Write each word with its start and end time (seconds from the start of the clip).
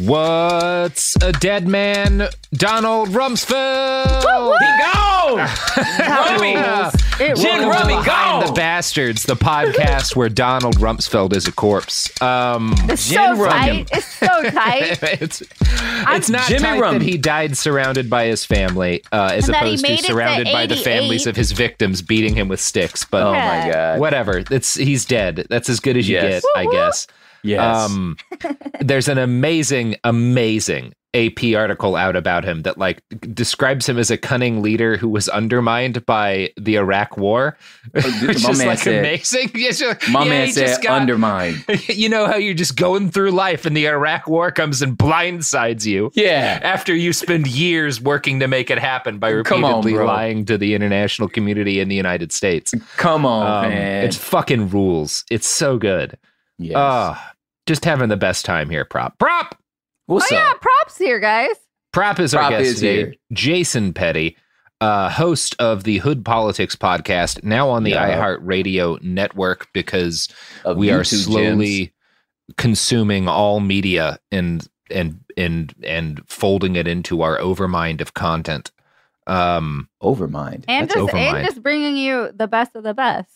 What's 0.00 1.14
a 1.22 1.30
dead 1.32 1.68
man? 1.68 2.26
Donald 2.52 3.10
Rumsfeld. 3.10 4.56
He 4.58 4.82
gone. 4.82 5.38
Rummy. 5.98 6.54
It 7.24 7.36
Gin 7.36 7.68
Welcome 7.68 7.68
Rummy 7.68 7.94
to 7.96 8.02
Behind 8.02 8.42
gone. 8.42 8.46
the 8.46 8.52
Bastards, 8.52 9.22
the 9.22 9.36
podcast 9.36 10.16
where 10.16 10.28
Donald 10.28 10.76
Rumsfeld 10.78 11.32
is 11.34 11.46
a 11.46 11.52
corpse. 11.52 12.10
Um, 12.20 12.74
It's 12.88 13.08
Gin 13.08 13.36
so 13.36 13.42
Rummy. 13.44 13.84
tight. 13.84 13.90
It's 13.92 14.06
so 14.06 14.26
tight. 14.50 14.98
it's 15.22 15.42
it's 15.60 16.28
not 16.30 16.48
Jimmy 16.48 16.60
tight 16.62 16.80
Rum. 16.80 16.94
that 16.94 17.02
he 17.02 17.16
died 17.16 17.56
surrounded 17.56 18.10
by 18.10 18.26
his 18.26 18.44
family, 18.44 19.04
uh, 19.12 19.30
as 19.34 19.44
And 19.46 19.54
that 19.54 19.62
he 19.62 19.70
opposed 19.70 19.84
to 19.84 19.90
made 19.90 19.98
it 20.00 20.02
to 20.02 20.12
surrounded 20.12 20.46
by 20.52 20.66
the 20.66 20.74
88. 20.74 20.84
families 20.84 21.26
of 21.28 21.36
his 21.36 21.52
victims 21.52 22.02
beating 22.02 22.34
him 22.34 22.48
with 22.48 22.60
sticks. 22.60 23.04
But 23.04 23.22
Oh 23.22 23.32
Yeah. 23.32 23.64
my 23.66 23.72
god. 23.72 24.00
whatever, 24.00 24.42
it's 24.50 24.74
he's 24.74 25.04
dead. 25.04 25.46
That's 25.48 25.68
as 25.68 25.78
good 25.80 25.96
as 25.96 26.08
you 26.08 26.16
Yes. 26.16 26.42
get, 26.42 26.50
I 26.56 26.66
guess. 26.70 27.06
Yes. 27.44 27.90
Um, 27.90 28.16
there's 28.80 29.08
an 29.08 29.18
amazing, 29.18 29.96
amazing 30.02 30.94
AP 31.14 31.54
article 31.54 31.94
out 31.94 32.16
about 32.16 32.42
him 32.44 32.62
that 32.62 32.76
like 32.76 33.00
describes 33.32 33.88
him 33.88 33.98
as 33.98 34.10
a 34.10 34.16
cunning 34.16 34.62
leader 34.62 34.96
who 34.96 35.08
was 35.08 35.28
undermined 35.28 36.04
by 36.06 36.50
the 36.56 36.74
Iraq 36.74 37.16
War, 37.16 37.56
which 37.92 38.04
my 38.42 38.50
is 38.50 38.64
like 38.64 38.78
said- 38.80 38.98
amazing. 38.98 39.48
My 40.10 40.24
yeah, 40.24 40.28
man 40.28 40.46
he 40.46 40.52
said 40.52 40.66
just 40.66 40.82
got- 40.82 41.00
undermine. 41.02 41.62
you 41.88 42.08
know 42.08 42.26
how 42.26 42.34
you're 42.34 42.52
just 42.52 42.74
going 42.74 43.12
through 43.12 43.30
life 43.30 43.64
and 43.64 43.76
the 43.76 43.86
Iraq 43.86 44.26
War 44.26 44.50
comes 44.50 44.82
and 44.82 44.98
blindsides 44.98 45.86
you. 45.86 46.10
Yeah. 46.14 46.58
After 46.64 46.92
you 46.92 47.12
spend 47.12 47.46
years 47.46 48.00
working 48.00 48.40
to 48.40 48.48
make 48.48 48.68
it 48.68 48.80
happen 48.80 49.18
by 49.20 49.40
Come 49.44 49.64
on, 49.64 49.76
repeatedly 49.84 50.04
lying 50.04 50.44
to 50.46 50.58
the 50.58 50.74
international 50.74 51.28
community 51.28 51.78
in 51.78 51.86
the 51.88 51.94
United 51.96 52.32
States. 52.32 52.74
Come 52.96 53.24
on, 53.24 53.66
Um, 53.66 53.70
man. 53.70 54.04
it's 54.04 54.16
fucking 54.16 54.70
rules. 54.70 55.24
It's 55.30 55.46
so 55.46 55.78
good. 55.78 56.18
yes. 56.58 56.74
Ah, 56.76 57.33
just 57.66 57.84
having 57.84 58.08
the 58.08 58.16
best 58.16 58.44
time 58.44 58.70
here, 58.70 58.84
prop. 58.84 59.18
Prop! 59.18 59.56
What's 60.06 60.30
oh 60.32 60.36
up? 60.36 60.42
yeah, 60.42 60.52
props 60.60 60.98
here, 60.98 61.18
guys. 61.20 61.54
Prop 61.92 62.18
is 62.20 62.34
our 62.34 62.50
guest 62.50 62.64
is 62.66 62.74
today. 62.76 62.96
here. 62.96 63.14
Jason 63.32 63.92
Petty, 63.92 64.36
uh, 64.80 65.08
host 65.10 65.54
of 65.58 65.84
the 65.84 65.98
Hood 65.98 66.24
Politics 66.24 66.76
podcast, 66.76 67.42
now 67.44 67.68
on 67.70 67.84
the 67.84 67.90
Yeah. 67.92 68.18
iHeartRadio 68.18 69.02
network 69.02 69.68
because 69.72 70.28
Of 70.64 70.76
we 70.76 70.90
are 70.90 71.04
slowly 71.04 71.78
gems. 71.86 71.90
consuming 72.58 73.28
all 73.28 73.60
media 73.60 74.18
and 74.32 74.66
and 74.90 75.20
and 75.36 75.74
and 75.82 76.20
folding 76.28 76.76
it 76.76 76.86
into 76.86 77.22
our 77.22 77.38
overmind 77.38 78.00
of 78.00 78.12
content. 78.14 78.70
Um, 79.26 79.88
overmind. 80.02 80.64
And 80.68 80.88
That's 80.90 80.94
just 81.00 81.14
and 81.14 81.36
overmind. 81.36 81.44
just 81.46 81.62
bringing 81.62 81.96
you 81.96 82.30
the 82.34 82.46
best 82.48 82.76
of 82.76 82.82
the 82.82 82.92
best. 82.92 83.30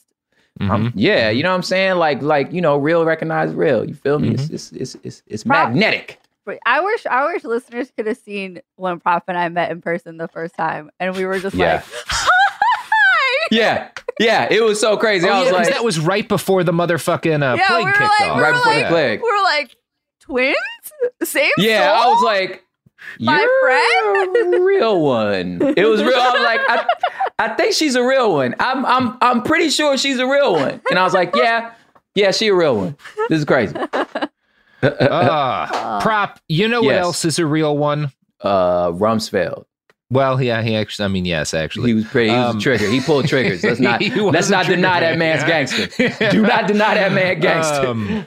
Um, 0.60 0.92
yeah, 0.96 1.30
you 1.30 1.42
know 1.42 1.50
what 1.50 1.56
I'm 1.56 1.62
saying? 1.62 1.96
Like, 1.96 2.20
like 2.22 2.52
you 2.52 2.60
know, 2.60 2.76
real 2.76 3.04
recognize 3.04 3.52
real. 3.54 3.84
You 3.84 3.94
feel 3.94 4.18
me? 4.18 4.30
Mm-hmm. 4.30 4.54
It's, 4.54 4.72
it's, 4.72 4.94
it's, 4.94 4.96
it's, 5.04 5.22
it's 5.26 5.44
Prop- 5.44 5.68
magnetic. 5.70 6.20
But 6.44 6.58
I 6.66 6.80
wish 6.80 7.04
I 7.06 7.26
wish 7.32 7.44
listeners 7.44 7.92
could 7.96 8.06
have 8.06 8.16
seen 8.18 8.60
when 8.76 8.98
Prop 9.00 9.24
and 9.28 9.36
I 9.38 9.48
met 9.50 9.70
in 9.70 9.80
person 9.82 10.16
the 10.16 10.28
first 10.28 10.54
time, 10.56 10.90
and 10.98 11.14
we 11.16 11.26
were 11.26 11.38
just 11.38 11.54
Yeah. 11.54 11.74
like, 11.74 11.84
"Hi!" 12.06 13.48
Yeah, 13.50 13.90
yeah. 14.18 14.48
It 14.50 14.62
was 14.62 14.80
so 14.80 14.96
crazy. 14.96 15.28
Oh, 15.28 15.32
I 15.32 15.44
yeah, 15.44 15.50
like, 15.52 15.68
that 15.68 15.84
was 15.84 16.00
right 16.00 16.26
before 16.28 16.64
the 16.64 16.72
motherfucking 16.72 17.42
uh, 17.42 17.56
yeah, 17.56 17.66
plague 17.66 17.84
we 17.86 17.92
kicked 17.92 18.00
like, 18.00 18.20
off. 18.30 18.36
we 18.36 18.42
Right 18.42 18.52
were 18.52 18.58
before 18.58 18.74
the 18.74 18.80
like, 18.80 18.88
plague. 18.88 19.20
we 19.22 19.30
were 19.30 19.42
like 19.42 19.76
twins, 20.20 20.56
same 21.22 21.50
yeah. 21.58 22.02
soul? 22.02 22.10
I 22.10 22.14
was 22.14 22.22
like, 22.24 22.64
My 23.20 23.38
You're 23.40 24.34
friend? 24.34 24.54
a 24.54 24.60
real 24.64 25.00
one. 25.02 25.62
It 25.76 25.84
was 25.88 26.02
real. 26.02 26.14
I 26.18 26.30
was 26.32 26.42
like, 26.42 26.60
I, 26.68 26.86
I 27.38 27.48
think 27.54 27.74
she's 27.74 27.94
a 27.94 28.02
real 28.02 28.32
one. 28.32 28.54
I'm, 28.60 28.84
I'm, 28.86 29.18
I'm 29.20 29.42
pretty 29.42 29.70
sure 29.70 29.96
she's 29.96 30.18
a 30.18 30.26
real 30.26 30.52
one. 30.52 30.80
And 30.90 30.98
I 30.98 31.04
was 31.04 31.14
like, 31.14 31.34
yeah, 31.36 31.72
yeah, 32.14 32.30
she 32.32 32.48
a 32.48 32.54
real 32.54 32.76
one. 32.76 32.96
This 33.28 33.38
is 33.40 33.44
crazy. 33.44 33.74
Ah, 34.82 35.98
prop. 36.02 36.38
You 36.48 36.68
know 36.68 36.80
what 36.82 36.94
Yes. 36.94 37.02
else 37.04 37.24
is 37.24 37.38
a 37.38 37.46
real 37.46 37.76
one? 37.76 38.12
Uh, 38.40 38.90
Rumsfeld. 38.92 39.64
Well, 40.10 40.40
yeah, 40.40 40.62
he 40.62 40.74
actually. 40.76 41.04
I 41.04 41.08
mean, 41.08 41.24
yes, 41.24 41.52
actually. 41.52 41.88
He 41.90 41.94
was 41.94 42.04
pretty. 42.06 42.30
He 42.30 42.36
was 42.36 42.50
Um, 42.50 42.58
a 42.58 42.60
trigger. 42.60 42.88
He 42.88 43.00
pulled 43.00 43.26
triggers. 43.26 43.62
Let's 43.62 43.80
not. 43.88 44.00
He 44.00 44.20
was 44.20 44.32
let's 44.32 44.48
a 44.48 44.52
not 44.52 44.64
trigger 44.66 44.76
deny 44.76 45.00
man, 45.00 45.02
that 45.02 45.18
man's 45.18 45.42
yeah. 45.42 45.48
gangster. 46.08 46.30
Do 46.30 46.42
not 46.42 46.66
deny 46.66 46.94
that 46.94 47.12
man 47.12 47.40
gangster. 47.40 47.86
Um, 47.88 48.24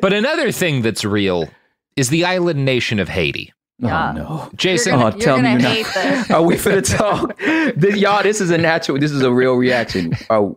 but 0.00 0.12
another 0.12 0.52
thing 0.52 0.82
that's 0.82 1.04
real 1.04 1.48
is 1.96 2.08
the 2.08 2.24
island 2.24 2.64
nation 2.64 2.98
of 2.98 3.08
Haiti. 3.08 3.52
Yeah. 3.82 4.10
Oh 4.10 4.12
no. 4.12 4.50
Jason, 4.54 4.94
oh, 4.94 5.08
you're 5.10 5.18
tell 5.18 5.36
me 5.38 5.42
gonna 5.42 5.60
you're 5.60 5.68
hate 5.70 5.86
not. 5.86 5.94
this. 5.94 6.30
Are 6.30 6.42
we 6.42 6.54
finna 6.56 6.96
talk? 6.96 7.38
This- 7.76 7.96
y'all, 7.96 8.22
this 8.22 8.40
is 8.40 8.50
a 8.50 8.58
natural. 8.58 8.98
This 8.98 9.10
is 9.12 9.22
a 9.22 9.32
real 9.32 9.54
reaction. 9.54 10.12
Are, 10.30 10.54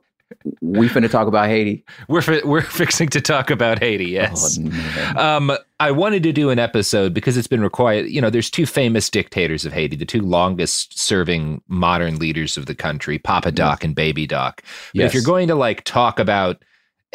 we 0.61 0.87
finna 0.89 1.09
talk 1.09 1.27
about 1.27 1.47
Haiti. 1.47 1.83
We're 2.07 2.21
fi- 2.21 2.41
we're 2.43 2.61
fixing 2.61 3.09
to 3.09 3.21
talk 3.21 3.49
about 3.49 3.79
Haiti. 3.79 4.05
Yes. 4.05 4.59
Oh. 5.15 5.37
Um, 5.37 5.51
I 5.79 5.91
wanted 5.91 6.23
to 6.23 6.31
do 6.31 6.49
an 6.51 6.59
episode 6.59 7.13
because 7.13 7.35
it's 7.37 7.47
been 7.47 7.61
required. 7.61 8.07
You 8.07 8.21
know, 8.21 8.29
there's 8.29 8.49
two 8.49 8.65
famous 8.65 9.09
dictators 9.09 9.65
of 9.65 9.73
Haiti, 9.73 9.95
the 9.95 10.05
two 10.05 10.21
longest 10.21 10.97
serving 10.99 11.61
modern 11.67 12.17
leaders 12.17 12.57
of 12.57 12.65
the 12.67 12.75
country, 12.75 13.17
Papa 13.19 13.51
Doc 13.51 13.83
and 13.83 13.95
Baby 13.95 14.25
Doc. 14.27 14.61
But 14.93 14.99
Yes. 15.01 15.09
if 15.09 15.13
you're 15.13 15.23
going 15.23 15.47
to 15.47 15.55
like 15.55 15.83
talk 15.83 16.19
about 16.19 16.63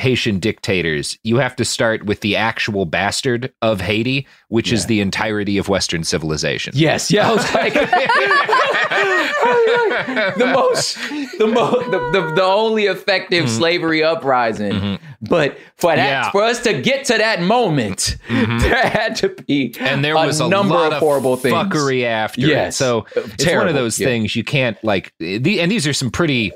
Haitian 0.00 0.41
dictators, 0.41 1.19
you 1.23 1.37
have 1.37 1.55
to 1.56 1.64
start 1.64 2.06
with 2.06 2.20
the 2.20 2.37
actual 2.37 2.87
bastard 2.87 3.52
of 3.62 3.81
Haiti, 3.81 4.26
which 4.49 4.73
is 4.73 4.87
the 4.87 5.00
entirety 5.00 5.58
of 5.58 5.69
Western 5.69 6.05
civilization. 6.05 6.73
Yes, 6.75 7.11
yeah. 7.11 7.31
I 7.31 7.32
was 7.32 7.55
like, 7.55 7.75
the 10.37 10.50
most, 10.52 10.97
the 11.38 11.47
most, 11.47 11.91
the, 11.91 11.99
the, 12.12 12.32
the 12.35 12.43
only 12.43 12.87
effective 12.87 13.44
mm-hmm. 13.44 13.56
slavery 13.56 14.02
uprising. 14.02 14.73
Mm-hmm. 14.73 15.05
But 15.23 15.58
for 15.76 15.94
that, 15.94 16.08
Yeah. 16.08 16.31
for 16.31 16.43
us 16.43 16.62
to 16.64 16.81
get 16.81 17.05
to 17.06 17.19
that 17.19 17.43
moment, 17.43 18.17
mm-hmm. 18.29 18.58
there 18.70 18.82
had 18.82 19.17
to 19.17 19.29
be 19.29 19.75
and 19.79 20.05
there 20.05 20.14
was 20.14 20.41
a 20.41 20.49
number 20.49 20.75
lot 20.75 20.93
of 20.93 20.99
horrible 20.99 21.37
things. 21.37 21.55
fuckery 21.55 22.05
after 22.05 22.41
it. 22.41 22.49
Yes. 22.49 22.76
So 22.76 23.06
Uh, 23.17 23.23
it's 23.35 23.47
one 23.47 23.69
of 23.69 23.75
those 23.75 23.99
yeah. 23.99 24.06
things 24.06 24.35
you 24.35 24.44
can't 24.44 24.82
like. 24.82 25.12
The, 25.19 25.61
and 25.61 25.70
these 25.70 25.87
are 25.87 25.93
some 25.93 26.11
pretty 26.11 26.52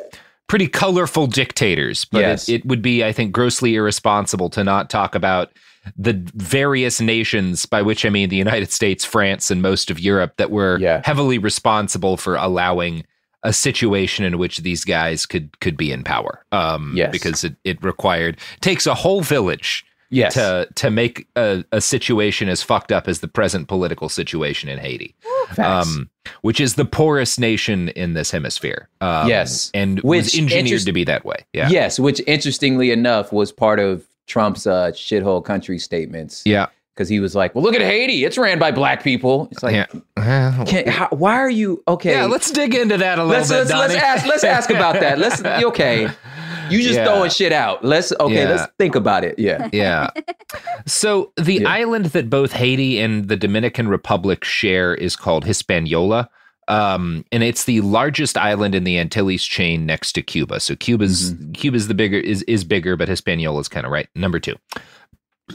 pretty 0.47 0.69
colorful 0.69 1.27
dictators, 1.27 2.05
but 2.05 2.21
Yes. 2.21 2.49
it, 2.49 2.57
it 2.57 2.67
would 2.67 2.83
be, 2.83 3.05
I 3.05 3.13
think, 3.13 3.33
grossly 3.33 3.75
irresponsible 3.75 4.51
to 4.51 4.63
not 4.65 4.91
talk 4.91 5.15
about 5.15 5.51
the 5.97 6.15
various 6.35 7.01
nations, 7.01 7.67
by 7.67 7.83
which 7.83 8.05
I 8.07 8.09
mean 8.11 8.29
the 8.31 8.37
United 8.37 8.73
States, 8.73 9.05
France, 9.05 9.51
and 9.51 9.61
most 9.61 9.91
of 9.91 10.01
Europe, 10.01 10.35
that 10.39 10.51
were 10.51 10.79
Yeah. 10.81 11.03
heavily 11.05 11.39
responsible 11.39 12.17
for 12.17 12.37
allowing 12.37 13.05
a 13.43 13.53
situation 13.53 14.25
in 14.25 14.39
which 14.39 14.59
these 14.59 14.85
guys 14.87 15.27
could 15.27 15.61
could 15.61 15.77
be 15.77 15.93
in 15.93 16.03
power. 16.05 16.43
Um, 16.53 16.93
Yes. 16.97 17.13
because 17.13 17.45
it, 17.45 17.57
it 17.65 17.83
required 17.85 18.39
takes 18.63 18.87
a 18.87 18.95
whole 18.95 19.21
village 19.21 19.85
Yes. 20.15 20.35
to 20.35 20.69
to 20.77 20.91
make 20.91 21.27
a, 21.37 21.65
a 21.73 21.81
situation 21.81 22.49
as 22.49 22.63
fucked 22.63 22.93
up 22.93 23.09
as 23.09 23.21
the 23.21 23.29
present 23.29 23.69
political 23.69 24.09
situation 24.09 24.69
in 24.69 24.79
Haiti, 24.79 25.15
um, 25.59 26.09
which 26.43 26.61
is 26.61 26.75
the 26.75 26.85
poorest 26.85 27.39
nation 27.41 27.89
in 27.91 28.15
this 28.15 28.31
hemisphere. 28.31 28.89
Um, 29.01 29.29
Yes. 29.29 29.71
and 29.75 30.01
Which 30.01 30.25
was 30.25 30.35
engineered 30.35 30.67
interest- 30.67 30.87
to 30.87 30.93
be 30.93 31.05
that 31.05 31.25
way. 31.25 31.37
Yeah, 31.53 31.69
Yes, 31.69 31.99
which 31.99 32.21
interestingly 32.27 32.91
enough 32.91 33.33
was 33.33 33.53
part 33.53 33.79
of 33.81 34.05
Trump's 34.27 34.67
uh, 34.67 34.91
shithole 34.93 35.45
country 35.45 35.79
statements. 35.79 36.43
yeah, 36.47 36.67
Because 36.95 37.09
he 37.11 37.21
was 37.21 37.35
like, 37.35 37.55
well, 37.55 37.63
look 37.63 37.75
at 37.75 37.83
Haiti. 37.83 38.25
It's 38.25 38.39
ran 38.39 38.59
by 38.59 38.71
black 38.71 39.03
people. 39.03 39.49
It's 39.53 39.63
like, 39.63 39.75
yeah. 40.17 40.65
Can, 40.67 40.89
how, 40.89 41.09
why 41.11 41.35
are 41.35 41.51
you, 41.51 41.83
okay. 41.89 42.13
yeah, 42.13 42.25
let's 42.25 42.51
dig 42.51 42.75
into 42.75 42.97
that 42.97 43.19
a 43.19 43.25
little 43.25 43.37
let's, 43.39 43.51
bit. 43.51 43.57
let's, 43.69 43.71
let's 43.71 43.95
ask 43.95 44.27
let's 44.27 44.45
ask 44.45 44.71
about 44.71 44.95
that. 45.01 45.19
Let's 45.19 45.45
okay. 45.65 46.09
You 46.71 46.83
just 46.83 46.95
Yeah. 46.97 47.05
throwing 47.05 47.31
shit 47.31 47.53
out. 47.53 47.85
Let's 47.85 48.13
okay, 48.21 48.35
Yeah. 48.43 48.49
let's 48.51 48.73
think 48.79 48.95
about 48.95 49.25
it. 49.25 49.39
Yeah. 49.39 49.69
yeah. 49.73 50.11
So 50.87 51.33
the 51.37 51.55
Yeah. 51.63 51.69
island 51.69 52.07
that 52.07 52.31
both 52.31 52.53
Haiti 52.53 53.01
and 53.01 53.29
the 53.29 53.37
Dominican 53.37 53.89
Republic 53.89 54.45
share 54.45 54.95
is 54.95 55.17
called 55.17 55.45
Hispaniola. 55.45 56.29
Um, 56.67 57.27
and 57.31 57.43
it's 57.43 57.65
the 57.65 57.83
largest 57.83 58.39
island 58.39 58.75
in 58.75 58.85
the 58.85 58.99
Antilles 58.99 59.45
chain 59.45 59.85
next 59.85 60.13
to 60.13 60.23
Cuba. 60.23 60.61
So 60.61 60.75
Cuba's 60.75 61.35
Cuba's 61.53 61.89
the 61.89 61.95
bigger 61.95 62.19
is 62.19 62.43
is 62.45 62.65
bigger, 62.65 62.97
but 62.97 63.07
Hispaniola 63.09 63.61
is 63.61 63.69
kind 63.69 63.85
of 63.85 63.93
right 63.93 64.09
number 64.15 64.41
two. 64.41 64.55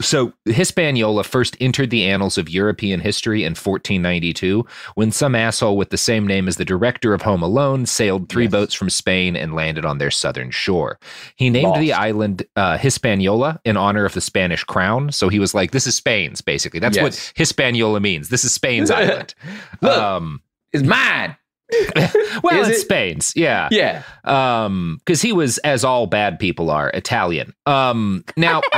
So 0.00 0.32
Hispaniola 0.44 1.24
first 1.24 1.56
entered 1.60 1.90
the 1.90 2.04
annals 2.04 2.38
of 2.38 2.48
European 2.48 3.00
history 3.00 3.42
in 3.42 3.50
1492 3.56 4.64
when 4.94 5.10
some 5.10 5.34
asshole 5.34 5.76
with 5.76 5.90
the 5.90 5.98
same 5.98 6.28
name 6.28 6.46
as 6.46 6.56
the 6.58 6.64
director 6.64 7.12
of 7.12 7.22
Home 7.22 7.42
Alone 7.42 7.86
sailed 7.86 8.28
three 8.28 8.44
Yes. 8.44 8.52
boats 8.52 8.74
from 8.74 8.88
Spain 8.88 9.34
and 9.34 9.52
landed 9.54 9.84
on 9.84 9.98
their 9.98 10.12
southern 10.12 10.52
shore. 10.52 10.96
He 11.34 11.50
named 11.50 11.74
the 11.76 11.92
island 11.92 12.44
uh, 12.54 12.78
Hispaniola 12.78 13.60
in 13.64 13.76
honor 13.76 14.04
of 14.04 14.14
the 14.14 14.20
Spanish 14.20 14.62
crown. 14.62 15.10
So 15.10 15.28
he 15.28 15.40
was 15.40 15.54
like, 15.54 15.72
"This 15.72 15.88
is 15.88 15.96
Spain's." 15.96 16.40
Basically, 16.40 16.78
that's 16.78 16.96
Yes. 16.96 17.02
what 17.02 17.32
Hispaniola 17.34 17.98
means. 17.98 18.28
This 18.28 18.44
is 18.44 18.52
Spain's 18.52 18.90
island. 18.92 19.34
Look. 19.80 19.98
um, 19.98 20.40
It's 20.72 20.84
mine. 20.84 21.36
well, 22.42 22.60
Is 22.62 22.68
it's 22.68 22.78
it? 22.78 22.80
Spain's. 22.82 23.32
Yeah. 23.36 23.68
Yeah. 23.70 24.02
Um, 24.24 24.96
because 25.04 25.22
he 25.22 25.32
was, 25.32 25.58
as 25.58 25.84
all 25.84 26.06
bad 26.06 26.38
people 26.38 26.70
are, 26.70 26.90
Italian. 26.90 27.54
Um, 27.66 28.24
now, 28.36 28.60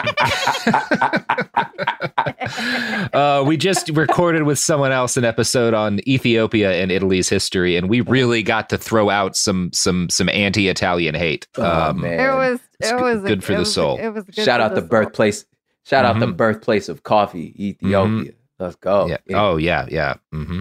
uh, 3.12 3.44
we 3.46 3.56
just 3.56 3.88
recorded 3.90 4.42
with 4.44 4.58
someone 4.58 4.92
else 4.92 5.16
an 5.16 5.24
episode 5.24 5.74
on 5.74 6.00
Ethiopia 6.08 6.72
and 6.72 6.90
Italy's 6.90 7.28
history, 7.28 7.76
and 7.76 7.88
we 7.88 8.00
really 8.02 8.42
got 8.42 8.68
to 8.70 8.78
throw 8.78 9.10
out 9.10 9.36
some 9.36 9.70
some 9.72 10.08
some 10.08 10.28
anti-Italian 10.28 11.14
hate. 11.14 11.46
Oh, 11.56 11.64
um, 11.90 12.00
man. 12.00 12.20
It 12.20 12.34
was. 12.34 12.60
It's 12.80 12.90
It 12.90 12.96
good- 12.98 13.02
was 13.02 13.22
good 13.22 13.44
for 13.44 13.52
it 13.52 13.56
the 13.56 13.60
was- 13.60 13.74
soul. 13.74 13.98
It 13.98 14.08
was 14.08 14.24
good 14.24 14.34
Shout 14.44 14.60
out 14.60 14.74
the 14.74 14.80
soul. 14.80 14.88
birthplace. 14.88 15.44
Shout 15.84 16.04
out 16.04 16.18
the 16.20 16.26
Mhm. 16.26 16.36
birthplace 16.36 16.88
of 16.88 17.02
coffee, 17.02 17.54
Ethiopia. 17.58 18.32
Let's 18.62 18.76
go. 18.76 19.08
Yeah. 19.08 19.18
Oh 19.34 19.56
yeah, 19.56 19.86
yeah. 19.90 20.14
hmm 20.30 20.60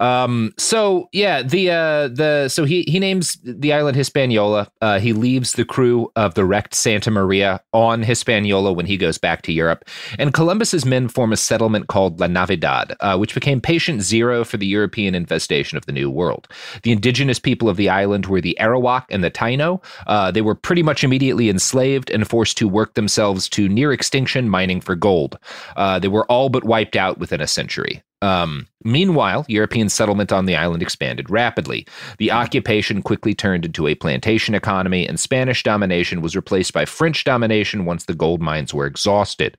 Um. 0.00 0.54
So 0.56 1.08
yeah, 1.12 1.42
the 1.42 1.70
uh 1.70 2.08
the 2.08 2.48
so 2.48 2.64
he 2.64 2.84
he 2.88 2.98
names 2.98 3.38
the 3.44 3.72
island 3.72 3.96
Hispaniola. 3.96 4.70
Uh, 4.80 4.98
he 4.98 5.12
leaves 5.12 5.52
the 5.52 5.64
crew 5.64 6.10
of 6.16 6.34
the 6.34 6.44
wrecked 6.44 6.74
Santa 6.74 7.10
Maria 7.10 7.60
on 7.72 8.02
Hispaniola 8.02 8.72
when 8.72 8.86
he 8.86 8.96
goes 8.96 9.18
back 9.18 9.42
to 9.42 9.52
Europe, 9.52 9.84
and 10.18 10.32
Columbus's 10.32 10.86
men 10.86 11.08
form 11.08 11.32
a 11.32 11.36
settlement 11.36 11.88
called 11.88 12.18
La 12.18 12.26
Navidad, 12.28 12.96
uh, 13.00 13.16
which 13.18 13.34
became 13.34 13.60
patient 13.60 14.00
zero 14.00 14.42
for 14.42 14.56
the 14.56 14.66
European 14.66 15.14
infestation 15.14 15.76
of 15.76 15.84
the 15.84 15.92
New 15.92 16.10
World. 16.10 16.48
The 16.82 16.92
indigenous 16.92 17.38
people 17.38 17.68
of 17.68 17.76
the 17.76 17.90
island 17.90 18.26
were 18.26 18.40
the 18.40 18.56
Arawak 18.58 19.04
and 19.10 19.22
the 19.22 19.30
Taino. 19.30 19.84
Uh, 20.06 20.30
they 20.30 20.40
were 20.40 20.54
pretty 20.54 20.82
much 20.82 21.04
immediately 21.04 21.50
enslaved 21.50 22.10
and 22.10 22.26
forced 22.26 22.56
to 22.58 22.68
work 22.68 22.94
themselves 22.94 23.48
to 23.50 23.68
near 23.68 23.92
extinction 23.92 24.48
mining 24.48 24.80
for 24.80 24.94
gold. 24.96 25.38
Uh, 25.76 25.98
they 25.98 26.08
were 26.08 26.24
all 26.26 26.48
but 26.48 26.64
wiped 26.64 26.96
out 26.96 27.18
within 27.34 27.44
a 27.44 27.48
century. 27.48 28.02
Um, 28.22 28.68
meanwhile, 28.84 29.44
European 29.48 29.88
settlement 29.88 30.32
on 30.32 30.46
the 30.46 30.56
island 30.56 30.82
expanded 30.82 31.28
rapidly. 31.28 31.86
The 32.18 32.30
occupation 32.30 33.02
quickly 33.02 33.34
turned 33.34 33.66
into 33.66 33.86
a 33.88 33.96
plantation 33.96 34.54
economy, 34.54 35.06
and 35.06 35.18
Spanish 35.18 35.62
domination 35.62 36.22
was 36.22 36.36
replaced 36.36 36.72
by 36.72 36.84
French 36.84 37.24
domination 37.24 37.84
once 37.84 38.04
the 38.04 38.14
gold 38.14 38.40
mines 38.40 38.72
were 38.72 38.86
exhausted. 38.86 39.58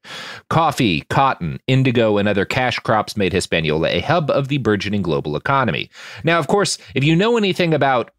Coffee, 0.49 1.01
cotton, 1.09 1.59
indigo, 1.67 2.17
and 2.17 2.27
other 2.27 2.45
cash 2.45 2.79
crops 2.79 3.17
made 3.17 3.33
Hispaniola 3.33 3.89
a 3.89 3.99
hub 3.99 4.31
of 4.31 4.47
the 4.47 4.57
burgeoning 4.57 5.03
global 5.03 5.35
economy. 5.35 5.89
Now, 6.23 6.39
of 6.39 6.47
course, 6.47 6.79
if 6.95 7.03
you 7.03 7.15
know 7.15 7.37
anything 7.37 7.73
about 7.73 8.11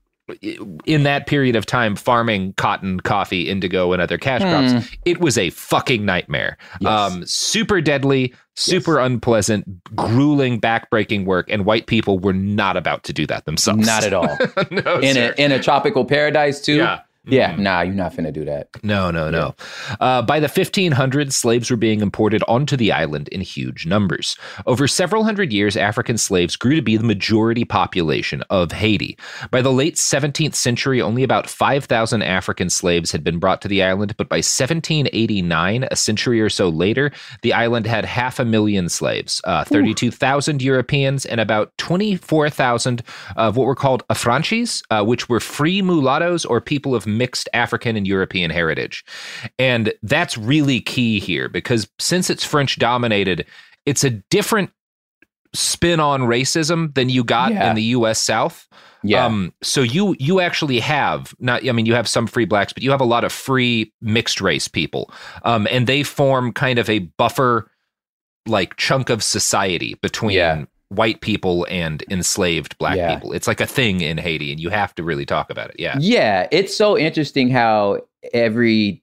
in 0.85 1.05
that 1.05 1.27
period 1.27 1.55
of 1.55 1.67
time 1.67 1.95
farming 1.95 2.53
cotton, 2.55 3.01
coffee, 3.01 3.49
indigo, 3.49 3.93
and 3.93 4.03
other 4.03 4.19
cash 4.19 4.43
crops, 4.43 4.97
it 5.05 5.21
was 5.21 5.39
a 5.39 5.51
fucking 5.51 6.05
nightmare. 6.05 6.57
Yes. 6.81 6.91
Um, 6.91 7.27
super 7.27 7.81
deadly, 7.81 8.35
super 8.55 8.99
unpleasant, 8.99 9.85
grueling, 9.95 10.61
backbreaking 10.61 11.27
work, 11.27 11.47
and 11.49 11.65
white 11.65 11.87
people 11.87 12.19
were 12.19 12.33
not 12.33 12.77
about 12.77 13.05
to 13.05 13.13
do 13.13 13.27
that 13.27 13.45
themselves. 13.45 13.87
Not 13.87 14.05
at 14.05 14.13
all. 14.13 14.37
no, 14.71 14.99
in 14.99 15.15
sir. 15.15 15.35
a 15.37 15.41
in 15.41 15.53
a 15.53 15.63
tropical 15.63 16.05
paradise 16.05 16.61
too. 16.61 16.77
Yeah. 16.77 17.01
Yeah, 17.27 17.57
nah, 17.57 17.81
you're 17.81 17.95
not 17.95 18.15
finna 18.15 18.33
do 18.33 18.45
that. 18.45 18.69
No, 18.83 19.11
no, 19.11 19.31
no. 19.31 19.55
Uh, 20.01 20.23
by 20.23 20.39
the 20.39 20.47
1500s, 20.47 21.33
slaves 21.33 21.71
were 21.71 21.77
being 21.77 22.01
imported 22.01 22.43
onto 22.47 22.77
the 22.77 22.93
island 22.93 23.29
in 23.29 23.41
huge 23.41 23.85
numbers. 23.85 24.37
Over 24.67 24.87
several 24.87 25.25
hundred 25.25 25.53
years, 25.53 25.77
African 25.77 26.19
slaves 26.19 26.55
grew 26.55 26.77
to 26.77 26.83
be 26.83 26.97
the 26.97 27.05
majority 27.05 27.65
population 27.65 28.43
of 28.51 28.71
Haiti. 28.71 29.19
By 29.51 29.61
the 29.61 29.73
late 29.73 29.97
17th 29.97 30.55
century, 30.55 31.03
only 31.03 31.25
about 31.25 31.49
5,000 31.49 32.23
African 32.23 32.71
slaves 32.71 33.11
had 33.11 33.25
been 33.25 33.39
brought 33.39 33.61
to 33.63 33.69
the 33.69 33.83
island, 33.83 34.17
but 34.17 34.29
by 34.29 34.37
1789, 34.37 35.89
a 35.91 35.97
century 35.97 36.41
or 36.41 36.49
so 36.49 36.69
later, 36.69 37.11
the 37.43 37.53
island 37.53 37.87
had 37.87 38.05
half 38.05 38.39
a 38.39 38.45
million 38.45 38.89
slaves, 38.89 39.41
uh, 39.45 39.65
32,000 39.65 40.63
Europeans, 40.63 41.27
and 41.27 41.41
about 41.41 41.77
24,000 41.79 43.03
of 43.37 43.57
what 43.57 43.67
were 43.67 43.75
called 43.75 44.07
affranchis, 44.09 44.83
uh, 44.91 45.05
which 45.05 45.29
were 45.29 45.41
free 45.41 45.83
mulattoes 45.83 46.45
or 46.45 46.61
people 46.61 46.95
of 46.95 47.07
mixed 47.17 47.49
African 47.53 47.97
and 47.97 48.07
European 48.07 48.51
heritage. 48.51 49.05
And 49.59 49.93
that's 50.03 50.37
really 50.39 50.81
key 50.81 51.19
here 51.21 51.49
because 51.49 51.89
since 51.99 52.31
it's 52.31 52.45
French 52.45 52.79
dominated, 52.79 53.47
it's 53.85 54.05
a 54.05 54.11
different 54.11 54.71
spin 55.55 56.01
on 56.01 56.23
racism 56.23 56.95
than 56.95 57.09
you 57.09 57.25
got 57.25 57.53
Yeah. 57.53 57.71
in 57.71 57.77
the 57.77 57.83
US 57.83 58.21
South. 58.21 58.67
Yeah. 59.03 59.25
Um, 59.25 59.53
so 59.63 59.83
you 59.83 60.17
you 60.19 60.41
actually 60.41 60.81
have 60.81 61.35
not 61.39 61.67
I 61.67 61.73
mean 61.73 61.87
you 61.87 61.95
have 61.95 62.09
some 62.09 62.27
free 62.27 62.45
blacks, 62.45 62.73
but 62.73 62.83
you 62.83 62.91
have 62.91 63.01
a 63.01 63.05
lot 63.05 63.25
of 63.25 63.33
free 63.33 63.93
mixed 64.03 64.41
race 64.41 64.69
people. 64.69 65.11
Um, 65.45 65.67
and 65.71 65.87
they 65.87 66.03
form 66.03 66.53
kind 66.53 66.79
of 66.79 66.91
a 66.91 66.99
buffer 67.01 67.71
like 68.47 68.77
chunk 68.77 69.09
of 69.11 69.23
society 69.23 69.95
between 70.03 70.33
Yeah. 70.37 70.65
White 70.89 71.21
people 71.21 71.67
and 71.69 72.05
enslaved 72.11 72.79
black 72.79 72.97
Yeah. 72.97 73.15
people. 73.15 73.33
It's 73.33 73.47
like 73.49 73.61
a 73.61 73.67
thing 73.67 74.01
in 74.03 74.19
Haiti 74.19 74.53
and 74.53 74.61
you 74.61 74.69
have 74.71 74.95
to 74.97 75.03
really 75.03 75.27
talk 75.27 75.51
about 75.51 75.71
it. 75.71 75.77
Yeah. 75.79 75.97
Yeah, 76.01 76.47
it's 76.53 76.77
so 76.77 76.97
interesting 76.97 77.49
how 77.51 78.01
every 78.33 79.03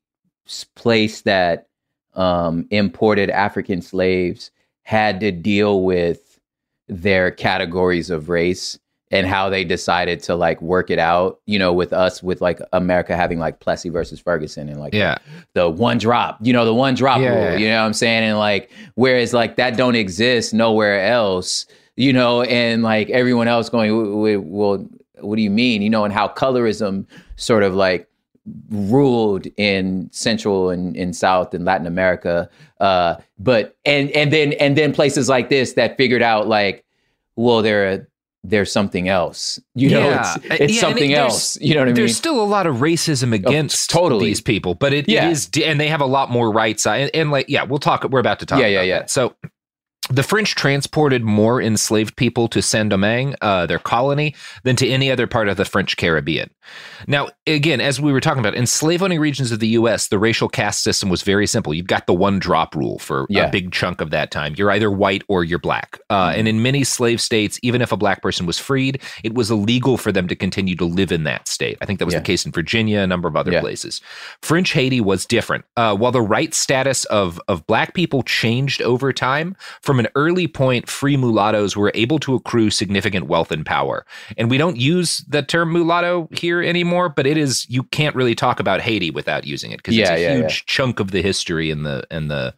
place 0.76 1.22
that 1.22 1.68
um, 2.14 2.68
imported 2.70 3.30
African 3.30 3.82
slaves 3.82 4.52
had 4.84 5.20
to 5.22 5.32
deal 5.32 5.84
with 5.84 6.40
their 6.88 7.32
categories 7.32 8.10
of 8.10 8.30
race 8.30 8.78
and 9.12 9.28
how 9.28 9.50
they 9.50 9.64
decided 9.64 10.24
to 10.24 10.36
like 10.36 10.62
work 10.62 10.90
it 10.90 10.98
out, 10.98 11.40
you 11.46 11.60
know, 11.60 11.72
with 11.72 11.94
us, 11.94 12.24
with 12.24 12.42
like 12.42 12.60
America 12.74 13.16
having 13.16 13.38
like 13.38 13.60
Plessy 13.60 13.90
versus 13.90 14.20
Ferguson 14.20 14.70
and 14.70 14.80
like 14.80 14.94
Yeah. 14.94 15.18
the 15.54 15.70
one 15.70 15.98
drop, 16.00 16.40
you 16.42 16.52
know, 16.54 16.66
the 16.66 16.74
one 16.74 16.96
drop 16.96 17.20
Yeah, 17.20 17.30
rule, 17.30 17.44
yeah. 17.52 17.58
you 17.58 17.68
know 17.68 17.80
what 17.82 17.86
I'm 17.88 17.94
saying? 17.94 18.24
And 18.24 18.40
like, 18.40 18.72
whereas 18.96 19.34
like 19.34 19.56
that 19.58 19.78
don't 19.78 19.96
exist 19.96 20.54
nowhere 20.54 21.06
else, 21.06 21.68
you 21.96 22.12
know, 22.12 22.42
and 22.44 22.82
like 22.82 23.10
everyone 23.12 23.48
else 23.48 23.70
going, 23.70 23.92
"W- 23.92 24.12
w- 24.14 24.42
well, 24.42 24.88
what 25.20 25.36
do 25.36 25.42
you 25.44 25.52
mean? 25.52 25.84
You 25.84 25.92
know, 25.92 26.06
and 26.06 26.14
how 26.14 26.28
colorism 26.28 27.06
sort 27.36 27.62
of 27.62 27.76
like 27.76 28.08
ruled 28.70 29.48
in 29.58 30.10
Central 30.12 30.70
and 30.70 30.96
in 30.96 31.14
South 31.14 31.54
and 31.54 31.66
Latin 31.66 31.88
America. 31.88 32.50
Uh, 32.80 33.16
but 33.40 33.76
and 33.86 34.10
and 34.12 34.34
then 34.34 34.54
and 34.54 34.76
then 34.78 34.92
places 34.94 35.30
like 35.30 35.50
this 35.50 35.74
that 35.74 35.98
figured 35.98 36.22
out 36.22 36.48
like, 36.48 36.84
well, 37.36 37.62
there 37.62 38.08
there's 38.44 38.72
something 38.72 39.08
else. 39.08 39.60
You 39.74 39.90
know, 39.92 40.00
Yeah. 40.10 40.36
it's, 40.36 40.46
Uh, 40.52 40.58
it's 40.64 40.74
yeah, 40.76 40.82
something 40.82 41.12
it- 41.12 41.18
else. 41.18 41.58
You 41.62 41.76
know 41.76 41.80
what 41.82 41.84
I 41.84 41.86
mean? 41.88 41.96
There's 41.96 42.18
still 42.18 42.42
a 42.42 42.44
lot 42.44 42.68
of 42.68 42.78
racism 42.78 43.34
against 43.34 43.90
totally. 43.90 44.26
these 44.26 44.42
people, 44.42 44.76
but 44.76 44.92
it, 44.94 45.08
Yeah. 45.08 45.28
it 45.28 45.32
is, 45.32 45.50
and 45.64 45.80
they 45.80 45.88
have 45.88 46.02
a 46.02 46.06
lot 46.06 46.30
more 46.30 46.52
rights. 46.52 46.86
And, 46.86 47.10
and 47.14 47.32
like, 47.32 47.48
yeah, 47.48 47.64
we'll 47.64 47.80
talk. 47.80 48.04
We're 48.04 48.20
about 48.20 48.40
to 48.40 48.46
talk. 48.46 48.60
Yeah, 48.60 48.68
yeah, 48.68 48.82
yeah. 48.82 49.00
that. 49.00 49.10
So, 49.10 49.34
the 50.10 50.24
French 50.24 50.56
transported 50.56 51.24
more 51.24 51.62
enslaved 51.62 52.16
people 52.18 52.48
to 52.50 52.62
Saint 52.62 52.90
Domingue, 52.90 53.36
uh, 53.42 53.66
their 53.66 53.80
colony, 53.80 54.36
than 54.64 54.76
to 54.76 54.88
any 54.88 55.10
other 55.10 55.28
part 55.28 55.48
of 55.48 55.56
the 55.58 55.64
French 55.66 55.96
Caribbean. 55.96 56.50
Now, 57.08 57.30
again, 57.48 57.82
as 57.82 58.00
we 58.02 58.12
were 58.14 58.20
talking 58.22 58.40
about, 58.40 58.54
in 58.56 58.66
slave 58.68 59.02
owning 59.02 59.20
regions 59.20 59.52
of 59.52 59.60
the 59.60 59.68
U.S., 59.70 60.08
the 60.08 60.20
racial 60.20 60.48
caste 60.50 60.84
system 60.84 61.10
was 61.10 61.22
very 61.22 61.48
simple. 61.48 61.74
You've 61.74 61.88
got 61.88 62.06
the 62.08 62.14
one 62.14 62.40
drop 62.40 62.76
rule 62.76 63.00
for 63.00 63.26
Yeah. 63.30 63.48
a 63.48 63.52
big 63.52 63.72
chunk 63.72 64.02
of 64.02 64.12
that 64.12 64.32
time. 64.32 64.56
You're 64.58 64.72
either 64.72 64.90
white 64.92 65.24
or 65.28 65.44
you're 65.44 65.60
black. 65.60 66.00
Uh, 66.10 66.34
and 66.36 66.48
in 66.48 66.62
many 66.62 66.84
slave 66.84 67.20
states, 67.22 67.60
even 67.64 67.82
if 67.82 67.92
a 67.92 67.98
black 67.98 68.22
person 68.22 68.46
was 68.46 68.60
freed, 68.60 69.02
it 69.24 69.34
was 69.34 69.52
illegal 69.52 69.98
for 69.98 70.12
them 70.12 70.28
to 70.28 70.36
continue 70.36 70.76
to 70.78 70.86
live 70.86 71.12
in 71.12 71.24
that 71.24 71.48
state. 71.48 71.78
I 71.82 71.86
think 71.86 72.00
that 72.00 72.06
was 72.06 72.14
Yeah. 72.14 72.20
the 72.20 72.26
case 72.26 72.46
in 72.46 72.52
Virginia, 72.52 73.00
a 73.00 73.08
number 73.08 73.28
of 73.28 73.36
other 73.36 73.52
Yeah. 73.52 73.62
places. 73.62 74.02
French 74.42 74.72
Haiti 74.74 75.02
was 75.02 75.26
different. 75.26 75.66
Uh, 75.76 75.96
while 75.96 76.12
the 76.12 76.22
right 76.22 76.54
status 76.54 77.04
of, 77.06 77.40
of 77.48 77.66
black 77.68 77.94
people 77.94 78.22
changed 78.24 78.82
over 78.82 79.12
time, 79.14 79.56
from 79.82 79.93
an 80.00 80.08
early 80.16 80.48
point, 80.48 80.90
free 80.90 81.18
mulattoes 81.18 81.76
were 81.76 81.92
able 81.96 82.20
to 82.20 82.36
accrue 82.36 82.70
significant 82.70 83.28
wealth 83.28 83.52
and 83.52 83.66
power. 83.66 84.06
And 84.38 84.50
we 84.50 84.58
don't 84.58 84.78
use 84.78 85.20
the 85.28 85.42
term 85.44 85.72
mulatto 85.74 86.28
here 86.32 86.62
anymore, 86.62 87.10
but 87.10 87.28
it 87.28 87.38
is 87.38 87.66
you 87.70 87.84
can't 87.84 88.16
really 88.16 88.36
talk 88.36 88.60
about 88.60 88.82
Haiti 88.82 89.12
without 89.12 89.46
using 89.46 89.72
it 89.72 89.78
because 89.78 89.98
Yeah, 89.98 90.12
it's 90.12 90.12
a 90.12 90.18
yeah, 90.22 90.34
huge 90.34 90.64
yeah. 90.64 90.64
chunk 90.68 91.00
of 91.00 91.12
the 91.12 91.22
history 91.22 91.72
and 91.72 91.86
the 91.86 92.04
and 92.12 92.30
the 92.32 92.54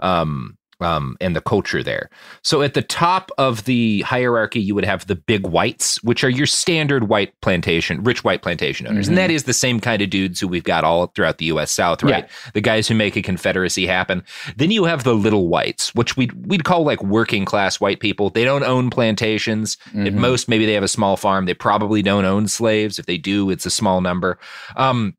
um 0.00 0.56
um, 0.82 1.16
and 1.20 1.34
the 1.36 1.40
culture 1.40 1.82
there. 1.82 2.10
So 2.42 2.62
at 2.62 2.74
the 2.74 2.82
top 2.82 3.30
of 3.38 3.64
the 3.64 4.00
hierarchy, 4.02 4.60
you 4.60 4.74
would 4.74 4.84
have 4.84 5.06
the 5.06 5.14
big 5.16 5.46
whites, 5.46 6.02
which 6.02 6.24
are 6.24 6.28
your 6.28 6.46
standard 6.46 7.08
white 7.08 7.32
plantation, 7.40 8.02
rich 8.02 8.24
white 8.24 8.42
plantation 8.42 8.86
owners. 8.86 9.08
And 9.08 9.16
Mhm. 9.16 9.20
that 9.22 9.30
is 9.30 9.44
the 9.44 9.52
same 9.52 9.80
kind 9.80 10.02
of 10.02 10.10
dudes 10.10 10.40
who 10.40 10.48
we've 10.48 10.64
got 10.64 10.84
all 10.84 11.06
throughout 11.08 11.38
the 11.38 11.46
US 11.46 11.70
South, 11.70 12.02
right? 12.02 12.28
The 12.54 12.60
guys 12.60 12.88
who 12.88 12.94
make 12.94 13.16
a 13.16 13.22
confederacy 13.22 13.86
happen. 13.86 14.22
Then 14.56 14.70
you 14.70 14.84
have 14.84 15.04
the 15.04 15.14
little 15.14 15.48
whites, 15.48 15.94
which 15.94 16.16
we'd, 16.16 16.32
we'd 16.46 16.64
call 16.64 16.84
like 16.84 17.02
working 17.02 17.44
class 17.44 17.80
white 17.80 18.00
people. 18.00 18.30
They 18.30 18.44
don't 18.44 18.64
own 18.64 18.90
plantations. 18.90 19.76
At 19.94 20.12
Mhm. 20.12 20.14
most, 20.14 20.48
maybe 20.48 20.66
they 20.66 20.72
have 20.74 20.82
a 20.82 20.88
small 20.88 21.16
farm. 21.16 21.46
They 21.46 21.54
probably 21.54 22.02
don't 22.02 22.24
own 22.24 22.48
slaves. 22.48 22.98
If 22.98 23.06
they 23.06 23.18
do, 23.18 23.50
it's 23.50 23.66
a 23.66 23.70
small 23.70 24.00
number. 24.00 24.38
Um, 24.76 25.14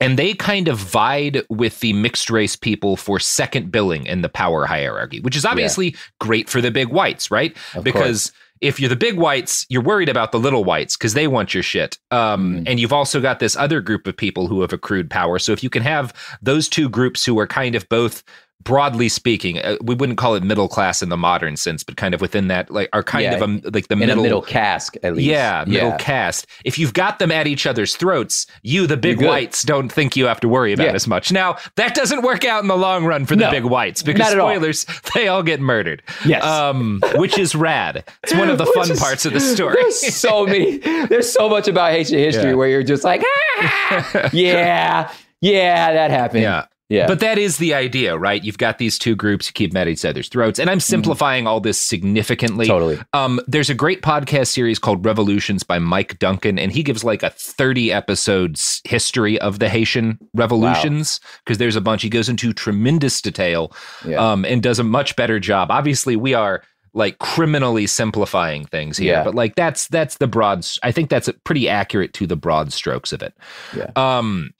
and 0.00 0.18
they 0.18 0.32
kind 0.34 0.68
of 0.68 0.78
vied 0.78 1.42
with 1.48 1.80
the 1.80 1.92
mixed 1.92 2.30
race 2.30 2.56
people 2.56 2.96
for 2.96 3.18
second 3.18 3.72
billing 3.72 4.06
in 4.06 4.22
the 4.22 4.28
power 4.28 4.66
hierarchy, 4.66 5.20
which 5.20 5.36
is 5.36 5.44
obviously 5.44 5.94
great 6.20 6.48
for 6.48 6.60
the 6.60 6.70
big 6.70 6.88
whites, 6.88 7.30
right? 7.30 7.56
Of 7.74 7.84
because 7.84 8.32
if 8.60 8.80
you're 8.80 8.88
the 8.88 8.96
big 8.96 9.16
whites, 9.16 9.64
you're 9.68 9.82
worried 9.82 10.08
about 10.08 10.32
the 10.32 10.38
little 10.38 10.64
whites 10.64 10.96
because 10.96 11.14
they 11.14 11.28
want 11.28 11.54
your 11.54 11.62
shit. 11.62 11.96
Um, 12.10 12.56
Mhm. 12.56 12.64
And 12.66 12.80
you've 12.80 12.92
also 12.92 13.20
got 13.20 13.38
this 13.38 13.54
other 13.56 13.80
group 13.80 14.06
of 14.08 14.16
people 14.16 14.48
who 14.48 14.62
have 14.62 14.72
accrued 14.72 15.10
power. 15.10 15.38
So 15.38 15.52
if 15.52 15.62
you 15.62 15.70
can 15.70 15.82
have 15.82 16.12
those 16.42 16.68
two 16.68 16.88
groups 16.88 17.24
who 17.24 17.38
are 17.38 17.46
kind 17.46 17.74
of 17.76 17.88
both 17.88 18.24
broadly 18.64 19.08
speaking, 19.08 19.58
uh, 19.60 19.76
we 19.82 19.94
wouldn't 19.94 20.18
call 20.18 20.34
it 20.34 20.42
middle 20.42 20.68
class 20.68 21.00
in 21.02 21.08
the 21.08 21.16
modern 21.16 21.56
sense, 21.56 21.82
but 21.84 21.96
kind 21.96 22.12
of 22.12 22.20
within 22.20 22.48
that, 22.48 22.70
like, 22.70 22.88
are 22.92 23.02
kind 23.02 23.24
Yeah. 23.24 23.34
of 23.36 23.42
a, 23.42 23.70
like 23.70 23.88
the 23.88 23.96
middle, 23.96 24.22
middle 24.22 24.42
cask 24.42 24.94
at 25.02 25.14
least. 25.16 25.26
yeah, 25.28 25.64
middle 25.66 25.90
yeah. 25.90 25.96
caste. 25.96 26.46
If 26.64 26.78
you've 26.78 26.92
got 26.92 27.18
them 27.18 27.30
at 27.30 27.46
each 27.46 27.66
other's 27.66 27.96
throats, 27.96 28.46
you, 28.62 28.86
the 28.86 28.96
big 28.96 29.22
whites, 29.22 29.62
don't 29.62 29.88
think 29.90 30.16
you 30.16 30.26
have 30.26 30.40
to 30.40 30.48
worry 30.48 30.72
about 30.72 30.88
Yeah. 30.88 30.92
as 30.94 31.06
much. 31.06 31.32
Now, 31.32 31.56
that 31.76 31.94
doesn't 31.94 32.22
work 32.22 32.44
out 32.44 32.60
in 32.62 32.68
the 32.68 32.76
long 32.76 33.04
run 33.04 33.24
for 33.26 33.36
the 33.36 33.44
No, 33.44 33.50
big 33.50 33.64
whites 33.64 34.02
because 34.02 34.32
at 34.32 34.38
all. 34.38 34.50
spoilers, 34.50 34.84
they 35.14 35.28
all 35.28 35.42
get 35.42 35.60
murdered. 35.60 36.02
Yes. 36.26 36.42
Um, 36.44 37.00
which 37.14 37.38
is 37.38 37.54
rad. 37.54 38.04
It's 38.24 38.34
one 38.34 38.50
of 38.50 38.58
the 38.58 38.66
fun 38.74 38.90
is- 38.90 38.98
parts 39.00 39.24
of 39.24 39.32
the 39.32 39.40
story. 39.40 39.76
There's 39.80 40.14
so 40.14 40.44
many. 40.46 40.78
There's 40.78 41.30
so 41.32 41.48
much 41.48 41.68
about 41.68 41.92
Haitian 41.92 42.18
history 42.18 42.54
where 42.54 42.68
you're 42.68 42.82
just 42.82 43.04
like, 43.04 43.22
ah, 43.60 44.30
yeah, 44.32 45.10
yeah, 45.40 45.92
that 45.92 46.10
happened. 46.10 46.42
yeah. 46.42 46.64
Yeah. 46.88 47.06
But 47.06 47.20
that 47.20 47.36
is 47.38 47.58
the 47.58 47.74
idea, 47.74 48.16
right? 48.16 48.42
You've 48.42 48.58
got 48.58 48.78
these 48.78 48.98
two 48.98 49.14
groups 49.14 49.46
who 49.46 49.52
keep 49.52 49.76
at 49.76 49.88
each 49.88 50.04
other's 50.04 50.28
throats. 50.28 50.58
And 50.58 50.70
I'm 50.70 50.80
simplifying 50.80 51.46
all 51.46 51.60
this 51.60 51.80
significantly. 51.80 52.64
Mm-hmm. 52.66 52.72
Totally. 52.72 52.98
Um, 53.12 53.40
there's 53.46 53.68
a 53.70 53.74
great 53.74 54.00
podcast 54.02 54.48
series 54.48 54.78
called 54.78 55.04
Revolutions 55.04 55.62
by 55.62 55.78
Mike 55.78 56.18
Duncan, 56.18 56.58
and 56.58 56.72
he 56.72 56.82
gives 56.82 57.04
like 57.04 57.22
a 57.22 57.30
30 57.30 57.92
episodes 57.92 58.80
history 58.84 59.38
of 59.40 59.58
the 59.58 59.68
Haitian 59.68 60.18
revolutions 60.34 61.20
because 61.44 61.58
there's 61.58 61.76
a 61.76 61.80
bunch. 61.80 62.02
He 62.02 62.08
goes 62.08 62.28
into 62.28 62.52
tremendous 62.52 63.20
detail 63.20 63.72
Yeah. 64.06 64.16
um, 64.32 64.44
and 64.44 64.62
does 64.62 64.78
a 64.78 64.84
much 64.84 65.14
better 65.16 65.38
job. 65.38 65.70
Obviously, 65.70 66.16
we 66.16 66.34
are 66.34 66.62
like 66.94 67.18
criminally 67.18 67.86
simplifying 67.86 68.64
things 68.64 68.96
here, 68.96 69.12
Yeah. 69.12 69.24
but 69.24 69.34
like 69.34 69.54
that's 69.56 69.88
that's 69.88 70.16
the 70.16 70.26
broad. 70.26 70.66
I 70.82 70.90
think 70.90 71.10
that's 71.10 71.28
pretty 71.44 71.68
accurate 71.68 72.14
to 72.14 72.26
the 72.26 72.34
broad 72.34 72.72
strokes 72.72 73.12
of 73.12 73.22
it. 73.22 73.34
Yeah. 73.76 73.90
Um, 73.94 74.50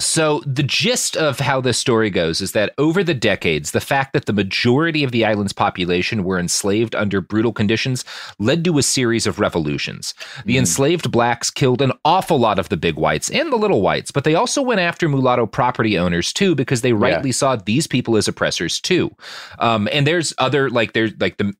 so 0.00 0.40
the 0.46 0.62
gist 0.62 1.16
of 1.16 1.40
how 1.40 1.60
this 1.60 1.76
story 1.76 2.08
goes 2.08 2.40
is 2.40 2.52
that 2.52 2.72
over 2.78 3.02
the 3.02 3.14
decades, 3.14 3.72
the 3.72 3.80
fact 3.80 4.12
that 4.12 4.26
the 4.26 4.32
majority 4.32 5.02
of 5.02 5.10
the 5.10 5.24
island's 5.24 5.52
population 5.52 6.22
were 6.22 6.38
enslaved 6.38 6.94
under 6.94 7.20
brutal 7.20 7.52
conditions 7.52 8.04
led 8.38 8.62
to 8.64 8.78
a 8.78 8.82
series 8.82 9.26
of 9.26 9.40
revolutions. 9.40 10.14
The 10.44 10.54
Mm. 10.54 10.60
enslaved 10.60 11.10
blacks 11.10 11.50
killed 11.50 11.82
an 11.82 11.90
awful 12.04 12.38
lot 12.38 12.60
of 12.60 12.68
the 12.68 12.76
big 12.76 12.94
whites 12.94 13.28
and 13.28 13.50
the 13.52 13.56
little 13.56 13.82
whites, 13.82 14.12
but 14.12 14.22
they 14.22 14.36
also 14.36 14.62
went 14.62 14.80
after 14.80 15.08
mulatto 15.08 15.46
property 15.46 15.98
owners 15.98 16.32
too 16.32 16.54
because 16.54 16.82
they 16.82 16.92
rightly 16.92 17.32
saw 17.32 17.56
these 17.56 17.86
people 17.88 18.16
as 18.16 18.28
oppressors 18.28 18.80
too. 18.80 19.10
Um, 19.58 19.88
and 19.92 20.06
there's 20.06 20.32
other 20.38 20.70
like 20.70 20.92
there's 20.92 21.12
like 21.18 21.38
the, 21.38 21.52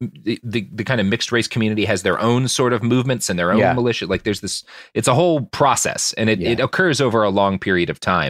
the 0.45 0.69
the 0.73 0.85
kind 0.85 1.01
of 1.01 1.07
mixed 1.09 1.33
race 1.33 1.49
community 1.49 1.85
has 1.87 2.03
their 2.03 2.21
own 2.21 2.47
sort 2.47 2.73
of 2.73 2.83
movements 2.85 3.29
and 3.29 3.37
their 3.39 3.51
own 3.51 3.59
Yeah. 3.59 3.73
militia. 3.73 4.07
Like 4.07 4.23
there's 4.23 4.41
this, 4.43 4.63
it's 4.95 5.09
a 5.09 5.15
whole 5.15 5.43
process, 5.47 6.13
and 6.17 6.31
it, 6.31 6.39
Yeah. 6.39 6.51
it 6.51 6.61
occurs 6.61 7.01
over 7.01 7.23
a 7.25 7.31
long 7.31 7.59
period 7.59 7.91
of 7.91 7.99
time. 7.99 8.28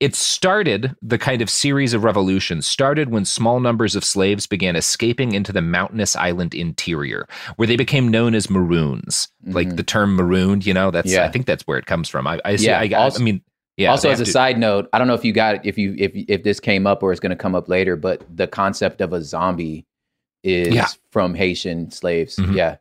It 0.00 0.14
started 0.16 0.94
the 1.02 1.18
kind 1.18 1.42
of 1.42 1.48
series 1.50 1.92
of 1.94 2.02
revolutions 2.02 2.66
started 2.66 3.10
when 3.10 3.24
small 3.24 3.60
numbers 3.60 3.94
of 3.94 4.04
slaves 4.04 4.46
began 4.46 4.74
escaping 4.76 5.32
into 5.32 5.52
the 5.52 5.62
mountainous 5.62 6.16
island 6.16 6.54
interior, 6.54 7.28
where 7.56 7.68
they 7.68 7.76
became 7.76 8.08
known 8.08 8.34
as 8.34 8.48
maroons. 8.50 9.28
Like 9.44 9.76
the 9.76 9.82
term 9.84 10.16
marooned, 10.16 10.66
you 10.66 10.74
know, 10.74 10.90
that's 10.90 11.08
Mm-hmm. 11.10 11.16
Yeah. 11.20 11.26
I 11.26 11.30
think 11.30 11.46
that's 11.46 11.62
where 11.66 11.78
it 11.78 11.86
comes 11.86 12.08
from. 12.08 12.26
I, 12.26 12.40
I. 12.44 12.50
Yeah. 12.52 12.80
I, 12.80 12.88
Also- 12.94 13.20
I 13.20 13.22
mean, 13.24 13.42
yeah. 13.76 13.90
also, 13.90 14.10
as 14.10 14.20
a 14.20 14.24
to- 14.24 14.30
side 14.32 14.58
note, 14.58 14.88
I 14.92 14.98
don't 14.98 15.06
know 15.06 15.14
if 15.14 15.24
you 15.24 15.32
got 15.32 15.56
it, 15.56 15.60
if 15.64 15.76
you 15.78 15.94
if 15.98 16.12
if 16.14 16.42
this 16.42 16.58
came 16.60 16.86
up 16.86 17.02
or 17.02 17.12
it's 17.12 17.20
going 17.20 17.30
to 17.30 17.36
come 17.36 17.54
up 17.54 17.68
later, 17.68 17.94
but 17.94 18.24
the 18.34 18.46
concept 18.48 19.00
of 19.02 19.12
a 19.12 19.22
zombie 19.22 19.86
is 20.42 20.74
Yeah. 20.74 20.86
from 21.12 21.34
Haitian 21.34 21.90
slaves. 21.90 22.36
Mhm. 22.36 22.54
Yeah, 22.56 22.76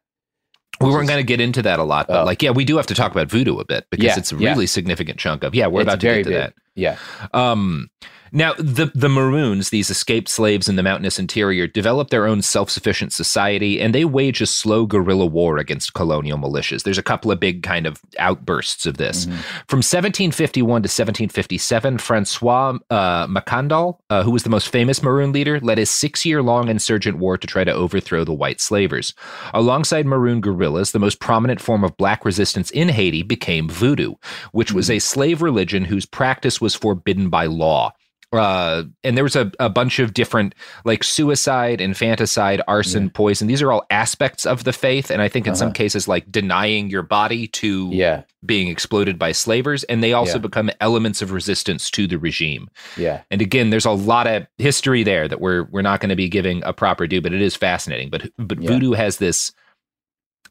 we 0.81 0.89
weren't 0.89 1.07
going 1.07 1.19
to 1.19 1.23
get 1.27 1.39
into 1.39 1.61
that 1.61 1.79
a 1.79 1.83
lot, 1.83 2.07
but 2.07 2.21
Oh. 2.21 2.25
like, 2.25 2.41
yeah, 2.41 2.51
we 2.51 2.65
do 2.65 2.77
have 2.77 2.87
to 2.87 2.95
talk 2.95 3.11
about 3.11 3.27
voodoo 3.29 3.57
a 3.59 3.65
bit 3.65 3.87
because 3.89 4.05
Yeah, 4.05 4.17
it's 4.17 4.31
a 4.31 4.35
yeah. 4.37 4.49
really 4.51 4.67
significant 4.67 5.17
chunk 5.19 5.43
of. 5.43 5.55
Yeah, 5.55 5.67
we're 5.67 5.81
It's 5.81 5.87
about 5.87 5.99
to 6.01 6.07
get 6.07 6.17
to 6.17 6.23
big. 6.25 6.33
that. 6.33 6.53
yeah, 6.75 6.97
Um, 7.33 7.89
now, 8.35 8.53
the 8.57 8.91
the 8.93 9.07
Maroons, 9.07 9.69
these 9.69 9.89
escaped 9.89 10.27
slaves 10.27 10.67
in 10.67 10.75
the 10.75 10.83
mountainous 10.83 11.17
interior, 11.17 11.67
developed 11.67 12.11
their 12.11 12.27
own 12.27 12.41
self 12.41 12.69
sufficient 12.69 13.13
society, 13.13 13.79
and 13.79 13.95
they 13.95 14.03
wage 14.03 14.41
a 14.41 14.45
slow 14.45 14.85
guerrilla 14.85 15.25
war 15.25 15.57
against 15.57 15.93
colonial 15.93 16.37
militias. 16.37 16.83
There's 16.83 16.97
a 16.97 17.03
couple 17.03 17.31
of 17.31 17.39
big 17.39 17.63
kind 17.63 17.87
of 17.87 18.01
outbursts 18.19 18.85
of 18.85 18.97
this. 18.97 19.25
Mm-hmm. 19.25 19.35
From 19.69 19.77
1751 19.77 20.65
to 20.65 20.87
1757, 20.87 21.97
Francois 21.97 22.77
uh, 22.89 23.25
Macandal, 23.27 23.99
uh, 24.09 24.23
who 24.23 24.31
was 24.31 24.43
the 24.43 24.49
most 24.49 24.67
famous 24.67 25.01
Maroon 25.01 25.31
leader, 25.31 25.61
led 25.61 25.79
a 25.79 25.85
six 25.85 26.25
year 26.25 26.43
long 26.43 26.67
insurgent 26.67 27.17
war 27.17 27.37
to 27.37 27.47
try 27.47 27.63
to 27.63 27.71
overthrow 27.71 28.25
the 28.25 28.33
white 28.33 28.59
slavers. 28.59 29.13
Alongside 29.53 30.05
Maroon 30.05 30.41
guerrillas, 30.41 30.91
the 30.91 30.99
most 30.99 31.21
prominent 31.21 31.61
form 31.61 31.85
of 31.85 31.95
black 31.95 32.25
resistance 32.25 32.69
in 32.71 32.89
Haiti 32.89 33.23
became 33.23 33.69
voodoo, 33.69 34.15
which 34.51 34.73
was 34.73 34.89
a 34.89 34.99
slave 34.99 35.41
religion 35.41 35.85
whose 35.85 36.05
practice 36.05 36.59
was 36.59 36.75
forbidden 36.75 37.29
by 37.29 37.45
law. 37.45 37.93
Uh, 38.33 38.83
and 39.03 39.15
there 39.15 39.23
was 39.23 39.35
a, 39.35 39.51
a 39.59 39.69
bunch 39.69 39.99
of 39.99 40.13
different 40.13 40.55
like 40.83 41.03
suicide, 41.03 41.79
infanticide, 41.79 42.61
arson, 42.67 43.09
poison. 43.09 43.47
These 43.47 43.61
are 43.61 43.71
all 43.71 43.85
aspects 43.89 44.45
of 44.45 44.63
the 44.65 44.73
faith. 44.73 45.09
And 45.09 45.21
I 45.21 45.27
think 45.29 45.47
in 45.47 45.55
some 45.55 45.67
Uh-huh. 45.67 45.73
cases, 45.73 46.07
like 46.07 46.29
denying 46.31 46.89
your 46.89 47.03
body 47.03 47.47
to 47.47 47.89
yeah, 47.93 48.23
being 48.45 48.67
exploded 48.67 49.17
by 49.17 49.31
slavers. 49.31 49.83
And 49.85 50.03
they 50.03 50.13
also 50.13 50.37
Yeah. 50.37 50.41
become 50.41 50.69
elements 50.81 51.21
of 51.21 51.31
resistance 51.31 51.89
to 51.91 52.07
the 52.07 52.17
regime. 52.17 52.67
yeah, 52.97 53.21
And 53.31 53.41
again, 53.41 53.69
there's 53.69 53.85
a 53.85 53.91
lot 53.91 54.27
of 54.27 54.45
history 54.57 55.03
there 55.03 55.27
that 55.27 55.39
we're 55.41 55.63
we're 55.71 55.81
not 55.81 55.99
going 56.01 56.09
to 56.09 56.15
be 56.15 56.29
giving 56.29 56.63
a 56.65 56.73
proper 56.73 57.07
due, 57.07 57.21
but 57.21 57.33
it 57.33 57.41
is 57.41 57.55
fascinating. 57.55 58.09
But 58.09 58.29
but 58.37 58.59
Yeah. 58.61 58.71
voodoo 58.71 58.91
has 58.93 59.17
this 59.17 59.51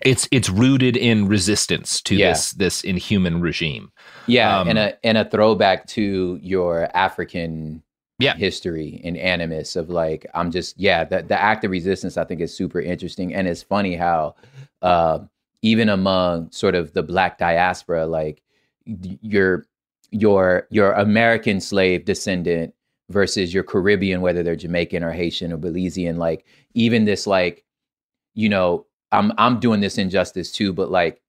it's 0.00 0.28
it's 0.30 0.48
rooted 0.50 0.96
in 0.96 1.28
resistance 1.28 2.00
to 2.02 2.16
Yeah. 2.16 2.30
this 2.30 2.52
this 2.52 2.82
inhuman 2.82 3.40
regime. 3.40 3.90
Yeah, 4.26 4.60
Um, 4.60 4.68
and 4.68 4.78
a 4.78 5.06
and 5.06 5.18
a 5.18 5.24
throwback 5.24 5.86
to 5.88 6.38
your 6.42 6.88
African 6.96 7.82
Yeah. 8.18 8.34
history 8.36 9.00
and 9.04 9.16
animus 9.16 9.76
of 9.76 9.90
like 9.90 10.26
I'm 10.34 10.50
just 10.50 10.78
yeah 10.78 11.04
the 11.04 11.22
the 11.22 11.40
act 11.40 11.64
of 11.64 11.70
resistance 11.70 12.16
I 12.16 12.24
think 12.24 12.40
is 12.40 12.56
super 12.56 12.80
interesting 12.80 13.34
and 13.34 13.46
it's 13.48 13.62
funny 13.62 13.96
how 13.96 14.34
uh, 14.82 15.20
even 15.62 15.88
among 15.88 16.50
sort 16.50 16.74
of 16.74 16.92
the 16.92 17.02
black 17.02 17.38
diaspora 17.38 18.06
like 18.06 18.42
your 18.86 19.66
your 20.10 20.66
your 20.70 20.92
American 20.92 21.60
slave 21.60 22.04
descendant 22.04 22.74
versus 23.10 23.52
your 23.54 23.64
Caribbean 23.64 24.20
whether 24.20 24.42
they're 24.42 24.56
Jamaican 24.56 25.02
or 25.02 25.10
Haitian 25.12 25.52
or 25.52 25.58
Belizean 25.58 26.16
like 26.18 26.44
even 26.74 27.04
this 27.04 27.26
like 27.26 27.64
you 28.34 28.48
know 28.48 28.86
I'm 29.14 29.32
I'm 29.38 29.60
doing 29.60 29.80
this 29.80 29.98
injustice 29.98 30.52
too 30.52 30.72
but 30.72 30.90
like 30.90 31.20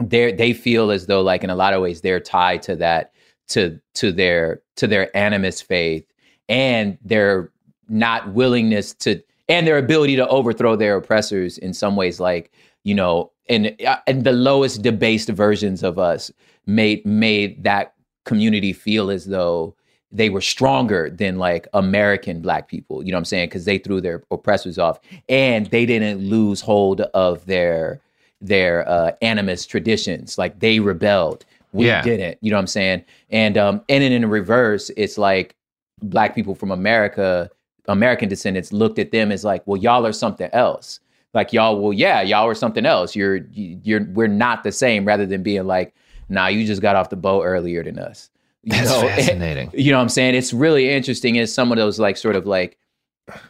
they 0.00 0.32
they 0.32 0.52
feel 0.52 0.90
as 0.90 1.06
though 1.06 1.22
like 1.22 1.42
in 1.44 1.50
a 1.50 1.56
lot 1.56 1.74
of 1.74 1.82
ways 1.82 2.00
they're 2.00 2.20
tied 2.20 2.62
to 2.62 2.76
that 2.76 3.12
to 3.48 3.80
to 3.94 4.12
their 4.12 4.60
to 4.76 4.86
their 4.86 5.10
animist 5.14 5.64
faith 5.64 6.04
and 6.48 6.98
their 7.02 7.50
not 7.88 8.32
willingness 8.32 8.92
to 8.94 9.22
and 9.48 9.66
their 9.66 9.78
ability 9.78 10.16
to 10.16 10.26
overthrow 10.28 10.76
their 10.76 10.96
oppressors 10.96 11.58
in 11.58 11.72
some 11.72 11.96
ways 11.96 12.20
like 12.20 12.52
you 12.84 12.94
know 12.94 13.30
and 13.48 13.74
uh, 13.86 13.98
and 14.06 14.24
the 14.24 14.32
lowest 14.32 14.82
debased 14.82 15.28
versions 15.28 15.82
of 15.82 15.98
us 15.98 16.30
made 16.66 17.04
made 17.06 17.62
that 17.64 17.94
community 18.24 18.72
feel 18.72 19.10
as 19.10 19.26
though 19.26 19.74
they 20.12 20.30
were 20.30 20.40
stronger 20.40 21.10
than 21.10 21.38
like 21.38 21.66
American 21.74 22.40
black 22.40 22.68
people, 22.68 23.02
you 23.04 23.10
know 23.10 23.16
what 23.16 23.20
I'm 23.20 23.24
saying? 23.26 23.48
Because 23.48 23.64
they 23.64 23.78
threw 23.78 24.00
their 24.00 24.22
oppressors 24.30 24.78
off 24.78 25.00
and 25.28 25.66
they 25.66 25.84
didn't 25.84 26.20
lose 26.20 26.60
hold 26.60 27.00
of 27.00 27.44
their 27.46 28.00
their 28.40 28.88
uh, 28.88 29.12
animist 29.22 29.68
traditions. 29.68 30.38
Like 30.38 30.60
they 30.60 30.78
rebelled. 30.80 31.44
We 31.72 31.86
Yeah. 31.86 32.02
didn't. 32.02 32.38
You 32.40 32.50
know 32.50 32.56
what 32.56 32.60
I'm 32.62 32.66
saying? 32.68 33.04
And 33.30 33.58
um 33.58 33.82
and 33.88 34.02
then 34.02 34.12
in 34.12 34.28
reverse, 34.28 34.90
it's 34.96 35.18
like 35.18 35.54
black 36.02 36.34
people 36.34 36.54
from 36.54 36.70
America, 36.70 37.50
American 37.88 38.28
descendants 38.28 38.72
looked 38.72 38.98
at 38.98 39.10
them 39.10 39.32
as 39.32 39.44
like, 39.44 39.66
well, 39.66 39.80
y'all 39.80 40.06
are 40.06 40.12
something 40.12 40.50
else. 40.52 41.00
Like 41.34 41.52
y'all, 41.52 41.80
well, 41.80 41.92
yeah, 41.92 42.22
y'all 42.22 42.46
are 42.46 42.54
something 42.54 42.86
else. 42.86 43.16
You're 43.16 43.38
you're 43.52 44.04
we're 44.14 44.28
not 44.28 44.62
the 44.62 44.72
same. 44.72 45.04
Rather 45.04 45.26
than 45.26 45.42
being 45.42 45.66
like, 45.66 45.94
nah, 46.28 46.46
you 46.46 46.64
just 46.66 46.80
got 46.80 46.96
off 46.96 47.10
the 47.10 47.16
boat 47.16 47.42
earlier 47.44 47.82
than 47.82 47.98
us. 47.98 48.30
You 48.66 48.72
That's 48.72 48.90
know? 48.90 49.02
fascinating. 49.08 49.70
you 49.74 49.92
know 49.92 49.98
what 49.98 50.02
I'm 50.02 50.08
saying? 50.08 50.34
It's 50.34 50.52
really 50.52 50.90
interesting. 50.90 51.36
It's 51.36 51.52
some 51.52 51.70
of 51.70 51.78
those 51.78 52.00
like 52.00 52.16
sort 52.16 52.34
of 52.34 52.46
like 52.46 52.76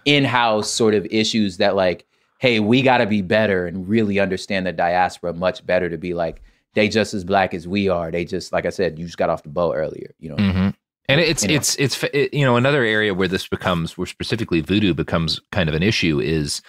in-house 0.04 0.70
sort 0.70 0.94
of 0.94 1.06
issues 1.06 1.56
that 1.58 1.75
like, 1.75 2.04
hey, 2.38 2.61
we 2.61 2.82
got 2.82 2.99
to 2.99 3.06
be 3.06 3.23
better 3.23 3.66
and 3.66 3.88
really 3.88 4.20
understand 4.20 4.66
the 4.66 4.73
diaspora 4.73 5.32
much 5.32 5.64
better 5.64 5.88
to 5.88 5.96
be 5.96 6.12
like 6.14 6.42
they 6.75 6.88
just 6.88 7.14
as 7.14 7.25
black 7.25 7.54
as 7.54 7.66
we 7.66 7.88
are. 7.88 8.11
They 8.11 8.25
just 8.26 8.52
like 8.52 8.66
I 8.66 8.70
said, 8.70 8.99
you 8.99 9.06
just 9.06 9.16
got 9.16 9.30
off 9.30 9.42
the 9.42 9.49
boat 9.49 9.75
earlier. 9.75 10.11
You 10.18 10.30
know? 10.30 10.37
hmm 10.37 10.68
And 11.08 11.20
it's 11.20 11.44
Anyway. 11.44 11.56
it's 11.56 11.76
it's 11.76 12.04
it, 12.12 12.35
you 12.35 12.44
know 12.44 12.56
another 12.56 12.85
area 12.85 13.14
where 13.14 13.28
this 13.28 13.49
becomes 13.49 13.96
where 13.96 14.06
specifically 14.06 14.61
voodoo 14.61 14.92
becomes 14.92 15.40
kind 15.50 15.68
of 15.70 15.75
an 15.75 15.82
issue 15.82 16.20
is 16.20 16.61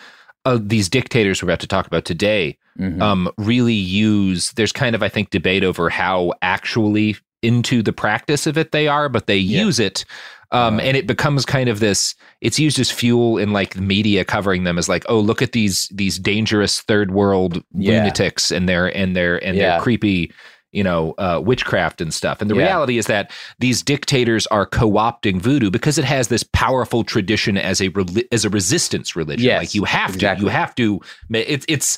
uh, 0.46 0.58
these 0.62 0.88
dictators 0.88 1.44
we're 1.44 1.50
about 1.50 1.60
to 1.60 1.68
talk 1.68 1.86
about 1.88 2.06
today 2.06 2.58
Mhm. 2.80 3.01
um, 3.01 3.30
really 3.39 3.74
use. 3.74 4.51
There's 4.51 4.72
kind 4.72 4.96
of 4.96 5.01
I 5.04 5.10
think 5.10 5.32
debate 5.32 5.63
over 5.66 5.89
how 5.89 6.32
actually 6.42 7.18
into 7.48 7.82
the 7.82 7.94
practice 7.94 8.46
of 8.48 8.58
it 8.58 8.72
they 8.72 8.88
are, 8.88 9.10
but 9.10 9.27
they 9.27 9.38
Yeah. 9.38 9.63
use 9.66 9.80
it. 9.80 10.04
Um, 10.51 10.75
Uh-huh. 10.77 10.88
and 10.88 10.98
it 10.98 11.08
becomes 11.08 11.46
kind 11.46 11.68
of 11.70 11.80
this. 11.82 12.16
It's 12.42 12.58
used 12.58 12.80
as 12.80 12.89
fuel 12.89 13.38
in 13.38 13.51
like 13.51 13.74
the 13.74 13.82
media 13.82 14.24
covering 14.24 14.63
them 14.63 14.77
as 14.77 14.88
like, 14.88 15.04
oh, 15.10 15.20
look 15.20 15.42
at 15.42 15.51
these 15.51 15.89
these 15.94 16.18
dangerous 16.20 16.80
third 16.82 17.12
world 17.12 17.62
Yeah. 17.77 17.96
lunatics 17.98 18.50
and 18.51 18.68
their 18.70 18.88
and 18.96 19.13
their 19.16 19.44
and 19.46 19.58
Yeah. 19.58 19.72
their 19.72 19.82
creepy, 19.82 20.32
you 20.72 20.84
know, 20.86 21.13
uh, 21.18 21.42
witchcraft 21.44 22.00
and 22.00 22.13
stuff. 22.13 22.42
And 22.42 22.50
the 22.50 22.56
Yeah. 22.56 22.63
reality 22.63 22.98
is 22.98 23.08
that 23.08 23.32
these 23.60 23.82
dictators 23.82 24.48
are 24.48 24.66
co-opting 24.66 25.42
voodoo 25.42 25.70
because 25.70 25.98
it 25.98 26.06
has 26.06 26.30
this 26.30 26.44
powerful 26.54 27.04
tradition 27.04 27.58
as 27.58 27.82
a 27.82 27.89
reli- 27.89 28.27
as 28.32 28.46
a 28.46 28.50
resistance 28.50 29.18
religion. 29.18 29.46
Yes, 29.46 29.60
like 29.60 29.75
you 29.75 29.84
have 29.84 30.16
exactly. 30.16 30.46
to, 30.46 30.46
you 30.46 30.50
have 30.58 30.74
to. 30.75 31.01
It's 31.34 31.66
it's 31.68 31.98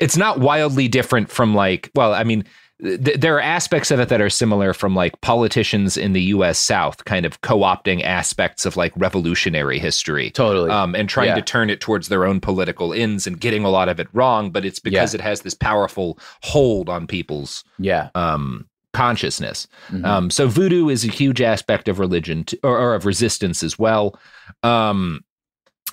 it's 0.00 0.16
not 0.16 0.40
wildly 0.40 0.88
different 0.88 1.30
from 1.30 1.54
like. 1.54 1.90
Well, 1.94 2.14
I 2.14 2.24
mean. 2.24 2.44
Th- 2.82 3.20
There 3.20 3.36
are 3.36 3.40
aspects 3.40 3.90
of 3.90 4.00
it 4.00 4.08
that 4.08 4.20
are 4.20 4.30
similar 4.30 4.72
from 4.74 4.94
like 4.94 5.20
politicians 5.20 5.96
in 5.96 6.12
the 6.12 6.22
U.S. 6.34 6.58
South, 6.58 7.04
kind 7.04 7.24
of 7.24 7.40
co-opting 7.42 8.02
aspects 8.02 8.66
of 8.66 8.76
like 8.76 8.92
revolutionary 8.96 9.78
history, 9.78 10.30
Totally. 10.30 10.70
um, 10.70 10.94
and 10.94 11.08
trying 11.08 11.28
Yeah. 11.28 11.34
to 11.36 11.42
turn 11.42 11.70
it 11.70 11.80
towards 11.80 12.08
their 12.08 12.24
own 12.24 12.40
political 12.40 12.92
ends 12.92 13.26
and 13.26 13.40
getting 13.40 13.64
a 13.64 13.70
lot 13.70 13.88
of 13.88 14.00
it 14.00 14.08
wrong. 14.12 14.50
But 14.50 14.64
it's 14.64 14.78
because 14.80 15.14
it 15.14 15.20
has 15.20 15.42
this 15.42 15.54
powerful 15.54 16.18
hold 16.42 16.88
on 16.88 17.06
people's 17.06 17.64
yeah. 17.78 18.10
um, 18.14 18.66
consciousness. 18.92 19.66
Mhm. 19.90 20.04
Um, 20.04 20.30
so 20.30 20.48
voodoo 20.48 20.88
is 20.88 21.04
a 21.04 21.08
huge 21.08 21.40
aspect 21.40 21.88
of 21.88 21.98
religion 21.98 22.44
or, 22.62 22.78
or 22.78 22.94
of 22.94 23.06
resistance 23.06 23.62
as 23.62 23.78
well. 23.78 24.18
Um, 24.62 25.24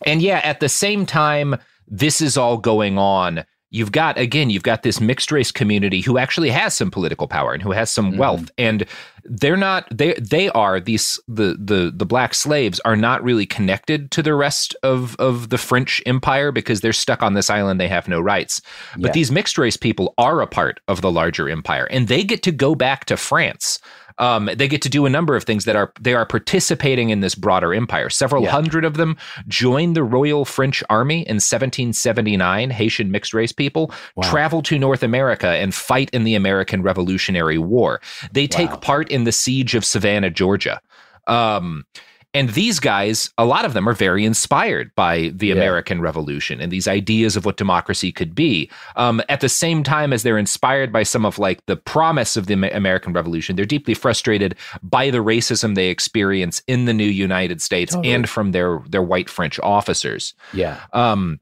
and 0.05 0.21
yeah, 0.21 0.41
at 0.43 0.59
the 0.59 0.69
same 0.69 1.05
time, 1.05 1.55
this 1.87 2.21
is 2.21 2.37
all 2.37 2.57
going 2.57 2.97
on. 2.97 3.43
You've 3.71 3.91
got 3.91 4.17
again, 4.17 4.49
you've 4.49 4.63
got 4.63 4.81
this 4.81 4.99
mixed 4.99 5.31
race 5.31 5.51
community 5.51 6.01
who 6.01 6.17
actually 6.17 6.49
has 6.49 6.73
some 6.73 6.89
political 6.89 7.27
power 7.27 7.53
and 7.53 7.61
who 7.61 7.71
has 7.71 7.91
some 7.91 8.13
Mhm. 8.13 8.17
wealth, 8.17 8.49
and 8.57 8.85
they're 9.23 9.55
not 9.57 9.85
they 9.95 10.13
they 10.13 10.49
are 10.49 10.79
these 10.79 11.19
the 11.27 11.55
the 11.59 11.91
the 11.95 12.05
black 12.05 12.33
slaves 12.33 12.79
are 12.83 12.95
not 12.95 13.23
really 13.23 13.45
connected 13.45 14.09
to 14.11 14.23
the 14.23 14.33
rest 14.33 14.75
of 14.81 15.15
of 15.19 15.49
the 15.49 15.57
French 15.59 16.01
Empire 16.07 16.51
because 16.51 16.81
they're 16.81 16.93
stuck 16.93 17.21
on 17.21 17.35
this 17.35 17.49
island. 17.51 17.79
They 17.79 17.87
have 17.89 18.07
no 18.07 18.19
rights. 18.19 18.59
But 18.97 19.09
Yeah. 19.09 19.11
these 19.13 19.31
mixed 19.31 19.57
race 19.59 19.77
people 19.77 20.15
are 20.17 20.41
a 20.41 20.47
part 20.47 20.79
of 20.87 21.01
the 21.01 21.11
larger 21.11 21.47
empire, 21.47 21.85
and 21.91 22.07
they 22.07 22.23
get 22.23 22.41
to 22.43 22.51
go 22.51 22.73
back 22.73 23.05
to 23.05 23.17
France. 23.17 23.79
Um, 24.19 24.49
they 24.53 24.67
get 24.67 24.81
to 24.83 24.89
do 24.89 25.05
a 25.05 25.09
number 25.09 25.35
of 25.35 25.43
things 25.45 25.65
that 25.65 25.75
are 25.77 25.91
they 25.99 26.13
are 26.13 26.25
participating 26.25 27.09
in 27.09 27.21
this 27.21 27.35
broader 27.35 27.73
empire. 27.73 28.09
Several 28.09 28.43
Yeah. 28.43 28.51
hundred 28.51 28.83
of 28.85 28.95
them 28.95 29.15
joined 29.47 29.95
the 29.95 30.03
Royal 30.03 30.43
French 30.45 30.83
Army 30.89 31.21
in 31.21 31.39
1779. 31.39 32.69
Haitian 32.69 33.11
mixed 33.11 33.33
race 33.33 33.51
people 33.51 33.91
Wow. 34.15 34.29
travel 34.29 34.61
to 34.63 34.77
North 34.77 35.03
America 35.03 35.47
and 35.47 35.73
fight 35.73 36.09
in 36.11 36.23
the 36.25 36.35
American 36.35 36.81
Revolutionary 36.81 37.57
War. 37.57 38.01
They 38.31 38.45
take 38.47 38.69
Wow. 38.71 38.75
part 38.77 39.09
in 39.11 39.23
the 39.23 39.31
siege 39.31 39.73
of 39.75 39.85
Savannah, 39.85 40.29
Georgia. 40.29 40.81
Um, 41.27 41.85
and 42.33 42.49
these 42.49 42.79
guys, 42.79 43.31
a 43.37 43.45
lot 43.45 43.65
of 43.65 43.73
them 43.73 43.89
are 43.89 43.93
very 43.93 44.23
inspired 44.23 44.93
by 44.95 45.31
the 45.33 45.47
Yeah. 45.47 45.55
American 45.55 45.99
Revolution 45.99 46.61
and 46.61 46.71
these 46.71 46.87
ideas 46.87 47.35
of 47.35 47.43
what 47.45 47.57
democracy 47.57 48.11
could 48.11 48.35
be. 48.35 48.69
Um, 48.95 49.21
at 49.29 49.41
the 49.41 49.49
same 49.49 49.83
time 49.83 50.13
as 50.13 50.21
they're 50.23 50.37
inspired 50.37 50.93
by 50.93 51.03
some 51.03 51.25
of 51.25 51.39
like 51.39 51.65
the 51.65 51.75
promise 51.75 52.37
of 52.37 52.45
the 52.45 52.53
American 52.53 53.13
Revolution, 53.13 53.55
they're 53.55 53.65
deeply 53.65 53.93
frustrated 53.95 54.55
by 54.83 55.09
the 55.09 55.17
racism 55.19 55.73
they 55.75 55.89
experience 55.89 56.61
in 56.67 56.85
the 56.85 56.93
new 56.93 57.03
United 57.03 57.61
States 57.61 57.93
Totally. 57.93 58.13
and 58.13 58.29
from 58.29 58.51
their 58.51 58.79
their 58.87 59.03
white 59.03 59.29
French 59.29 59.59
officers. 59.61 60.33
Yeah. 60.53 60.79
Um, 60.93 61.39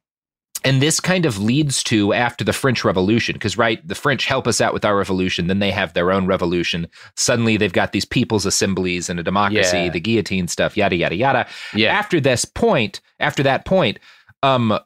and 0.63 0.81
this 0.81 0.99
kind 0.99 1.25
of 1.25 1.37
leads 1.39 1.83
to 1.85 2.13
after 2.13 2.43
the 2.43 2.53
French 2.53 2.83
Revolution, 2.83 3.33
because 3.33 3.57
right, 3.57 3.85
the 3.87 3.95
French 3.95 4.25
help 4.25 4.47
us 4.47 4.59
out 4.61 4.73
with 4.73 4.83
our 4.85 4.97
revolution, 4.97 5.47
then 5.47 5.59
they 5.59 5.71
have 5.71 5.93
their 5.93 6.11
own 6.11 6.25
revolution. 6.25 6.87
Suddenly, 7.15 7.57
they've 7.57 7.73
got 7.73 7.91
these 7.91 8.05
people's 8.05 8.45
assemblies 8.45 9.09
and 9.09 9.19
a 9.19 9.23
democracy, 9.23 9.77
Yeah. 9.77 9.89
the 9.89 9.99
guillotine 9.99 10.47
stuff, 10.47 10.75
yada 10.75 10.95
yada 10.95 11.15
yada. 11.15 11.47
Yeah. 11.73 11.93
After 11.93 12.19
this 12.19 12.45
point, 12.45 13.01
after 13.19 13.43
that 13.43 13.65
point, 13.65 13.99
um, 14.43 14.77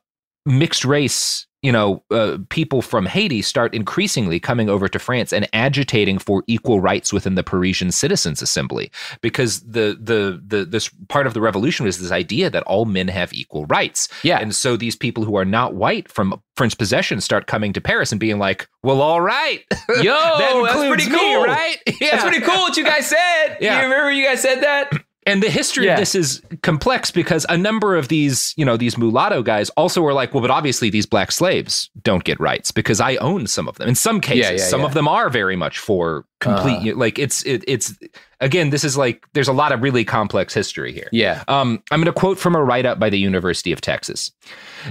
mixed 0.45 0.85
race, 0.85 1.45
you 1.61 1.71
know, 1.71 2.03
uh, 2.09 2.37
people 2.49 2.81
from 2.81 3.05
Haiti 3.05 3.41
start 3.43 3.75
increasingly 3.75 4.39
coming 4.39 4.67
over 4.69 4.87
to 4.87 4.97
France 4.97 5.31
and 5.31 5.47
agitating 5.53 6.17
for 6.17 6.43
equal 6.47 6.79
rights 6.79 7.13
within 7.13 7.35
the 7.35 7.43
Parisian 7.43 7.91
Citizens 7.91 8.41
Assembly, 8.41 8.91
because 9.21 9.61
the 9.61 9.97
the 10.01 10.41
the 10.45 10.65
this 10.65 10.89
part 11.07 11.27
of 11.27 11.33
the 11.35 11.41
revolution 11.41 11.85
was 11.85 11.99
this 11.99 12.11
idea 12.11 12.49
that 12.49 12.63
all 12.63 12.85
men 12.85 13.07
have 13.09 13.31
equal 13.33 13.65
rights. 13.67 14.07
Yeah. 14.23 14.39
And 14.39 14.55
so 14.55 14.75
these 14.75 14.95
people 14.95 15.23
who 15.23 15.35
are 15.35 15.45
not 15.45 15.75
white 15.75 16.11
from 16.11 16.41
French 16.57 16.77
possession 16.77 17.21
start 17.21 17.45
coming 17.47 17.73
to 17.73 17.81
Paris 17.81 18.11
and 18.11 18.19
being 18.19 18.39
like, 18.39 18.67
"Well, 18.81 19.01
all 19.01 19.21
right, 19.21 19.63
Yo, 20.01 20.13
that 20.13 20.63
that's 20.65 20.87
pretty 20.87 21.09
me, 21.09 21.17
cool. 21.17 21.43
right? 21.43 21.77
Yeah. 21.85 22.11
That's 22.11 22.23
pretty 22.23 22.41
cool 22.41 22.55
what 22.61 22.75
you 22.77 22.83
guys 22.83 23.07
said. 23.07 23.17
Yeah. 23.61 23.77
You 23.77 23.83
remember 23.83 24.11
you 24.11 24.25
guys 24.25 24.41
said 24.41 24.61
that? 24.61 24.91
And 25.27 25.43
the 25.43 25.49
history 25.49 25.85
Yeah. 25.85 25.93
of 25.93 25.99
this 25.99 26.15
is 26.15 26.41
complex 26.63 27.11
because 27.11 27.45
a 27.47 27.57
number 27.57 27.95
of 27.95 28.07
these, 28.07 28.53
you 28.57 28.65
know, 28.65 28.75
these 28.75 28.97
mulatto 28.97 29.43
guys 29.43 29.69
also 29.71 30.01
were 30.01 30.13
like, 30.13 30.33
well, 30.33 30.41
but 30.41 30.49
obviously 30.49 30.89
these 30.89 31.05
black 31.05 31.31
slaves 31.31 31.89
don't 32.01 32.23
get 32.23 32.39
rights 32.39 32.71
because 32.71 32.99
I 32.99 33.17
own 33.17 33.45
some 33.45 33.67
of 33.67 33.77
them. 33.77 33.87
In 33.87 33.95
some 33.95 34.19
cases, 34.19 34.61
yeah, 34.61 34.67
some 34.67 34.79
yeah. 34.81 34.87
of 34.87 34.93
them 34.93 35.07
are 35.07 35.29
very 35.29 35.55
much 35.55 35.77
for 35.77 36.25
complete 36.41 36.97
like 36.97 37.17
it's 37.19 37.43
it, 37.43 37.63
it's 37.67 37.93
again 38.41 38.71
this 38.71 38.83
is 38.83 38.97
like 38.97 39.25
there's 39.33 39.47
a 39.47 39.53
lot 39.53 39.71
of 39.71 39.81
really 39.81 40.03
complex 40.03 40.53
history 40.53 40.91
here. 40.91 41.07
Yeah. 41.11 41.43
um, 41.47 41.81
i'm 41.91 41.99
going 42.01 42.13
to 42.13 42.19
quote 42.19 42.37
from 42.39 42.55
a 42.55 42.63
write-up 42.63 42.99
by 42.99 43.09
the 43.09 43.19
university 43.19 43.71
of 43.71 43.79
texas. 43.79 44.31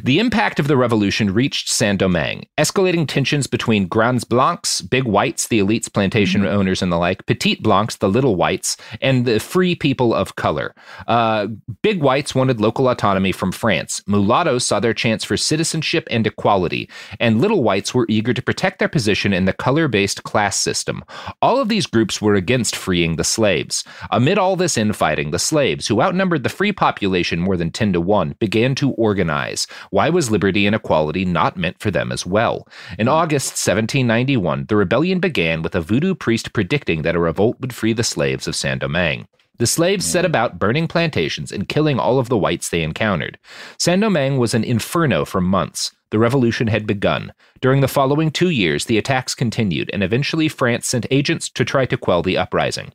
The 0.04 0.20
impact 0.20 0.60
of 0.60 0.68
the 0.68 0.76
revolution 0.76 1.34
reached 1.34 1.68
saint-domingue 1.68 2.46
escalating 2.56 3.06
tensions 3.06 3.46
between 3.46 3.88
grands 3.88 4.24
blancs 4.24 4.80
big 4.80 5.04
whites 5.04 5.48
the 5.48 5.58
elites 5.58 5.92
plantation 5.92 6.46
owners 6.46 6.80
and 6.80 6.92
the 6.92 6.96
like 6.96 7.26
petite 7.26 7.62
blancs 7.62 7.96
the 7.96 8.08
little 8.08 8.36
whites 8.36 8.76
and 9.02 9.26
the 9.26 9.40
free 9.40 9.74
people 9.74 10.14
of 10.14 10.36
color. 10.36 10.74
Uh, 11.08 11.48
big 11.82 12.00
whites 12.00 12.34
wanted 12.34 12.60
local 12.60 12.88
autonomy 12.88 13.32
from 13.32 13.50
france. 13.50 14.02
Mulattoes 14.06 14.64
saw 14.64 14.78
their 14.78 14.94
chance 14.94 15.24
for 15.24 15.36
citizenship 15.36 16.06
and 16.10 16.26
equality 16.26 16.88
and 17.18 17.40
little 17.40 17.64
whites 17.64 17.92
were 17.92 18.06
eager 18.08 18.32
to 18.32 18.42
protect 18.42 18.78
their 18.78 18.88
position 18.88 19.32
in 19.32 19.44
the 19.44 19.52
color-based 19.52 20.22
class 20.22 20.56
system 20.56 21.02
all 21.42 21.58
of 21.58 21.68
these 21.68 21.86
groups 21.86 22.20
were 22.20 22.34
against 22.34 22.76
freeing 22.76 23.16
the 23.16 23.24
slaves. 23.24 23.82
Amid 24.10 24.38
all 24.38 24.56
this 24.56 24.76
infighting, 24.76 25.30
the 25.30 25.38
slaves, 25.38 25.88
who 25.88 26.02
outnumbered 26.02 26.42
the 26.42 26.48
free 26.48 26.72
population 26.72 27.40
more 27.40 27.56
than 27.56 27.70
10 27.70 27.94
to 27.94 28.00
1, 28.00 28.36
began 28.38 28.74
to 28.74 28.92
organize. 28.92 29.66
Why 29.90 30.10
was 30.10 30.30
liberty 30.30 30.66
and 30.66 30.76
equality 30.76 31.24
not 31.24 31.56
meant 31.56 31.78
for 31.80 31.90
them 31.90 32.12
as 32.12 32.26
well? 32.26 32.68
In 32.98 33.08
August 33.08 33.52
1791, 33.52 34.66
the 34.68 34.76
rebellion 34.76 35.18
began 35.18 35.62
with 35.62 35.74
a 35.74 35.80
voodoo 35.80 36.14
priest 36.14 36.52
predicting 36.52 37.02
that 37.02 37.16
a 37.16 37.20
revolt 37.20 37.58
would 37.60 37.74
free 37.74 37.92
the 37.92 38.04
slaves 38.04 38.46
of 38.46 38.54
Saint 38.54 38.80
Domingue. 38.80 39.26
The 39.60 39.66
slaves 39.66 40.06
set 40.06 40.24
mm. 40.24 40.28
about 40.28 40.58
burning 40.58 40.88
plantations 40.88 41.52
and 41.52 41.68
killing 41.68 41.98
all 41.98 42.18
of 42.18 42.30
the 42.30 42.38
whites 42.38 42.70
they 42.70 42.82
encountered. 42.82 43.38
Saint 43.78 44.00
Domingue 44.00 44.38
was 44.38 44.54
an 44.54 44.64
inferno 44.64 45.26
for 45.26 45.40
months. 45.40 45.92
The 46.10 46.18
revolution 46.18 46.66
had 46.66 46.86
begun. 46.86 47.32
During 47.60 47.80
the 47.80 47.88
following 47.88 48.30
two 48.30 48.50
years, 48.50 48.86
the 48.86 48.98
attacks 48.98 49.34
continued, 49.34 49.90
and 49.92 50.02
eventually 50.02 50.48
France 50.48 50.86
sent 50.86 51.06
agents 51.10 51.48
to 51.50 51.64
try 51.64 51.86
to 51.86 51.96
quell 51.96 52.22
the 52.22 52.36
uprising. 52.36 52.92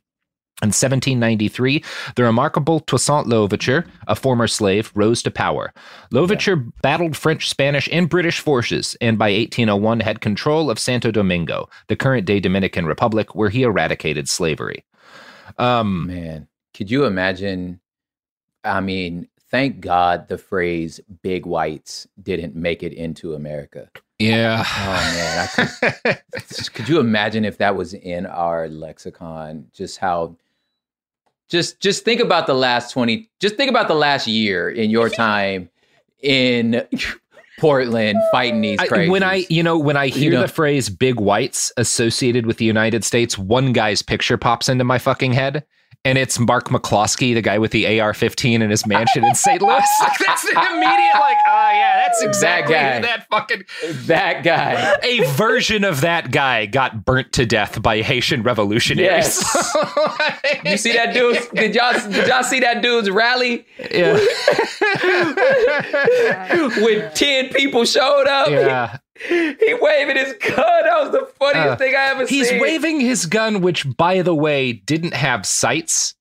In 0.62 0.68
1793, 0.68 1.84
the 2.14 2.22
remarkable 2.22 2.80
Toussaint 2.80 3.26
Louverture, 3.26 3.84
a 4.06 4.16
former 4.16 4.46
slave, 4.46 4.90
rose 4.94 5.22
to 5.22 5.30
power. 5.30 5.70
Louverture 6.10 6.56
battled 6.80 7.14
French, 7.14 7.50
Spanish, 7.50 7.90
and 7.92 8.08
British 8.08 8.40
forces, 8.40 8.96
and 9.02 9.18
by 9.18 9.32
1801 9.32 10.00
had 10.00 10.22
control 10.22 10.70
of 10.70 10.78
Santo 10.78 11.10
Domingo, 11.10 11.68
the 11.88 11.96
current 11.96 12.24
day 12.24 12.40
Dominican 12.40 12.86
Republic, 12.86 13.34
where 13.34 13.50
he 13.50 13.64
eradicated 13.64 14.30
slavery. 14.30 14.82
Um, 15.58 16.06
Man, 16.06 16.48
could 16.72 16.90
you 16.90 17.04
imagine? 17.04 17.80
I 18.64 18.80
mean, 18.80 19.28
thank 19.56 19.80
God 19.80 20.28
the 20.28 20.38
phrase 20.38 21.00
"big 21.22 21.46
whites" 21.46 22.06
didn't 22.22 22.54
make 22.54 22.82
it 22.82 22.92
into 22.92 23.34
America. 23.34 23.90
yeah. 24.18 24.64
Oh 24.66 26.04
man, 26.04 26.18
could, 26.32 26.72
could 26.74 26.88
you 26.88 27.00
imagine 27.00 27.44
if 27.44 27.58
that 27.58 27.74
was 27.76 27.94
in 27.94 28.26
our 28.26 28.68
lexicon? 28.68 29.66
Just 29.72 29.98
how, 29.98 30.36
just 31.48 31.80
just 31.80 32.04
think 32.04 32.20
about 32.20 32.46
the 32.46 32.54
last 32.54 32.92
twenty. 32.92 33.30
Just 33.40 33.56
think 33.56 33.70
about 33.70 33.88
the 33.88 33.94
last 33.94 34.26
year 34.26 34.68
in 34.68 34.90
your 34.90 35.08
time 35.26 35.70
in 36.20 36.86
Portland 37.58 38.18
fighting 38.30 38.60
these 38.60 38.78
I, 38.78 39.08
when 39.08 39.22
I, 39.22 39.46
you 39.48 39.62
know, 39.62 39.78
when 39.78 39.96
I 39.96 40.08
hear 40.08 40.32
know. 40.32 40.42
the 40.42 40.48
phrase 40.48 40.90
"big 40.90 41.18
whites" 41.18 41.72
associated 41.78 42.44
with 42.44 42.58
the 42.58 42.66
United 42.66 43.04
States, 43.04 43.38
one 43.38 43.72
guy's 43.72 44.02
picture 44.02 44.36
pops 44.36 44.68
into 44.68 44.84
my 44.84 44.98
fucking 44.98 45.32
head, 45.32 45.64
and 46.04 46.18
it's 46.18 46.38
Mark 46.38 46.68
McCloskey, 46.68 47.34
the 47.34 47.42
guy 47.42 47.58
with 47.58 47.72
the 47.72 48.00
AR-15 48.00 48.60
in 48.60 48.70
his 48.70 48.86
mansion 48.86 49.24
in 49.24 49.34
St. 49.34 49.60
Louis. 49.62 49.82
Like, 50.00 50.18
that's 50.18 50.44
an 50.44 50.50
immediate, 50.50 51.14
like, 51.14 51.36
oh 51.46 51.70
yeah, 51.72 52.06
that's 52.06 52.22
exactly 52.22 52.74
guy. 52.74 53.00
that 53.00 53.26
fucking 53.28 53.64
that 54.06 54.44
guy. 54.44 54.96
a 55.02 55.24
version 55.32 55.84
of 55.84 56.02
that 56.02 56.30
guy 56.30 56.66
got 56.66 57.04
burnt 57.04 57.32
to 57.34 57.46
death 57.46 57.80
by 57.82 58.02
Haitian 58.02 58.42
revolutionaries. 58.42 59.08
Yes. 59.08 59.76
You 60.64 60.76
see 60.76 60.92
that 60.92 61.12
dude? 61.14 61.38
Did 61.54 61.74
y'all 61.74 61.92
did 61.92 62.28
y'all 62.28 62.42
see 62.42 62.60
that 62.60 62.82
dude's 62.82 63.10
rally 63.10 63.66
yeah. 63.78 64.14
when 66.82 67.10
ten 67.14 67.48
people 67.50 67.84
showed 67.84 68.26
up? 68.26 68.48
yeah. 68.48 68.98
He 69.28 69.74
waving 69.80 70.16
his 70.16 70.34
gun. 70.34 70.56
That 70.56 70.98
was 71.02 71.10
the 71.12 71.26
funniest 71.38 71.68
Uh, 71.68 71.76
thing 71.76 71.94
I 71.94 72.08
ever 72.10 72.26
He's 72.26 72.48
seen. 72.48 72.54
He's 72.54 72.62
waving 72.62 73.00
his 73.00 73.26
gun, 73.26 73.60
which, 73.60 73.86
by 73.96 74.22
the 74.22 74.34
way, 74.34 74.72
didn't 74.72 75.14
have 75.14 75.46
sights. 75.46 76.14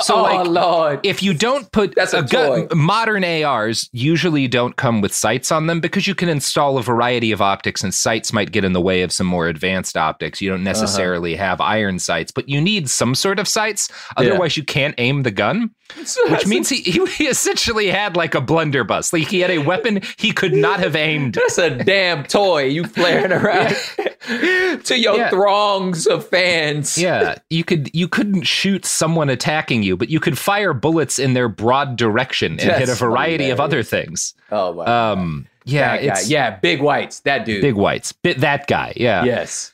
So, 0.00 0.16
oh 0.16 0.22
like, 0.22 0.46
Lord. 0.48 1.00
if 1.02 1.22
you 1.22 1.34
don't 1.34 1.70
put 1.72 1.94
That's 1.96 2.14
a 2.14 2.22
gun, 2.22 2.68
modern 2.74 3.24
ARs 3.24 3.90
usually 3.92 4.48
don't 4.48 4.76
come 4.76 5.00
with 5.00 5.12
sights 5.12 5.52
on 5.52 5.66
them 5.66 5.80
because 5.80 6.06
you 6.06 6.14
can 6.14 6.28
install 6.28 6.78
a 6.78 6.82
variety 6.82 7.30
of 7.32 7.42
optics 7.42 7.82
and 7.82 7.92
sights 7.92 8.32
might 8.32 8.52
get 8.52 8.64
in 8.64 8.72
the 8.72 8.80
way 8.80 9.02
of 9.02 9.12
some 9.12 9.26
more 9.26 9.48
advanced 9.48 9.96
optics. 9.96 10.40
You 10.40 10.50
Uh-huh. 10.50 10.56
don't 10.58 10.64
necessarily 10.64 11.34
have 11.34 11.60
iron 11.60 11.98
sights, 11.98 12.30
but 12.32 12.48
you 12.48 12.60
need 12.60 12.88
some 12.88 13.14
sort 13.14 13.38
of 13.38 13.46
sights. 13.48 13.88
Otherwise, 14.16 14.56
you 14.56 14.62
can't 14.64 14.94
aim 14.98 15.24
the 15.24 15.30
gun, 15.32 15.70
which 15.96 16.46
means 16.46 16.68
he, 16.68 16.76
he, 16.82 17.04
he 17.06 17.26
essentially 17.26 17.88
had 17.88 18.16
like 18.16 18.34
a 18.34 18.40
blunderbuss. 18.40 19.12
Like 19.12 19.28
he 19.28 19.40
had 19.40 19.50
a 19.50 19.58
weapon 19.58 20.00
he 20.16 20.32
could 20.32 20.52
not 20.54 20.80
have 20.80 20.96
aimed. 20.96 21.34
That's 21.34 21.58
a 21.58 21.70
damn 21.70 22.24
toy 22.24 22.64
you 22.64 22.84
flaring 22.84 23.32
around 23.32 23.74
to 24.84 24.98
your 24.98 25.16
Yeah. 25.16 25.30
throngs 25.30 26.06
of 26.06 26.26
fans. 26.28 26.96
Yeah, 26.98 27.36
you 27.50 27.64
could 27.64 27.90
you 27.94 28.08
couldn't 28.08 28.42
shoot 28.42 28.84
someone 28.84 29.28
attacking 29.30 29.82
you, 29.82 29.96
but 29.96 30.08
you 30.08 30.20
could 30.20 30.38
fire 30.38 30.72
bullets 30.72 31.18
in 31.18 31.34
their 31.34 31.48
broad 31.48 31.96
direction 31.96 32.52
and 32.52 32.60
hit 32.60 32.82
a 32.82 32.86
That's 32.86 32.98
variety 32.98 33.50
of 33.50 33.60
other 33.60 33.82
things. 33.82 34.34
Oh 34.50 34.72
wow. 34.72 35.12
Um, 35.12 35.46
yeah, 35.64 35.94
it's 35.94 36.28
yeah, 36.28 36.58
big 36.58 36.82
whites. 36.82 37.20
That 37.20 37.44
dude. 37.44 37.62
big 37.62 37.74
whites. 37.76 38.12
Bit 38.12 38.38
that 38.40 38.66
guy. 38.66 38.92
Yeah. 38.96 39.24
Yes. 39.24 39.71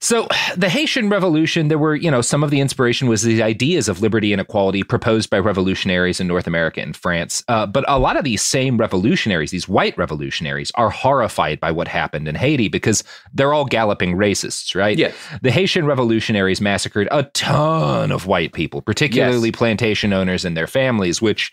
So 0.00 0.28
the 0.56 0.68
Haitian 0.68 1.08
Revolution, 1.08 1.68
there 1.68 1.78
were, 1.78 1.94
you 1.94 2.10
know, 2.10 2.20
some 2.20 2.42
of 2.42 2.50
the 2.50 2.60
inspiration 2.60 3.08
was 3.08 3.22
the 3.22 3.42
ideas 3.42 3.88
of 3.88 4.00
liberty 4.00 4.32
and 4.32 4.40
equality 4.40 4.82
proposed 4.82 5.30
by 5.30 5.38
revolutionaries 5.38 6.20
in 6.20 6.26
North 6.26 6.46
America 6.46 6.80
and 6.80 6.96
France. 6.96 7.42
Uh, 7.48 7.66
but 7.66 7.84
a 7.88 7.98
lot 7.98 8.16
of 8.16 8.24
these 8.24 8.42
same 8.42 8.76
revolutionaries, 8.76 9.50
these 9.50 9.68
white 9.68 9.96
revolutionaries, 9.98 10.70
are 10.74 10.90
horrified 10.90 11.60
by 11.60 11.70
what 11.70 11.88
happened 11.88 12.28
in 12.28 12.34
Haiti 12.34 12.68
because 12.68 13.04
they're 13.32 13.52
all 13.52 13.64
galloping 13.64 14.16
racists, 14.16 14.74
right? 14.74 14.96
Yes. 14.98 15.14
The 15.42 15.50
Haitian 15.50 15.86
revolutionaries 15.86 16.60
massacred 16.60 17.08
a 17.10 17.24
ton 17.24 18.12
of 18.12 18.26
white 18.26 18.52
people, 18.52 18.82
particularly 18.82 19.52
plantation 19.52 20.12
owners 20.12 20.44
and 20.44 20.56
their 20.56 20.66
families, 20.66 21.20
which 21.22 21.52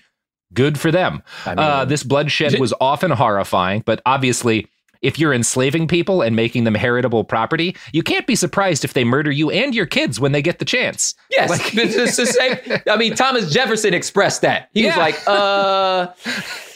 good 0.53 0.79
for 0.79 0.91
them. 0.91 1.21
I 1.45 1.49
mean- 1.49 1.59
uh, 1.59 1.85
this 1.85 2.03
bloodshed 2.03 2.59
was 2.59 2.73
often 2.79 3.11
horrifying, 3.11 3.83
but 3.85 4.01
obviously, 4.05 4.67
if 5.05 5.17
you're 5.19 5.33
enslaving 5.33 5.87
people 5.87 6.21
and 6.21 6.35
making 6.35 6.63
them 6.63 6.75
heritable 6.75 7.23
property, 7.23 7.75
you 7.93 8.03
can't 8.03 8.25
be 8.27 8.35
surprised 8.35 8.83
if 8.83 8.93
they 8.93 9.03
murder 9.03 9.31
you 9.31 9.49
and 9.51 9.73
your 9.75 9.85
kids 9.85 10.19
when 10.19 10.31
they 10.31 10.41
get 10.41 10.59
the 10.59 10.65
chance. 10.65 11.13
Yes. 11.29 11.49
Like- 11.49 11.75
it's 11.75 11.95
just 11.95 12.17
the 12.17 12.25
same. 12.25 12.81
I 12.89 12.97
mean, 12.97 13.15
Thomas 13.15 13.51
Jefferson 13.51 13.93
expressed 13.93 14.41
that. 14.41 14.69
He 14.73 14.85
was 14.85 14.97
like, 14.97 15.15
uh, 15.27 16.07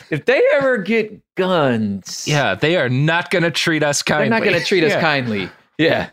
if 0.10 0.26
they 0.26 0.42
ever 0.54 0.78
get 0.78 1.20
guns, 1.36 2.26
Yeah, 2.28 2.56
they 2.56 2.76
are 2.78 2.90
not 2.90 3.30
going 3.30 3.44
to 3.44 3.52
treat 3.52 3.84
us 3.84 4.02
kindly. 4.02 4.30
they're 4.30 4.40
not 4.40 4.46
going 4.46 4.60
to 4.60 4.66
treat 4.66 4.84
us 4.84 4.92
Yeah. 4.94 5.02
kindly. 5.02 5.50
Yeah. 5.78 6.10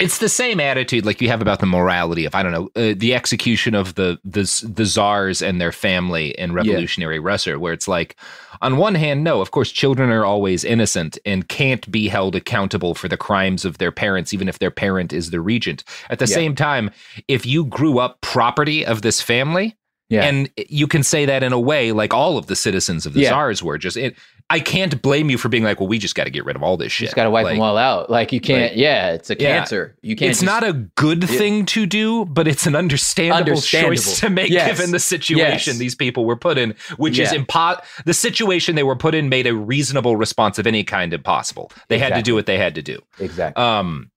It's 0.00 0.18
the 0.18 0.28
same 0.28 0.60
attitude 0.60 1.04
like 1.06 1.20
you 1.20 1.28
have 1.28 1.42
about 1.42 1.60
the 1.60 1.66
morality 1.66 2.24
of 2.24 2.34
I 2.34 2.42
don't 2.42 2.52
know 2.52 2.70
uh, 2.76 2.94
the 2.96 3.14
execution 3.14 3.74
of 3.74 3.94
the 3.94 4.18
the 4.24 4.42
the 4.68 4.84
czars 4.84 5.42
and 5.42 5.60
their 5.60 5.72
family 5.72 6.30
in 6.38 6.52
Revolutionary 6.52 7.18
Russia, 7.18 7.58
where 7.58 7.72
it's 7.72 7.88
like, 7.88 8.16
on 8.62 8.76
one 8.76 8.94
hand, 8.94 9.24
no, 9.24 9.40
of 9.40 9.50
course, 9.50 9.70
children 9.70 10.10
are 10.10 10.24
always 10.24 10.64
innocent 10.64 11.18
and 11.24 11.48
can't 11.48 11.90
be 11.90 12.08
held 12.08 12.34
accountable 12.34 12.94
for 12.94 13.08
the 13.08 13.16
crimes 13.16 13.64
of 13.64 13.78
their 13.78 13.92
parents, 13.92 14.32
even 14.34 14.48
if 14.48 14.58
their 14.58 14.70
parent 14.70 15.12
is 15.12 15.30
the 15.30 15.40
regent. 15.40 15.84
At 16.10 16.18
the 16.18 16.26
Yeah. 16.26 16.34
same 16.34 16.54
time, 16.54 16.90
if 17.28 17.46
you 17.46 17.64
grew 17.64 17.98
up 17.98 18.20
property 18.20 18.84
of 18.84 19.02
this 19.02 19.20
family, 19.22 19.76
Yeah. 20.08 20.24
and 20.24 20.48
you 20.68 20.86
can 20.86 21.02
say 21.02 21.26
that 21.26 21.42
in 21.42 21.52
a 21.52 21.60
way 21.60 21.92
like 21.92 22.14
all 22.14 22.38
of 22.38 22.46
the 22.46 22.56
citizens 22.56 23.06
of 23.06 23.12
the 23.12 23.20
Yeah. 23.20 23.30
czars 23.30 23.62
were 23.62 23.78
just 23.78 23.96
it. 23.96 24.16
I 24.50 24.60
can't 24.60 25.02
blame 25.02 25.28
you 25.28 25.36
for 25.36 25.50
being 25.50 25.62
like, 25.62 25.78
well, 25.78 25.88
we 25.90 25.98
just 25.98 26.14
got 26.14 26.24
to 26.24 26.30
get 26.30 26.44
rid 26.46 26.56
of 26.56 26.62
all 26.62 26.78
this 26.78 26.90
shit. 26.90 27.06
just 27.08 27.16
got 27.16 27.24
to 27.24 27.30
wipe 27.30 27.44
Like, 27.44 27.56
them 27.56 27.62
all 27.62 27.76
out. 27.76 28.08
Like 28.08 28.32
you 28.32 28.40
can't. 28.40 28.72
like- 28.72 28.80
yeah, 28.80 29.12
it's 29.12 29.28
a 29.28 29.34
Yeah. 29.38 29.58
cancer. 29.58 29.94
You 30.00 30.16
can't. 30.16 30.30
it's 30.30 30.40
just- 30.40 30.46
not 30.46 30.64
a 30.64 30.72
good 30.72 31.28
thing 31.28 31.66
to 31.66 31.84
do, 31.84 32.24
but 32.24 32.48
it's 32.48 32.66
an 32.66 32.74
understandable, 32.74 33.38
Understandable. 33.52 33.94
choice 33.96 34.20
to 34.20 34.30
make 34.30 34.50
Yes. 34.50 34.68
given 34.78 34.90
the 34.92 35.00
situation 35.00 35.72
Yes. 35.72 35.78
these 35.78 35.94
people 35.94 36.24
were 36.24 36.36
put 36.36 36.56
in, 36.56 36.74
which 36.96 37.18
is 37.18 37.30
Yeah. 37.30 37.40
impo- 37.40 37.78
the 38.06 38.14
situation 38.14 38.74
they 38.74 38.82
were 38.82 38.96
put 38.96 39.14
in 39.14 39.28
made 39.28 39.46
a 39.46 39.54
reasonable 39.54 40.16
response 40.16 40.58
of 40.58 40.66
any 40.66 40.82
kind 40.82 41.12
impossible. 41.12 41.70
They 41.88 41.98
had 41.98 42.14
to 42.14 42.22
do 42.22 42.34
what 42.34 42.46
they 42.46 42.56
had 42.56 42.74
to 42.76 42.82
do. 42.82 43.00
exactly. 43.20 43.62
Um, 43.62 44.10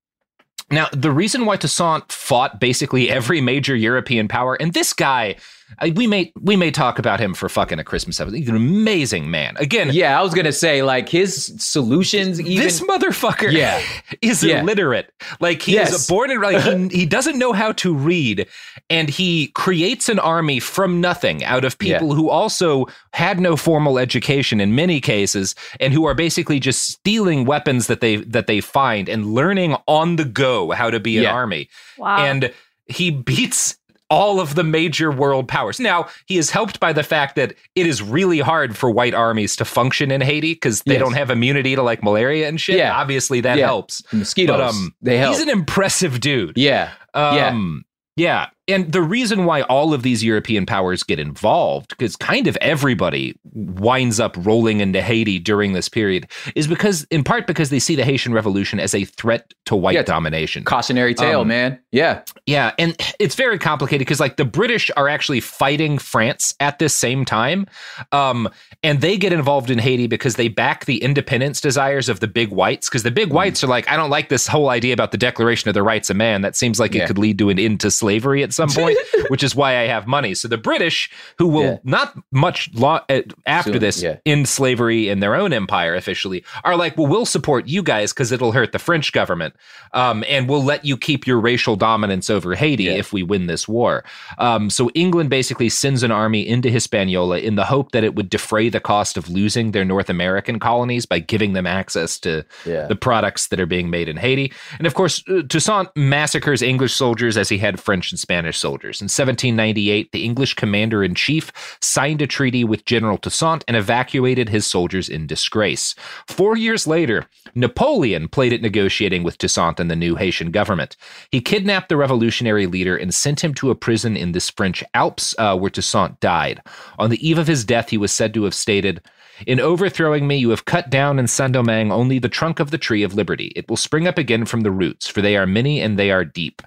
now, 0.70 0.88
the 0.94 1.12
reason 1.12 1.46
why 1.46 1.58
Toussaint 1.58 2.10
fought 2.10 2.58
basically 2.62 3.10
every 3.10 3.42
major 3.42 3.76
European 3.76 4.30
power, 4.30 4.56
and 4.62 4.72
this 4.74 4.94
guy, 4.94 5.36
I- 5.80 5.90
we 5.92 6.08
may 6.08 6.32
we 6.40 6.56
may 6.56 6.72
talk 6.72 7.00
about 7.00 7.20
him 7.20 7.34
for 7.34 7.48
fucking 7.50 7.80
a 7.80 7.84
Christmas 7.84 8.20
episode. 8.20 8.38
He's 8.38 8.50
an 8.50 8.56
amazing 8.56 9.32
man. 9.32 9.56
Again, 9.58 9.90
yeah, 9.94 10.20
I 10.20 10.24
was 10.24 10.34
gonna 10.34 10.52
say 10.52 10.84
like 10.84 11.10
his 11.10 11.54
solutions. 11.58 12.40
Even 12.40 12.64
this 12.64 12.82
motherfucker 12.82 13.52
Yeah. 13.52 13.82
is 14.22 14.44
Yeah. 14.44 14.62
illiterate. 14.62 15.12
Like 15.40 15.62
he 15.62 15.74
Yes. 15.74 15.94
is 15.94 16.08
born 16.08 16.32
and 16.32 16.42
like 16.42 16.62
he, 16.64 16.88
he 17.00 17.06
doesn't 17.06 17.38
know 17.40 17.54
how 17.54 17.72
to 17.74 17.94
read, 17.96 18.48
and 18.90 19.10
he 19.10 19.48
creates 19.48 20.10
an 20.10 20.20
army 20.20 20.60
from 20.60 21.02
nothing 21.02 21.44
out 21.44 21.66
of 21.66 21.78
people 21.78 22.14
who 22.14 22.30
also 22.30 22.86
had 23.14 23.40
no 23.40 23.56
formal 23.56 23.98
education 24.00 24.60
in 24.62 24.76
many 24.76 25.00
cases 25.02 25.56
and 25.80 25.94
who 25.94 26.06
are 26.06 26.14
basically 26.14 26.60
just 26.60 26.84
stealing 26.88 27.46
weapons 27.46 27.88
that 27.88 28.02
they 28.02 28.18
that 28.18 28.48
they 28.48 28.62
find 28.62 29.08
and 29.10 29.34
learning 29.34 29.76
on 29.88 30.16
the 30.18 30.26
go 30.26 30.72
how 30.72 30.90
to 30.90 31.00
be 31.00 31.18
an 31.18 31.24
Yeah. 31.24 31.32
army. 31.34 31.70
Wow. 31.98 32.18
And 32.26 32.52
he 32.88 33.10
beats 33.12 33.78
all 34.12 34.40
of 34.40 34.54
the 34.56 34.64
major 34.64 35.10
world 35.10 35.48
powers. 35.48 35.80
Now, 35.80 36.08
he 36.28 36.38
is 36.38 36.52
helped 36.52 36.80
by 36.80 36.94
the 36.94 37.02
fact 37.02 37.36
that 37.38 37.56
it 37.76 37.88
is 37.88 38.04
really 38.04 38.40
hard 38.40 38.78
for 38.78 38.92
white 38.92 39.14
armies 39.16 39.56
to 39.56 39.66
function 39.66 40.12
in 40.12 40.22
Haiti 40.22 40.54
because 40.54 40.82
they 40.84 40.94
Yes. 40.96 41.00
don't 41.00 41.14
have 41.14 41.32
immunity 41.32 41.76
to 41.76 41.82
like 41.82 42.04
malaria 42.04 42.48
and 42.48 42.60
shit. 42.62 42.76
Yeah. 42.78 42.94
Obviously, 42.96 43.42
that 43.42 43.58
Yeah. 43.58 43.66
helps. 43.68 44.04
Mosquitoes. 44.12 44.58
But 44.58 44.62
um, 44.62 44.94
they 45.02 45.18
help. 45.18 45.34
he's 45.34 45.42
an 45.42 45.50
impressive 45.50 46.20
dude. 46.20 46.58
yeah. 46.58 46.92
Yeah. 47.16 47.48
Um, 47.48 47.84
yeah. 48.18 48.48
And 48.68 48.92
the 48.92 49.02
reason 49.02 49.46
why 49.46 49.62
all 49.64 49.94
of 49.94 50.04
these 50.04 50.24
European 50.24 50.66
powers 50.66 51.04
get 51.04 51.20
involved, 51.20 51.90
because 51.90 52.16
kind 52.16 52.48
of 52.48 52.58
everybody 52.62 53.36
winds 53.54 54.20
up 54.20 54.36
rolling 54.40 54.80
into 54.82 55.02
Haiti 55.02 55.40
during 55.40 55.74
this 55.74 55.90
period, 55.90 56.28
is 56.56 56.68
because, 56.68 57.06
in 57.10 57.24
part, 57.24 57.48
because 57.48 57.70
they 57.70 57.80
see 57.80 57.96
the 57.96 58.06
Haitian 58.06 58.34
Revolution 58.34 58.80
as 58.80 58.94
a 58.94 59.04
threat 59.04 59.54
to 59.66 59.76
white 59.76 59.96
Yeah. 59.96 60.04
domination. 60.04 60.64
Cautionary 60.64 61.14
tale, 61.16 61.42
Um, 61.42 61.48
man. 61.48 61.80
Yeah. 61.92 62.22
Yeah, 62.46 62.72
and 62.78 62.96
it's 63.20 63.36
very 63.36 63.58
complicated 63.58 64.02
because 64.06 64.20
like 64.20 64.38
the 64.38 64.46
British 64.46 64.90
are 64.96 65.10
actually 65.10 65.40
fighting 65.40 65.98
France 65.98 66.54
at 66.60 66.80
this 66.80 66.94
same 66.94 67.26
time, 67.26 67.66
um, 68.12 68.48
and 68.84 69.02
they 69.02 69.18
get 69.18 69.34
involved 69.34 69.70
in 69.72 69.80
Haiti 69.80 70.08
because 70.08 70.36
they 70.36 70.48
back 70.48 70.86
the 70.86 70.98
independence 71.04 71.62
desires 71.62 72.10
of 72.10 72.20
the 72.20 72.28
big 72.28 72.50
whites. 72.50 72.90
Because 72.90 73.04
the 73.04 73.12
big 73.12 73.30
Mm. 73.30 73.34
whites 73.34 73.64
are 73.64 73.68
like, 73.68 73.90
I 73.90 73.96
don't 73.98 74.10
like 74.10 74.30
this 74.30 74.48
whole 74.48 74.70
idea 74.70 74.94
about 74.94 75.12
the 75.12 75.18
Declaration 75.18 75.68
of 75.70 75.74
the 75.74 75.84
Rights 75.84 76.10
of 76.10 76.16
Man. 76.16 76.42
That 76.42 76.56
seems 76.56 76.80
like 76.80 76.94
Yeah. 76.94 77.04
it 77.04 77.08
could 77.08 77.18
lead 77.18 77.38
to 77.40 77.50
an 77.50 77.60
end 77.60 77.80
to 77.82 77.92
slavery 77.92 78.44
at 78.44 78.51
some 78.52 78.70
point, 78.70 78.98
which 79.30 79.44
is 79.44 79.56
why 79.56 79.78
I 79.80 79.88
have 79.88 80.08
money. 80.08 80.34
So 80.36 80.48
the 80.48 80.58
British, 80.58 81.10
who 81.38 81.48
will 81.48 81.64
Yeah. 81.64 81.78
not 81.84 82.14
much 82.32 82.70
lo- 82.74 83.00
uh, 83.10 83.22
after 83.46 83.74
Soon, 83.74 83.82
this 83.82 84.02
yeah. 84.02 84.18
end 84.26 84.48
slavery 84.48 85.10
in 85.10 85.20
their 85.20 85.36
own 85.36 85.54
empire 85.54 85.96
officially, 85.96 86.44
are 86.64 86.76
like, 86.76 86.98
well, 86.98 87.08
we'll 87.08 87.26
support 87.26 87.68
you 87.68 87.84
guys 87.84 88.14
because 88.14 88.32
it'll 88.32 88.52
hurt 88.52 88.72
the 88.72 88.80
French 88.80 89.12
government, 89.14 89.56
um, 89.94 90.24
and 90.28 90.48
we'll 90.50 90.64
let 90.64 90.86
you 90.86 90.98
keep 90.98 91.26
your 91.28 91.40
racial 91.40 91.76
dominance 91.76 92.30
over 92.30 92.56
Haiti 92.56 92.84
Yeah. 92.86 92.94
if 92.94 93.14
we 93.14 93.24
win 93.24 93.48
this 93.48 93.68
war. 93.68 94.04
Um, 94.38 94.70
so 94.70 94.90
England 94.96 95.30
basically 95.30 95.70
sends 95.70 96.04
an 96.04 96.12
army 96.12 96.48
into 96.48 96.70
Hispaniola 96.70 97.40
in 97.40 97.56
the 97.56 97.66
hope 97.66 97.92
that 97.92 98.04
it 98.04 98.16
would 98.16 98.30
defray 98.30 98.70
the 98.70 98.80
cost 98.80 99.18
of 99.18 99.30
losing 99.30 99.72
their 99.72 99.86
North 99.86 100.10
American 100.10 100.60
colonies 100.60 101.06
by 101.06 101.20
giving 101.20 101.54
them 101.54 101.68
access 101.68 102.20
to 102.20 102.44
the 102.66 102.98
products 103.00 103.48
that 103.48 103.60
are 103.60 103.66
being 103.66 103.90
made 103.90 104.08
in 104.10 104.18
Haiti. 104.18 104.52
And 104.78 104.88
of 104.88 104.94
course, 104.94 105.24
uh, 105.30 105.42
Toussaint 105.48 105.90
massacres 105.96 106.62
English 106.62 106.94
soldiers 106.94 107.38
as 107.38 107.50
he 107.50 107.58
had 107.58 107.80
French 107.80 108.12
and 108.12 108.20
Spanish 108.20 108.41
soldiers. 108.52 109.02
In 109.02 109.06
1798, 109.06 110.12
the 110.12 110.24
English 110.24 110.56
commander 110.56 111.04
in 111.04 111.14
chief 111.14 111.52
signed 111.82 112.22
a 112.22 112.28
treaty 112.28 112.64
with 112.64 112.86
General 112.86 113.18
Toussaint 113.18 113.64
and 113.68 113.78
evacuated 113.78 114.50
his 114.50 114.66
soldiers 114.66 115.10
in 115.10 115.28
disgrace. 115.28 115.94
Four 116.28 116.58
years 116.58 116.88
later, 116.88 117.28
Napoleon 117.54 118.28
played 118.28 118.54
at 118.54 118.62
negotiating 118.62 119.24
with 119.24 119.38
Toussaint 119.38 119.80
and 119.80 119.92
the 119.92 119.96
new 119.96 120.16
Haitian 120.16 120.52
government. 120.52 120.98
He 121.32 121.42
kidnapped 121.42 121.90
the 121.90 121.98
revolutionary 121.98 122.66
leader 122.66 122.96
and 122.96 123.14
sent 123.14 123.44
him 123.44 123.54
to 123.56 123.70
a 123.70 123.76
prison 123.76 124.18
in 124.18 124.32
the 124.32 124.40
French 124.40 124.84
Alps 124.94 125.36
uh, 125.38 125.58
where 125.58 125.70
Toussaint 125.70 126.20
died. 126.20 126.62
On 126.98 127.10
the 127.10 127.28
eve 127.28 127.38
of 127.38 127.48
his 127.48 127.64
death, 127.64 127.90
he 127.90 127.98
was 127.98 128.12
said 128.12 128.34
to 128.34 128.44
have 128.44 128.56
stated, 128.56 129.02
in 129.48 129.60
overthrowing 129.60 130.28
me, 130.28 130.36
you 130.36 130.50
have 130.52 130.66
cut 130.66 130.90
down 130.90 131.18
in 131.18 131.28
Saint 131.28 131.54
Domingue 131.54 131.92
only 131.92 132.20
the 132.20 132.30
trunk 132.30 132.60
of 132.60 132.72
the 132.72 132.78
tree 132.78 133.04
of 133.04 133.16
liberty. 133.16 133.52
It 133.56 133.70
will 133.70 133.78
spring 133.78 134.08
up 134.08 134.18
again 134.18 134.46
from 134.46 134.62
the 134.62 134.72
roots, 134.72 135.08
for 135.08 135.22
they 135.22 135.36
are 135.36 135.48
many 135.48 135.82
and 135.82 135.98
they 135.98 136.12
are 136.12 136.26
deep. 136.26 136.62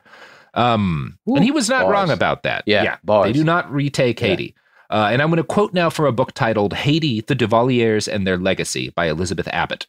Um, 0.54 1.18
and 1.26 1.44
he 1.44 1.50
was 1.50 1.68
not 1.68 1.82
Bars. 1.82 1.92
wrong 1.92 2.10
about 2.10 2.44
that. 2.44 2.64
Yeah, 2.66 2.96
bars. 3.04 3.26
they 3.26 3.32
do 3.32 3.44
not 3.44 3.70
retake 3.72 4.20
Haiti. 4.20 4.54
Uh, 4.90 5.08
and 5.10 5.20
I'm 5.20 5.28
going 5.28 5.38
to 5.38 5.44
quote 5.44 5.74
now 5.74 5.90
from 5.90 6.06
a 6.06 6.12
book 6.12 6.32
titled 6.32 6.72
Haiti, 6.72 7.20
the 7.20 7.34
Duvaliers 7.34 8.06
and 8.06 8.26
Their 8.26 8.38
Legacy 8.38 8.90
by 8.90 9.08
Elizabeth 9.08 9.48
Abbott. 9.48 9.86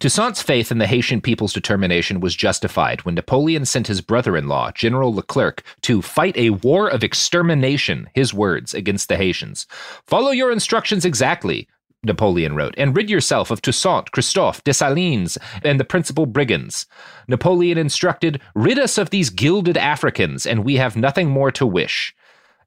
Toussaint's 0.00 0.42
faith 0.42 0.72
in 0.72 0.78
the 0.78 0.86
Haitian 0.86 1.20
people's 1.20 1.52
determination 1.52 2.20
was 2.20 2.34
justified 2.34 3.02
when 3.02 3.14
Napoleon 3.14 3.64
sent 3.64 3.86
his 3.86 4.00
brother 4.00 4.36
in 4.36 4.48
law, 4.48 4.72
General 4.72 5.14
Leclerc, 5.14 5.62
to 5.82 6.02
fight 6.02 6.36
a 6.36 6.50
war 6.50 6.88
of 6.88 7.04
extermination, 7.04 8.10
his 8.14 8.34
words, 8.34 8.74
against 8.74 9.08
the 9.08 9.16
Haitians. 9.16 9.66
Follow 10.06 10.30
your 10.30 10.50
instructions 10.50 11.04
exactly, 11.04 11.68
Napoleon 12.04 12.56
wrote, 12.56 12.74
and 12.76 12.96
rid 12.96 13.08
yourself 13.08 13.50
of 13.50 13.62
Toussaint, 13.62 14.10
Christophe, 14.10 14.64
Dessalines, 14.64 15.38
and 15.62 15.78
the 15.78 15.84
principal 15.84 16.26
brigands. 16.26 16.86
Napoleon 17.28 17.78
instructed, 17.78 18.40
Rid 18.54 18.78
us 18.78 18.98
of 18.98 19.10
these 19.10 19.30
gilded 19.30 19.76
Africans, 19.76 20.44
and 20.44 20.64
we 20.64 20.76
have 20.76 20.96
nothing 20.96 21.28
more 21.28 21.52
to 21.52 21.64
wish. 21.64 22.14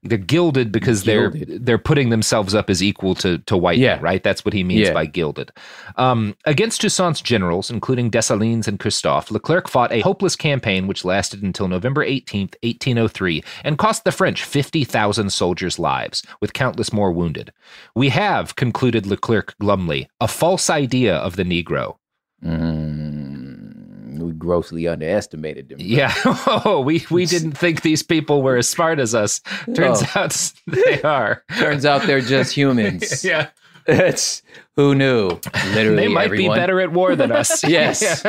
They're 0.08 0.18
gilded 0.18 0.72
because 0.72 1.04
they're 1.04 1.30
they're 1.30 1.78
putting 1.78 2.10
themselves 2.10 2.54
up 2.54 2.70
as 2.70 2.82
equal 2.82 3.14
to 3.16 3.38
to 3.38 3.56
white 3.56 3.78
Yeah. 3.78 3.94
men, 3.96 4.02
right? 4.04 4.22
That's 4.22 4.44
what 4.44 4.54
he 4.54 4.64
means 4.64 4.88
Yeah. 4.88 4.92
by 4.94 5.06
gilded. 5.06 5.52
Um, 5.96 6.36
against 6.44 6.80
Toussaint's 6.80 7.20
generals, 7.20 7.70
including 7.70 8.10
Dessalines 8.10 8.66
and 8.68 8.78
Christophe, 8.78 9.30
Leclerc 9.30 9.68
fought 9.68 9.92
a 9.92 10.00
hopeless 10.00 10.36
campaign 10.36 10.86
which 10.86 11.04
lasted 11.04 11.42
until 11.42 11.68
November 11.68 12.04
18th, 12.04 12.54
1803, 12.62 13.42
and 13.64 13.78
cost 13.78 14.04
the 14.04 14.12
French 14.12 14.44
50,000 14.44 15.30
soldiers' 15.32 15.78
lives, 15.78 16.22
with 16.40 16.52
countless 16.52 16.92
more 16.92 17.12
wounded. 17.12 17.52
We 17.94 18.08
have, 18.10 18.56
concluded 18.56 19.06
Leclerc 19.06 19.54
glumly, 19.60 20.08
a 20.20 20.28
false 20.28 20.70
idea 20.70 21.16
of 21.16 21.36
the 21.36 21.44
Negro. 21.44 21.96
Mm, 22.44 23.05
grossly 24.46 24.86
underestimated 24.88 25.68
them. 25.68 25.78
Yeah, 25.80 26.14
oh, 26.64 26.80
we, 26.84 27.04
we 27.10 27.26
didn't 27.26 27.52
think 27.58 27.82
these 27.82 28.02
people 28.02 28.42
were 28.42 28.56
as 28.56 28.68
smart 28.68 28.98
as 28.98 29.14
us. 29.14 29.40
Turns 29.74 30.02
Oh. 30.02 30.10
out 30.14 30.52
they 30.66 31.02
are. 31.02 31.42
Turns 31.58 31.84
out 31.84 32.02
they're 32.06 32.20
just 32.20 32.54
humans. 32.56 33.24
yeah. 33.24 33.48
It's 33.88 34.42
who 34.74 34.94
knew? 34.96 35.28
Literally, 35.74 35.96
They 35.96 36.08
might 36.08 36.24
everyone. 36.24 36.56
be 36.56 36.60
better 36.60 36.80
at 36.80 36.90
war 36.92 37.14
than 37.14 37.30
us. 37.30 37.62
Yes. 37.68 38.24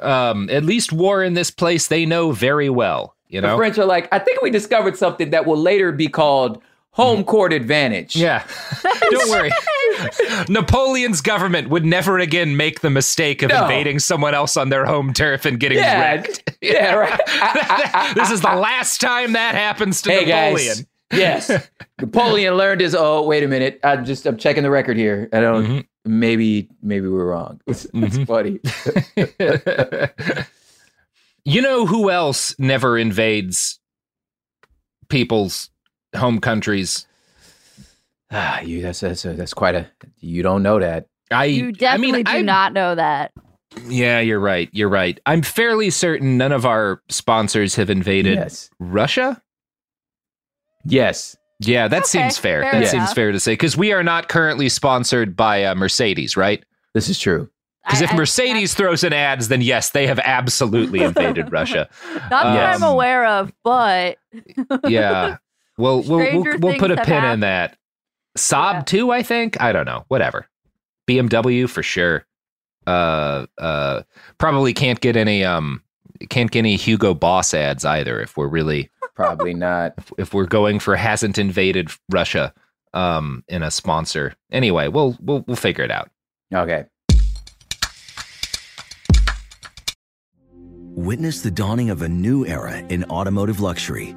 um, 0.00 0.50
at 0.50 0.64
least 0.64 0.92
war 0.92 1.22
in 1.24 1.34
this 1.34 1.50
place 1.50 1.88
they 1.88 2.04
know 2.06 2.32
very 2.32 2.68
well. 2.68 3.14
You 3.28 3.40
know, 3.40 3.52
The. 3.52 3.56
French 3.56 3.78
are 3.78 3.86
like, 3.86 4.08
I 4.12 4.18
think 4.18 4.42
we 4.42 4.50
discovered 4.50 4.96
something 4.96 5.30
that 5.30 5.46
will 5.46 5.56
later 5.58 5.90
be 5.92 6.08
called 6.08 6.62
home 6.96 7.24
court 7.24 7.52
advantage. 7.52 8.16
Yeah. 8.16 8.44
Don't 9.10 9.30
worry. 9.30 9.50
Napoleon's 10.48 11.20
government 11.20 11.68
would 11.68 11.84
never 11.84 12.18
again 12.18 12.56
make 12.56 12.80
the 12.80 12.90
mistake 12.90 13.42
of 13.42 13.50
No. 13.50 13.62
invading 13.62 13.98
someone 14.00 14.34
else 14.34 14.56
on 14.56 14.68
their 14.70 14.84
home 14.84 15.12
turf 15.12 15.44
and 15.44 15.60
getting 15.60 15.78
Yeah. 15.78 16.00
wrecked. 16.00 16.56
Yeah, 16.60 16.94
right. 16.96 17.20
I- 17.26 17.90
I- 17.94 18.00
I- 18.10 18.12
this 18.14 18.30
is 18.30 18.40
the 18.40 18.54
last 18.54 19.00
time 19.00 19.32
that 19.34 19.54
happens 19.54 20.02
to 20.02 20.10
hey 20.10 20.24
Napoleon. 20.26 20.76
guys. 20.76 20.86
Yes. 21.12 21.68
Napoleon 22.00 22.54
learned 22.54 22.80
his 22.80 22.94
oh 22.98 23.22
wait 23.22 23.44
a 23.44 23.48
minute. 23.48 23.78
I'm 23.84 24.04
just 24.04 24.26
I'm 24.26 24.36
checking 24.36 24.62
the 24.64 24.70
record 24.70 24.96
here. 24.96 25.28
I 25.32 25.40
don't 25.40 25.64
Mhm. 25.66 25.86
maybe 26.04 26.68
maybe 26.82 27.06
we're 27.08 27.26
wrong. 27.26 27.60
It's, 27.66 27.84
it's 27.94 28.18
Mhm. 28.18 28.26
funny. 28.26 30.10
you 31.44 31.62
know 31.62 31.86
who 31.86 32.10
else 32.10 32.54
never 32.58 32.98
invades 32.98 33.78
people's 35.08 35.70
home 36.14 36.40
countries? 36.40 37.06
Ah, 38.30 38.60
you 38.60 38.82
that's 38.82 39.00
that's 39.00 39.22
that's 39.22 39.54
quite 39.54 39.74
a 39.74 39.86
you 40.20 40.42
don't 40.42 40.62
know 40.62 40.78
that. 40.80 41.06
I 41.30 41.46
You 41.46 41.72
definitely 41.72 42.08
I 42.08 42.16
mean, 42.16 42.24
do 42.24 42.30
I'm- 42.32 42.44
not 42.46 42.72
know 42.72 42.94
that. 42.94 43.32
Yeah, 43.88 44.20
you're 44.20 44.40
right. 44.40 44.68
You're 44.72 44.88
right. 44.88 45.18
I'm 45.26 45.42
fairly 45.42 45.90
certain 45.90 46.38
none 46.38 46.52
of 46.52 46.64
our 46.64 47.02
sponsors 47.08 47.74
have 47.74 47.90
invaded 47.90 48.34
Yes. 48.36 48.70
Russia. 48.78 49.42
Yes. 50.84 51.36
Yeah, 51.60 51.88
that 51.88 51.98
Okay, 52.02 52.06
seems 52.06 52.38
fair. 52.38 52.62
fair 52.62 52.72
that 52.72 52.78
enough. 52.78 52.90
seems 52.90 53.12
fair 53.12 53.32
to 53.32 53.40
say 53.40 53.52
because 53.52 53.76
we 53.76 53.92
are 53.92 54.02
not 54.02 54.28
currently 54.28 54.68
sponsored 54.68 55.34
by 55.36 55.64
uh, 55.64 55.74
Mercedes, 55.74 56.36
right? 56.36 56.64
This 56.94 57.08
is 57.08 57.18
true. 57.18 57.48
Because 57.84 58.02
I- 58.02 58.04
if 58.06 58.12
I- 58.12 58.16
Mercedes 58.16 58.74
throws 58.74 59.04
in 59.04 59.12
ads, 59.12 59.48
then 59.48 59.60
yes, 59.62 59.90
they 59.90 60.06
have 60.06 60.18
absolutely 60.20 61.02
invaded 61.02 61.50
Russia. 61.52 61.88
Not 62.30 62.30
that 62.30 62.74
I'm 62.76 62.82
Um, 62.82 62.92
aware 62.92 63.24
of, 63.26 63.52
but 63.64 64.18
Yeah. 64.86 65.36
Well, 65.78 66.02
we'll 66.02 66.18
we'll, 66.18 66.58
we'll 66.58 66.78
put 66.78 66.90
a 66.90 66.96
things 66.96 67.06
have 67.08 67.22
pin 67.22 67.24
in 67.24 67.40
that. 67.40 67.76
Saab 68.38 68.72
Yeah. 68.74 68.80
too, 68.82 69.10
I 69.12 69.22
think. 69.22 69.60
I 69.60 69.72
don't 69.72 69.86
know. 69.86 70.04
Whatever. 70.08 70.46
BMW 71.08 71.68
for 71.68 71.82
sure. 71.82 72.26
Uh, 72.86 73.46
uh, 73.58 74.02
probably 74.38 74.72
can't 74.72 75.00
get 75.00 75.16
any 75.16 75.44
um 75.44 75.82
can't 76.30 76.50
get 76.50 76.60
any 76.60 76.76
Hugo 76.76 77.14
Boss 77.14 77.52
ads 77.52 77.84
either 77.84 78.20
if 78.20 78.36
we're 78.36 78.46
really 78.48 78.90
Probably 79.14 79.54
not. 79.54 79.94
if 80.18 80.32
we're 80.34 80.46
going 80.46 80.78
for 80.78 80.96
hasn't 80.96 81.36
invaded 81.38 81.90
Russia 82.10 82.52
um 82.94 83.44
in 83.48 83.62
a 83.62 83.70
sponsor. 83.70 84.34
Anyway, 84.52 84.88
we'll 84.88 85.16
we'll 85.20 85.44
we'll 85.46 85.56
figure 85.56 85.84
it 85.84 85.90
out. 85.90 86.10
Okay. 86.54 86.84
Witness 90.94 91.42
the 91.42 91.50
dawning 91.50 91.90
of 91.90 92.02
a 92.02 92.08
new 92.08 92.46
era 92.46 92.78
in 92.88 93.04
automotive 93.04 93.60
luxury 93.60 94.16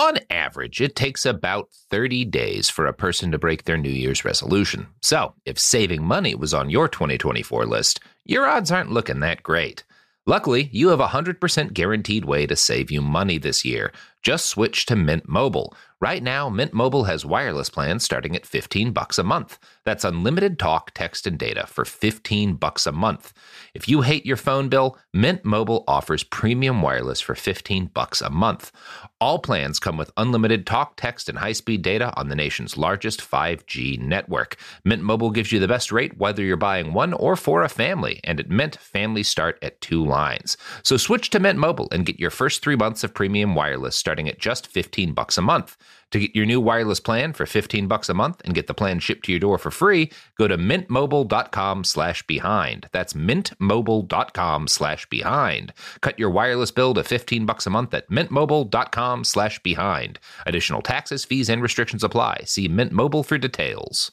On 0.00 0.16
average, 0.30 0.80
it 0.80 0.96
takes 0.96 1.26
about 1.26 1.68
30 1.90 2.24
days 2.24 2.70
for 2.70 2.86
a 2.86 2.92
person 2.94 3.30
to 3.32 3.38
break 3.38 3.64
their 3.64 3.76
New 3.76 3.90
Year's 3.90 4.24
resolution. 4.24 4.86
So, 5.02 5.34
if 5.44 5.58
saving 5.58 6.02
money 6.02 6.34
was 6.34 6.54
on 6.54 6.70
your 6.70 6.88
2024 6.88 7.66
list, 7.66 8.00
your 8.24 8.46
odds 8.46 8.72
aren't 8.72 8.90
looking 8.90 9.20
that 9.20 9.42
great. 9.42 9.84
Luckily, 10.24 10.70
you 10.72 10.88
have 10.88 11.00
a 11.00 11.08
100% 11.08 11.74
guaranteed 11.74 12.24
way 12.24 12.46
to 12.46 12.56
save 12.56 12.90
you 12.90 13.02
money 13.02 13.36
this 13.36 13.62
year. 13.62 13.92
Just 14.22 14.46
switch 14.46 14.86
to 14.86 14.96
Mint 14.96 15.28
Mobile. 15.28 15.74
Right 16.00 16.22
now, 16.22 16.48
Mint 16.48 16.72
Mobile 16.72 17.04
has 17.04 17.26
wireless 17.26 17.68
plans 17.68 18.02
starting 18.02 18.34
at 18.34 18.46
15 18.46 18.92
bucks 18.92 19.18
a 19.18 19.22
month. 19.22 19.58
That's 19.84 20.04
unlimited 20.04 20.58
talk, 20.58 20.92
text, 20.94 21.26
and 21.26 21.38
data 21.38 21.66
for 21.66 21.84
15 21.84 22.54
bucks 22.54 22.86
a 22.86 22.92
month. 22.92 23.34
If 23.74 23.88
you 23.88 24.00
hate 24.00 24.26
your 24.26 24.36
phone 24.36 24.68
bill, 24.68 24.98
Mint 25.12 25.44
Mobile 25.44 25.84
offers 25.86 26.24
premium 26.24 26.82
wireless 26.82 27.20
for 27.20 27.34
15 27.34 27.86
bucks 27.86 28.20
a 28.20 28.30
month. 28.30 28.72
All 29.20 29.38
plans 29.38 29.78
come 29.78 29.96
with 29.96 30.10
unlimited 30.16 30.66
talk, 30.66 30.96
text, 30.96 31.28
and 31.28 31.38
high-speed 31.38 31.82
data 31.82 32.12
on 32.16 32.28
the 32.28 32.34
nation's 32.34 32.76
largest 32.76 33.20
5G 33.20 33.98
network. 33.98 34.56
Mint 34.84 35.02
Mobile 35.02 35.30
gives 35.30 35.52
you 35.52 35.60
the 35.60 35.68
best 35.68 35.92
rate 35.92 36.16
whether 36.18 36.42
you're 36.42 36.56
buying 36.56 36.94
one 36.94 37.12
or 37.12 37.36
for 37.36 37.62
a 37.62 37.68
family, 37.68 38.20
and 38.24 38.40
at 38.40 38.50
Mint, 38.50 38.76
families 38.76 39.28
start 39.28 39.58
at 39.62 39.80
two 39.80 40.04
lines. 40.04 40.56
So 40.82 40.96
switch 40.96 41.30
to 41.30 41.38
Mint 41.38 41.58
Mobile 41.58 41.88
and 41.92 42.06
get 42.06 42.18
your 42.18 42.30
first 42.30 42.62
3 42.62 42.76
months 42.76 43.04
of 43.04 43.14
premium 43.14 43.54
wireless 43.54 43.94
starting 43.94 44.28
at 44.28 44.38
just 44.38 44.66
15 44.66 45.12
bucks 45.12 45.38
a 45.38 45.42
month. 45.42 45.76
To 46.10 46.18
get 46.18 46.34
your 46.34 46.46
new 46.46 46.60
wireless 46.60 47.00
plan 47.00 47.32
for 47.32 47.46
15 47.46 47.86
bucks 47.86 48.08
a 48.08 48.14
month 48.14 48.42
and 48.44 48.54
get 48.54 48.66
the 48.66 48.74
plan 48.74 48.98
shipped 48.98 49.24
to 49.26 49.32
your 49.32 49.38
door 49.38 49.58
for 49.58 49.70
free, 49.70 50.10
go 50.36 50.48
to 50.48 50.58
mintmobile.com 50.58 51.84
slash 51.84 52.26
behind. 52.26 52.88
That's 52.92 53.12
mintmobile.com 53.12 54.68
slash 54.68 55.08
behind. 55.08 55.72
Cut 56.00 56.18
your 56.18 56.30
wireless 56.30 56.70
bill 56.70 56.94
to 56.94 57.04
15 57.04 57.46
bucks 57.46 57.66
a 57.66 57.70
month 57.70 57.94
at 57.94 58.10
mintmobile.com 58.10 59.24
slash 59.24 59.62
behind. 59.62 60.18
Additional 60.46 60.82
taxes, 60.82 61.24
fees, 61.24 61.48
and 61.48 61.62
restrictions 61.62 62.02
apply. 62.02 62.42
See 62.44 62.68
Mint 62.68 62.92
Mobile 62.92 63.22
for 63.22 63.38
details. 63.38 64.12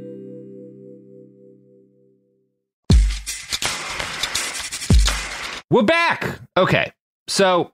We're 5.71 5.83
back. 5.83 6.39
Okay. 6.57 6.91
So, 7.29 7.71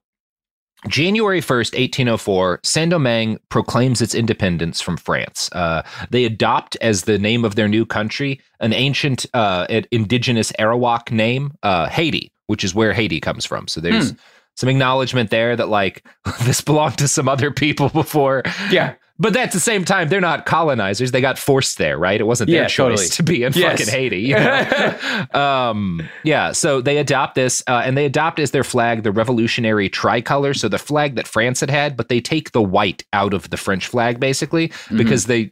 January 0.88 1.42
1st, 1.42 1.74
1804, 1.74 2.60
Saint 2.64 2.92
Domingue 2.92 3.40
proclaims 3.50 4.04
its 4.04 4.14
independence 4.14 4.80
from 4.82 4.98
France. 4.98 5.50
Uh, 5.52 5.82
they 6.12 6.24
adopt 6.24 6.78
as 6.80 7.04
the 7.06 7.18
name 7.18 7.44
of 7.44 7.56
their 7.56 7.68
new 7.68 7.88
country 7.88 8.40
an 8.60 8.72
ancient 8.72 9.26
uh, 9.34 9.66
indigenous 9.92 10.52
Arawak 10.60 11.12
name, 11.12 11.54
uh, 11.64 11.88
Haiti, 11.90 12.32
which 12.46 12.64
is 12.64 12.76
where 12.76 12.94
Haiti 12.94 13.20
comes 13.20 13.46
from. 13.46 13.68
So 13.68 13.82
there's 13.82 14.12
Hmm. 14.12 14.18
some 14.56 14.70
acknowledgement 14.70 15.32
there 15.32 15.56
that, 15.56 15.68
like, 15.70 16.06
this 16.44 16.62
belonged 16.62 17.00
to 17.00 17.08
some 17.08 17.28
other 17.28 17.50
people 17.50 17.90
before. 18.04 18.44
Yeah. 18.70 18.94
But 19.20 19.36
at 19.36 19.52
the 19.52 19.60
same 19.60 19.84
time, 19.84 20.10
they're 20.10 20.22
not 20.22 20.46
colonizers. 20.46 21.12
They 21.12 21.22
got 21.22 21.40
forced 21.40 21.78
there, 21.80 21.98
right? 21.98 22.20
It 22.20 22.26
wasn't 22.26 22.52
their 22.52 22.64
Yeah, 22.64 22.68
choice 22.68 22.90
totally. 23.00 23.08
to 23.10 23.24
be 23.24 23.44
in 23.44 23.54
Yes. 23.54 23.80
fucking 23.80 23.92
Haiti. 23.94 24.20
You 24.20 24.36
know? 24.36 25.26
um, 25.34 26.08
yeah, 26.24 26.52
so 26.52 26.82
they 26.82 26.98
adopt 26.98 27.36
this, 27.36 27.64
uh, 27.68 27.82
and 27.84 27.98
they 27.98 28.06
adopt 28.06 28.40
as 28.40 28.52
their 28.52 28.64
flag 28.64 29.04
the 29.04 29.12
revolutionary 29.12 29.90
tricolor, 29.90 30.54
so 30.54 30.68
the 30.68 30.78
flag 30.78 31.16
that 31.16 31.28
France 31.28 31.60
had 31.62 31.70
had, 31.70 31.98
but 31.98 32.10
they 32.10 32.22
take 32.22 32.52
the 32.52 32.62
white 32.62 33.04
out 33.14 33.34
of 33.34 33.50
the 33.50 33.58
French 33.58 33.88
flag, 33.88 34.20
basically, 34.20 34.72
because 34.96 35.26
they 35.26 35.52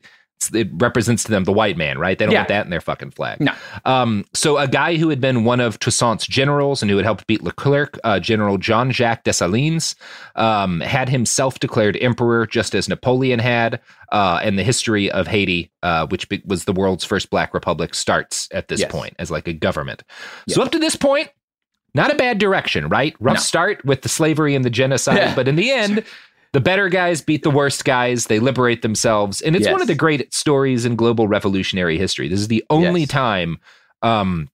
it 0.53 0.69
represents 0.73 1.23
to 1.23 1.31
them 1.31 1.43
the 1.43 1.51
white 1.51 1.75
man, 1.75 1.97
right? 1.97 2.19
They 2.19 2.25
don't 2.25 2.33
Yeah. 2.33 2.39
want 2.41 2.49
that 2.49 2.65
in 2.65 2.69
their 2.69 2.81
fucking 2.81 3.11
flag. 3.11 3.39
No. 3.39 3.51
Um, 3.85 4.25
so 4.33 4.57
a 4.57 4.67
guy 4.67 4.95
who 4.97 5.09
had 5.09 5.19
been 5.19 5.43
one 5.43 5.59
of 5.59 5.79
Toussaint's 5.79 6.27
generals 6.27 6.81
and 6.83 6.91
who 6.91 6.97
had 6.97 7.05
helped 7.05 7.25
beat 7.25 7.41
Leclerc, 7.43 7.97
uh, 8.03 8.19
General 8.19 8.57
Jean 8.59 8.91
Jacques 8.91 9.23
Dessalines, 9.23 9.95
um, 10.35 10.81
had 10.81 11.09
himself 11.09 11.59
declared 11.59 11.97
emperor, 11.99 12.45
just 12.45 12.75
as 12.75 12.87
Napoleon 12.87 13.39
had. 13.39 13.79
Uh, 14.11 14.39
and 14.43 14.59
the 14.59 14.63
history 14.63 15.09
of 15.11 15.25
Haiti, 15.27 15.71
uh, 15.81 16.05
which 16.07 16.29
be- 16.29 16.43
was 16.45 16.65
the 16.65 16.73
world's 16.73 17.03
first 17.03 17.29
black 17.31 17.53
republic, 17.53 17.95
starts 17.95 18.47
at 18.51 18.67
this 18.67 18.81
Yes. 18.81 18.91
point 18.91 19.15
as 19.17 19.31
like 19.31 19.47
a 19.47 19.53
government. 19.53 20.03
So 20.47 20.61
up 20.61 20.71
to 20.73 20.79
this 20.79 20.95
point, 20.95 21.29
not 21.95 22.11
a 22.11 22.15
bad 22.15 22.37
direction, 22.37 22.87
right? 22.89 23.15
Rough 23.19 23.35
No. 23.37 23.41
start 23.41 23.83
with 23.83 24.03
the 24.03 24.09
slavery 24.09 24.53
and 24.53 24.63
the 24.63 24.69
genocide, 24.69 25.17
Yeah. 25.17 25.35
but 25.35 25.47
in 25.47 25.55
the 25.55 25.71
end, 25.71 26.03
the 26.55 26.61
better 26.61 26.87
guys 26.87 27.21
beat 27.21 27.43
the 27.43 27.49
worst 27.49 27.83
guys. 27.83 28.27
They 28.27 28.39
liberate 28.39 28.81
themselves, 28.81 29.41
and 29.41 29.57
it's 29.57 29.67
one 29.67 29.81
of 29.81 29.87
the 29.87 29.93
great 29.95 30.33
stories 30.33 30.85
in 30.85 30.95
global 30.95 31.27
revolutionary 31.27 31.97
history. 31.97 32.29
This 32.29 32.39
is 32.39 32.47
the 32.47 32.63
only 32.69 33.01
Yes. 33.01 33.09
time 33.09 33.59
um, 34.01 34.49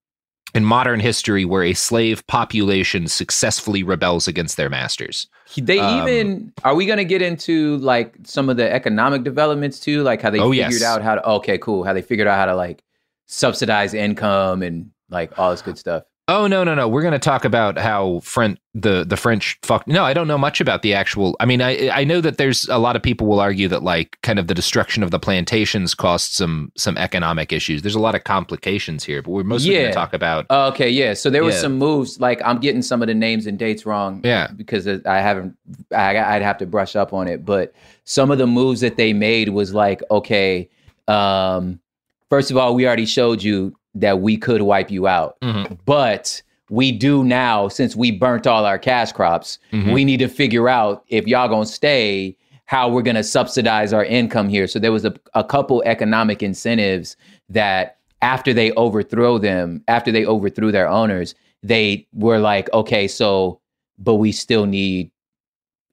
in 0.55 0.65
modern 0.65 0.99
history 0.99 1.45
where 1.45 1.63
a 1.63 1.75
slave 1.75 2.25
population 2.25 3.07
successfully 3.07 3.83
rebels 3.83 4.27
against 4.27 4.57
their 4.57 4.67
masters. 4.67 5.27
They 5.55 5.77
Um, 5.77 6.09
even 6.09 6.53
are 6.63 6.73
we 6.73 6.87
going 6.87 6.97
to 6.97 7.05
get 7.05 7.21
into 7.21 7.77
like 7.77 8.15
some 8.23 8.49
of 8.49 8.57
the 8.57 8.67
economic 8.73 9.23
developments 9.23 9.79
too, 9.79 10.01
like 10.01 10.23
how 10.23 10.31
they 10.31 10.39
Oh, 10.39 10.49
figured 10.51 10.71
yes. 10.71 10.81
out 10.81 11.03
how 11.03 11.13
to 11.13 11.29
okay, 11.29 11.59
cool, 11.59 11.83
how 11.83 11.93
they 11.93 12.01
figured 12.01 12.27
out 12.27 12.35
how 12.39 12.45
to 12.47 12.55
like 12.55 12.83
subsidize 13.27 13.93
income 13.93 14.63
and 14.63 14.89
like 15.11 15.37
all 15.37 15.51
this 15.51 15.61
good 15.61 15.77
stuff. 15.77 16.01
Oh 16.33 16.47
no 16.47 16.63
no 16.63 16.73
no! 16.73 16.87
We're 16.87 17.01
going 17.01 17.11
to 17.11 17.19
talk 17.19 17.43
about 17.43 17.77
how 17.77 18.21
French 18.23 18.57
the 18.73 19.03
the 19.03 19.17
French 19.17 19.59
fuck. 19.63 19.85
No, 19.85 20.05
I 20.05 20.13
don't 20.13 20.29
know 20.29 20.37
much 20.37 20.61
about 20.61 20.81
the 20.81 20.93
actual. 20.93 21.35
I 21.41 21.45
mean, 21.45 21.61
I 21.61 21.89
I 21.89 22.05
know 22.05 22.21
that 22.21 22.37
there's 22.37 22.69
a 22.69 22.77
lot 22.77 22.95
of 22.95 23.03
people 23.03 23.27
will 23.27 23.41
argue 23.41 23.67
that 23.67 23.83
like 23.83 24.17
kind 24.23 24.39
of 24.39 24.47
the 24.47 24.53
destruction 24.53 25.03
of 25.03 25.11
the 25.11 25.19
plantations 25.19 25.93
caused 25.93 26.31
some 26.31 26.71
some 26.77 26.97
economic 26.97 27.51
issues. 27.51 27.81
There's 27.81 27.95
a 27.95 27.99
lot 27.99 28.15
of 28.15 28.23
complications 28.23 29.03
here, 29.03 29.21
but 29.21 29.31
we're 29.31 29.43
mostly 29.43 29.73
going 29.73 29.87
to 29.87 29.93
talk 29.93 30.13
about. 30.13 30.45
Oh, 30.49 30.67
okay, 30.69 30.89
yeah. 30.89 31.13
So 31.15 31.29
there 31.29 31.43
was 31.43 31.55
Yeah. 31.55 31.61
some 31.61 31.77
moves. 31.77 32.17
Like 32.21 32.41
I'm 32.45 32.59
getting 32.59 32.81
some 32.81 33.01
of 33.01 33.09
the 33.09 33.13
names 33.13 33.45
and 33.45 33.59
dates 33.59 33.85
wrong. 33.85 34.21
Yeah. 34.23 34.47
because 34.55 34.87
I 34.87 35.17
haven't. 35.19 35.57
I, 35.93 36.17
I'd 36.17 36.41
have 36.43 36.57
to 36.59 36.65
brush 36.65 36.95
up 36.95 37.11
on 37.11 37.27
it. 37.27 37.43
But 37.43 37.73
some 38.05 38.31
of 38.31 38.37
the 38.37 38.47
moves 38.47 38.79
that 38.79 38.95
they 38.95 39.11
made 39.11 39.49
was 39.49 39.73
like, 39.73 40.01
okay, 40.09 40.69
um, 41.09 41.81
first 42.29 42.51
of 42.51 42.55
all, 42.57 42.73
we 42.73 42.87
already 42.87 43.05
showed 43.05 43.43
you 43.43 43.75
that 43.95 44.19
we 44.21 44.37
could 44.37 44.61
wipe 44.61 44.89
you 44.91 45.07
out, 45.07 45.37
Mhm. 45.41 45.77
but 45.85 46.41
we 46.69 46.91
do 46.91 47.23
now 47.23 47.67
since 47.67 47.95
we 47.95 48.11
burnt 48.11 48.47
all 48.47 48.65
our 48.65 48.79
cash 48.79 49.11
crops. 49.11 49.59
Mhm. 49.73 49.93
We 49.93 50.05
need 50.05 50.17
to 50.19 50.27
figure 50.29 50.69
out 50.69 51.03
if 51.09 51.27
y'all 51.27 51.49
gonna 51.49 51.65
stay. 51.65 52.35
How 52.65 52.87
we're 52.87 53.01
gonna 53.01 53.21
subsidize 53.23 53.91
our 53.91 54.05
income 54.05 54.47
here. 54.47 54.65
So 54.65 54.79
there 54.79 54.93
was 54.93 55.03
a, 55.03 55.13
a 55.33 55.43
couple 55.43 55.83
economic 55.85 56.41
incentives 56.41 57.17
that 57.49 57.97
after 58.21 58.53
they 58.53 58.71
overthrow 58.73 59.37
them, 59.37 59.83
after 59.89 60.09
they 60.09 60.25
overthrew 60.25 60.71
their 60.71 60.87
owners, 60.87 61.35
they 61.61 62.07
were 62.13 62.39
like, 62.39 62.71
okay, 62.73 63.09
so, 63.09 63.59
but 63.99 64.15
we 64.15 64.31
still 64.31 64.65
need 64.65 65.11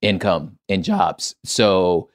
income 0.02 0.56
and 0.68 0.84
jobs. 0.84 1.34
So 1.44 2.08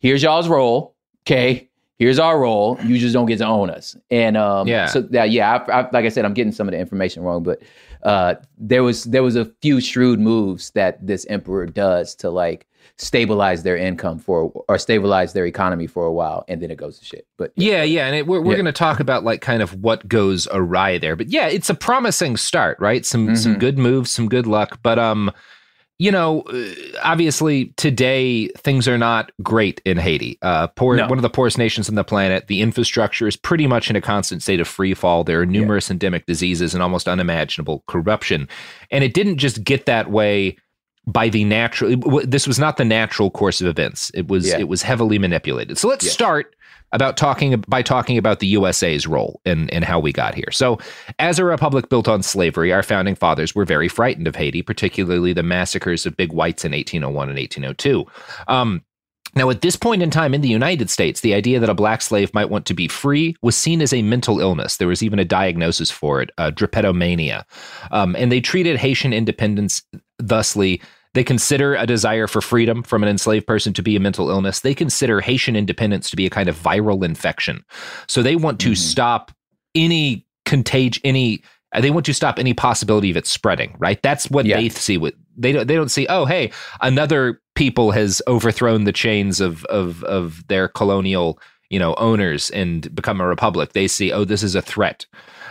here's 0.00 0.24
y'all's 0.24 0.48
role. 0.48 0.96
Okay. 1.24 1.67
Here's 1.98 2.18
our 2.20 2.38
role. 2.40 2.78
You 2.84 2.96
just 2.98 3.12
don't 3.12 3.26
get 3.26 3.38
to 3.38 3.46
own 3.46 3.70
us. 3.70 3.96
And 4.10 4.36
um, 4.36 4.68
Yeah. 4.68 4.86
so 4.86 5.00
that, 5.02 5.30
yeah, 5.30 5.56
I, 5.68 5.80
I, 5.80 5.90
like 5.90 6.04
I 6.04 6.08
said, 6.10 6.24
I'm 6.24 6.34
getting 6.34 6.52
some 6.52 6.68
of 6.68 6.72
the 6.72 6.78
information 6.78 7.24
wrong, 7.24 7.42
but 7.42 7.60
uh, 8.04 8.36
there 8.56 8.84
was 8.84 9.02
there 9.04 9.24
was 9.24 9.34
a 9.34 9.46
few 9.62 9.80
shrewd 9.80 10.20
moves 10.20 10.70
that 10.70 11.04
this 11.04 11.26
emperor 11.28 11.66
does 11.66 12.14
to 12.16 12.30
like 12.30 12.66
stabilize 12.96 13.64
their 13.64 13.76
income 13.76 14.18
for 14.20 14.52
or 14.68 14.78
stabilize 14.78 15.32
their 15.32 15.46
economy 15.46 15.88
for 15.88 16.06
a 16.06 16.12
while, 16.12 16.44
and 16.46 16.62
then 16.62 16.70
it 16.70 16.76
goes 16.76 17.00
to 17.00 17.04
shit. 17.04 17.26
But 17.36 17.52
Yeah, 17.56 17.82
yeah, 17.82 18.06
and 18.06 18.14
it, 18.14 18.28
we're 18.28 18.40
we're 18.40 18.52
Yeah. 18.52 18.58
going 18.58 18.66
to 18.66 18.72
talk 18.72 19.00
about 19.00 19.24
like 19.24 19.40
kind 19.40 19.62
of 19.62 19.74
what 19.82 20.06
goes 20.06 20.46
awry 20.52 20.98
there. 20.98 21.16
But 21.16 21.28
yeah, 21.28 21.48
it's 21.48 21.68
a 21.70 21.74
promising 21.74 22.36
start, 22.36 22.78
right? 22.78 23.04
Some 23.04 23.34
some 23.34 23.56
Mhm. 23.56 23.58
good 23.60 23.78
moves, 23.78 24.12
some 24.12 24.28
good 24.28 24.46
luck, 24.46 24.78
but 24.84 25.00
um 25.00 25.32
you 26.00 26.12
know, 26.12 26.42
uh, 26.42 26.64
obviously 27.02 27.66
today 27.76 28.48
things 28.58 28.86
are 28.86 28.98
not 28.98 29.32
great 29.42 29.80
in 29.84 29.96
Haiti. 29.96 30.38
Uh 30.42 30.68
poor 30.68 30.96
No. 30.96 31.08
one 31.08 31.18
of 31.18 31.22
the 31.22 31.30
poorest 31.30 31.58
nations 31.58 31.88
on 31.88 31.94
the 31.96 32.04
planet. 32.04 32.46
The 32.46 32.60
infrastructure 32.60 33.26
is 33.26 33.36
pretty 33.36 33.66
much 33.66 33.90
in 33.90 33.96
a 33.96 34.00
constant 34.00 34.42
state 34.42 34.60
of 34.60 34.68
free 34.68 34.94
fall. 34.94 35.24
There 35.24 35.40
are 35.40 35.46
numerous 35.46 35.90
endemic 35.90 36.26
diseases 36.26 36.72
and 36.74 36.82
almost 36.82 37.08
unimaginable 37.08 37.82
corruption. 37.88 38.48
And 38.90 39.02
it 39.02 39.12
didn't 39.12 39.38
just 39.38 39.64
get 39.64 39.86
that 39.86 40.10
way 40.10 40.56
by 41.06 41.28
the 41.30 41.42
natural 41.44 41.90
it 41.92 42.00
w- 42.00 42.26
this 42.26 42.46
was 42.46 42.58
not 42.58 42.76
the 42.76 42.84
natural 42.84 43.30
course 43.30 43.60
of 43.60 43.66
events. 43.66 44.10
It 44.14 44.28
was 44.28 44.46
Yeah. 44.48 44.58
it 44.58 44.68
was 44.68 44.82
heavily 44.82 45.18
manipulated. 45.18 45.78
So 45.78 45.88
let's 45.88 46.04
Yeah. 46.04 46.12
start 46.12 46.54
about 46.92 47.16
talking 47.16 47.62
by 47.68 47.82
talking 47.82 48.16
about 48.18 48.40
the 48.40 48.46
USA's 48.48 49.06
role 49.06 49.40
and 49.44 49.70
and 49.72 49.84
how 49.84 50.00
we 50.00 50.12
got 50.12 50.34
here. 50.34 50.50
So, 50.50 50.78
as 51.18 51.38
a 51.38 51.44
republic 51.44 51.88
built 51.88 52.08
on 52.08 52.22
slavery, 52.22 52.72
our 52.72 52.82
founding 52.82 53.14
fathers 53.14 53.54
were 53.54 53.64
very 53.64 53.88
frightened 53.88 54.26
of 54.26 54.36
Haiti, 54.36 54.62
particularly 54.62 55.32
the 55.32 55.42
massacres 55.42 56.06
of 56.06 56.16
big 56.16 56.32
whites 56.32 56.64
in 56.64 56.72
1801 56.72 57.28
and 57.28 57.38
1802. 57.38 58.06
Um, 58.46 58.82
now, 59.34 59.50
at 59.50 59.60
this 59.60 59.76
point 59.76 60.02
in 60.02 60.10
time 60.10 60.34
in 60.34 60.40
the 60.40 60.48
United 60.48 60.88
States, 60.90 61.20
the 61.20 61.34
idea 61.34 61.60
that 61.60 61.68
a 61.68 61.74
black 61.74 62.00
slave 62.00 62.32
might 62.32 62.50
want 62.50 62.66
to 62.66 62.74
be 62.74 62.88
free 62.88 63.36
was 63.42 63.56
seen 63.56 63.82
as 63.82 63.92
a 63.92 64.02
mental 64.02 64.40
illness. 64.40 64.76
There 64.76 64.88
was 64.88 65.02
even 65.02 65.18
a 65.18 65.24
diagnosis 65.24 65.90
for 65.90 66.22
it, 66.22 66.30
uh, 66.38 66.50
drapetomania. 66.50 67.44
Um, 67.90 68.16
and 68.16 68.32
they 68.32 68.40
treated 68.40 68.78
Haitian 68.78 69.12
independence 69.12 69.82
thusly. 70.18 70.80
They 71.14 71.24
consider 71.24 71.74
a 71.74 71.86
desire 71.86 72.26
for 72.26 72.40
freedom 72.40 72.82
from 72.82 73.02
an 73.02 73.08
enslaved 73.08 73.46
person 73.46 73.72
to 73.74 73.82
be 73.82 73.96
a 73.96 74.00
mental 74.00 74.30
illness. 74.30 74.60
They 74.60 74.74
consider 74.74 75.20
Haitian 75.20 75.56
independence 75.56 76.10
to 76.10 76.16
be 76.16 76.26
a 76.26 76.30
kind 76.30 76.48
of 76.48 76.56
viral 76.56 77.04
infection. 77.04 77.64
So 78.06 78.22
they 78.22 78.36
want 78.36 78.60
to 78.60 78.70
mm-hmm. 78.70 78.74
stop 78.74 79.32
any 79.74 80.26
contagion, 80.44 81.00
any. 81.04 81.42
They 81.78 81.90
want 81.90 82.06
to 82.06 82.14
stop 82.14 82.38
any 82.38 82.54
possibility 82.54 83.10
of 83.10 83.16
it 83.16 83.26
spreading. 83.26 83.76
Right. 83.78 84.02
That's 84.02 84.30
what 84.30 84.46
Yeah. 84.46 84.56
they 84.56 84.70
see. 84.70 84.96
What 84.96 85.14
they 85.36 85.52
don't. 85.52 85.66
They 85.66 85.74
don't 85.74 85.90
see. 85.90 86.06
Oh, 86.08 86.24
hey, 86.24 86.50
another 86.80 87.40
people 87.54 87.90
has 87.90 88.22
overthrown 88.26 88.84
the 88.84 88.92
chains 88.92 89.40
of 89.40 89.64
of 89.66 90.02
of 90.04 90.46
their 90.48 90.68
colonial 90.68 91.38
you 91.70 91.78
know 91.78 91.94
owners 91.94 92.50
and 92.50 92.94
become 92.94 93.20
a 93.20 93.26
republic. 93.26 93.72
They 93.72 93.88
see. 93.88 94.12
Oh, 94.12 94.24
this 94.24 94.42
is 94.42 94.54
a 94.54 94.62
threat. 94.62 95.06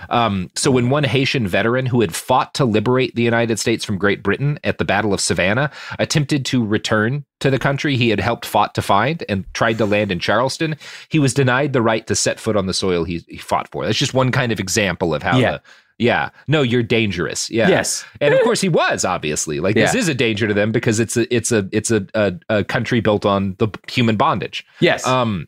Um, 0.09 0.49
so 0.55 0.71
when 0.71 0.89
one 0.89 1.03
Haitian 1.03 1.47
veteran 1.47 1.85
who 1.85 2.01
had 2.01 2.15
fought 2.15 2.53
to 2.55 2.65
liberate 2.65 3.15
the 3.15 3.23
United 3.23 3.59
States 3.59 3.83
from 3.85 3.97
Great 3.97 4.23
Britain 4.23 4.59
at 4.63 4.77
the 4.77 4.85
Battle 4.85 5.13
of 5.13 5.19
Savannah 5.21 5.71
attempted 5.99 6.45
to 6.47 6.65
return 6.65 7.25
to 7.39 7.49
the 7.49 7.59
country 7.59 7.97
he 7.97 8.09
had 8.09 8.19
helped 8.19 8.45
fought 8.45 8.73
to 8.75 8.81
find 8.81 9.23
and 9.29 9.45
tried 9.53 9.77
to 9.77 9.85
land 9.85 10.11
in 10.11 10.19
Charleston, 10.19 10.75
he 11.09 11.19
was 11.19 11.33
denied 11.33 11.73
the 11.73 11.81
right 11.81 12.07
to 12.07 12.15
set 12.15 12.39
foot 12.39 12.55
on 12.55 12.65
the 12.65 12.73
soil 12.73 13.03
he, 13.03 13.23
he 13.27 13.37
fought 13.37 13.69
for. 13.71 13.85
That's 13.85 13.97
just 13.97 14.13
one 14.13 14.31
kind 14.31 14.51
of 14.51 14.59
example 14.59 15.13
of 15.13 15.21
how 15.23 15.37
Yeah. 15.37 15.51
the 15.53 15.61
yeah, 15.99 16.29
no, 16.47 16.61
you're 16.61 16.83
dangerous. 16.83 17.49
Yeah, 17.49 17.69
Yes. 17.69 18.05
and 18.21 18.31
of 18.31 18.41
course 18.43 18.61
he 18.61 18.69
was 18.69 19.03
obviously 19.03 19.59
like 19.59 19.73
this 19.73 19.95
is 19.95 20.07
a 20.07 20.13
danger 20.13 20.47
to 20.47 20.53
them 20.53 20.71
because 20.71 20.99
it's 20.99 21.17
a 21.17 21.35
it's 21.35 21.51
a 21.51 21.67
it's 21.71 21.89
a 21.89 22.05
a, 22.13 22.33
a 22.49 22.63
country 22.63 22.99
built 22.99 23.25
on 23.25 23.55
the 23.57 23.67
human 23.89 24.15
bondage. 24.15 24.63
yes, 24.79 25.07
Um, 25.07 25.47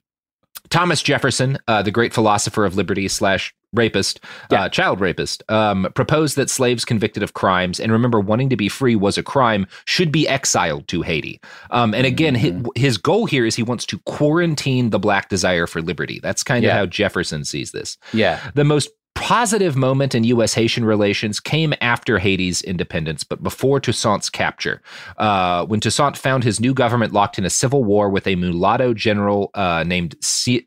Thomas 0.69 1.01
Jefferson, 1.01 1.57
uh, 1.67 1.81
the 1.81 1.91
great 1.91 2.13
philosopher 2.13 2.65
of 2.65 2.75
liberty 2.75 3.07
slash 3.07 3.53
rapist, 3.73 4.19
Yeah. 4.51 4.63
uh, 4.63 4.69
child 4.69 4.99
rapist, 4.99 5.43
um, 5.49 5.87
proposed 5.93 6.35
that 6.37 6.49
slaves 6.49 6.83
convicted 6.85 7.21
of 7.21 7.33
crimes, 7.35 7.79
and 7.79 7.91
remember, 7.91 8.19
wanting 8.19 8.49
to 8.49 8.55
be 8.57 8.67
free 8.67 8.95
was 8.95 9.17
a 9.17 9.23
crime, 9.23 9.67
should 9.85 10.11
be 10.11 10.27
exiled 10.27 10.87
to 10.87 11.03
Haiti. 11.03 11.39
Um, 11.69 11.93
and 11.93 12.05
again, 12.07 12.35
Mm-hmm. 12.35 12.65
his, 12.75 12.97
goal 12.97 13.25
here 13.27 13.45
is 13.45 13.55
he 13.55 13.63
wants 13.63 13.85
to 13.87 13.99
quarantine 14.05 14.89
the 14.89 14.99
black 14.99 15.29
desire 15.29 15.67
for 15.67 15.81
liberty. 15.81 16.19
That's 16.21 16.43
kind 16.43 16.65
of 16.65 16.69
Yeah. 16.69 16.77
how 16.77 16.85
Jefferson 16.87 17.45
sees 17.45 17.71
this. 17.71 17.97
yeah, 18.13 18.39
The 18.55 18.63
most 18.63 18.89
positive 19.29 19.75
moment 19.75 20.15
in 20.15 20.23
U.S. 20.23 20.55
Haitian 20.55 20.83
relations 20.83 21.39
came 21.39 21.75
after 21.81 22.17
Haiti's 22.17 22.63
independence, 22.63 23.23
but 23.23 23.43
before 23.43 23.79
Toussaint's 23.79 24.27
capture. 24.27 24.81
Uh, 25.17 25.67
when 25.67 25.79
Toussaint 25.79 26.17
found 26.17 26.43
his 26.43 26.59
new 26.59 26.73
government 26.73 27.13
locked 27.13 27.37
in 27.37 27.45
a 27.45 27.49
civil 27.51 27.83
war 27.83 28.09
with 28.09 28.25
a 28.25 28.35
mulatto 28.35 28.91
general 28.95 29.51
uh, 29.53 29.83
named 29.85 30.15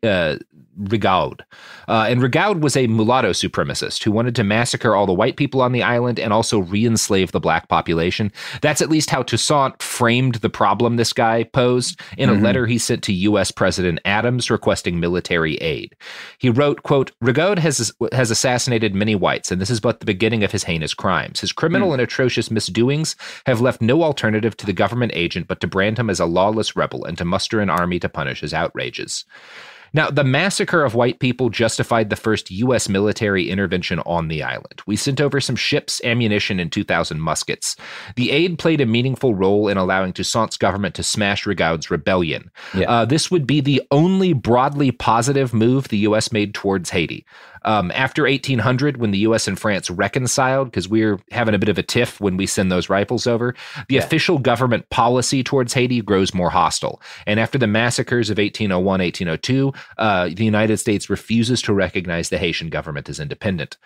uh, 0.01 0.37
Rigaud. 0.81 1.41
Uh, 1.87 2.05
and 2.09 2.21
Rigaud 2.21 2.61
was 2.61 2.75
a 2.75 2.87
mulatto 2.87 3.31
supremacist 3.31 4.03
who 4.03 4.11
wanted 4.11 4.35
to 4.35 4.43
massacre 4.43 4.95
all 4.95 5.05
the 5.05 5.13
white 5.13 5.35
people 5.35 5.61
on 5.61 5.71
the 5.71 5.83
island 5.83 6.19
and 6.19 6.33
also 6.33 6.59
re 6.59 6.85
enslave 6.85 7.31
the 7.31 7.39
black 7.39 7.67
population. 7.67 8.31
That's 8.61 8.81
at 8.81 8.89
least 8.89 9.09
how 9.09 9.23
Toussaint 9.23 9.81
framed 9.81 10.35
the 10.35 10.49
problem 10.49 10.95
this 10.95 11.13
guy 11.13 11.43
posed 11.43 11.99
in 12.17 12.29
a 12.29 12.33
Mhm. 12.33 12.41
letter 12.43 12.65
he 12.67 12.77
sent 12.77 13.03
to 13.03 13.13
U.S. 13.13 13.51
President 13.51 13.99
Adams 14.05 14.49
requesting 14.49 14.99
military 14.99 15.55
aid. 15.57 15.95
He 16.37 16.49
wrote, 16.49 16.83
quote, 16.83 17.11
Rigaud 17.21 17.59
has, 17.59 17.91
has 18.11 18.31
assassinated 18.31 18.95
many 18.95 19.15
whites, 19.15 19.51
and 19.51 19.61
this 19.61 19.69
is 19.69 19.79
but 19.79 19.99
the 19.99 20.05
beginning 20.05 20.43
of 20.43 20.51
his 20.51 20.63
heinous 20.63 20.93
crimes. 20.93 21.39
His 21.41 21.51
criminal 21.53 21.93
and 21.93 22.01
atrocious 22.01 22.49
misdoings 22.49 23.15
have 23.45 23.61
left 23.61 23.81
no 23.81 24.03
alternative 24.03 24.55
to 24.57 24.65
the 24.65 24.73
government 24.73 25.11
agent 25.15 25.47
but 25.47 25.59
to 25.61 25.67
brand 25.67 25.97
him 25.99 26.09
as 26.09 26.19
a 26.19 26.25
lawless 26.25 26.75
rebel 26.75 27.03
and 27.05 27.17
to 27.17 27.25
muster 27.25 27.59
an 27.59 27.69
army 27.69 27.99
to 27.99 28.09
punish 28.09 28.41
his 28.41 28.53
outrages. 28.53 29.25
Now, 29.93 30.09
the 30.09 30.23
massacre 30.23 30.83
of 30.83 30.95
white 30.95 31.19
people 31.19 31.49
justified 31.49 32.09
the 32.09 32.15
first 32.15 32.49
U.S. 32.49 32.89
military 32.89 33.49
intervention 33.49 33.99
on 33.99 34.27
the 34.27 34.41
island. 34.41 34.81
We 34.87 34.95
sent 34.95 35.21
over 35.21 35.39
some 35.39 35.55
ships, 35.55 36.01
ammunition, 36.03 36.59
and 36.59 36.71
2,000 36.71 37.21
muskets. 37.21 37.75
The 38.15 38.31
aid 38.31 38.57
played 38.57 38.81
a 38.81 38.85
meaningful 38.85 39.35
role 39.35 39.67
in 39.67 39.77
allowing 39.77 40.13
Toussaint's 40.13 40.57
government 40.57 40.95
to 40.95 41.03
smash 41.03 41.45
Rigaud's 41.45 41.91
rebellion. 41.91 42.49
Yeah. 42.73 42.89
Uh, 42.89 43.05
this 43.05 43.29
would 43.29 43.45
be 43.45 43.61
the 43.61 43.81
only 43.91 44.33
broadly 44.33 44.91
positive 44.91 45.53
move 45.53 45.89
the 45.89 45.97
U.S. 45.99 46.31
made 46.31 46.53
towards 46.53 46.89
Haiti. 46.89 47.25
Um, 47.65 47.91
after 47.91 48.23
1800, 48.23 48.97
when 48.97 49.11
the 49.11 49.19
U.S. 49.19 49.47
and 49.47 49.59
France 49.59 49.89
reconciled, 49.89 50.67
because 50.67 50.89
we 50.89 51.03
are 51.03 51.19
having 51.31 51.55
a 51.55 51.59
bit 51.59 51.69
of 51.69 51.77
a 51.77 51.83
tiff 51.83 52.19
when 52.19 52.37
we 52.37 52.45
send 52.45 52.71
those 52.71 52.89
rifles 52.89 53.27
over, 53.27 53.55
the 53.89 53.97
official 53.97 54.37
government 54.37 54.89
policy 54.89 55.43
towards 55.43 55.73
Haiti 55.73 56.01
grows 56.01 56.33
more 56.33 56.49
hostile. 56.49 57.01
And 57.25 57.39
after 57.39 57.57
the 57.57 57.67
massacres 57.67 58.29
of 58.29 58.37
1801, 58.37 58.85
1802, 58.85 59.73
uh, 59.97 60.29
the 60.29 60.45
United 60.45 60.77
States 60.77 61.09
refuses 61.09 61.61
to 61.63 61.73
recognize 61.73 62.29
the 62.29 62.37
Haitian 62.37 62.69
government 62.69 63.09
as 63.09 63.19
independent. 63.19 63.77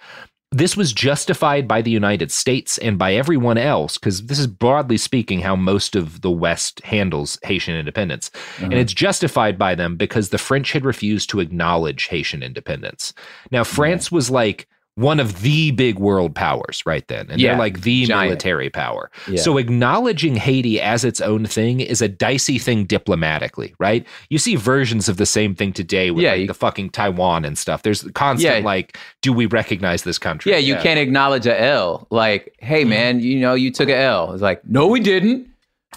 This 0.51 0.77
was 0.77 0.93
justified 0.93 1.67
by 1.67 1.81
the 1.81 1.91
United 1.91 2.31
States 2.31 2.77
and 2.77 2.97
by 2.97 3.13
everyone 3.15 3.57
else, 3.57 3.97
because 3.97 4.27
this 4.27 4.39
is 4.39 4.47
broadly 4.47 4.97
speaking 4.97 5.41
how 5.41 5.57
most 5.57 5.95
of 5.95 6.21
the 6.21 6.31
West 6.31 6.79
handles 6.85 7.37
Haitian 7.43 7.75
independence. 7.75 8.31
And 8.59 8.73
uh-huh. 8.73 8.79
it's 8.79 8.93
justified 8.93 9.57
by 9.57 9.75
them 9.75 9.97
because 9.97 10.29
the 10.29 10.37
French 10.37 10.71
had 10.71 10.85
refused 10.85 11.29
to 11.31 11.41
acknowledge 11.41 12.05
Haitian 12.05 12.43
independence. 12.43 13.13
Now, 13.51 13.65
France 13.65 14.09
was 14.09 14.29
like, 14.29 14.69
one 14.97 15.19
of 15.19 15.41
the 15.43 15.69
big 15.71 15.99
world 15.99 16.33
powers 16.33 16.81
right 16.85 17.07
then. 17.07 17.27
And 17.29 17.39
Yeah, 17.39 17.51
they're 17.51 17.59
like 17.59 17.81
the 17.81 18.05
giant. 18.05 18.29
military 18.31 18.71
power. 18.71 19.11
Yeah. 19.29 19.39
So 19.39 19.57
acknowledging 19.59 20.35
Haiti 20.35 20.81
as 20.81 21.05
its 21.05 21.21
own 21.21 21.45
thing 21.45 21.79
is 21.81 22.01
a 22.01 22.07
dicey 22.07 22.57
thing 22.57 22.83
diplomatically, 22.85 23.75
right? 23.79 24.07
You 24.31 24.39
see 24.39 24.55
versions 24.55 25.07
of 25.07 25.17
the 25.17 25.27
same 25.27 25.53
thing 25.53 25.71
today 25.71 26.09
with 26.09 26.23
Yeah, 26.23 26.31
like 26.31 26.41
you- 26.41 26.47
the 26.47 26.55
fucking 26.55 26.89
Taiwan 26.89 27.45
and 27.45 27.57
stuff. 27.57 27.83
There's 27.83 28.01
constant 28.15 28.65
like, 28.65 28.97
do 29.21 29.31
we 29.31 29.45
recognize 29.45 30.01
this 30.01 30.17
country? 30.17 30.51
Yeah, 30.51 30.57
you 30.57 30.75
can't 30.77 30.99
acknowledge 30.99 31.45
a 31.45 31.61
L. 31.61 32.07
Like, 32.09 32.55
hey 32.59 32.81
Mm-hmm. 32.81 32.89
man, 32.89 33.19
you 33.19 33.39
know, 33.39 33.53
you 33.53 33.71
took 33.71 33.89
a 33.89 33.95
L. 33.95 34.33
It's 34.33 34.41
like, 34.41 34.65
no, 34.65 34.87
we 34.87 34.99
didn't. 34.99 35.47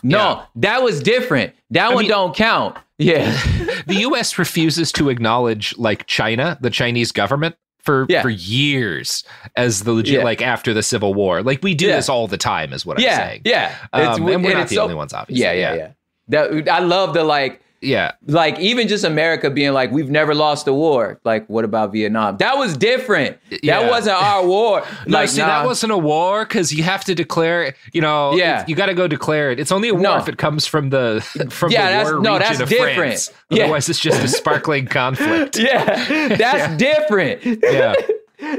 No, 0.02 0.42
that 0.56 0.82
was 0.82 1.02
different. 1.02 1.54
That 1.70 1.94
one 1.94 2.02
mean- 2.02 2.10
don't 2.10 2.36
count. 2.36 2.76
Yeah. 2.98 3.30
the 3.86 4.00
US 4.10 4.38
refuses 4.38 4.92
to 4.92 5.08
acknowledge 5.08 5.74
like 5.78 6.06
China, 6.06 6.58
the 6.60 6.68
Chinese 6.68 7.12
government 7.12 7.56
for 7.82 8.06
Yeah. 8.08 8.22
for 8.22 8.30
years 8.30 9.24
as 9.56 9.82
the 9.84 9.92
legit 9.92 10.18
Yeah. 10.18 10.24
like 10.24 10.42
after 10.42 10.72
the 10.74 10.82
Civil 10.82 11.14
War. 11.14 11.42
Like 11.42 11.62
we 11.62 11.74
do 11.74 11.86
Yeah. 11.86 11.96
this 11.96 12.08
all 12.08 12.26
the 12.26 12.36
time 12.36 12.72
is 12.72 12.84
what 12.86 12.98
I'm 12.98 13.04
saying. 13.04 13.42
Yeah. 13.44 13.74
Um, 13.92 14.28
and 14.28 14.44
we're 14.44 14.52
not 14.54 14.62
it's 14.62 14.70
the 14.70 14.78
only 14.78 14.94
ones, 14.94 15.12
obviously. 15.12 15.42
Yeah, 15.44 15.52
yeah, 15.52 15.74
yeah. 15.74 15.88
That, 16.28 16.68
I 16.68 16.78
love 16.80 17.14
the 17.14 17.24
like, 17.24 17.60
Yeah. 17.82 18.12
like 18.26 18.58
even 18.58 18.88
just 18.88 19.04
America 19.04 19.48
being 19.50 19.72
like, 19.72 19.90
we've 19.90 20.10
never 20.10 20.34
lost 20.34 20.66
a 20.68 20.72
war. 20.74 21.18
Like, 21.24 21.46
what 21.48 21.64
about 21.64 21.92
Vietnam? 21.92 22.36
That 22.36 22.58
was 22.58 22.76
different. 22.76 23.38
Yeah. 23.62 23.80
That 23.80 23.90
wasn't 23.90 24.16
our 24.22 24.46
war. 24.54 24.82
No, 25.06 25.18
like, 25.18 25.28
see, 25.30 25.40
nah. 25.40 25.46
that 25.46 25.64
wasn't 25.66 25.92
a 25.92 25.98
war 25.98 26.44
because 26.44 26.72
you 26.72 26.82
have 26.82 27.04
to 27.04 27.14
declare. 27.14 27.74
You 27.92 28.02
know, 28.02 28.34
Yeah. 28.34 28.64
you 28.68 28.74
got 28.74 28.86
to 28.86 28.94
go 28.94 29.08
declare 29.08 29.50
it. 29.50 29.58
It's 29.58 29.72
only 29.72 29.88
a 29.88 29.94
war 29.94 30.02
No. 30.02 30.16
if 30.18 30.28
it 30.28 30.36
comes 30.36 30.66
from 30.66 30.90
the 30.90 31.20
from 31.50 31.70
Yeah, 31.72 31.86
the 31.86 31.90
that's- 31.90 32.12
war 32.12 32.20
no, 32.20 32.32
region 32.34 32.48
that's 32.48 32.60
of 32.60 32.68
different. 32.68 32.96
France. 32.98 33.32
Yeah. 33.48 33.62
Otherwise, 33.64 33.88
it's 33.88 33.98
just 34.00 34.22
a 34.22 34.28
sparkling 34.40 34.86
conflict. 34.86 35.56
Yeah, 35.58 36.28
that's 36.36 36.76
different. 36.76 37.42
Yeah, 37.62 37.94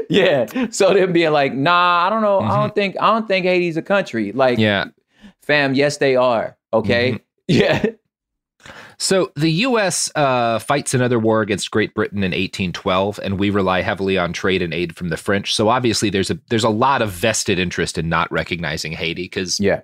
Yeah. 0.09 0.67
So 0.71 0.93
them 0.93 1.13
being 1.13 1.31
like, 1.31 1.53
nah, 1.53 2.05
I 2.05 2.09
don't 2.09 2.21
know. 2.21 2.39
I 2.39 2.59
don't 2.59 2.73
think 2.73 2.95
I 2.99 3.07
don't 3.11 3.27
think 3.27 3.45
Haiti's 3.45 3.77
a 3.77 3.81
country. 3.81 4.31
Like, 4.31 4.53
Mm-hmm. 4.53 4.61
yeah. 4.61 4.85
fam, 5.41 5.73
yes 5.73 5.97
they 5.97 6.15
are. 6.15 6.57
Okay. 6.73 7.11
Mm-hmm. 7.13 7.17
Yeah. 7.47 7.85
So 9.01 9.31
the 9.35 9.49
U.S. 9.49 10.11
Uh, 10.13 10.59
fights 10.59 10.93
another 10.93 11.17
war 11.17 11.41
against 11.41 11.71
Great 11.71 11.95
Britain 11.95 12.19
in 12.19 12.29
1812, 12.29 13.19
and 13.23 13.39
we 13.39 13.49
rely 13.49 13.81
heavily 13.81 14.15
on 14.15 14.31
trade 14.31 14.61
and 14.61 14.75
aid 14.75 14.95
from 14.95 15.09
the 15.09 15.17
French. 15.17 15.55
So 15.55 15.69
obviously, 15.69 16.11
there's 16.11 16.29
a 16.29 16.37
there's 16.49 16.63
a 16.63 16.69
lot 16.69 17.01
of 17.01 17.09
vested 17.09 17.57
interest 17.57 17.97
in 17.97 18.09
not 18.09 18.31
recognizing 18.31 18.91
Haiti 18.91 19.23
because 19.23 19.59
Yeah. 19.59 19.81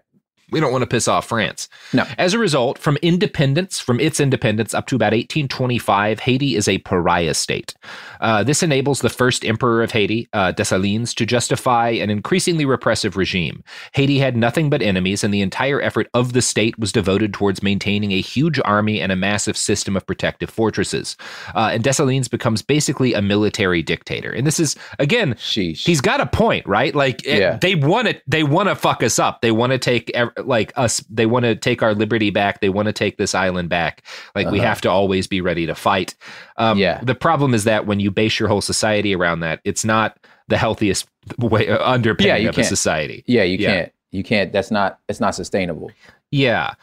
We 0.51 0.59
don't 0.59 0.71
want 0.71 0.81
to 0.81 0.87
piss 0.87 1.07
off 1.07 1.27
France. 1.27 1.67
No. 1.93 2.05
As 2.17 2.33
a 2.33 2.39
result, 2.39 2.77
from 2.77 2.97
independence, 3.01 3.79
from 3.79 3.99
its 3.99 4.19
independence 4.19 4.73
up 4.73 4.87
to 4.87 4.95
about 4.95 5.11
1825, 5.13 6.19
Haiti 6.21 6.55
is 6.55 6.67
a 6.67 6.77
pariah 6.79 7.33
state. 7.33 7.73
Uh, 8.21 8.43
this 8.43 8.63
enables 8.63 8.99
the 9.01 9.09
first 9.09 9.43
emperor 9.45 9.83
of 9.83 9.91
Haiti, 9.91 10.27
uh, 10.33 10.51
Dessalines, 10.53 11.13
to 11.15 11.25
justify 11.25 11.89
an 11.89 12.09
increasingly 12.09 12.65
repressive 12.65 13.17
regime. 13.17 13.63
Haiti 13.93 14.19
had 14.19 14.37
nothing 14.37 14.69
but 14.69 14.81
enemies, 14.81 15.23
and 15.23 15.33
the 15.33 15.41
entire 15.41 15.81
effort 15.81 16.07
of 16.13 16.33
the 16.33 16.41
state 16.41 16.77
was 16.79 16.91
devoted 16.91 17.33
towards 17.33 17.61
maintaining 17.61 18.11
a 18.11 18.21
huge 18.21 18.59
army 18.65 19.01
and 19.01 19.11
a 19.11 19.15
massive 19.15 19.57
system 19.57 19.95
of 19.97 20.05
protective 20.05 20.49
fortresses. 20.49 21.17
Uh, 21.55 21.69
and 21.73 21.83
Dessalines 21.83 22.29
becomes 22.29 22.61
basically 22.61 23.13
a 23.13 23.21
military 23.21 23.81
dictator. 23.83 24.31
And 24.31 24.45
this 24.47 24.59
is, 24.59 24.75
again, 24.99 25.33
Sheesh. 25.35 25.85
he's 25.85 26.01
got 26.01 26.21
a 26.21 26.25
point, 26.25 26.65
right? 26.67 26.93
Like 26.95 27.25
it- 27.25 27.39
Yeah. 27.39 27.57
they 27.61 27.75
want 27.75 28.07
to 28.07 28.21
they 28.27 28.43
want 28.43 28.69
to 28.69 28.75
fuck 28.75 29.03
us 29.03 29.19
up. 29.19 29.41
They 29.41 29.51
want 29.51 29.71
to 29.71 29.77
take 29.77 30.09
ev- 30.13 30.31
like 30.43 30.71
us. 30.75 30.99
They 31.09 31.25
want 31.25 31.43
to 31.45 31.55
take 31.55 31.81
our 31.83 31.93
liberty 31.93 32.29
back. 32.29 32.61
They 32.61 32.69
want 32.69 32.87
to 32.87 32.93
take 32.93 33.17
this 33.17 33.33
island 33.35 33.69
back. 33.69 34.03
Like 34.35 34.49
we 34.51 34.59
Uh-huh. 34.59 34.67
have 34.67 34.81
to 34.81 34.89
always 34.89 35.27
be 35.27 35.41
ready 35.41 35.65
to 35.65 35.75
fight. 35.75 36.15
Um, 36.57 36.77
Yeah. 36.77 36.99
The 37.03 37.15
problem 37.15 37.53
is 37.53 37.63
that 37.65 37.85
when 37.85 37.99
you 37.99 38.11
base 38.11 38.39
your 38.39 38.49
whole 38.49 38.61
society 38.61 39.15
around 39.15 39.39
that, 39.41 39.59
it's 39.63 39.83
not 39.85 40.17
the 40.47 40.57
healthiest 40.57 41.07
way 41.39 41.67
uh, 41.67 41.77
underpinning 41.89 42.29
Yeah, 42.29 42.37
you 42.37 42.49
of 42.49 42.55
a 42.55 42.61
can't. 42.61 42.67
society. 42.67 43.23
yeah, 43.27 43.43
you 43.43 43.57
Yeah. 43.57 43.67
can't. 43.73 43.91
You 44.11 44.23
can't. 44.23 44.53
That's 44.53 44.71
not. 44.71 44.99
It's 45.09 45.19
not 45.19 45.35
sustainable. 45.35 45.91
Yeah. 46.31 46.73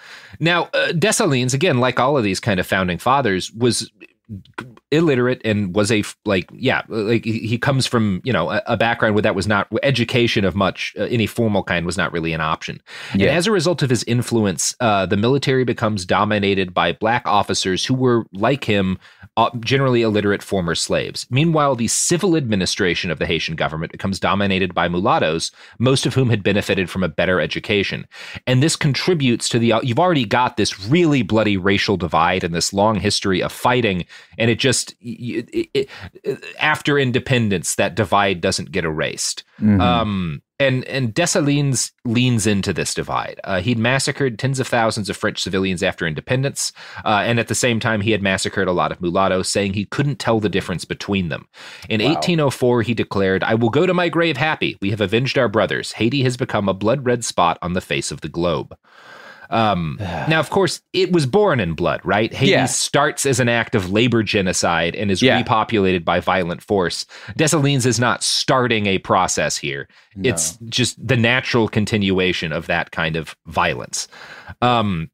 Now, 0.40 0.64
uh, 0.74 0.88
Dessalines, 0.92 1.54
again, 1.54 1.78
like 1.80 1.98
all 2.00 2.16
of 2.18 2.24
these 2.24 2.40
kind 2.40 2.60
of 2.60 2.66
founding 2.66 2.98
fathers, 2.98 3.50
was 3.52 3.90
illiterate 4.94 5.40
and 5.44 5.74
was 5.74 5.90
a 5.90 6.02
like 6.24 6.48
yeah 6.52 6.82
like 6.88 7.24
he 7.24 7.58
comes 7.58 7.86
from 7.86 8.20
you 8.24 8.32
know 8.32 8.50
a, 8.50 8.62
a 8.66 8.76
background 8.76 9.14
where 9.14 9.22
that 9.22 9.34
was 9.34 9.46
not 9.46 9.66
education 9.82 10.44
of 10.44 10.54
much 10.54 10.94
uh, 10.98 11.04
any 11.04 11.26
formal 11.26 11.62
kind 11.62 11.86
was 11.86 11.96
not 11.96 12.12
really 12.12 12.32
an 12.32 12.40
option. 12.40 12.80
Yeah. 13.14 13.28
and 13.28 13.36
as 13.36 13.46
a 13.46 13.52
result 13.52 13.82
of 13.82 13.90
his 13.90 14.04
influence 14.04 14.74
uh, 14.80 15.06
the 15.06 15.16
military 15.16 15.64
becomes 15.64 16.04
dominated 16.04 16.72
by 16.72 16.92
black 16.92 17.26
officers 17.26 17.84
who 17.84 17.94
were 17.94 18.24
like 18.32 18.64
him 18.64 18.98
uh, 19.36 19.50
generally 19.60 20.02
illiterate 20.02 20.42
former 20.42 20.74
slaves. 20.74 21.26
Meanwhile 21.30 21.76
the 21.76 21.88
civil 21.88 22.36
administration 22.36 23.10
of 23.10 23.18
the 23.18 23.26
haitian 23.26 23.56
government 23.56 23.92
becomes 23.92 24.20
dominated 24.20 24.74
by 24.74 24.88
mulattoes 24.88 25.50
most 25.78 26.06
of 26.06 26.14
whom 26.14 26.30
had 26.30 26.42
benefited 26.42 26.88
from 26.88 27.02
a 27.02 27.08
better 27.08 27.40
education. 27.40 28.06
And 28.46 28.62
this 28.62 28.76
contributes 28.76 29.48
to 29.48 29.58
the 29.58 29.72
uh, 29.72 29.80
you've 29.82 29.98
already 29.98 30.24
got 30.24 30.56
this 30.56 30.88
really 30.88 31.22
bloody 31.22 31.56
racial 31.56 31.96
divide 31.96 32.44
and 32.44 32.54
this 32.54 32.72
long 32.72 33.00
history 33.00 33.42
of 33.42 33.52
fighting 33.52 34.04
and 34.38 34.50
it 34.50 34.58
just 34.58 34.83
y- 35.02 35.44
it, 35.52 35.68
it, 35.74 35.88
after 36.58 36.98
independence 36.98 37.76
that 37.76 37.94
divide 37.94 38.40
doesn't 38.40 38.72
get 38.72 38.84
erased 38.84 39.44
Mhm. 39.60 39.80
um 39.80 40.42
and 40.60 40.84
and 40.84 41.12
Dessalines 41.12 41.90
leans 42.04 42.46
into 42.46 42.72
this 42.72 42.94
divide. 42.94 43.40
Uh, 43.42 43.60
he'd 43.60 43.76
massacred 43.78 44.38
tens 44.38 44.60
of 44.60 44.68
thousands 44.68 45.10
of 45.10 45.16
French 45.16 45.42
civilians 45.42 45.82
after 45.82 46.06
independence, 46.06 46.72
uh, 47.04 47.22
and 47.26 47.40
at 47.40 47.48
the 47.48 47.56
same 47.56 47.80
time, 47.80 48.00
he 48.00 48.12
had 48.12 48.22
massacred 48.22 48.68
a 48.68 48.72
lot 48.72 48.92
of 48.92 49.00
mulattoes, 49.02 49.48
saying 49.48 49.72
he 49.72 49.84
couldn't 49.84 50.20
tell 50.20 50.38
the 50.38 50.48
difference 50.48 50.84
between 50.84 51.28
them. 51.28 51.48
In 51.88 52.00
1804, 52.00 52.82
he 52.82 52.94
declared, 52.94 53.42
"I 53.42 53.54
will 53.54 53.68
go 53.68 53.84
to 53.84 53.92
my 53.92 54.08
grave 54.08 54.36
happy. 54.36 54.76
We 54.80 54.90
have 54.90 55.00
avenged 55.00 55.36
our 55.36 55.48
brothers. 55.48 55.92
Haiti 55.92 56.22
has 56.22 56.36
become 56.36 56.68
a 56.68 56.74
blood 56.74 57.04
red 57.04 57.24
spot 57.24 57.58
on 57.60 57.72
the 57.72 57.80
face 57.80 58.12
of 58.12 58.20
the 58.20 58.28
globe." 58.28 58.76
Um, 59.54 59.96
now, 60.00 60.40
of 60.40 60.50
course, 60.50 60.82
it 60.92 61.12
was 61.12 61.24
born 61.26 61.60
in 61.60 61.72
blood, 61.74 62.00
right? 62.04 62.32
Haiti 62.34 62.50
Yeah. 62.52 62.66
starts 62.66 63.24
as 63.24 63.40
an 63.40 63.48
act 63.48 63.74
of 63.74 63.90
labor 63.90 64.22
genocide 64.22 64.94
and 64.94 65.10
is 65.10 65.22
Yeah. 65.22 65.42
repopulated 65.42 66.04
by 66.04 66.20
violent 66.20 66.62
force. 66.62 67.06
Dessalines 67.38 67.86
is 67.86 67.98
not 67.98 68.22
starting 68.22 68.86
a 68.86 68.98
process 68.98 69.56
here. 69.56 69.88
It's 70.22 70.58
just 70.68 70.94
the 71.06 71.16
natural 71.16 71.68
continuation 71.68 72.52
of 72.52 72.66
that 72.66 72.90
kind 72.90 73.16
of 73.16 73.34
violence. 73.46 74.06
Um, 74.60 75.10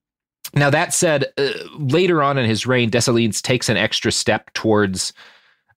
now, 0.55 0.69
that 0.71 0.93
said, 0.93 1.27
uh, 1.39 1.51
later 1.79 2.23
on 2.23 2.37
in 2.37 2.45
his 2.45 2.67
reign, 2.67 2.91
Dessalines 2.91 3.41
takes 3.41 3.69
an 3.69 3.77
extra 3.77 4.11
step 4.11 4.53
towards. 4.53 5.13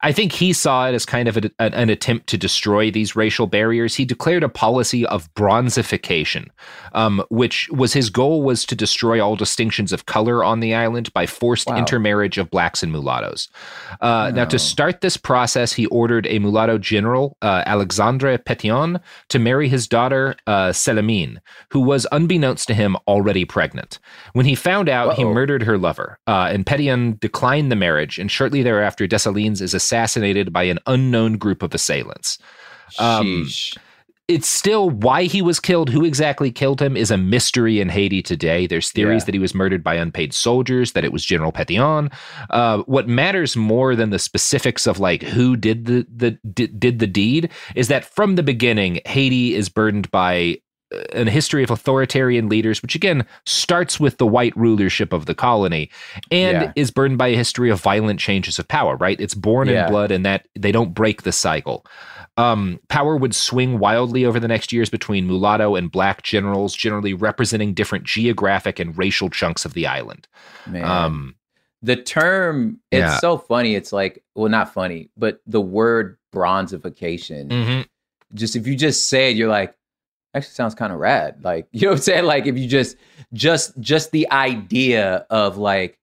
I 0.04 0.12
think 0.12 0.34
he 0.34 0.52
saw 0.52 0.88
it 0.90 0.94
as 0.94 1.06
kind 1.06 1.30
of 1.30 1.38
a, 1.38 1.50
an, 1.60 1.74
an 1.74 1.90
attempt 1.90 2.28
to 2.28 2.38
destroy 2.38 2.92
these 2.92 3.16
racial 3.16 3.48
barriers. 3.48 3.96
He 3.96 4.04
declared 4.04 4.44
a 4.44 4.50
policy 4.50 5.06
of 5.06 5.34
bronzification, 5.34 6.50
um, 6.92 7.24
which 7.30 7.70
was 7.72 7.94
his 7.94 8.10
goal 8.10 8.44
was 8.44 8.66
to 8.66 8.76
destroy 8.76 9.24
all 9.24 9.38
distinctions 9.38 9.94
of 9.94 10.06
color 10.06 10.44
on 10.44 10.60
the 10.60 10.76
island 10.76 11.12
by 11.14 11.26
forced 11.26 11.68
Wow. 11.70 11.78
intermarriage 11.78 12.38
of 12.38 12.52
blacks 12.52 12.84
and 12.84 12.92
mulattoes. 12.92 13.48
Uh, 14.02 14.32
Now, 14.36 14.44
to 14.44 14.60
start 14.60 15.00
this 15.00 15.16
process, 15.16 15.72
he 15.72 15.86
ordered 15.86 16.28
a 16.28 16.38
mulatto 16.40 16.78
general, 16.78 17.38
uh, 17.42 17.64
Alexandre 17.66 18.38
Petion, 18.38 19.00
to 19.30 19.40
marry 19.40 19.70
his 19.70 19.88
daughter, 19.88 20.36
uh, 20.48 20.74
Selimine, 20.74 21.40
who 21.70 21.80
was, 21.80 22.06
unbeknownst 22.12 22.68
to 22.68 22.74
him, 22.74 22.98
already 23.08 23.46
pregnant. 23.46 24.00
When 24.34 24.46
he 24.46 24.56
found 24.56 24.90
out, 24.90 25.14
he 25.16 25.24
Uh-oh. 25.24 25.34
murdered 25.34 25.64
her 25.64 25.78
lover, 25.78 26.20
uh, 26.28 26.50
and 26.52 26.66
Petion 26.66 27.18
declined 27.22 27.72
the 27.72 27.78
marriage, 27.78 28.20
and 28.20 28.30
shortly 28.30 28.62
thereafter, 28.64 29.08
Dessalines 29.08 29.62
is 29.62 29.74
assassinated 29.74 29.93
by 30.52 30.64
an 30.64 30.80
unknown 30.88 31.38
group 31.38 31.64
of 31.64 31.74
assailants. 31.74 32.38
Um, 33.00 33.48
it's 34.30 34.48
still 34.48 34.90
why 34.90 35.24
he 35.24 35.42
was 35.42 35.60
killed, 35.60 35.90
who 35.90 36.06
exactly 36.06 36.50
killed 36.50 36.82
him, 36.82 36.96
is 36.96 37.12
a 37.12 37.18
mystery 37.18 37.82
in 37.82 37.90
Haiti 37.90 38.22
today. 38.22 38.68
There's 38.68 38.90
theories 38.90 39.24
Yeah. 39.24 39.26
that 39.26 39.34
he 39.34 39.40
was 39.40 39.54
murdered 39.54 39.84
by 39.84 39.96
unpaid 39.96 40.34
soldiers, 40.34 40.94
that 40.94 41.04
it 41.04 41.12
was 41.12 41.26
General 41.26 41.52
Petion. 41.52 42.12
Uh, 42.50 42.80
what 42.86 43.08
matters 43.08 43.58
more 43.58 43.96
than 43.96 44.12
the 44.12 44.20
specifics 44.20 44.88
of 44.88 44.98
like 45.00 45.24
who 45.24 45.58
did 45.58 45.86
the 45.86 46.08
the 46.16 46.32
did, 46.54 46.80
did 46.80 47.00
the 47.00 47.08
deed 47.08 47.50
is 47.76 47.90
that 47.90 48.06
from 48.06 48.36
the 48.36 48.44
beginning, 48.44 49.00
Haiti 49.06 49.56
is 49.56 49.68
burdened 49.68 50.10
by 50.10 50.58
a 51.14 51.30
history 51.30 51.64
of 51.64 51.72
authoritarian 51.72 52.50
leaders, 52.50 52.82
which 52.82 52.96
again 52.96 53.26
starts 53.46 54.00
with 54.00 54.18
the 54.18 54.28
white 54.28 54.56
rulership 54.56 55.14
of 55.14 55.26
the 55.26 55.36
colony, 55.36 55.90
and 56.32 56.62
Yeah. 56.62 56.72
is 56.76 56.92
burdened 56.92 57.18
by 57.18 57.28
a 57.30 57.36
history 57.36 57.70
of 57.70 57.82
violent 57.82 58.20
changes 58.20 58.60
of 58.60 58.68
power. 58.68 58.96
Right? 58.96 59.20
It's 59.20 59.36
born 59.36 59.68
Yeah. 59.68 59.86
in 59.86 59.92
blood, 59.92 60.12
and 60.12 60.26
that 60.26 60.48
they 60.58 60.72
don't 60.72 60.94
break 60.94 61.24
the 61.24 61.32
cycle. 61.32 61.86
Um, 62.36 62.80
power 62.90 63.16
would 63.16 63.36
swing 63.36 63.78
wildly 63.78 64.26
over 64.26 64.40
the 64.40 64.48
next 64.48 64.74
years 64.74 64.90
between 64.90 65.28
mulatto 65.28 65.76
and 65.76 65.92
black 65.92 66.24
generals, 66.24 66.76
generally 66.76 67.14
representing 67.14 67.74
different 67.76 68.06
geographic 68.06 68.80
and 68.80 68.98
racial 68.98 69.30
chunks 69.30 69.66
of 69.66 69.74
the 69.76 69.86
island. 69.86 70.28
Um, 70.82 71.36
the 71.84 71.96
term 71.98 72.80
it's 72.92 73.02
Yeah. 73.02 73.18
so 73.20 73.38
funny 73.38 73.76
it's 73.76 73.92
like 73.92 74.24
well 74.36 74.50
not 74.50 74.74
funny 74.74 75.10
but 75.18 75.42
the 75.46 75.60
word 75.60 76.18
bronzification 76.34 77.50
mhm. 77.50 77.86
just 78.34 78.56
if 78.56 78.66
you 78.66 78.76
just 78.76 79.08
say 79.08 79.32
it 79.32 79.36
you're 79.38 79.50
like 79.50 79.76
actually 80.34 80.54
sounds 80.54 80.76
kind 80.76 80.92
of 80.94 81.00
rad. 81.00 81.44
Like 81.44 81.68
you 81.72 81.82
know 81.82 81.90
what 81.92 81.98
i'm 81.98 82.02
saying? 82.04 82.26
Like 82.26 82.46
if 82.48 82.58
you 82.58 82.68
just 82.68 82.98
just 83.34 83.80
just 83.80 84.12
the 84.12 84.30
idea 84.32 85.26
of 85.30 85.58
like 85.58 86.00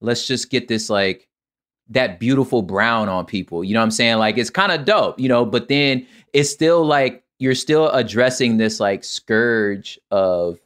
let's 0.00 0.26
just 0.26 0.50
get 0.50 0.68
this 0.68 0.88
like 0.90 1.28
that 1.88 2.20
beautiful 2.20 2.62
brown 2.62 3.08
on 3.08 3.26
people 3.26 3.64
you 3.64 3.74
know 3.74 3.80
what 3.80 3.84
i'm 3.84 3.90
saying? 3.90 4.18
Like 4.18 4.38
it's 4.38 4.50
kind 4.50 4.72
of 4.72 4.84
dope 4.84 5.18
you 5.20 5.28
know? 5.28 5.44
But 5.44 5.68
then 5.68 6.06
it's 6.32 6.50
still 6.50 6.84
like 6.84 7.24
you're 7.38 7.54
still 7.54 7.90
addressing 7.90 8.58
this 8.58 8.80
like 8.80 9.02
scourge 9.02 9.98
of 10.10 10.58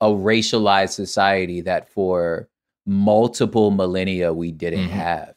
a 0.00 0.06
racialized 0.06 0.90
society 0.90 1.60
that 1.62 1.88
for 1.88 2.48
multiple 2.86 3.70
millennia 3.70 4.32
we 4.32 4.50
didn't 4.52 4.88
Mhm. 4.88 4.90
have 4.90 5.34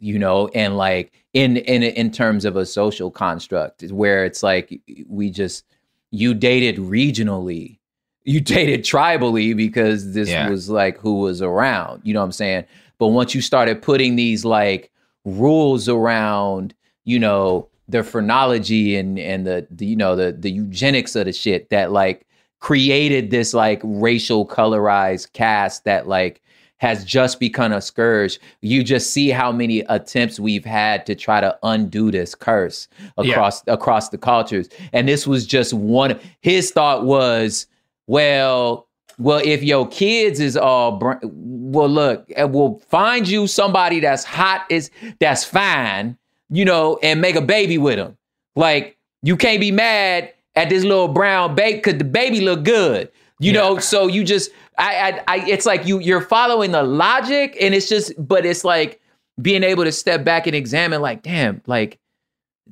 you 0.00 0.16
know? 0.18 0.46
And 0.54 0.76
like 0.76 1.12
in 1.34 1.56
in 1.56 1.82
in 1.82 2.10
terms 2.12 2.44
of 2.44 2.56
a 2.56 2.64
social 2.64 3.10
construct 3.10 3.82
where 3.90 4.24
it's 4.24 4.42
like 4.44 4.80
we 5.08 5.28
just 5.30 5.64
you 6.10 6.34
dated 6.34 6.76
regionally 6.76 7.78
you 8.24 8.40
dated 8.56 8.82
tribally 8.82 9.56
because 9.56 10.12
this 10.14 10.28
Yeah. 10.28 10.48
was 10.48 10.68
like 10.68 10.98
who 10.98 11.20
was 11.20 11.40
around 11.42 12.02
you 12.04 12.12
know 12.14 12.20
what 12.20 12.26
i'm 12.26 12.32
saying 12.32 12.64
but 12.98 13.08
once 13.08 13.34
you 13.34 13.40
started 13.40 13.82
putting 13.82 14.16
these 14.16 14.44
like 14.44 14.90
rules 15.24 15.88
around 15.88 16.74
you 17.04 17.18
know 17.18 17.68
the 17.88 18.02
phrenology 18.02 18.96
and 18.96 19.18
and 19.18 19.46
the, 19.46 19.66
the 19.70 19.86
you 19.86 19.96
know 19.96 20.14
the 20.16 20.32
the 20.32 20.50
eugenics 20.50 21.14
of 21.16 21.24
the 21.26 21.32
shit 21.32 21.70
that 21.70 21.90
like 21.92 22.26
created 22.60 23.30
this 23.30 23.54
like 23.54 23.80
racial 23.84 24.46
colorized 24.46 25.32
caste 25.32 25.84
that 25.84 26.08
like 26.08 26.40
has 26.78 27.04
just 27.04 27.38
become 27.40 27.72
a 27.72 27.80
scourge. 27.80 28.38
You 28.62 28.82
just 28.82 29.12
see 29.12 29.28
how 29.30 29.52
many 29.52 29.80
attempts 29.80 30.40
we've 30.40 30.64
had 30.64 31.04
to 31.06 31.14
try 31.14 31.40
to 31.40 31.56
undo 31.62 32.10
this 32.10 32.34
curse 32.34 32.88
Yeah. 33.18 33.32
across 33.32 33.62
across 33.66 34.08
the 34.08 34.18
cultures. 34.18 34.68
And 34.92 35.08
this 35.08 35.26
was 35.26 35.46
just 35.46 35.72
one 35.74 36.18
his 36.40 36.70
thought 36.70 37.04
was, 37.04 37.66
well, 38.06 38.86
well, 39.18 39.40
if 39.44 39.62
your 39.62 39.88
kids 39.88 40.38
is 40.40 40.56
all 40.56 40.92
br- 40.92 41.14
well, 41.22 41.88
look, 41.88 42.24
eh, 42.36 42.44
we'll 42.44 42.78
find 42.88 43.26
you 43.28 43.46
somebody 43.48 44.00
that's 44.00 44.24
hot 44.24 44.64
is 44.70 44.90
that's 45.18 45.44
fine, 45.44 46.16
you 46.50 46.64
know, 46.64 46.98
and 47.02 47.20
make 47.20 47.34
a 47.34 47.40
baby 47.42 47.78
with 47.78 47.96
them. 47.96 48.16
Like 48.54 48.96
you 49.22 49.36
can't 49.36 49.60
be 49.60 49.72
mad 49.72 50.32
at 50.54 50.68
this 50.70 50.84
little 50.84 51.08
brown 51.08 51.54
baby 51.56 51.78
because 51.78 51.98
the 51.98 52.04
baby 52.04 52.40
look 52.40 52.62
good, 52.64 53.10
you 53.40 53.52
know. 53.52 53.78
So 53.78 54.06
you 54.06 54.22
just, 54.22 54.50
I, 54.78 55.10
I, 55.10 55.22
I, 55.28 55.48
it's 55.48 55.66
like 55.66 55.86
you 55.86 55.98
you're 55.98 56.20
following 56.20 56.70
the 56.72 56.82
logic, 56.82 57.56
and 57.60 57.74
it's 57.74 57.88
just, 57.88 58.12
but 58.18 58.46
it's 58.46 58.64
like 58.64 59.00
being 59.42 59.62
able 59.62 59.84
to 59.84 59.92
step 59.92 60.24
back 60.24 60.46
and 60.46 60.54
examine, 60.56 61.00
like, 61.00 61.22
damn, 61.22 61.60
like 61.66 61.98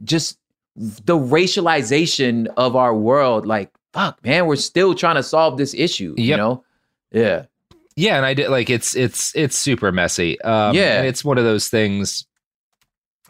just 0.04 0.38
the 0.76 1.16
racialization 1.16 2.46
of 2.57 2.76
our 2.76 2.94
world, 2.94 3.46
like, 3.46 3.70
fuck, 3.92 4.22
man, 4.24 4.46
we're 4.46 4.57
still 4.57 4.94
trying 4.94 5.16
to 5.16 5.22
solve 5.22 5.57
this 5.59 5.74
issue, 5.74 6.14
you 6.18 6.36
know? 6.36 6.62
Yeah. 7.12 7.46
Yeah, 7.96 8.16
and 8.16 8.26
I 8.26 8.34
did 8.34 8.50
like 8.50 8.68
it's 8.68 8.94
it's 8.94 9.34
it's 9.34 9.57
super 9.57 9.90
messy. 9.90 10.38
Um, 10.42 10.74
Yeah. 10.76 10.98
and 10.98 11.07
it's 11.07 11.24
one 11.24 11.38
of 11.38 11.44
those 11.44 11.68
things. 11.68 12.26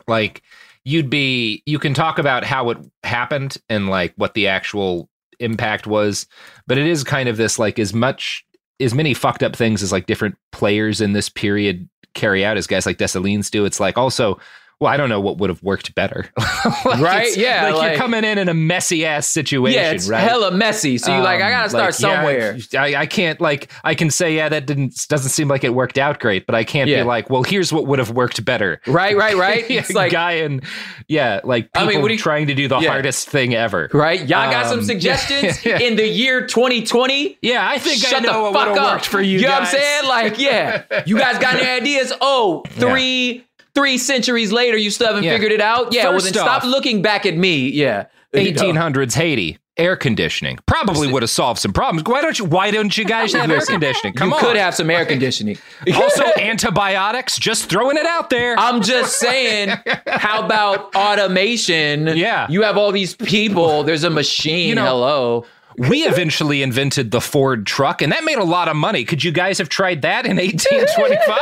Like 0.09 0.43
you'd 0.85 1.11
be, 1.11 1.63
you 1.67 1.79
can 1.79 1.95
talk 1.95 2.19
about 2.19 2.45
how 2.45 2.71
it 2.71 2.79
happened 3.05 3.59
and 3.69 3.89
like 3.89 4.13
what 4.17 4.35
the 4.35 4.49
actual 4.49 5.09
impact 5.41 5.87
was, 5.87 6.27
but 6.67 6.79
it 6.79 6.87
is 6.87 7.05
kind 7.05 7.29
of 7.29 7.37
this 7.37 7.59
like 7.59 7.79
as 7.79 7.93
much 7.93 8.45
as 8.81 8.95
many 8.95 9.15
fucked 9.15 9.43
up 9.43 9.57
things 9.57 9.83
as 9.83 9.93
like 9.93 10.07
different 10.07 10.37
players 10.53 11.01
in 11.01 11.13
this 11.13 11.29
period 11.29 11.89
carry 12.15 12.45
out 12.45 12.57
as 12.57 12.67
guys 12.67 12.87
like 12.87 12.99
Dessalines 12.99 13.51
do. 13.51 13.65
It's 13.65 13.81
like 13.81 13.97
also. 13.99 14.39
Well, 14.79 14.93
I 14.93 14.99
don't 14.99 15.09
know 15.09 15.21
what 15.21 15.39
would 15.39 15.49
have 15.49 15.63
worked 15.63 15.95
better. 15.95 16.29
Like, 16.85 17.01
Right? 17.01 17.37
Yeah, 17.37 17.65
Like, 17.65 17.75
like- 17.75 17.91
you're 17.93 17.99
coming 17.99 18.25
in 18.25 18.37
in 18.39 18.49
a 18.49 18.55
messy 18.55 19.07
ass 19.07 19.27
situation, 19.29 19.81
yeah, 19.81 19.93
it's 19.93 20.09
right? 20.09 20.21
hella 20.21 20.51
messy. 20.51 20.99
So 20.99 21.13
you're 21.15 21.23
like, 21.25 21.41
I 21.41 21.47
Um, 21.47 21.51
gotta 21.53 21.69
start 21.71 21.83
like, 21.85 22.01
yeah, 22.01 22.17
somewhere. 22.17 22.59
I, 22.79 23.01
I 23.03 23.07
can't 23.07 23.41
like 23.41 23.71
I 23.85 23.95
can 23.95 24.11
say 24.11 24.35
yeah 24.37 24.49
that 24.51 24.67
didn't 24.67 24.95
doesn't 25.09 25.31
seem 25.31 25.49
like 25.49 25.65
it 25.65 25.75
worked 25.75 25.97
out 25.97 26.21
great, 26.21 26.45
but 26.45 26.55
I 26.55 26.65
can't 26.65 26.91
Yeah. 26.91 27.03
be 27.03 27.07
like, 27.09 27.31
well, 27.31 27.43
here's 27.43 27.73
what 27.73 27.87
would 27.87 27.99
have 27.99 28.11
worked 28.11 28.45
better. 28.45 28.81
Right, 28.87 29.17
right, 29.17 29.37
right. 29.47 29.69
Yeah, 29.71 29.81
It's 29.81 29.93
like, 29.95 30.13
guy 30.13 30.33
and 30.33 30.63
yeah, 31.09 31.41
like 31.45 31.69
I 31.75 31.81
people 31.81 31.95
mean, 31.95 32.03
what 32.03 32.11
you- 32.11 32.19
trying 32.19 32.47
to 32.49 32.55
do 32.55 32.69
the 32.69 32.79
Yeah. 32.79 32.91
hardest 32.91 33.29
thing 33.31 33.55
ever. 33.55 33.89
right? 33.95 34.21
Y'all 34.21 34.51
got 34.51 34.67
some 34.67 34.81
Um, 34.81 34.85
suggestions 34.93 35.65
yeah. 35.65 35.79
in 35.79 35.97
the 35.97 36.07
year 36.07 36.47
2020? 36.47 37.39
Yeah, 37.43 37.67
I 37.67 37.79
think 37.79 38.05
I 38.05 38.09
Shut 38.11 38.23
know 38.25 38.33
the 38.33 38.43
what 38.43 38.53
fuck 38.53 38.69
would 38.75 38.79
up. 38.79 38.93
worked 38.95 39.07
for 39.07 39.21
you. 39.23 39.39
You 39.39 39.47
know 39.47 39.53
what 39.53 39.63
I'm 39.63 39.67
saying? 39.69 40.09
Like, 40.09 40.39
yeah, 40.39 40.83
you 41.07 41.17
guys 41.19 41.39
got 41.39 41.55
any 41.55 41.69
ideas? 41.69 42.13
Oh, 42.21 42.63
three 42.71 43.46
three 43.77 43.97
centuries 43.99 44.51
later, 44.51 44.77
you 44.77 44.91
still 44.91 45.07
haven't 45.07 45.23
Yeah. 45.23 45.35
figured 45.35 45.53
it 45.53 45.61
out. 45.61 45.93
Yeah, 45.93 46.05
well 46.05 46.15
First 46.15 46.33
then 46.35 46.43
stop 46.43 46.65
looking 46.65 47.03
back 47.03 47.27
at 47.27 47.37
me. 47.37 47.69
Yeah, 47.69 48.07
1800s 48.35 49.15
Haiti 49.15 49.59
air 49.79 49.95
conditioning 49.95 50.59
probably 50.65 51.07
would 51.07 51.23
have 51.23 51.29
solved 51.29 51.61
some 51.61 51.71
problems. 51.71 52.03
Why 52.09 52.23
don't 52.23 52.39
you? 52.39 52.47
Why 52.47 52.71
don't 52.71 52.97
you 52.97 53.05
guys 53.17 53.35
have 53.35 53.51
air 53.51 53.61
conditioning? 53.61 54.15
Come 54.15 54.31
you 54.31 54.35
on. 54.37 54.41
could 54.41 54.57
have 54.57 54.75
some 54.75 54.89
air 54.91 55.05
conditioning. 55.15 55.59
also 55.95 56.25
antibiotics. 56.39 57.39
Just 57.39 57.67
throwing 57.69 57.99
it 57.99 58.07
out 58.07 58.31
there. 58.31 58.59
I'm 58.59 58.81
just 58.83 59.19
saying, 59.19 59.77
how 60.07 60.45
about 60.45 60.95
automation? 60.97 62.07
Yeah. 62.17 62.47
You 62.49 62.63
have 62.63 62.77
all 62.79 62.91
these 62.93 63.15
people, 63.15 63.83
there's 63.83 64.05
a 64.05 64.11
machine. 64.11 64.71
You 64.71 64.75
know- 64.77 64.85
Hello. 64.87 65.45
We 65.79 66.05
eventually 66.05 66.63
invented 66.63 67.11
the 67.11 67.21
Ford 67.21 67.67
truck, 67.67 68.01
and 68.01 68.11
that 68.13 68.25
made 68.25 68.39
a 68.39 68.45
lot 68.45 68.69
of 68.69 68.77
money. 68.77 69.05
Could 69.05 69.23
you 69.23 69.31
guys 69.31 69.59
have 69.59 69.69
tried 69.69 70.03
that 70.03 70.25
in 70.25 70.37
1825? 70.37 71.39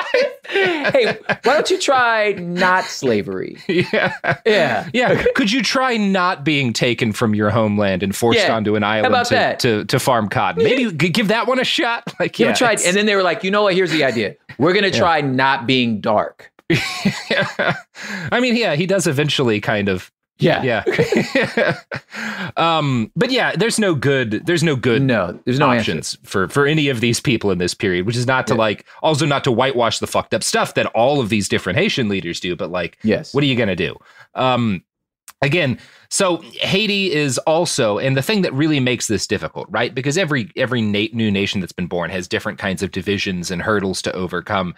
hey, 0.49 1.19
why 1.27 1.55
don't 1.55 1.71
you 1.71 1.79
try 1.81 2.33
not 2.33 2.85
slavery? 2.85 3.59
yeah. 3.69 4.15
Yeah. 4.45 4.89
Yeah. 4.93 5.25
Could 5.35 5.53
you 5.53 5.63
try 5.63 5.97
not 5.97 6.45
being 6.45 6.73
taken 6.73 7.13
from 7.13 7.35
your 7.35 7.51
homeland 7.51 8.03
and 8.03 8.15
forced 8.15 8.41
Yeah. 8.41 8.55
onto 8.57 8.75
an 8.77 8.83
island 8.83 9.15
to. 9.27 9.57
To, 9.61 9.85
to 9.85 9.99
farm 10.01 10.29
cotton? 10.29 10.65
Maybe 10.65 10.91
give 10.93 11.29
that 11.29 11.47
one 11.47 11.59
a 11.61 11.65
shot. 11.65 12.05
Like, 12.21 12.39
yeah, 12.39 12.53
tried? 12.55 12.81
And 12.83 12.97
then 12.97 13.07
they 13.07 13.17
were 13.17 13.23
like, 13.23 13.45
you 13.45 13.51
know 13.51 13.63
what? 13.65 13.75
Here's 13.75 13.91
the 13.91 14.05
idea. 14.05 14.37
We're 14.59 14.73
gonna 14.73 14.91
try 14.91 15.21
not 15.21 15.67
being 15.67 16.01
dark. 16.01 16.51
I 16.71 18.41
mean, 18.41 18.57
yeah, 18.57 18.75
he 18.75 18.87
does 18.87 19.07
eventually 19.07 19.61
kind 19.61 19.89
of. 19.89 20.11
Yeah. 20.39 20.63
Yeah. 20.63 21.81
um, 22.57 23.11
but 23.15 23.31
yeah, 23.31 23.55
there's 23.57 23.79
no 23.79 23.95
good. 23.95 24.45
There's 24.47 24.63
no 24.63 24.75
good. 24.77 25.03
No, 25.03 25.39
there's 25.45 25.59
no 25.59 25.71
options 25.71 26.19
for 26.25 26.49
for 26.49 26.67
any 26.67 26.89
of 26.89 27.01
these 27.01 27.21
people 27.21 27.51
in 27.51 27.59
this 27.59 27.75
period. 27.75 28.05
Which 28.07 28.17
is 28.17 28.27
not 28.27 28.47
to 28.49 28.55
like, 28.55 28.85
also 29.03 29.27
not 29.27 29.45
to 29.45 29.53
whitewash 29.53 30.01
the 30.01 30.07
fucked 30.07 30.35
up 30.35 30.43
stuff 30.43 30.75
that 30.75 30.87
all 30.87 31.21
of 31.21 31.29
these 31.29 31.49
different 31.49 31.79
Haitian 31.79 32.09
leaders 32.09 32.41
do. 32.41 32.57
But 32.57 32.71
like, 32.71 32.99
Yes. 33.03 33.33
what 33.33 33.45
are 33.45 33.47
you 33.47 33.57
gonna 33.57 33.77
do? 33.77 33.97
Um, 34.35 34.83
again 35.43 35.79
so 36.09 36.39
haiti 36.61 37.13
is 37.13 37.39
also 37.39 37.99
and 37.99 38.17
the 38.17 38.23
thing 38.23 38.43
that 38.43 38.53
really 38.55 38.81
makes 38.81 39.09
this 39.09 39.27
difficult 39.27 39.67
right 39.69 39.95
because 39.95 40.17
every 40.17 40.51
every 40.57 40.81
na- 40.81 41.09
new 41.13 41.31
nation 41.31 41.61
that's 41.61 41.73
been 41.73 41.87
born 41.89 42.09
has 42.09 42.27
different 42.27 42.59
kinds 42.59 42.83
of 42.83 42.91
divisions 42.93 43.51
and 43.51 43.61
hurdles 43.61 44.01
to 44.01 44.13
overcome 44.13 44.75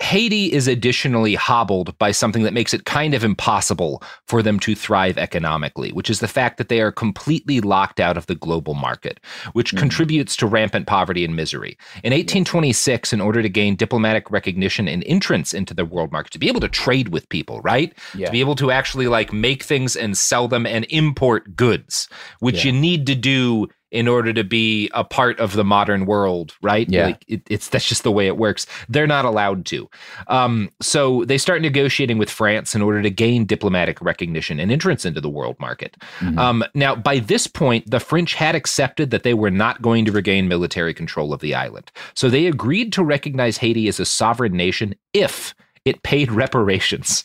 haiti 0.00 0.52
is 0.52 0.68
additionally 0.68 1.34
hobbled 1.34 1.96
by 1.98 2.10
something 2.10 2.42
that 2.42 2.52
makes 2.54 2.72
it 2.72 2.84
kind 2.84 3.14
of 3.14 3.24
impossible 3.24 4.02
for 4.26 4.42
them 4.42 4.58
to 4.60 4.74
thrive 4.74 5.18
economically 5.18 5.90
which 5.92 6.10
is 6.10 6.20
the 6.20 6.28
fact 6.28 6.56
that 6.58 6.68
they 6.68 6.80
are 6.80 6.92
completely 6.92 7.60
locked 7.60 7.98
out 8.00 8.16
of 8.16 8.26
the 8.26 8.34
global 8.34 8.74
market 8.74 9.20
which 9.52 9.68
mm-hmm. 9.68 9.80
contributes 9.80 10.36
to 10.36 10.46
rampant 10.46 10.86
poverty 10.86 11.24
and 11.24 11.34
misery 11.34 11.76
in 12.04 12.12
1826 12.12 13.12
in 13.12 13.20
order 13.20 13.42
to 13.42 13.48
gain 13.48 13.74
diplomatic 13.76 14.30
recognition 14.30 14.86
and 14.88 15.02
entrance 15.04 15.52
into 15.52 15.74
the 15.74 15.84
world 15.84 16.12
market 16.12 16.32
to 16.32 16.38
be 16.38 16.48
able 16.48 16.60
to 16.60 16.68
trade 16.68 17.08
with 17.08 17.28
people 17.28 17.60
right 17.60 17.92
Yeah. 18.14 18.26
to 18.26 18.32
be 18.32 18.40
able 18.40 18.54
to 18.56 18.70
actually 18.70 19.08
like 19.08 19.32
make 19.32 19.62
things 19.62 19.96
and 19.96 20.16
sell 20.16 20.48
them 20.48 20.66
and 20.66 20.86
import 20.90 21.56
goods, 21.56 22.08
which 22.40 22.64
Yeah. 22.64 22.72
you 22.72 22.80
need 22.80 23.06
to 23.06 23.14
do 23.14 23.68
in 23.90 24.06
order 24.06 24.32
to 24.32 24.44
be 24.44 24.90
a 24.92 25.04
part 25.04 25.38
of 25.40 25.54
the 25.54 25.64
modern 25.64 26.06
world, 26.06 26.54
right? 26.62 26.88
Yeah. 26.90 27.06
Like 27.06 27.24
it, 27.28 27.42
it's 27.48 27.68
that's 27.68 27.88
just 27.88 28.02
the 28.02 28.12
way 28.12 28.26
it 28.26 28.36
works. 28.36 28.66
They're 28.88 29.06
not 29.06 29.24
allowed 29.24 29.64
to. 29.66 29.88
Um, 30.26 30.70
so 30.80 31.24
they 31.24 31.38
start 31.38 31.62
negotiating 31.62 32.18
with 32.18 32.30
France 32.30 32.74
in 32.74 32.82
order 32.82 33.02
to 33.02 33.10
gain 33.10 33.46
diplomatic 33.46 34.00
recognition 34.00 34.60
and 34.60 34.70
entrance 34.70 35.04
into 35.04 35.20
the 35.20 35.30
world 35.30 35.56
market. 35.58 35.96
Mm-hmm. 36.18 36.38
Um, 36.38 36.64
now, 36.74 36.94
by 36.94 37.18
this 37.18 37.46
point, 37.46 37.90
the 37.90 38.00
French 38.00 38.34
had 38.34 38.54
accepted 38.54 39.10
that 39.10 39.22
they 39.22 39.34
were 39.34 39.50
not 39.50 39.80
going 39.80 40.04
to 40.04 40.12
regain 40.12 40.48
military 40.48 40.94
control 40.94 41.32
of 41.32 41.40
the 41.40 41.54
island. 41.54 41.90
So 42.14 42.28
they 42.28 42.46
agreed 42.46 42.92
to 42.94 43.04
recognize 43.04 43.56
Haiti 43.56 43.88
as 43.88 43.98
a 44.00 44.04
sovereign 44.04 44.52
nation 44.52 44.94
if 45.12 45.54
it 45.84 46.02
paid 46.02 46.30
reparations. 46.30 47.24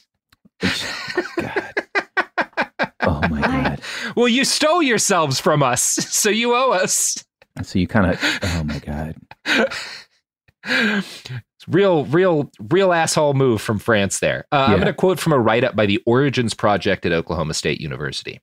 Oh 3.24 3.28
my 3.30 3.41
god. 3.41 3.82
Well, 4.15 4.28
you 4.28 4.45
stole 4.45 4.82
yourselves 4.84 5.39
from 5.39 5.63
us, 5.63 5.82
so 5.82 6.30
you 6.30 6.53
owe 6.53 6.71
us. 6.71 7.24
So 7.63 7.80
you 7.80 7.88
kind 7.88 8.11
of. 8.11 8.19
Oh 8.43 8.63
my 8.63 8.80
god. 8.80 9.15
Real, 11.67 12.05
real, 12.05 12.51
real 12.59 12.91
asshole 12.91 13.36
move 13.36 13.61
from 13.61 13.80
France 13.80 14.19
there. 14.19 14.45
Uh, 14.51 14.65
I'm 14.67 14.76
going 14.76 14.86
to 14.88 14.93
quote 14.93 15.19
from 15.19 15.32
a 15.32 15.39
write 15.39 15.63
up 15.63 15.76
by 15.76 15.86
the 15.86 16.01
Origins 16.05 16.53
Project 16.53 17.05
at 17.05 17.13
Oklahoma 17.13 17.53
State 17.53 17.80
University. 17.80 18.41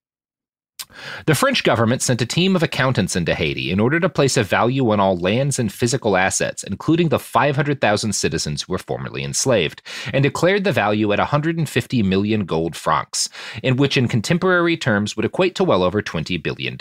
The 1.27 1.35
French 1.35 1.65
government 1.65 2.03
sent 2.03 2.23
a 2.23 2.27
team 2.27 2.57
of 2.57 2.63
accountants 2.63 3.17
into 3.17 3.35
Haiti 3.35 3.71
in 3.71 3.81
order 3.81 4.01
to 4.01 4.09
place 4.09 4.37
a 4.37 4.43
value 4.43 4.91
on 4.91 5.01
all 5.01 5.17
lands 5.17 5.59
and 5.59 5.73
physical 5.73 6.17
assets, 6.17 6.63
including 6.63 7.09
the 7.09 7.19
500,000 7.19 8.13
citizens 8.13 8.63
who 8.63 8.73
were 8.73 8.79
formerly 8.79 9.25
enslaved, 9.25 9.83
and 10.13 10.23
declared 10.23 10.65
the 10.65 10.73
value 10.73 11.13
at 11.13 11.19
150 11.19 12.03
million 12.03 12.45
gold 12.45 12.77
francs, 12.77 13.29
in 13.63 13.77
which 13.77 13.97
in 13.97 14.09
contemporary 14.09 14.77
terms 14.77 15.17
would 15.17 15.25
equate 15.25 15.55
to 15.55 15.65
well 15.65 15.83
over 15.83 16.03
$20 16.03 16.43
billion. 16.43 16.77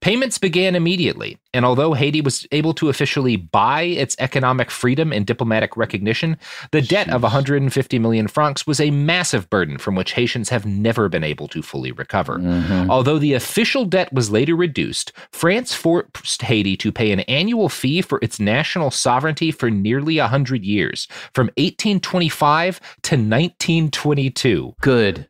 Payments 0.00 0.38
began 0.38 0.74
immediately, 0.74 1.38
And 1.56 1.64
although 1.64 1.94
Haiti 1.94 2.20
was 2.20 2.46
able 2.52 2.74
to 2.74 2.90
officially 2.90 3.36
buy 3.36 3.80
its 3.82 4.14
economic 4.18 4.70
freedom 4.70 5.10
and 5.10 5.24
diplomatic 5.24 5.74
recognition, 5.74 6.36
the 6.70 6.82
debt 6.82 7.08
of 7.08 7.22
150 7.22 7.98
million 7.98 8.28
francs 8.28 8.66
was 8.66 8.78
a 8.78 8.90
massive 8.90 9.48
burden 9.48 9.78
from 9.78 9.94
which 9.94 10.12
Haitians 10.12 10.50
have 10.50 10.66
never 10.66 11.08
been 11.08 11.24
able 11.24 11.48
to 11.48 11.62
fully 11.62 11.92
recover. 11.92 12.38
Mhm. 12.38 12.90
Although 12.90 13.18
the 13.18 13.32
official 13.32 13.86
debt 13.86 14.12
was 14.12 14.30
later 14.30 14.54
reduced, 14.54 15.12
France 15.32 15.72
forced 15.72 16.42
Haiti 16.42 16.76
to 16.76 16.92
pay 16.92 17.10
an 17.10 17.20
annual 17.20 17.70
fee 17.70 18.02
for 18.02 18.18
its 18.20 18.38
national 18.38 18.90
sovereignty 18.90 19.50
for 19.50 19.70
nearly 19.70 20.20
100 20.20 20.62
years, 20.62 21.08
from 21.32 21.48
1825 21.56 22.80
to 23.02 23.16
1922. 23.16 24.74
Good 24.82 25.26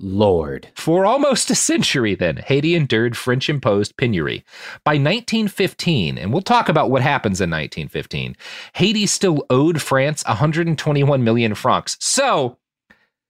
lord. 0.00 0.68
For 0.74 1.04
almost 1.04 1.50
a 1.50 1.54
century, 1.54 2.14
then, 2.14 2.38
Haiti 2.38 2.74
endured 2.74 3.16
French 3.16 3.48
imposed 3.48 3.96
penury. 3.96 4.44
By 4.84 4.92
1915, 4.92 6.18
and 6.18 6.32
we'll 6.32 6.42
talk 6.42 6.68
about 6.68 6.90
what 6.90 7.02
happens 7.02 7.40
in 7.40 7.50
1915, 7.50 8.36
Haiti 8.74 9.06
still 9.06 9.44
owed 9.50 9.80
France 9.80 10.24
121 10.26 11.22
million 11.22 11.54
francs. 11.54 11.96
So, 12.00 12.58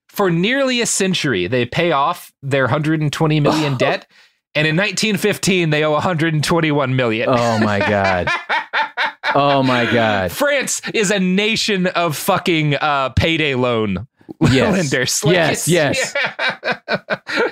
for 0.08 0.30
nearly 0.30 0.80
a 0.80 0.86
century, 0.86 1.46
they 1.46 1.66
pay 1.66 1.92
off 1.92 2.32
their 2.42 2.64
120 2.64 3.40
million 3.40 3.76
debt. 3.78 4.10
And 4.54 4.66
in 4.66 4.76
1915, 4.76 5.70
they 5.70 5.84
owe 5.84 5.92
121 5.92 6.96
million. 6.96 7.28
Oh 7.28 7.58
my 7.60 7.78
god. 7.78 8.28
Oh 9.32 9.62
my 9.62 9.84
god. 9.84 10.32
France 10.32 10.82
is 10.92 11.12
a 11.12 11.20
nation 11.20 11.86
of 11.86 12.16
fucking 12.16 12.74
uh, 12.74 13.10
payday 13.10 13.54
loan 13.54 14.08
Yes. 14.50 14.72
lenders. 14.72 15.22
Yes, 15.24 15.68
it's- 15.68 16.14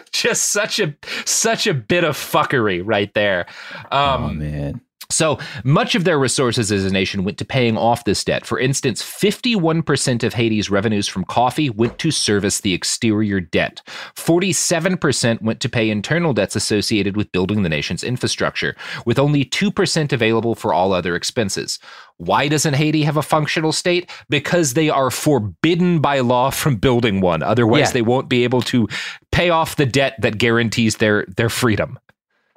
Just 0.13 0.51
such 0.51 0.81
a 0.81 0.95
such 1.25 1.67
a 1.67 1.75
bit 1.75 2.03
of 2.05 2.17
fuckery 2.17 2.83
right 2.85 3.13
there. 3.15 3.47
Um, 3.93 4.25
oh 4.25 4.29
man. 4.31 4.81
so 5.11 5.39
much 5.63 5.95
of 5.95 6.03
their 6.05 6.19
resources 6.19 6.73
as 6.73 6.85
a 6.85 6.91
nation 6.91 7.23
went 7.25 7.39
to 7.39 7.45
paying 7.45 7.77
off 7.79 8.05
this 8.05 8.25
debt. 8.25 8.45
For 8.45 8.59
instance, 8.59 9.01
51% 9.01 10.25
of 10.25 10.35
Haiti's 10.35 10.71
revenues 10.71 11.07
from 11.07 11.25
coffee 11.25 11.71
went 11.71 11.99
to 12.01 12.11
service 12.11 12.61
the 12.61 12.75
exterior 12.75 13.39
debt. 13.41 13.81
47% 14.17 15.41
went 15.41 15.61
to 15.61 15.69
pay 15.69 15.89
internal 15.89 16.33
debts 16.35 16.57
associated 16.57 17.17
with 17.17 17.31
building 17.33 17.63
the 17.63 17.69
nation's 17.69 18.03
infrastructure, 18.03 18.75
with 19.07 19.19
only 19.21 19.45
2% 19.45 20.13
available 20.13 20.55
for 20.57 20.75
all 20.75 20.93
other 20.93 21.15
expenses. 21.15 21.79
Why 22.19 22.49
doesn't 22.49 22.75
Haiti 22.75 23.03
have 23.05 23.17
a 23.17 23.23
functional 23.23 23.73
state? 23.73 24.11
Because 24.29 24.75
they 24.75 24.91
are 24.91 25.11
forbidden 25.11 26.01
by 26.01 26.21
law 26.21 26.51
from 26.51 26.77
building 26.77 27.21
one. 27.21 27.43
Otherwise, 27.43 27.89
Yeah. 27.89 27.93
they 27.93 28.03
won't 28.03 28.29
be 28.29 28.45
able 28.45 28.61
to 28.63 28.89
pay 29.33 29.51
off 29.51 29.77
the 29.77 29.87
debt 29.87 30.15
that 30.21 30.39
guarantees 30.39 30.97
their 30.97 31.25
their 31.37 31.49
freedom. 31.49 31.99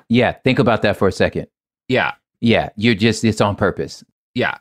Yeah, 0.09 0.33
think 0.43 0.59
about 0.59 0.81
that 0.81 0.97
for 0.97 1.07
a 1.07 1.11
second. 1.11 1.47
Yeah. 1.87 2.13
Yeah, 2.41 2.69
you're 2.75 2.95
just 2.95 3.23
it's 3.23 3.39
on 3.39 3.55
purpose. 3.55 4.03
Yeah. 4.33 4.57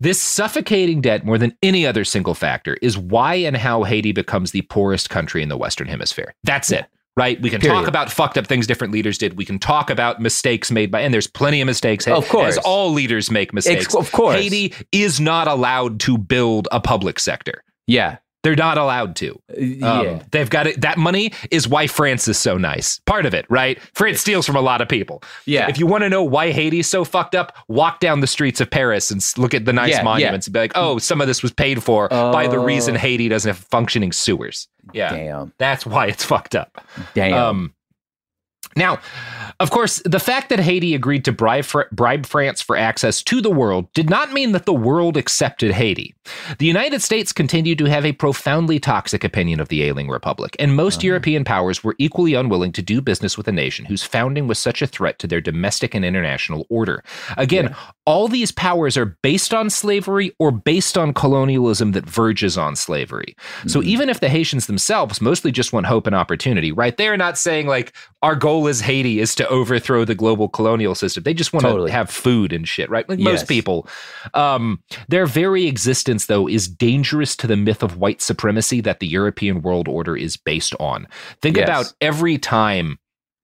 This 0.00 0.20
suffocating 0.20 1.00
debt, 1.00 1.24
more 1.26 1.38
than 1.38 1.56
any 1.62 1.84
other 1.86 2.04
single 2.04 2.34
factor, 2.34 2.78
is 2.80 2.96
why 2.96 3.34
and 3.34 3.56
how 3.56 3.82
Haiti 3.82 4.12
becomes 4.12 4.52
the 4.52 4.62
poorest 4.62 5.10
country 5.10 5.42
in 5.42 5.48
the 5.48 5.56
Western 5.56 5.88
Hemisphere. 5.88 6.34
That's 6.44 6.70
it, 6.72 6.86
right? 7.18 7.40
We 7.42 7.50
can 7.50 7.60
Period. 7.60 7.76
talk 7.76 7.88
about 7.88 8.12
fucked 8.12 8.38
up 8.38 8.46
things 8.46 8.68
different 8.68 8.92
leaders 8.92 9.18
did. 9.18 9.36
We 9.36 9.44
can 9.44 9.58
talk 9.58 9.90
about 9.90 10.20
mistakes 10.20 10.70
made 10.70 10.92
by, 10.92 11.00
and 11.00 11.12
there's 11.12 11.26
plenty 11.26 11.60
of 11.60 11.66
mistakes. 11.66 12.06
Of 12.06 12.28
course. 12.28 12.56
As 12.56 12.64
all 12.64 12.92
leaders 12.92 13.28
make 13.28 13.52
mistakes. 13.52 13.92
of 13.92 14.12
course. 14.12 14.36
Haiti 14.36 14.72
is 14.92 15.18
not 15.18 15.48
allowed 15.48 15.98
to 16.00 16.16
build 16.16 16.68
a 16.70 16.80
public 16.80 17.18
sector. 17.18 17.64
Yeah. 17.88 18.18
They're 18.48 18.56
not 18.56 18.78
allowed 18.78 19.14
to. 19.16 19.32
Um, 19.50 19.58
yeah. 19.58 20.22
They've 20.30 20.48
got 20.48 20.66
it. 20.66 20.80
That 20.80 20.96
money 20.96 21.32
is 21.50 21.68
why 21.68 21.86
France 21.86 22.28
is 22.28 22.38
so 22.38 22.56
nice. 22.56 22.98
Part 23.00 23.26
of 23.26 23.34
it, 23.34 23.44
right? 23.50 23.78
France 23.94 24.20
steals 24.20 24.46
from 24.46 24.56
a 24.56 24.60
lot 24.62 24.80
of 24.80 24.88
people. 24.88 25.22
Yeah. 25.44 25.68
If 25.68 25.78
you 25.78 25.86
want 25.86 26.04
to 26.04 26.08
know 26.08 26.22
why 26.22 26.50
Haiti's 26.50 26.86
so 26.88 27.04
fucked 27.04 27.34
up, 27.34 27.54
walk 27.68 28.00
down 28.00 28.20
the 28.20 28.26
streets 28.26 28.60
of 28.62 28.70
Paris 28.70 29.10
and 29.10 29.22
look 29.36 29.52
at 29.52 29.66
the 29.66 29.72
nice 29.74 29.90
Yeah, 29.90 29.96
yeah. 29.98 30.02
monuments 30.04 30.46
and 30.46 30.54
be 30.54 30.60
like, 30.60 30.72
oh, 30.74 30.96
some 30.96 31.20
of 31.20 31.26
this 31.26 31.42
was 31.42 31.52
paid 31.52 31.82
for 31.82 32.08
by 32.08 32.48
the 32.48 32.58
reason 32.58 32.94
Oh. 32.94 32.98
Haiti 32.98 33.28
doesn't 33.28 33.48
have 33.48 33.58
functioning 33.58 34.12
sewers. 34.12 34.66
Yeah. 34.94 35.10
Damn. 35.10 35.52
That's 35.58 35.84
why 35.84 36.06
it's 36.06 36.24
fucked 36.24 36.54
up. 36.54 36.82
Damn. 37.12 37.34
Um, 37.34 37.74
now, 38.76 39.00
of 39.60 39.70
course, 39.72 40.00
the 40.04 40.20
fact 40.20 40.50
that 40.50 40.60
Haiti 40.60 40.94
agreed 40.94 41.24
to 41.24 41.32
bribe, 41.32 41.66
bribe 41.90 42.26
France 42.26 42.60
for 42.60 42.76
access 42.76 43.22
to 43.24 43.40
the 43.40 43.50
world 43.50 43.92
did 43.92 44.08
not 44.08 44.32
mean 44.32 44.52
that 44.52 44.66
the 44.66 44.72
world 44.72 45.16
accepted 45.16 45.72
Haiti. 45.72 46.14
The 46.58 46.66
United 46.66 47.02
States 47.02 47.32
continued 47.32 47.78
to 47.78 47.86
have 47.86 48.04
a 48.04 48.12
profoundly 48.12 48.78
toxic 48.78 49.24
opinion 49.24 49.58
of 49.58 49.68
the 49.68 49.82
ailing 49.82 50.08
republic, 50.08 50.54
and 50.60 50.76
most 50.76 50.98
uh-huh. 50.98 51.06
European 51.06 51.44
powers 51.44 51.82
were 51.82 51.96
equally 51.98 52.34
unwilling 52.34 52.70
to 52.72 52.82
do 52.82 53.00
business 53.00 53.36
with 53.36 53.48
a 53.48 53.52
nation 53.52 53.84
whose 53.84 54.04
founding 54.04 54.46
was 54.46 54.60
such 54.60 54.80
a 54.80 54.86
threat 54.86 55.18
to 55.18 55.26
their 55.26 55.40
domestic 55.40 55.94
and 55.94 56.04
international 56.04 56.64
order. 56.70 57.02
Again, 57.36 57.74
all 58.06 58.28
these 58.28 58.52
powers 58.52 58.96
are 58.96 59.16
based 59.22 59.52
on 59.52 59.70
slavery 59.70 60.34
or 60.38 60.50
based 60.50 60.96
on 60.96 61.12
colonialism 61.12 61.92
that 61.92 62.06
verges 62.06 62.56
on 62.56 62.76
slavery. 62.76 63.34
So 63.66 63.80
mm-hmm. 63.80 63.88
even 63.88 64.08
if 64.08 64.20
the 64.20 64.28
Haitians 64.28 64.66
themselves 64.66 65.20
mostly 65.20 65.50
just 65.50 65.72
want 65.72 65.86
hope 65.86 66.06
and 66.06 66.14
opportunity, 66.14 66.70
right? 66.70 66.96
They're 66.96 67.16
not 67.16 67.36
saying 67.36 67.66
like 67.66 67.92
our 68.22 68.36
goal 68.36 68.66
is 68.66 68.80
Haiti 68.80 69.20
is 69.20 69.34
to 69.34 69.47
overthrow 69.48 70.04
the 70.04 70.14
global 70.14 70.48
colonial 70.48 70.94
system. 70.94 71.22
They 71.22 71.34
just 71.34 71.52
want 71.52 71.64
Totally. 71.64 71.90
to 71.90 71.92
have 71.92 72.10
food 72.10 72.52
and 72.52 72.66
shit, 72.66 72.88
right? 72.90 73.08
Like 73.08 73.18
Yes. 73.18 73.26
most 73.26 73.48
people. 73.48 73.88
Um, 74.34 74.82
their 75.08 75.26
very 75.26 75.66
existence, 75.66 76.26
though, 76.26 76.48
is 76.48 76.68
dangerous 76.68 77.36
to 77.36 77.46
the 77.46 77.56
myth 77.56 77.82
of 77.82 77.96
white 77.96 78.20
supremacy 78.22 78.80
that 78.82 79.00
the 79.00 79.06
European 79.06 79.62
world 79.62 79.88
order 79.88 80.16
is 80.16 80.36
based 80.36 80.74
on. 80.80 81.06
Think 81.42 81.56
Yes. 81.56 81.68
about 81.68 81.92
every 82.00 82.38
time 82.38 82.98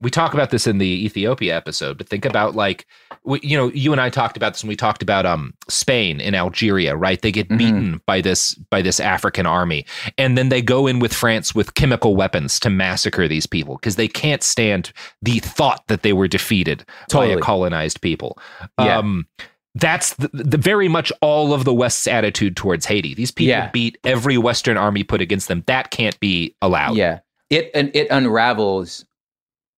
we 0.04 0.10
talk 0.10 0.34
about 0.34 0.50
this 0.50 0.66
in 0.66 0.78
the 0.78 0.86
Ethiopia 0.86 1.56
episode, 1.56 1.98
but 1.98 2.08
think 2.08 2.24
about 2.24 2.54
like 2.54 2.86
we, 3.24 3.40
you 3.42 3.56
know, 3.56 3.70
you 3.72 3.90
and 3.90 4.00
I 4.00 4.10
talked 4.10 4.36
about 4.36 4.52
this 4.52 4.62
when 4.62 4.68
we 4.68 4.76
talked 4.76 5.02
about 5.02 5.26
um 5.26 5.54
Spain 5.68 6.20
and 6.20 6.36
Algeria, 6.36 6.94
right? 6.94 7.20
They 7.20 7.32
get 7.32 7.48
Mhm. 7.48 7.58
beaten 7.58 8.00
by 8.06 8.20
this 8.20 8.54
by 8.54 8.82
this 8.82 9.00
African 9.00 9.46
army, 9.46 9.86
and 10.18 10.36
then 10.38 10.50
they 10.50 10.62
go 10.62 10.86
in 10.86 10.98
with 11.00 11.12
France 11.14 11.54
with 11.54 11.74
chemical 11.74 12.14
weapons 12.14 12.60
to 12.60 12.70
massacre 12.70 13.26
these 13.26 13.46
people 13.46 13.76
because 13.76 13.96
they 13.96 14.06
can't 14.08 14.42
stand 14.42 14.92
the 15.22 15.40
thought 15.40 15.82
that 15.88 16.02
they 16.02 16.12
were 16.12 16.28
defeated 16.28 16.84
by 17.12 17.24
a 17.26 17.40
colonized 17.40 18.00
people. 18.02 18.38
Yeah. 18.78 18.98
Um, 18.98 19.26
that's 19.74 20.14
the, 20.14 20.28
the 20.32 20.58
very 20.58 20.86
much 20.86 21.10
all 21.20 21.52
of 21.52 21.64
the 21.64 21.74
West's 21.74 22.06
attitude 22.06 22.56
towards 22.56 22.86
Haiti. 22.86 23.12
These 23.14 23.32
people 23.32 23.50
Yeah. 23.50 23.70
beat 23.70 23.98
every 24.04 24.38
Western 24.38 24.76
army 24.76 25.02
put 25.02 25.20
against 25.20 25.48
them. 25.48 25.64
That 25.66 25.90
can't 25.90 26.18
be 26.20 26.54
allowed. 26.62 26.96
Yeah. 26.96 27.20
It 27.50 27.70
and 27.74 27.90
it 27.94 28.06
unravels 28.10 29.04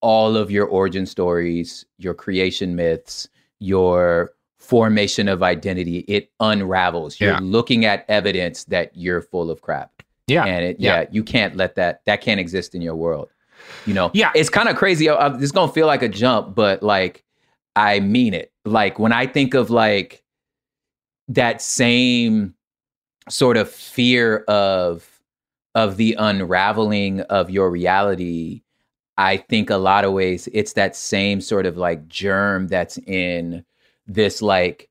all 0.07 0.37
of 0.37 0.53
your 0.53 0.67
origin 0.67 1.05
stories, 1.05 1.85
your 1.99 2.15
creation 2.15 2.77
myths, 2.77 3.29
your 3.59 4.31
formation 4.59 5.27
of 5.29 5.43
identity. 5.43 5.99
It 6.07 6.31
unravels. 6.39 7.19
You're 7.21 7.33
Yeah. 7.33 7.41
looking 7.43 7.85
at 7.85 8.05
evidence 8.09 8.63
that 8.65 8.93
you're 8.95 9.21
full 9.21 9.51
of 9.51 9.63
crap. 9.63 9.91
Yeah. 10.29 10.45
And 10.45 10.65
it 10.65 10.77
Yeah. 10.79 11.01
yeah, 11.01 11.09
you 11.11 11.25
can't 11.25 11.57
let 11.57 11.75
that 11.75 12.03
that 12.07 12.21
can't 12.21 12.39
exist 12.39 12.75
in 12.77 12.83
your 12.83 12.95
world. 12.95 13.31
You 13.85 13.95
know? 13.95 14.11
Yeah. 14.15 14.31
It's 14.37 14.49
kind 14.49 14.69
of 14.69 14.77
crazy. 14.77 15.09
I- 15.09 15.15
I- 15.27 15.37
It's 15.41 15.51
going 15.51 15.69
to 15.69 15.75
feel 15.75 15.89
like 15.89 16.03
a 16.03 16.09
jump, 16.09 16.55
but 16.55 16.83
like 16.85 17.25
I 17.75 17.99
mean 18.01 18.33
it. 18.33 18.53
Like 18.65 18.99
when 19.01 19.13
I 19.13 19.27
think 19.27 19.55
of 19.55 19.71
like 19.71 20.23
that 21.29 21.61
same 21.61 22.55
sort 23.29 23.57
of 23.57 23.69
fear 23.71 24.39
of 24.47 25.09
of 25.75 25.97
the 25.97 26.15
unraveling 26.19 27.21
of 27.23 27.51
your 27.51 27.71
reality 27.71 28.63
i 29.19 29.37
think 29.37 29.71
a 29.71 29.77
lot 29.77 30.05
of 30.05 30.13
ways 30.13 30.49
it's 30.53 30.75
that 30.75 30.95
same 30.97 31.41
sort 31.41 31.67
of 31.67 31.77
like 31.77 32.07
germ 32.09 32.67
that's 32.69 32.99
in 33.07 33.65
this 34.07 34.43
like 34.43 34.89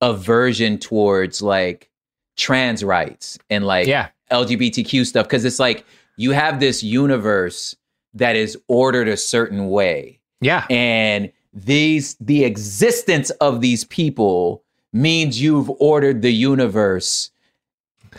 aversion 0.00 0.78
towards 0.78 1.42
like 1.42 1.90
trans 2.36 2.82
rights 2.82 3.38
and 3.50 3.66
like 3.66 3.86
Yeah. 3.86 4.08
lgbtq 4.30 5.04
stuff 5.06 5.26
because 5.26 5.44
it's 5.44 5.58
like 5.60 5.84
you 6.16 6.32
have 6.32 6.60
this 6.60 6.82
universe 6.82 7.76
that 8.14 8.34
is 8.36 8.58
ordered 8.68 9.08
a 9.08 9.16
certain 9.16 9.68
way 9.68 10.18
Yeah. 10.40 10.66
and 10.70 11.30
these 11.52 12.14
the 12.20 12.44
existence 12.44 13.30
of 13.40 13.60
these 13.60 13.84
people 13.84 14.62
means 14.92 15.40
you've 15.40 15.70
ordered 15.80 16.22
the 16.22 16.32
universe 16.32 17.30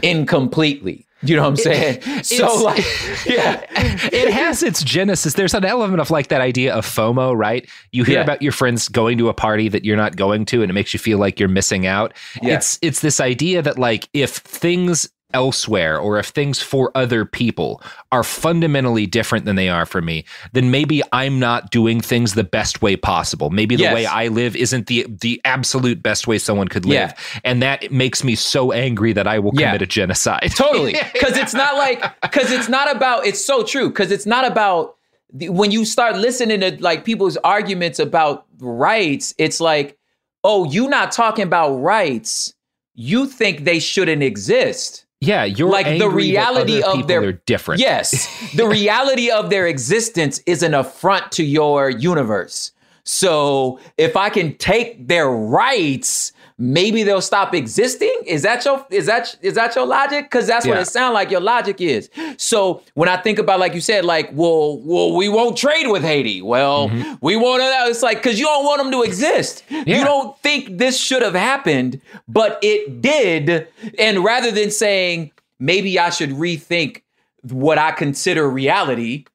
incompletely 0.04 1.06
you 1.24 1.36
know 1.36 1.44
what 1.44 1.50
i'm 1.50 1.56
saying 1.56 2.02
so 2.24 2.64
like 2.64 2.84
yeah 3.26 3.64
it 4.12 4.32
has 4.34 4.64
its 4.64 4.84
genesis. 4.84 5.34
There's 5.34 5.54
an 5.54 5.66
element 5.66 6.02
of 6.02 6.10
like 6.12 6.28
that 6.28 6.42
idea 6.42 6.74
of 6.74 6.86
FOMO, 6.86 7.36
right? 7.38 7.68
You 7.92 8.04
hear 8.04 8.16
Yeah. 8.16 8.24
about 8.24 8.42
your 8.42 8.52
friends 8.52 8.88
going 8.90 9.18
to 9.20 9.30
a 9.30 9.34
party 9.34 9.70
that 9.70 9.86
you're 9.86 9.98
not 9.98 10.16
going 10.16 10.46
to, 10.46 10.62
and 10.62 10.70
it 10.70 10.74
makes 10.74 10.94
you 10.94 11.00
feel 11.00 11.18
like 11.20 11.40
you're 11.40 11.50
missing 11.50 11.86
out. 11.88 12.14
Yeah. 12.42 12.56
It's 12.56 12.78
it's 12.82 13.00
this 13.02 13.20
idea 13.20 13.62
that 13.62 13.78
like 13.80 14.10
if 14.14 14.32
things 14.38 15.10
elsewhere 15.34 15.98
or 16.00 16.18
if 16.20 16.28
things 16.28 16.62
for 16.62 16.92
other 16.96 17.26
people 17.26 17.82
are 18.12 18.24
fundamentally 18.24 19.06
different 19.06 19.46
than 19.46 19.56
they 19.56 19.70
are 19.70 19.86
for 19.86 20.02
me, 20.02 20.26
then 20.54 20.72
maybe 20.72 21.02
I'm 21.12 21.40
not 21.40 21.72
doing 21.72 22.02
things 22.02 22.34
the 22.34 22.44
best 22.44 22.82
way 22.82 22.96
possible. 22.96 23.50
Maybe 23.50 23.76
the 23.76 23.84
Yes. 23.84 23.94
way 23.94 24.06
I 24.06 24.28
live 24.28 24.56
isn't 24.56 24.88
the 24.88 25.06
the 25.22 25.42
absolute 25.46 26.02
best 26.04 26.28
way 26.28 26.38
someone 26.38 26.68
could 26.68 26.86
live. 26.86 26.94
Yeah. 27.10 27.40
And 27.44 27.62
that 27.62 27.92
makes 27.92 28.24
me 28.24 28.36
so 28.36 28.72
angry 28.72 29.14
that 29.14 29.28
I 29.28 29.40
will 29.40 29.52
Yeah. 29.56 29.68
commit 29.68 29.82
a 29.82 29.86
genocide. 29.88 30.52
totally 30.56 30.94
because 31.14 31.38
it's 31.38 31.54
not 31.54 31.76
like 31.76 32.02
because 32.22 32.52
it's 32.52 32.70
not 32.70 32.94
about 32.96 33.26
it's 33.26 33.44
so 33.44 33.64
true 33.64 33.90
because 33.90 34.12
it's 34.12 34.26
not 34.26 34.46
about 34.46 34.96
the, 35.34 35.50
when 35.50 35.72
you 35.72 35.86
start 35.86 36.18
listening 36.18 36.60
to 36.60 36.78
like 36.84 37.06
people's 37.06 37.38
arguments 37.38 38.00
about 38.00 38.46
rights, 38.60 39.34
it's 39.38 39.62
like, 39.62 39.98
oh, 40.44 40.66
you 40.66 40.90
not 40.90 41.12
talking 41.14 41.44
about 41.44 41.76
rights. 41.78 42.54
You 42.96 43.26
think 43.26 43.64
they 43.64 43.80
shouldn't 43.80 44.22
exist. 44.22 45.01
Yeah, 45.22 45.44
you're 45.44 45.70
like 45.70 46.00
the 46.00 46.10
reality 46.10 46.82
of 46.82 47.08
their 47.08 47.24
are 47.24 47.32
different. 47.34 47.80
Yes, 47.80 48.28
the 48.56 48.68
reality 48.68 49.30
of 49.30 49.52
their 49.52 49.68
existence 49.68 50.40
is 50.48 50.64
an 50.64 50.74
affront 50.74 51.32
to 51.34 51.44
your 51.44 51.92
universe. 51.92 52.72
So 53.04 53.80
if 53.98 54.18
I 54.18 54.30
can 54.30 54.58
take 54.58 55.08
their 55.08 55.30
rights, 55.30 56.34
maybe 56.62 57.02
they'll 57.02 57.22
stop 57.22 57.56
existing. 57.56 58.16
Is 58.26 58.44
that 58.44 58.64
your 58.64 58.86
is 58.92 59.08
that 59.08 59.36
is 59.42 59.56
that 59.56 59.76
your 59.76 59.88
logic? 59.88 60.26
Because 60.26 60.46
that's 60.46 60.68
what 60.68 60.78
it 60.78 60.86
sounds 60.86 61.14
like 61.14 61.32
your 61.32 61.42
logic 61.42 61.82
is. 61.82 62.10
So 62.38 62.84
when 62.94 63.10
I 63.10 63.18
think 63.18 63.40
about 63.40 63.60
like 63.60 63.74
you 63.74 63.82
said, 63.82 64.06
like, 64.06 64.30
well, 64.34 64.80
well, 64.80 65.16
we 65.16 65.28
won't 65.28 65.58
trade 65.58 65.88
with 65.88 66.04
Haiti. 66.04 66.42
Well, 66.42 66.90
mm-hmm. 66.90 67.16
we 67.22 67.36
want 67.36 67.62
to. 67.62 67.90
It's 67.90 68.04
like 68.04 68.22
because 68.22 68.40
you 68.40 68.46
don't 68.46 68.64
want 68.64 68.82
them 68.82 68.92
to 68.92 69.02
exist. 69.02 69.64
You 69.70 70.04
don't 70.04 70.38
think 70.40 70.78
this 70.78 71.00
should 71.00 71.24
have 71.24 71.34
happened, 71.34 72.00
but 72.28 72.60
it 72.62 73.02
did. 73.02 73.68
And 73.98 74.24
rather 74.24 74.52
than 74.52 74.70
saying 74.70 75.32
maybe 75.60 75.98
I 75.98 76.10
should 76.10 76.32
rethink 76.32 77.02
what 77.44 77.78
I 77.78 77.92
consider 77.92 78.50
reality. 78.50 79.26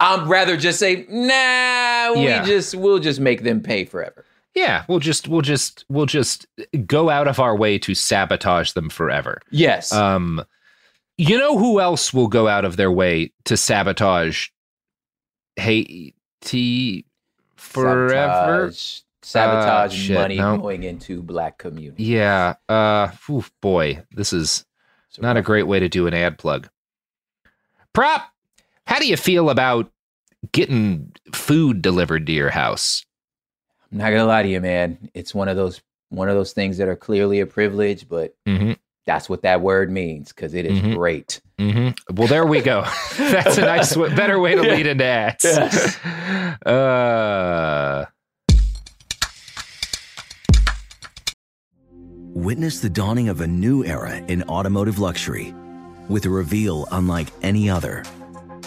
I'd 0.00 0.28
rather 0.28 0.56
just 0.56 0.78
say, 0.78 1.06
nah, 1.08 2.12
we 2.14 2.28
Yeah. 2.28 2.44
just 2.44 2.74
we'll 2.76 3.00
just 3.00 3.18
make 3.18 3.42
them 3.42 3.60
pay 3.60 3.84
forever. 3.84 4.24
Yeah, 4.54 4.84
we'll 4.88 4.98
just 4.98 5.28
we'll 5.28 5.42
just 5.42 5.84
we'll 5.88 6.06
just 6.06 6.46
go 6.86 7.10
out 7.10 7.28
of 7.28 7.38
our 7.38 7.56
way 7.56 7.78
to 7.78 7.94
sabotage 7.94 8.72
them 8.72 8.88
forever. 8.90 9.40
Yes. 9.50 9.92
Um 9.92 10.44
you 11.16 11.38
know 11.38 11.58
who 11.58 11.80
else 11.80 12.12
will 12.14 12.28
go 12.28 12.48
out 12.48 12.64
of 12.64 12.76
their 12.76 12.90
way 12.92 13.32
to 13.44 13.56
sabotage 13.56 14.48
Haiti 15.56 17.04
forever? 17.56 18.70
Sabotage, 18.72 19.00
sabotage 19.22 19.92
Uh, 19.92 19.96
shit, 19.96 20.14
money 20.18 20.36
no. 20.36 20.58
going 20.58 20.82
into 20.84 21.22
black 21.22 21.58
community. 21.58 22.04
Yeah. 22.04 22.54
Uh 22.68 23.08
oof, 23.30 23.50
boy, 23.60 24.02
this 24.12 24.32
is 24.32 24.64
not 25.20 25.36
a 25.36 25.42
great 25.42 25.64
way 25.66 25.80
to 25.80 25.88
do 25.88 26.06
an 26.06 26.14
ad 26.14 26.38
plug. 26.38 26.68
Prop, 27.92 28.22
how 28.86 28.98
do 29.00 29.06
you 29.06 29.16
feel 29.16 29.50
about 29.50 29.90
getting 30.52 31.12
food 31.32 31.82
delivered 31.82 32.26
to 32.26 32.32
your 32.32 32.50
house? 32.50 33.04
I'm 33.92 33.98
not 33.98 34.10
gonna 34.10 34.26
lie 34.26 34.42
to 34.42 34.48
you, 34.48 34.60
man. 34.60 35.10
It's 35.14 35.34
one 35.34 35.48
of 35.48 35.56
those 35.56 35.80
one 36.10 36.28
of 36.28 36.34
those 36.34 36.52
things 36.52 36.78
that 36.78 36.88
are 36.88 36.96
clearly 36.96 37.40
a 37.40 37.46
privilege, 37.46 38.08
but 38.08 38.34
Mm-hmm. 38.46 38.72
that's 39.06 39.28
what 39.28 39.42
that 39.42 39.60
word 39.60 39.90
means 39.90 40.32
because 40.32 40.54
it 40.54 40.64
is 40.66 40.78
Mhm. 40.78 40.94
great. 40.96 41.40
Mm-hmm. 41.58 42.14
Well, 42.14 42.28
there 42.28 42.46
we 42.46 42.60
go. 42.60 42.84
That's 43.18 43.58
a 43.58 43.62
nice, 43.62 43.90
w- 43.94 44.14
better 44.14 44.38
way 44.38 44.54
to 44.54 44.62
lead 44.62 44.86
into 44.86 45.04
ads. 45.04 45.44
Yes. 45.44 45.98
Uh, 46.66 48.04
Witness 52.34 52.80
the 52.80 52.90
dawning 52.90 53.28
of 53.28 53.40
a 53.40 53.46
new 53.46 53.84
era 53.84 54.16
in 54.16 54.42
automotive 54.44 54.98
luxury 54.98 55.54
with 56.08 56.24
a 56.26 56.30
reveal 56.30 56.86
unlike 56.92 57.28
any 57.42 57.68
other 57.68 58.04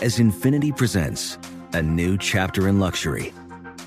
as 0.01 0.17
Infiniti 0.17 0.75
presents 0.75 1.37
a 1.73 1.81
new 1.81 2.17
chapter 2.17 2.67
in 2.67 2.79
luxury, 2.79 3.33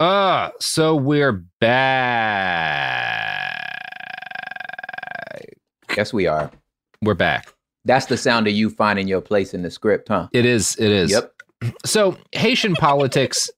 Uh, 0.00 0.50
so 0.58 0.96
we're 0.96 1.44
back. 1.60 2.80
Yes, 5.96 6.12
we 6.12 6.26
are. 6.26 6.50
We're 7.02 7.14
back. 7.14 7.52
That's 7.84 8.06
the 8.06 8.16
sound 8.16 8.46
of 8.46 8.52
you 8.54 8.70
finding 8.70 9.08
your 9.08 9.20
place 9.20 9.54
in 9.54 9.62
the 9.62 9.70
script, 9.70 10.08
huh? 10.08 10.28
It 10.32 10.44
is. 10.44 10.76
It 10.76 10.90
is. 10.90 11.10
Yep. 11.10 11.32
So 11.84 12.16
Haitian 12.32 12.74
politics 12.74 13.50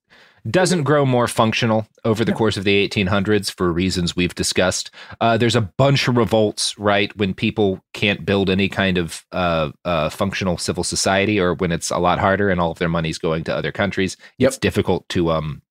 doesn't 0.51 0.83
grow 0.83 1.07
more 1.07 1.29
functional 1.29 1.87
over 2.05 2.25
the 2.25 2.33
course 2.33 2.57
of 2.57 2.65
the 2.65 2.89
1800s 2.89 3.51
for 3.51 3.73
reasons 3.73 4.17
we've 4.17 4.35
discussed. 4.35 4.91
Uh, 5.21 5.37
there's 5.37 5.55
a 5.55 5.61
bunch 5.61 6.09
of 6.09 6.17
revolts, 6.17 6.77
right, 6.79 7.17
when 7.17 7.33
people 7.33 7.81
can't 7.93 8.27
build 8.27 8.51
any 8.51 8.69
kind 8.69 8.99
of 8.99 9.25
uh, 9.31 9.71
uh, 9.85 10.09
functional 10.09 10.59
civil 10.59 10.83
society, 10.83 11.39
or 11.39 11.55
when 11.55 11.71
it's 11.71 11.91
a 11.91 11.99
lot 11.99 12.19
harder 12.19 12.51
and 12.51 12.61
all 12.61 12.73
of 12.73 12.79
their 12.79 12.89
money's 12.89 13.19
going 13.19 13.45
to 13.45 13.55
other 13.55 13.71
countries. 13.71 14.17
Yep. 14.39 14.49
It's 14.49 14.59
difficult 14.59 15.09
to, 15.11 15.31
um, 15.31 15.63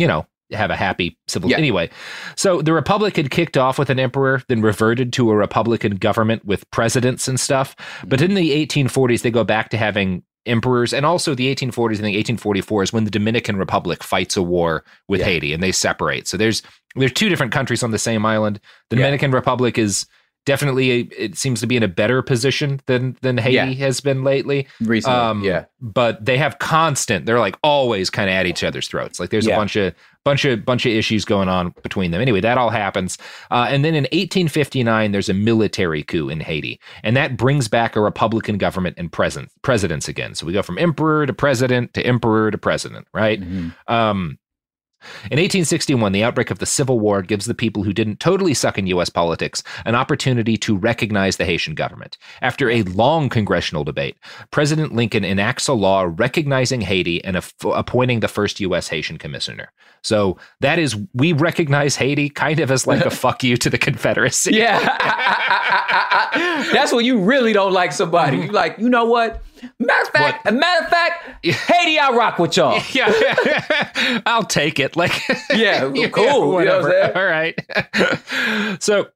you 0.00 0.06
know, 0.06 0.26
have 0.52 0.70
a 0.70 0.76
happy 0.76 1.16
civil. 1.28 1.50
Yeah. 1.50 1.58
Anyway, 1.58 1.90
so 2.36 2.62
the 2.62 2.72
republic 2.72 3.16
had 3.16 3.30
kicked 3.30 3.56
off 3.56 3.78
with 3.78 3.90
an 3.90 3.98
emperor, 3.98 4.42
then 4.48 4.62
reverted 4.62 5.12
to 5.14 5.30
a 5.30 5.36
republican 5.36 5.96
government 5.96 6.44
with 6.44 6.68
presidents 6.70 7.28
and 7.28 7.38
stuff. 7.38 7.76
But 8.06 8.20
mm. 8.20 8.24
in 8.24 8.34
the 8.34 8.66
1840s, 8.66 9.22
they 9.22 9.30
go 9.30 9.44
back 9.44 9.68
to 9.70 9.76
having 9.76 10.22
emperors 10.46 10.94
and 10.94 11.04
also 11.04 11.34
the 11.34 11.54
1840s 11.54 11.98
and 11.98 12.06
the 12.06 12.16
1844 12.16 12.82
is 12.82 12.92
when 12.94 13.04
the 13.04 13.10
dominican 13.10 13.56
republic 13.56 14.02
fights 14.02 14.38
a 14.38 14.42
war 14.42 14.82
with 15.06 15.20
Yeah. 15.20 15.26
haiti 15.26 15.52
and 15.52 15.62
they 15.62 15.70
separate 15.70 16.26
so 16.26 16.38
there's 16.38 16.62
there's 16.96 17.12
two 17.12 17.28
different 17.28 17.52
countries 17.52 17.82
on 17.82 17.90
the 17.90 17.98
same 17.98 18.24
island 18.24 18.58
the 18.88 18.96
Yeah. 18.96 19.02
dominican 19.02 19.32
republic 19.32 19.76
is 19.76 20.06
definitely 20.46 21.02
it 21.16 21.36
seems 21.36 21.60
to 21.60 21.66
be 21.66 21.76
in 21.76 21.82
a 21.82 21.88
better 21.88 22.22
position 22.22 22.80
than 22.86 23.16
than 23.22 23.36
haiti 23.38 23.54
Yeah. 23.54 23.64
has 23.86 24.00
been 24.00 24.24
lately. 24.24 24.66
Recently, 24.80 25.18
um, 25.18 25.44
yeah. 25.44 25.66
but 25.80 26.24
they 26.24 26.38
have 26.38 26.58
constant 26.58 27.26
they're 27.26 27.38
like 27.38 27.56
always 27.62 28.10
kind 28.10 28.28
of 28.30 28.34
at 28.34 28.46
each 28.46 28.64
other's 28.64 28.88
throats. 28.88 29.20
Like 29.20 29.30
there's 29.30 29.46
a 29.46 29.50
bunch 29.56 29.76
of 29.76 29.94
bunch 30.24 30.44
of 30.44 30.64
bunch 30.64 30.84
of 30.86 30.92
issues 30.92 31.24
going 31.24 31.48
on 31.48 31.74
between 31.82 32.10
them. 32.10 32.20
Anyway 32.20 32.40
that 32.40 32.58
all 32.58 32.70
happens. 32.70 33.18
Uh, 33.50 33.66
and 33.68 33.84
then 33.84 33.94
in 33.94 34.04
1859 34.04 35.12
there's 35.12 35.28
a 35.28 35.34
military 35.34 36.02
coup 36.02 36.28
in 36.28 36.40
haiti 36.40 36.80
and 37.02 37.16
that 37.16 37.36
brings 37.36 37.68
back 37.68 37.96
a 37.96 38.00
republican 38.00 38.58
government 38.58 38.96
and 38.98 39.12
present 39.12 39.50
presidents 39.62 40.08
again. 40.08 40.34
So 40.34 40.46
we 40.46 40.52
go 40.52 40.62
from 40.62 40.78
emperor 40.78 41.26
to 41.26 41.32
president 41.32 41.94
to 41.94 42.02
emperor 42.04 42.50
to 42.50 42.58
president 42.58 43.06
right? 43.14 43.42
Um 43.88 44.38
in 45.24 45.38
1861, 45.38 46.12
the 46.12 46.22
outbreak 46.22 46.50
of 46.50 46.58
the 46.58 46.66
Civil 46.66 47.00
War 47.00 47.22
gives 47.22 47.46
the 47.46 47.54
people 47.54 47.82
who 47.82 47.92
didn't 47.92 48.20
totally 48.20 48.54
suck 48.54 48.78
in 48.78 48.86
U.S. 48.88 49.08
politics 49.08 49.62
an 49.84 49.94
opportunity 49.94 50.56
to 50.58 50.76
recognize 50.76 51.36
the 51.36 51.44
Haitian 51.44 51.74
government. 51.74 52.18
After 52.42 52.70
a 52.70 52.82
long 52.82 53.28
congressional 53.28 53.84
debate, 53.84 54.16
President 54.50 54.94
Lincoln 54.94 55.24
enacts 55.24 55.68
a 55.68 55.72
law 55.72 56.10
recognizing 56.16 56.80
Haiti 56.82 57.24
and 57.24 57.36
aff- 57.36 57.54
appointing 57.64 58.20
the 58.20 58.28
first 58.28 58.60
U.S. 58.60 58.88
Haitian 58.88 59.18
commissioner. 59.18 59.72
So 60.02 60.38
that 60.60 60.78
is, 60.78 60.96
we 61.14 61.32
recognize 61.32 61.96
Haiti 61.96 62.28
kind 62.28 62.60
of 62.60 62.70
as 62.70 62.86
like 62.86 63.04
a 63.04 63.10
fuck 63.20 63.42
you 63.42 63.56
to 63.58 63.70
the 63.70 63.78
Confederacy. 63.78 64.54
Yeah. 64.54 64.96
That's 66.72 66.92
when 66.92 67.04
you 67.04 67.20
really 67.20 67.52
don't 67.52 67.72
like 67.72 67.92
somebody. 67.92 68.38
You 68.38 68.48
like, 68.48 68.78
you 68.78 68.88
know 68.88 69.04
what? 69.04 69.42
Matter 69.78 70.02
of 70.02 70.08
fact, 70.08 70.48
a 70.48 70.52
matter 70.52 70.84
of 70.84 70.90
fact, 70.90 71.44
Haiti, 71.44 71.98
I 71.98 72.10
rock 72.12 72.38
with 72.38 72.56
y'all. 72.56 72.80
yeah, 72.92 74.22
I'll 74.26 74.44
take 74.44 74.78
it. 74.78 74.96
Like, 74.96 75.12
Yeah, 75.54 75.80
cool. 75.80 75.92
You 75.94 76.08
know 76.08 76.40
what 76.48 76.84
whatever. 76.84 77.18
All 77.18 77.26
right. 77.26 77.58
so, 78.82 79.08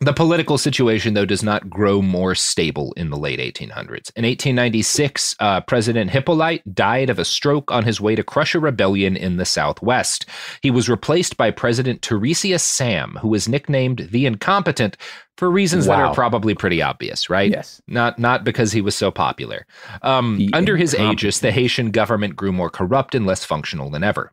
the 0.00 0.12
political 0.12 0.58
situation, 0.58 1.14
though, 1.14 1.24
does 1.24 1.44
not 1.44 1.70
grow 1.70 2.02
more 2.02 2.34
stable 2.34 2.92
in 2.96 3.10
the 3.10 3.16
late 3.16 3.38
1800s. 3.38 4.10
In 4.16 4.24
1896, 4.24 5.36
uh, 5.38 5.60
President 5.60 6.10
Hippolyte 6.10 6.74
died 6.74 7.08
of 7.08 7.20
a 7.20 7.24
stroke 7.24 7.70
on 7.70 7.84
his 7.84 8.00
way 8.00 8.16
to 8.16 8.24
crush 8.24 8.56
a 8.56 8.60
rebellion 8.60 9.16
in 9.16 9.36
the 9.36 9.44
Southwest. 9.44 10.26
He 10.60 10.72
was 10.72 10.88
replaced 10.88 11.36
by 11.36 11.52
President 11.52 12.00
Tirésias 12.00 12.62
Sam, 12.62 13.16
who 13.22 13.28
was 13.28 13.48
nicknamed 13.48 14.08
the 14.10 14.26
Incompetent 14.26 14.96
for 15.38 15.50
reasons 15.50 15.86
that 15.86 15.98
are 15.98 16.14
probably 16.14 16.54
pretty 16.54 16.82
obvious, 16.82 17.30
right? 17.30 17.50
Yes. 17.50 17.80
Not 17.86 18.18
not 18.18 18.44
because 18.44 18.72
he 18.72 18.80
was 18.80 18.94
so 18.94 19.10
popular. 19.10 19.66
Um, 20.02 20.48
under 20.52 20.76
his 20.76 20.94
aegis, 20.94 21.40
the 21.40 21.50
Haitian 21.50 21.90
government 21.90 22.36
grew 22.36 22.52
more 22.52 22.70
corrupt 22.70 23.14
and 23.14 23.26
less 23.26 23.44
functional 23.44 23.90
than 23.90 24.04
ever. 24.04 24.32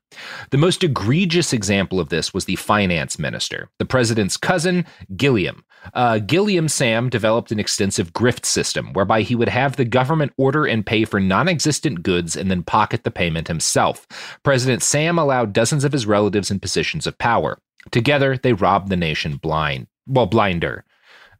The 0.52 0.58
most 0.58 0.84
egregious 0.84 1.54
example 1.54 2.00
of 2.00 2.10
this 2.10 2.34
was 2.34 2.46
the 2.46 2.58
finance 2.58 3.18
minister, 3.18 3.70
the 3.80 3.86
president's 3.86 4.38
cousin, 4.38 4.86
Gilliam. 5.16 5.64
Uh, 5.94 6.20
Gilliam 6.20 6.68
Sam 6.68 7.10
developed 7.10 7.52
an 7.52 7.60
extensive 7.60 8.12
grift 8.14 8.46
system 8.46 8.94
whereby 8.94 9.22
he 9.22 9.36
would 9.36 9.50
have 9.50 9.76
the 9.76 9.86
government 9.86 10.34
order 10.38 10.66
and 10.66 10.86
pay 10.86 11.06
for 11.06 11.20
non 11.20 11.48
existent 11.48 12.04
goods 12.04 12.36
and 12.36 12.52
then 12.52 12.64
pocket 12.64 13.04
the 13.04 13.12
payment 13.12 13.48
himself. 13.48 14.06
President 14.44 14.84
Sam 14.84 15.18
allowed 15.18 15.54
dozens 15.54 15.84
of 15.84 15.94
his 15.94 16.06
relatives 16.06 16.52
in 16.52 16.60
positions 16.60 17.08
of 17.08 17.18
power. 17.18 17.58
Together, 17.92 18.38
they 18.38 18.54
robbed 18.54 18.90
the 18.90 18.98
nation 18.98 19.38
blind, 19.38 19.88
well, 20.06 20.26
blinder. 20.26 20.84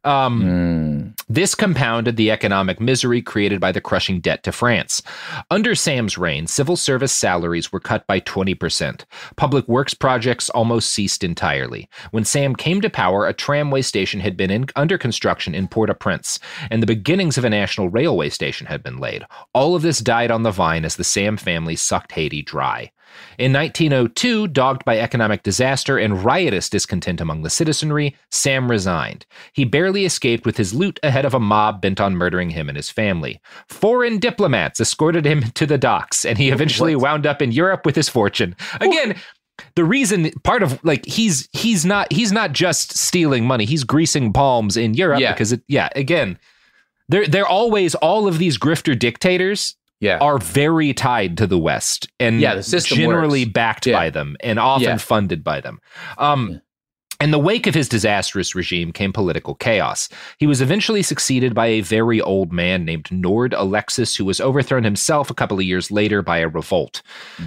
Um, 0.04 0.42
Mm. 0.42 1.14
this 1.28 1.54
compounded 1.54 2.16
the 2.16 2.30
economic 2.30 2.80
misery 2.80 3.20
created 3.20 3.60
by 3.60 3.70
the 3.70 3.80
crushing 3.80 4.20
debt 4.20 4.42
to 4.44 4.52
France. 4.52 5.02
Under 5.50 5.74
Sam's 5.74 6.16
reign, 6.16 6.46
civil 6.46 6.76
service 6.76 7.12
salaries 7.12 7.70
were 7.70 7.80
cut 7.80 8.06
by 8.06 8.20
20%. 8.20 9.04
Public 9.36 9.68
works 9.68 9.92
projects 9.94 10.48
almost 10.50 10.90
ceased 10.90 11.22
entirely. 11.22 11.88
When 12.12 12.24
Sam 12.24 12.56
came 12.56 12.80
to 12.80 12.90
power, 12.90 13.26
a 13.26 13.32
tramway 13.34 13.82
station 13.82 14.20
had 14.20 14.36
been 14.36 14.50
in, 14.50 14.66
under 14.74 14.96
construction 14.96 15.54
in 15.54 15.68
Port 15.68 15.90
au 15.90 15.94
Prince, 15.94 16.38
and 16.70 16.82
the 16.82 16.86
beginnings 16.86 17.36
of 17.36 17.44
a 17.44 17.50
national 17.50 17.90
railway 17.90 18.30
station 18.30 18.66
had 18.66 18.82
been 18.82 18.98
laid. 18.98 19.24
All 19.52 19.74
of 19.74 19.82
this 19.82 19.98
died 20.00 20.30
on 20.30 20.42
the 20.44 20.50
vine 20.50 20.84
as 20.84 20.96
the 20.96 21.04
Sam 21.04 21.36
family 21.36 21.76
sucked 21.76 22.12
Haiti 22.12 22.42
dry. 22.42 22.90
In 23.38 23.52
1902, 23.52 24.48
dogged 24.48 24.84
by 24.84 24.98
economic 24.98 25.42
disaster 25.42 25.98
and 25.98 26.24
riotous 26.24 26.68
discontent 26.68 27.20
among 27.20 27.42
the 27.42 27.50
citizenry, 27.50 28.16
Sam 28.30 28.70
resigned. 28.70 29.26
He 29.52 29.64
barely 29.64 30.04
escaped 30.04 30.44
with 30.44 30.56
his 30.56 30.74
loot 30.74 30.98
ahead 31.02 31.24
of 31.24 31.34
a 31.34 31.40
mob 31.40 31.80
bent 31.80 32.00
on 32.00 32.16
murdering 32.16 32.50
him 32.50 32.68
and 32.68 32.76
his 32.76 32.90
family. 32.90 33.40
Foreign 33.68 34.18
diplomats 34.18 34.80
escorted 34.80 35.26
him 35.26 35.42
to 35.54 35.66
the 35.66 35.78
docks, 35.78 36.24
and 36.24 36.38
he 36.38 36.50
eventually 36.50 36.96
wound 36.96 37.26
up 37.26 37.40
in 37.42 37.52
Europe 37.52 37.86
with 37.86 37.96
his 37.96 38.08
fortune. 38.08 38.56
Again, 38.80 39.16
the 39.74 39.84
reason 39.84 40.30
part 40.42 40.62
of 40.62 40.82
like 40.84 41.04
he's 41.04 41.48
he's 41.52 41.84
not 41.84 42.10
he's 42.12 42.32
not 42.32 42.52
just 42.52 42.96
stealing 42.96 43.46
money, 43.46 43.64
he's 43.64 43.84
greasing 43.84 44.32
palms 44.32 44.76
in 44.76 44.94
Europe 44.94 45.20
Yeah. 45.20 45.32
because 45.32 45.52
it 45.52 45.62
yeah, 45.68 45.88
again, 45.94 46.38
they're 47.08 47.26
they're 47.26 47.46
always 47.46 47.94
all 47.96 48.26
of 48.26 48.38
these 48.38 48.56
grifter 48.58 48.98
dictators 48.98 49.76
Yeah. 50.00 50.18
are 50.18 50.38
very 50.38 50.94
tied 50.94 51.36
to 51.38 51.46
the 51.46 51.58
West 51.58 52.08
and 52.18 52.40
Yeah, 52.40 52.54
the 52.54 52.62
system 52.62 52.96
generally 52.98 53.44
works. 53.44 53.52
backed 53.52 53.86
Yeah. 53.86 53.96
by 53.98 54.10
them 54.10 54.36
and 54.42 54.58
often 54.58 54.82
Yeah. 54.88 54.96
funded 54.96 55.44
by 55.44 55.60
them. 55.60 55.78
Um, 56.18 56.60
In 57.20 57.32
the 57.32 57.38
wake 57.38 57.66
of 57.66 57.74
his 57.74 57.86
disastrous 57.86 58.54
regime 58.54 58.92
came 58.92 59.12
political 59.12 59.54
chaos. 59.54 60.08
He 60.38 60.46
was 60.46 60.62
eventually 60.62 61.02
succeeded 61.02 61.54
by 61.54 61.66
a 61.66 61.82
very 61.82 62.18
old 62.18 62.50
man 62.50 62.86
named 62.86 63.12
Nord 63.12 63.52
Alexis, 63.52 64.16
who 64.16 64.24
was 64.24 64.40
overthrown 64.40 64.84
himself 64.84 65.28
a 65.28 65.34
couple 65.34 65.58
of 65.58 65.64
years 65.64 65.90
later 65.90 66.22
by 66.22 66.38
a 66.38 66.48
revolt. 66.48 67.02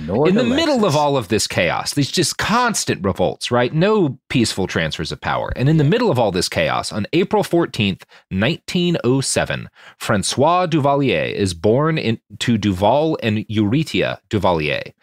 Nord 0.05 0.30
in 0.30 0.36
the 0.36 0.41
Alexis. 0.41 0.55
middle 0.55 0.86
of 0.86 0.95
all 0.95 1.17
of 1.17 1.30
this 1.30 1.47
chaos, 1.47 1.95
these 1.95 2.11
just 2.11 2.38
constant 2.38 3.03
revolts, 3.03 3.49
right? 3.49 3.74
No 3.74 4.19
peaceful 4.30 4.67
transfers 4.67 5.11
of 5.11 5.19
power. 5.19 5.51
And 5.55 5.67
in 5.67 5.78
the 5.78 5.84
middle 5.84 6.11
of 6.11 6.19
all 6.19 6.32
this 6.32 6.49
chaos, 6.49 6.91
on 6.91 7.07
April 7.11 7.41
14th, 7.43 8.03
1907, 8.30 9.69
Francois 9.97 10.67
Duvalier 10.67 11.34
is 11.34 11.55
born 11.55 11.97
in, 11.97 12.19
to 12.38 12.59
Duval 12.59 13.17
and 13.24 13.39
Euretia 13.47 14.19
Duvalier. 14.30 14.93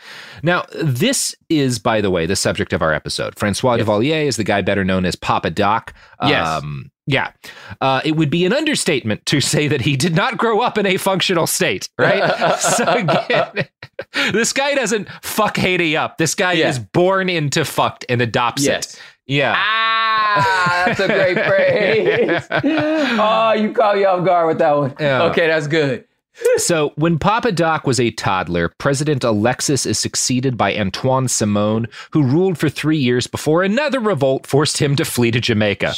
Now, 0.45 0.65
this 0.81 1.35
is, 1.49 1.81
by 1.81 2.01
the 2.01 2.11
way, 2.11 2.27
the 2.27 2.37
subject 2.37 2.73
of 2.73 2.83
our 2.83 2.93
episode. 2.93 3.37
Francois 3.37 3.79
Duvalier 3.79 4.27
is 4.27 4.37
the 4.37 4.45
guy 4.45 4.60
better 4.63 4.85
known 4.85 5.05
as 5.05 5.17
Papa 5.17 5.51
Doc. 5.51 5.95
Yes. 6.25 6.47
Um, 6.47 6.91
yeah. 7.07 7.33
Uh, 7.81 8.01
it 8.05 8.13
would 8.13 8.31
be 8.31 8.45
an 8.47 8.53
understatement 8.53 9.27
to 9.27 9.41
say 9.41 9.67
that 9.69 9.81
he 9.81 9.97
did 9.97 10.15
not 10.15 10.39
grow 10.39 10.61
up 10.61 10.79
in 10.79 10.87
a 10.87 10.97
functional 10.97 11.47
state, 11.47 11.89
right? 11.99 12.59
so 12.61 12.85
again, 12.93 13.69
this 14.33 14.53
guy 14.53 14.75
doesn't 14.75 15.09
fuck 15.23 15.57
Haiti 15.57 15.97
up. 15.97 16.19
This 16.19 16.35
guy 16.35 16.53
Yeah. 16.53 16.69
is 16.69 16.79
born 16.79 17.29
into 17.29 17.65
fucked 17.65 18.05
and 18.09 18.21
adopts 18.23 18.65
Yes. 18.65 18.95
it. 18.95 19.01
Yeah. 19.27 19.55
Ah, 19.57 20.85
that's 20.87 21.01
a 21.01 21.07
great 21.07 21.35
phrase. 21.47 22.47
oh, 23.19 23.53
you 23.53 23.73
caught 23.73 23.97
me 23.97 24.05
off 24.05 24.25
guard 24.25 24.49
with 24.49 24.59
that 24.59 24.77
one. 24.77 24.95
Yeah. 25.01 25.23
Okay, 25.25 25.47
that's 25.47 25.67
good. 25.67 26.05
So, 26.57 26.93
when 26.97 27.19
Papa 27.19 27.53
Doc 27.53 27.87
was 27.87 28.01
a 28.01 28.11
toddler, 28.11 28.69
President 28.79 29.25
Alexis 29.25 29.87
is 29.87 29.99
succeeded 29.99 30.57
by 30.57 30.77
Antoine 30.77 31.29
Simone, 31.29 31.87
who 32.13 32.23
ruled 32.23 32.59
for 32.59 32.69
three 32.69 32.99
years 32.99 33.27
before 33.27 33.63
another 33.63 34.01
revolt 34.01 34.47
forced 34.47 34.79
him 34.79 34.97
to 34.97 35.05
flee 35.05 35.31
to 35.31 35.41
Jamaica. 35.41 35.95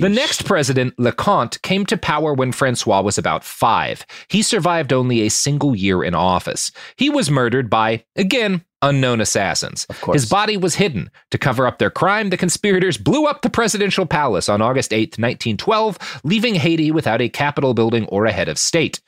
The 0.00 0.08
next 0.08 0.44
president, 0.44 0.96
Leconte, 0.96 1.60
came 1.62 1.84
to 1.86 1.96
power 1.96 2.32
when 2.34 2.52
Francois 2.52 3.02
was 3.02 3.18
about 3.18 3.44
five. 3.44 4.06
He 4.28 4.42
survived 4.42 4.92
only 4.92 5.22
a 5.22 5.30
single 5.30 5.76
year 5.76 6.02
in 6.02 6.14
office. 6.14 6.72
He 6.96 7.10
was 7.10 7.30
murdered 7.30 7.68
by, 7.68 8.04
again, 8.16 8.64
unknown 8.82 9.20
assassins. 9.20 9.86
His 10.12 10.28
body 10.28 10.56
was 10.56 10.76
hidden. 10.76 11.10
To 11.30 11.38
cover 11.38 11.66
up 11.66 11.78
their 11.78 11.90
crime, 11.90 12.30
the 12.30 12.36
conspirators 12.36 12.98
blew 12.98 13.26
up 13.26 13.42
the 13.42 13.50
presidential 13.50 14.06
palace 14.06 14.48
on 14.48 14.62
August 14.62 14.90
8th, 14.92 15.18
1912, 15.18 16.20
leaving 16.24 16.54
Haiti 16.54 16.90
without 16.90 17.20
a 17.20 17.28
capitol 17.28 17.74
building 17.74 18.06
or 18.06 18.26
a 18.26 18.32
head 18.32 18.48
of 18.48 18.58
state. 18.58 19.00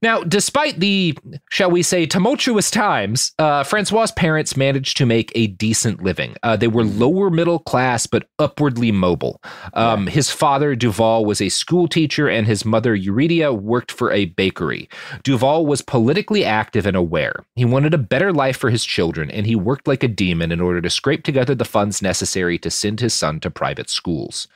Now, 0.00 0.22
despite 0.22 0.78
the, 0.78 1.16
shall 1.50 1.70
we 1.70 1.82
say, 1.82 2.06
tumultuous 2.06 2.70
times, 2.70 3.32
uh, 3.38 3.64
Francois' 3.64 4.06
parents 4.14 4.56
managed 4.56 4.96
to 4.98 5.06
make 5.06 5.32
a 5.34 5.48
decent 5.48 6.02
living. 6.02 6.36
Uh, 6.42 6.56
they 6.56 6.68
were 6.68 6.84
lower 6.84 7.30
middle 7.30 7.58
class, 7.58 8.06
but 8.06 8.28
upwardly 8.38 8.92
mobile. 8.92 9.42
Um, 9.74 10.06
His 10.06 10.30
father, 10.30 10.76
Duval, 10.76 11.24
was 11.24 11.40
a 11.40 11.48
school 11.48 11.88
teacher, 11.88 12.28
and 12.28 12.46
his 12.46 12.64
mother, 12.64 12.96
Eurydia, 12.96 13.52
worked 13.58 13.90
for 13.90 14.12
a 14.12 14.26
bakery. 14.26 14.88
Duval 15.24 15.66
was 15.66 15.82
politically 15.82 16.44
active 16.44 16.86
and 16.86 16.96
aware. 16.96 17.44
He 17.56 17.64
wanted 17.64 17.92
a 17.92 17.98
better 17.98 18.32
life 18.32 18.56
for 18.56 18.70
his 18.70 18.84
children, 18.84 19.30
and 19.32 19.46
he 19.46 19.56
worked 19.56 19.88
like 19.88 20.04
a 20.04 20.08
demon 20.08 20.52
in 20.52 20.60
order 20.60 20.80
to 20.80 20.90
scrape 20.90 21.24
together 21.24 21.54
the 21.56 21.64
funds 21.64 22.00
necessary 22.02 22.56
to 22.58 22.70
send 22.70 23.00
his 23.00 23.14
son 23.14 23.40
to 23.40 23.50
private 23.50 23.90
schools. 23.90 24.46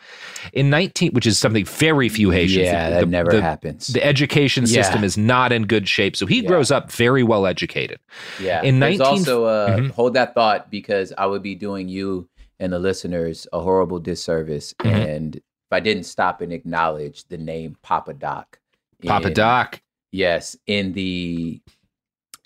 In 0.52 0.70
19, 0.70 1.12
which 1.12 1.26
is 1.26 1.38
something 1.38 1.64
very 1.64 2.08
few 2.08 2.30
Haitians. 2.30 2.66
Yeah, 2.66 2.90
that 2.90 3.08
never 3.08 3.40
happens. 3.40 3.88
The 3.88 4.04
education 4.04 4.64
Yeah. 4.66 4.82
system 4.82 5.02
is 5.02 5.16
not 5.18 5.31
in 5.52 5.66
good 5.66 5.88
shape, 5.88 6.14
so 6.16 6.26
he 6.26 6.42
grows 6.42 6.70
up 6.70 6.92
very 6.92 7.22
well 7.22 7.46
educated. 7.46 7.98
Yeah. 8.40 8.62
In 8.62 8.78
There's 8.80 8.98
19 8.98 9.18
also 9.18 9.44
uh, 9.44 9.76
Mhm. 9.78 9.90
hold 9.90 10.14
that 10.14 10.34
thought 10.34 10.70
because 10.70 11.12
I 11.16 11.24
would 11.26 11.42
be 11.42 11.54
doing 11.54 11.88
you 11.88 12.28
and 12.60 12.72
the 12.72 12.78
listeners 12.78 13.46
a 13.52 13.60
horrible 13.60 13.98
disservice, 13.98 14.74
Mhm. 14.74 14.90
and 14.90 15.36
if 15.36 15.42
I 15.72 15.80
didn't 15.80 16.04
stop 16.04 16.40
and 16.42 16.52
acknowledge 16.52 17.24
the 17.28 17.38
name 17.38 17.76
Papa 17.82 18.12
Doc. 18.14 18.58
Papa 19.04 19.30
Doc. 19.30 19.80
Yes, 20.12 20.56
in 20.66 20.92
the 20.92 21.60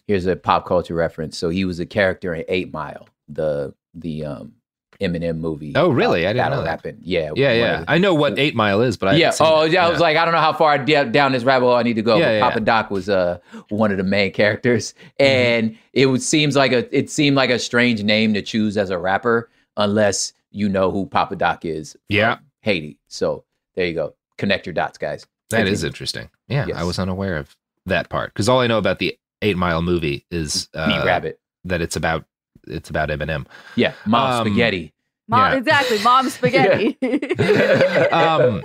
here's 0.06 0.26
a 0.26 0.36
pop 0.36 0.66
culture 0.66 0.94
reference. 0.94 1.36
So 1.36 1.48
he 1.48 1.64
was 1.64 1.80
a 1.80 1.86
character 1.86 2.32
in 2.34 2.44
Eight 2.48 2.72
Mile, 2.72 3.08
the 3.28 3.74
the 3.94 4.24
um 4.24 4.52
Eminem 5.00 5.38
movie. 5.38 5.72
Oh, 5.76 5.88
really? 5.90 6.26
I 6.26 6.32
didn't 6.32 6.50
know 6.50 6.62
that. 6.62 6.70
Rapping. 6.84 6.98
Yeah, 7.02 7.30
Yeah, 7.36 7.52
yeah. 7.52 7.80
the- 7.80 7.90
I 7.90 7.98
know 7.98 8.14
what 8.14 8.38
Eight 8.38 8.54
Mile 8.54 8.80
is, 8.82 8.96
but 8.96 9.10
I 9.10 9.16
yeah. 9.16 9.32
Oh, 9.40 9.62
it. 9.62 9.72
yeah. 9.72 9.86
I 9.86 9.90
was 9.90 10.00
like, 10.00 10.16
I 10.16 10.24
don't 10.24 10.34
know 10.34 10.40
how 10.40 10.52
far 10.52 10.78
d- 10.78 11.04
down 11.10 11.32
this 11.32 11.44
rabbit 11.44 11.66
hole 11.66 11.74
I 11.76 11.82
need 11.82 11.94
to 11.96 12.02
go. 12.02 12.16
Yeah, 12.16 12.24
but 12.26 12.32
yeah, 12.32 12.40
Papa 12.40 12.58
yeah. 12.60 12.64
Doc 12.64 12.90
was 12.90 13.08
uh 13.08 13.38
one 13.68 13.90
of 13.90 13.96
the 13.98 14.04
main 14.04 14.32
characters, 14.32 14.94
Mm-hmm. 15.20 15.24
and 15.24 15.78
it 15.92 16.06
was 16.06 16.26
seems 16.26 16.56
like 16.56 16.72
a 16.72 16.96
it 16.96 17.10
seemed 17.10 17.36
like 17.36 17.50
a 17.50 17.58
strange 17.58 18.02
name 18.02 18.34
to 18.34 18.42
choose 18.42 18.76
as 18.76 18.90
a 18.90 18.98
rapper 18.98 19.50
unless 19.76 20.32
you 20.50 20.68
know 20.68 20.90
who 20.90 21.06
Papa 21.06 21.36
Doc 21.36 21.64
is. 21.64 21.96
Yeah. 22.08 22.38
Haiti. 22.62 22.98
So 23.08 23.44
there 23.74 23.86
you 23.86 23.94
go. 23.94 24.14
Connect 24.38 24.66
your 24.66 24.72
dots, 24.72 24.98
guys. 24.98 25.26
That 25.50 25.66
is 25.68 25.84
interesting. 25.84 26.28
Yeah, 26.48 26.66
I 26.74 26.84
was 26.84 26.98
unaware 26.98 27.36
of 27.36 27.54
that 27.86 28.08
part 28.08 28.32
because 28.32 28.48
all 28.48 28.60
I 28.60 28.66
know 28.66 28.78
about 28.78 28.98
the 28.98 29.16
Eight 29.42 29.56
Mile 29.56 29.82
movie 29.82 30.24
is 30.30 30.68
uh, 30.74 31.02
Rabbit. 31.06 31.38
that 31.64 31.80
it's 31.80 31.94
about 31.96 32.24
it's 32.66 32.90
about 32.90 33.08
Eminem. 33.08 33.46
Yeah, 33.76 33.92
Mom 34.06 34.30
Um, 34.40 34.46
Spaghetti. 34.46 34.92
Mom, 35.28 35.52
Yeah. 35.52 35.58
exactly. 35.58 35.98
Mom 36.02 36.28
spaghetti. 36.30 36.96
Um, 38.12 38.62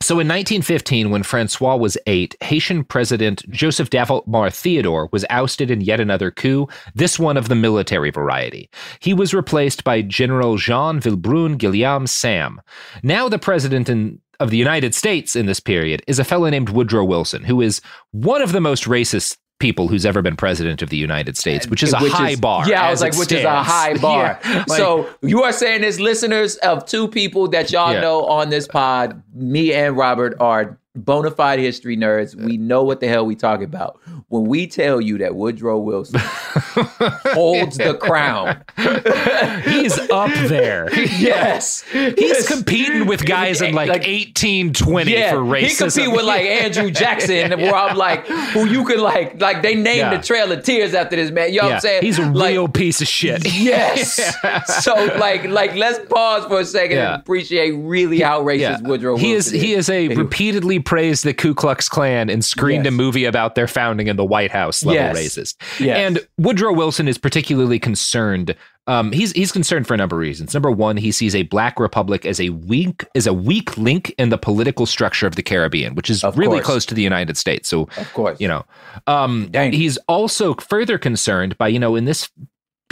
so 0.00 0.14
in 0.14 0.26
1915, 0.26 1.10
when 1.10 1.22
Francois 1.22 1.76
was 1.76 1.96
eight, 2.08 2.34
Haitian 2.42 2.82
President 2.82 3.48
Joseph 3.50 3.88
Davout 3.88 4.52
Theodore 4.52 5.08
was 5.12 5.24
ousted 5.30 5.70
in 5.70 5.80
yet 5.80 6.00
another 6.00 6.32
coup, 6.32 6.66
this 6.96 7.20
one 7.20 7.36
of 7.36 7.48
the 7.48 7.54
military 7.54 8.10
variety. 8.10 8.68
He 8.98 9.14
was 9.14 9.32
replaced 9.32 9.84
by 9.84 10.02
General 10.02 10.56
Jean 10.56 11.00
Vilbrun 11.00 11.56
Guillaume 11.56 12.08
Sam. 12.08 12.60
Now 13.04 13.28
the 13.28 13.38
president 13.38 13.88
in, 13.88 14.20
of 14.40 14.50
the 14.50 14.56
United 14.56 14.92
States 14.92 15.36
in 15.36 15.46
this 15.46 15.60
period 15.60 16.02
is 16.08 16.18
a 16.18 16.24
fellow 16.24 16.50
named 16.50 16.70
Woodrow 16.70 17.04
Wilson, 17.04 17.44
who 17.44 17.60
is 17.60 17.80
one 18.10 18.42
of 18.42 18.50
the 18.50 18.60
most 18.60 18.84
racist 18.86 19.36
people 19.62 19.88
who's 19.88 20.04
ever 20.04 20.20
been 20.20 20.36
president 20.36 20.82
of 20.82 20.90
the 20.90 20.96
United 20.98 21.36
States, 21.38 21.66
which 21.68 21.82
is 21.82 21.94
a 21.94 21.98
Which 22.00 22.12
high 22.12 22.34
bar. 22.36 22.68
Yeah, 22.68 22.82
I 22.86 22.90
was 22.90 23.00
like, 23.00 23.16
which 23.16 23.32
is 23.32 23.44
a 23.44 23.62
high 23.62 23.96
bar. 24.06 24.38
Yeah, 24.44 24.64
like- 24.68 24.76
so 24.76 25.08
you 25.22 25.42
are 25.44 25.52
saying 25.52 25.84
as 25.84 25.98
listeners 26.00 26.56
of 26.56 26.84
two 26.84 27.08
people 27.08 27.48
that 27.48 27.70
y'all 27.72 27.92
Yeah. 27.94 28.00
know 28.00 28.26
on 28.26 28.50
this 28.50 28.66
pod, 28.68 29.22
me 29.34 29.72
and 29.72 29.96
Robert 29.96 30.36
are 30.40 30.78
bona 30.94 31.30
fide 31.30 31.58
history 31.58 31.96
nerds. 31.96 32.34
We 32.34 32.56
know 32.58 32.82
what 32.82 33.00
the 33.00 33.08
hell 33.08 33.24
we 33.24 33.34
talk 33.34 33.62
about. 33.62 33.98
When 34.28 34.44
we 34.44 34.66
tell 34.66 35.00
you 35.00 35.18
that 35.18 35.34
Woodrow 35.34 35.78
Wilson 35.78 36.20
holds 37.32 37.76
the 37.78 37.94
crown. 37.94 38.62
He's 39.64 39.98
up 40.10 40.30
there. 40.48 40.92
yes. 40.94 41.82
He's 41.92 42.46
competing 42.46 43.06
with 43.06 43.24
guys 43.24 43.60
in 43.60 43.74
like, 43.74 43.88
1820 43.88 45.10
yeah, 45.12 45.30
for 45.32 45.36
racism. 45.38 45.60
He 45.68 45.74
compete 45.76 46.12
with 46.16 46.24
like 46.24 46.44
Andrew 46.44 46.90
Jackson, 46.90 47.50
where 47.60 47.74
I'm 47.74 47.96
like, 47.96 48.26
who 48.26 48.66
you 48.66 48.84
could 48.84 49.00
like, 49.00 49.40
like 49.40 49.62
they 49.62 49.74
named 49.74 49.96
Yeah. 49.98 50.16
the 50.16 50.22
Trail 50.22 50.50
of 50.52 50.62
Tears 50.62 50.94
after 50.94 51.16
this 51.16 51.30
man. 51.30 51.52
You 51.52 51.60
know 51.62 51.68
what 51.68 51.74
I'm 51.74 51.80
saying? 51.80 52.02
He's 52.02 52.18
a 52.18 52.22
Like, 52.30 52.52
real 52.52 52.68
piece 52.68 53.00
of 53.00 53.08
shit. 53.08 53.42
Yes. 53.52 54.34
So 54.82 54.94
like 55.18 55.44
like 55.44 55.74
let's 55.74 55.98
pause 56.08 56.44
for 56.46 56.60
a 56.60 56.64
second 56.64 56.96
Yeah. 56.96 57.14
and 57.14 57.22
appreciate 57.22 57.72
really 57.72 58.20
how 58.20 58.42
racist 58.42 58.82
Woodrow 58.82 59.12
Wilson 59.12 59.26
he 59.26 59.32
is 59.34 59.50
he 59.50 59.74
is 59.74 59.88
a 59.88 60.08
repeatedly 60.08 60.80
praised 60.82 61.24
the 61.24 61.32
Ku 61.34 61.54
Klux 61.54 61.88
Klan 61.88 62.28
and 62.28 62.44
screened 62.44 62.86
a 62.86 62.90
movie 62.90 63.24
about 63.24 63.54
their 63.54 63.66
founding 63.68 64.08
in 64.08 64.16
the 64.16 64.24
White 64.24 64.50
House 64.50 64.84
level 64.84 64.94
Yes. 65.02 65.16
racist. 65.18 65.80
Yes. 65.80 65.96
And 65.98 66.26
Woodrow 66.38 66.72
Wilson 66.72 67.08
is 67.08 67.16
particularly 67.18 67.78
concerned. 67.78 68.54
Um, 68.88 69.12
he's 69.12 69.30
he's 69.32 69.52
concerned 69.52 69.86
for 69.86 69.94
a 69.94 69.96
number 69.96 70.16
of 70.16 70.20
reasons. 70.20 70.54
Number 70.54 70.70
one, 70.70 70.96
he 70.96 71.12
sees 71.12 71.36
a 71.36 71.44
black 71.44 71.78
republic 71.78 72.26
as 72.26 72.40
a 72.40 72.48
weak 72.48 73.06
as 73.14 73.28
a 73.28 73.32
weak 73.32 73.78
link 73.78 74.12
in 74.18 74.30
the 74.30 74.38
political 74.38 74.86
structure 74.86 75.26
of 75.26 75.36
the 75.36 75.42
Caribbean, 75.42 75.94
which 75.94 76.10
is 76.10 76.24
Of 76.24 76.36
really 76.36 76.56
course. 76.56 76.66
close 76.66 76.86
to 76.86 76.94
the 76.94 77.02
United 77.02 77.36
States. 77.36 77.68
So 77.68 77.82
Of 77.96 78.12
course. 78.12 78.40
you 78.40 78.48
know, 78.48 78.64
um, 79.06 79.50
he's 79.54 79.98
also 80.08 80.54
further 80.54 80.98
concerned 80.98 81.56
by 81.58 81.68
you 81.68 81.78
know 81.78 81.94
in 81.94 82.06
this 82.06 82.28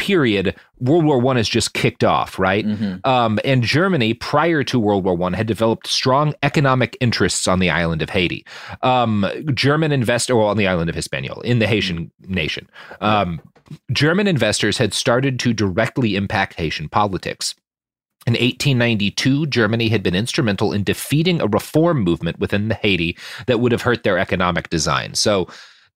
period 0.01 0.57
world 0.79 1.05
war 1.05 1.19
one 1.19 1.37
has 1.37 1.47
just 1.47 1.75
kicked 1.75 2.03
off 2.03 2.39
right 2.39 2.65
Mm-hmm. 2.65 3.07
um, 3.09 3.39
and 3.45 3.63
germany 3.63 4.15
prior 4.15 4.65
to 4.65 4.81
world 4.81 5.05
war 5.05 5.15
one 5.15 5.35
had 5.35 5.47
developed 5.47 5.87
strong 5.87 6.33
economic 6.43 6.97
interests 7.01 7.47
on 7.47 7.59
the 7.59 7.69
island 7.69 8.01
of 8.01 8.09
haiti 8.09 8.47
um, 8.83 9.27
german 9.53 9.93
investor 9.93 10.35
well 10.35 10.47
on 10.47 10.57
the 10.57 10.67
island 10.67 10.89
of 10.89 10.97
hispaniola 10.97 11.43
in 11.43 11.59
the 11.59 11.67
haitian 11.67 12.11
nation 12.27 12.67
um, 13.03 13.41
german 13.93 14.27
investors 14.27 14.79
had 14.79 14.95
started 14.95 15.39
to 15.39 15.53
directly 15.53 16.17
impact 16.17 16.55
haitian 16.55 16.89
politics 16.89 17.55
in 18.27 18.35
1892, 18.35 19.47
Germany 19.47 19.89
had 19.89 20.03
been 20.03 20.15
instrumental 20.15 20.75
in 20.75 20.85
defeating 20.85 21.41
a 21.41 21.47
reform 21.47 22.03
movement 22.03 22.39
within 22.39 22.69
the 22.69 22.75
Haiti 22.75 23.17
that 23.47 23.61
would 23.61 23.73
have 23.73 23.81
hurt 23.81 24.03
their 24.03 24.19
economic 24.19 24.69
design. 24.69 25.15
So, 25.15 25.49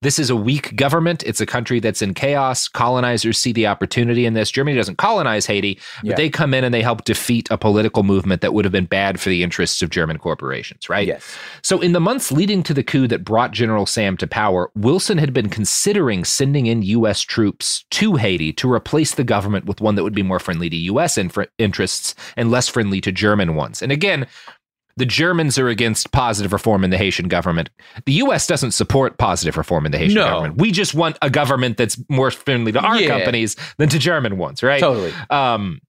this 0.04 0.18
is 0.18 0.30
a 0.30 0.36
weak 0.36 0.76
government. 0.76 1.22
It's 1.24 1.40
a 1.40 1.46
country 1.46 1.80
that's 1.80 2.02
in 2.02 2.14
chaos. 2.14 2.68
Colonizers 2.68 3.38
see 3.38 3.52
the 3.52 3.66
opportunity 3.66 4.26
in 4.26 4.34
this. 4.34 4.50
Germany 4.50 4.76
doesn't 4.76 4.98
colonize 4.98 5.46
Haiti, 5.46 5.80
but 6.02 6.10
Yeah. 6.10 6.14
they 6.16 6.30
come 6.30 6.54
in 6.54 6.62
and 6.62 6.72
they 6.72 6.82
help 6.82 7.04
defeat 7.04 7.48
a 7.50 7.58
political 7.58 8.02
movement 8.02 8.42
that 8.42 8.54
would 8.54 8.64
have 8.64 8.72
been 8.72 8.84
bad 8.86 9.18
for 9.18 9.30
the 9.30 9.42
interests 9.42 9.82
of 9.82 9.90
German 9.90 10.18
corporations, 10.18 10.88
right? 10.88 11.06
Yes. 11.08 11.36
So, 11.62 11.80
in 11.80 11.92
the 11.92 12.00
months 12.00 12.30
leading 12.30 12.62
to 12.64 12.74
the 12.74 12.82
coup 12.84 13.08
that 13.08 13.24
brought 13.24 13.50
General 13.52 13.86
Sam 13.86 14.16
to 14.18 14.26
power, 14.26 14.70
Wilson 14.74 15.18
had 15.18 15.32
been 15.32 15.48
considering 15.48 16.24
sending 16.24 16.66
in 16.66 16.82
U.S. 16.82 17.22
troops 17.22 17.84
to 17.92 18.16
Haiti 18.16 18.52
to 18.52 18.70
replace 18.70 19.14
the 19.14 19.24
government 19.24 19.64
with 19.64 19.80
one 19.80 19.94
that 19.96 20.02
would 20.04 20.14
be 20.14 20.22
more 20.22 20.38
friendly 20.38 20.68
to 20.70 20.76
U.S. 20.76 21.16
Inf- 21.18 21.48
interests 21.58 22.14
and 22.36 22.50
less 22.50 22.68
friendly 22.68 23.00
to 23.00 23.10
German 23.10 23.54
ones. 23.54 23.80
And 23.82 23.90
again, 23.90 24.26
the 24.96 25.04
Germans 25.06 25.58
are 25.58 25.68
against 25.68 26.12
positive 26.12 26.52
reform 26.52 26.84
in 26.84 26.90
the 26.90 26.96
Haitian 26.96 27.28
government. 27.28 27.70
The 28.06 28.12
U.S. 28.14 28.46
doesn't 28.46 28.70
support 28.72 29.18
positive 29.18 29.56
reform 29.56 29.86
in 29.86 29.92
the 29.92 29.98
Haitian 29.98 30.16
No. 30.16 30.28
government. 30.28 30.60
We 30.60 30.70
just 30.70 30.94
want 30.94 31.18
a 31.22 31.30
government 31.30 31.76
that's 31.76 31.98
more 32.08 32.30
friendly 32.30 32.70
to 32.72 32.80
our 32.80 33.00
Yeah. 33.00 33.08
companies 33.08 33.56
than 33.78 33.88
to 33.88 33.98
German 33.98 34.38
ones, 34.38 34.62
right? 34.62 34.80
Totally. 34.80 35.12
Um, 35.30 35.80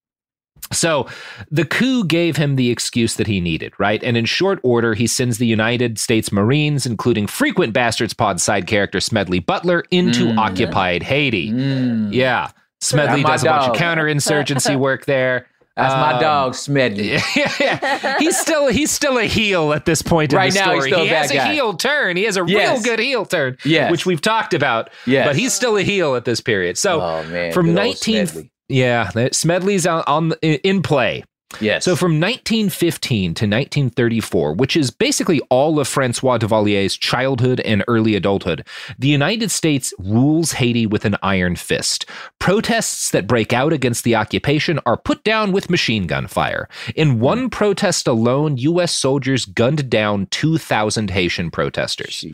so 0.71 1.07
the 1.51 1.65
coup 1.65 2.03
gave 2.05 2.37
him 2.37 2.55
the 2.55 2.71
excuse 2.71 3.15
that 3.17 3.27
he 3.27 3.39
needed, 3.39 3.73
right? 3.77 4.03
And 4.03 4.17
in 4.17 4.25
short 4.25 4.59
order, 4.63 4.95
he 4.95 5.05
sends 5.05 5.37
the 5.37 5.45
United 5.45 5.99
States 5.99 6.31
Marines, 6.31 6.87
including 6.87 7.27
frequent 7.27 7.71
Bastards 7.73 8.13
Pod 8.13 8.41
side 8.41 8.65
character 8.65 8.99
Smedley 8.99 9.39
Butler, 9.39 9.83
into 9.91 10.25
Mm. 10.25 10.37
occupied 10.39 11.03
Haiti. 11.03 11.51
Mm. 11.51 12.11
Yeah. 12.11 12.49
Smedley 12.81 13.23
does 13.23 13.43
a 13.43 13.47
bunch 13.47 13.67
of 13.69 13.75
counterinsurgency 13.81 14.75
work 14.75 15.05
there. 15.05 15.45
That's 15.75 15.93
my 15.93 16.13
Um, 16.13 16.21
dog, 16.21 16.55
Smedley. 16.55 17.17
yeah, 17.59 18.17
he's 18.19 18.37
still 18.39 18.67
he's 18.67 18.91
still 18.91 19.17
a 19.17 19.25
heel 19.25 19.73
at 19.73 19.85
this 19.85 20.01
point 20.01 20.31
in 20.31 20.37
Right 20.37 20.53
the 20.53 20.59
now, 20.59 20.73
he's 20.75 20.85
story. 20.85 21.01
a 21.01 21.03
he 21.03 21.09
bad 21.09 21.21
has 21.23 21.31
guy. 21.31 21.49
a 21.49 21.53
heel 21.53 21.73
turn. 21.73 22.15
He 22.17 22.23
has 22.23 22.37
a 22.37 22.43
real 22.43 22.81
good 22.81 22.99
heel 22.99 23.25
turn, 23.25 23.57
Yes. 23.65 23.91
which 23.91 24.05
we've 24.05 24.21
talked 24.21 24.53
about. 24.53 24.89
Yes. 25.05 25.27
but 25.27 25.35
he's 25.35 25.53
still 25.53 25.75
a 25.77 25.81
heel 25.81 26.15
at 26.15 26.23
this 26.25 26.39
period. 26.39 26.77
So 26.77 27.01
Oh, 27.01 27.23
man, 27.25 27.51
from 27.51 27.65
good 27.67 27.77
old 27.77 27.85
19 28.07 28.49
yeah, 28.69 29.09
Smedley's 29.31 29.85
on, 29.85 30.03
on 30.07 30.31
in 30.41 30.81
play. 30.81 31.23
Yes. 31.59 31.85
So 31.85 31.95
from 31.95 32.19
1915 32.19 33.33
to 33.35 33.45
1934, 33.45 34.53
which 34.53 34.75
is 34.75 34.91
basically 34.91 35.41
all 35.49 35.79
of 35.79 35.87
Francois 35.87 36.37
Duvalier's 36.37 36.97
childhood 36.97 37.59
and 37.61 37.83
early 37.87 38.15
adulthood, 38.15 38.67
the 38.97 39.07
United 39.07 39.51
States 39.51 39.93
rules 39.99 40.53
Haiti 40.53 40.85
with 40.85 41.05
an 41.05 41.15
iron 41.23 41.55
fist. 41.55 42.05
Protests 42.39 43.11
that 43.11 43.27
break 43.27 43.53
out 43.53 43.73
against 43.73 44.03
the 44.03 44.15
occupation 44.15 44.79
are 44.85 44.97
put 44.97 45.23
down 45.23 45.51
with 45.51 45.69
machine 45.69 46.07
gun 46.07 46.27
fire. 46.27 46.67
In 46.95 47.19
one 47.19 47.49
protest 47.49 48.07
alone, 48.07 48.57
U.S. 48.57 48.93
soldiers 48.93 49.45
gunned 49.45 49.89
down 49.89 50.27
2,000 50.31 51.09
Haitian 51.09 51.51
protesters. 51.51 52.25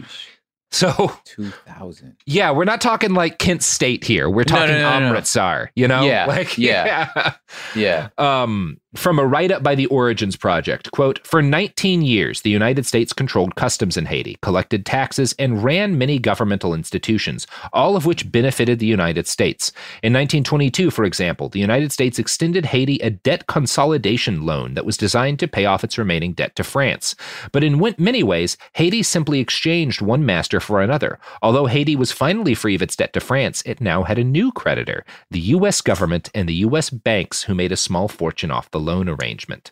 So, 0.73 1.13
2000. 1.25 2.15
yeah, 2.25 2.51
we're 2.51 2.63
not 2.63 2.79
talking 2.79 3.13
like 3.13 3.39
Kent 3.39 3.61
State 3.61 4.05
here. 4.05 4.29
We're 4.29 4.45
talking 4.45 4.75
no, 4.75 4.89
no, 4.91 4.99
no. 4.99 5.05
Amritsar, 5.07 5.69
you 5.75 5.85
know? 5.85 6.03
Yeah, 6.03 6.25
Like, 6.27 6.57
yeah. 6.57 7.09
yeah. 7.75 8.09
Yeah. 8.17 8.43
Um, 8.43 8.79
from 8.93 9.19
a 9.19 9.25
write 9.25 9.51
up 9.51 9.63
by 9.63 9.73
the 9.73 9.85
Origins 9.85 10.35
Project, 10.35 10.91
quote, 10.91 11.25
for 11.25 11.41
19 11.41 12.01
years, 12.01 12.41
the 12.41 12.49
United 12.49 12.85
States 12.85 13.13
controlled 13.13 13.55
customs 13.55 13.95
in 13.95 14.05
Haiti, 14.05 14.37
collected 14.41 14.85
taxes, 14.85 15.33
and 15.39 15.63
ran 15.63 15.97
many 15.97 16.19
governmental 16.19 16.73
institutions, 16.73 17.47
all 17.71 17.95
of 17.95 18.05
which 18.05 18.29
benefited 18.29 18.79
the 18.79 18.85
United 18.85 19.27
States. 19.27 19.71
In 20.03 20.11
1922, 20.11 20.91
for 20.91 21.05
example, 21.05 21.47
the 21.47 21.59
United 21.59 21.93
States 21.93 22.19
extended 22.19 22.65
Haiti 22.65 22.97
a 22.97 23.11
debt 23.11 23.47
consolidation 23.47 24.45
loan 24.45 24.73
that 24.73 24.85
was 24.85 24.97
designed 24.97 25.39
to 25.39 25.47
pay 25.47 25.65
off 25.65 25.85
its 25.85 25.97
remaining 25.97 26.33
debt 26.33 26.53
to 26.57 26.63
France. 26.63 27.15
But 27.53 27.63
in 27.63 27.81
many 27.97 28.23
ways, 28.23 28.57
Haiti 28.73 29.03
simply 29.03 29.39
exchanged 29.39 30.01
one 30.01 30.25
master 30.25 30.59
for 30.59 30.81
another. 30.81 31.17
Although 31.41 31.67
Haiti 31.67 31.95
was 31.95 32.11
finally 32.11 32.53
free 32.53 32.75
of 32.75 32.81
its 32.81 32.97
debt 32.97 33.13
to 33.13 33.21
France, 33.21 33.63
it 33.65 33.79
now 33.79 34.03
had 34.03 34.19
a 34.19 34.23
new 34.25 34.51
creditor, 34.51 35.05
the 35.29 35.39
U.S. 35.39 35.79
government 35.79 36.29
and 36.35 36.49
the 36.49 36.55
U.S. 36.55 36.89
banks 36.89 37.43
who 37.43 37.55
made 37.55 37.71
a 37.71 37.77
small 37.77 38.09
fortune 38.09 38.51
off 38.51 38.69
the 38.71 38.80
loan 38.81 39.09
arrangement. 39.09 39.71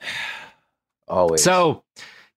Always. 1.07 1.43
So 1.43 1.83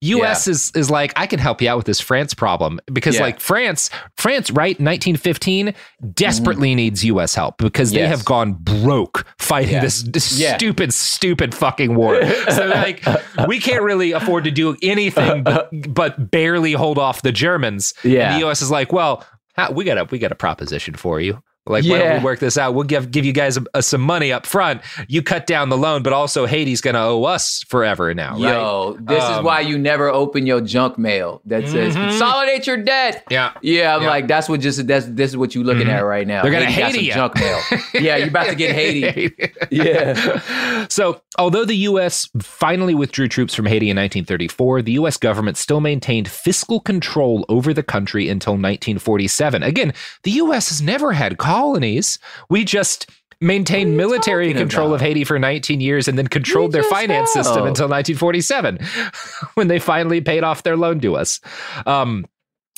US 0.03 0.47
yeah. 0.47 0.51
is 0.51 0.73
is 0.75 0.91
like 0.91 1.13
I 1.17 1.27
can 1.27 1.39
help 1.39 1.63
you 1.63 1.69
out 1.69 1.77
with 1.77 1.87
this 1.87 2.01
France 2.01 2.35
problem 2.35 2.81
because 2.93 3.17
yeah. 3.17 3.23
like 3.23 3.39
France 3.39 3.89
France 4.17 4.51
right 4.51 4.79
1915 4.81 5.75
desperately 6.13 6.71
mm-hmm. 6.71 6.77
needs 6.77 7.05
US 7.05 7.37
help 7.37 7.59
because 7.59 7.93
yes. 7.93 8.01
they 8.01 8.09
have 8.09 8.25
gone 8.25 8.55
broke 8.55 9.25
fighting 9.39 9.75
yeah. 9.75 9.81
this, 9.81 10.03
this 10.03 10.25
stupid 10.25 10.93
stupid 10.93 11.55
fucking 11.55 11.95
war. 11.95 12.21
so 12.51 12.67
like 12.67 13.05
we 13.47 13.61
can't 13.61 13.83
really 13.83 14.11
afford 14.11 14.43
to 14.45 14.51
do 14.51 14.77
anything 14.83 15.45
but, 15.45 15.71
but 15.89 16.31
barely 16.31 16.73
hold 16.73 16.99
off 16.99 17.23
the 17.23 17.33
Germans. 17.33 17.95
Yeah. 18.03 18.33
And 18.33 18.43
the 18.43 18.49
US 18.49 18.61
is 18.61 18.73
like, 18.73 18.93
well, 18.93 19.25
we 19.73 19.85
got 19.85 19.99
a 19.99 20.05
we 20.05 20.19
got 20.19 20.33
a 20.33 20.37
proposition 20.37 20.95
for 20.95 21.21
you. 21.21 21.41
Like, 21.65 21.85
yeah. 21.85 21.93
why 21.93 21.99
don't 21.99 22.19
we 22.19 22.25
work 22.25 22.41
this 22.41 22.59
out? 22.59 22.75
We'll 22.75 22.85
give 22.85 23.13
give 23.13 23.25
you 23.25 23.33
guys 23.33 23.57
a, 23.57 23.65
a, 23.75 23.83
some 23.83 24.01
money 24.01 24.33
up 24.33 24.47
front. 24.47 24.83
You 25.07 25.23
cut 25.23 25.47
down 25.47 25.69
the 25.69 25.77
loan, 25.77 26.03
but 26.03 26.13
also 26.13 26.45
Haiti's 26.45 26.81
going 26.81 26.95
to 26.95 27.01
owe 27.01 27.23
us 27.23 27.63
forever 27.69 28.13
now. 28.15 28.37
Yo, 28.37 28.95
right? 28.95 29.07
this 29.07 29.23
um, 29.23 29.39
is 29.39 29.45
why 29.45 29.61
you 29.61 29.79
never 29.79 30.09
open 30.09 30.45
your 30.45 30.61
junk 30.61 30.99
mail 30.99 31.41
that 31.45 31.69
says 31.69 31.95
mm-hmm. 31.95 32.09
consolidate 32.09 32.67
your 32.67 32.79
debt. 32.79 33.25
Yeah, 33.31 33.53
yeah. 33.63 33.95
I'm 33.95 34.03
yeah. 34.03 34.09
like, 34.09 34.27
that's 34.27 34.49
what 34.49 34.61
just 34.61 34.89
that's 34.89 35.07
this 35.07 35.31
is 35.31 35.37
what 35.37 35.55
you're 35.55 35.63
looking 35.63 35.83
mm-hmm. 35.83 35.91
at 35.91 36.01
right 36.01 36.27
now. 36.27 36.43
They're 36.43 36.51
going 36.51 36.65
to 36.67 36.71
Haiti 36.71 37.05
you. 37.05 37.13
junk 37.13 37.37
mail. 37.37 37.61
yeah, 37.95 38.17
you're 38.17 38.29
about 38.29 38.49
to 38.49 38.57
get 38.57 38.75
Haiti. 38.75 39.33
yeah. 39.71 40.87
So, 40.89 41.23
although 41.39 41.65
the 41.65 41.77
U.S. 41.77 42.29
finally 42.41 42.95
withdrew 42.95 43.29
troops 43.29 43.55
from 43.55 43.67
Haiti 43.67 43.89
in 43.89 43.97
1934, 43.97 44.83
the 44.83 44.93
U.S. 44.93 45.17
government 45.17 45.57
still 45.57 45.81
maintained 45.81 46.29
fiscal 46.29 46.81
control 46.81 47.45
over 47.49 47.73
the 47.73 47.85
country 47.85 48.29
until 48.29 48.55
1947. 48.55 49.63
Again, 49.63 49.95
the 50.25 50.33
U.S. 50.33 50.69
has 50.71 50.83
never 50.83 51.13
had 51.13 51.39
colonies. 51.53 52.19
We 52.49 52.65
just 52.65 53.11
maintained 53.41 53.97
military 53.97 54.55
control 54.55 54.89
about? 54.89 54.95
of 54.97 55.01
Haiti 55.03 55.25
for 55.25 55.39
19 55.39 55.81
years 55.81 56.09
and 56.09 56.17
then 56.17 56.29
controlled 56.29 56.73
their 56.73 56.85
finance 56.85 57.33
system 57.33 57.67
until 57.67 57.89
1947 57.89 58.79
when 59.55 59.69
they 59.69 59.79
finally 59.79 60.21
paid 60.21 60.45
off 60.45 60.63
their 60.63 60.77
loan 60.77 61.01
to 61.01 61.17
us. 61.17 61.41
Um, 61.85 62.25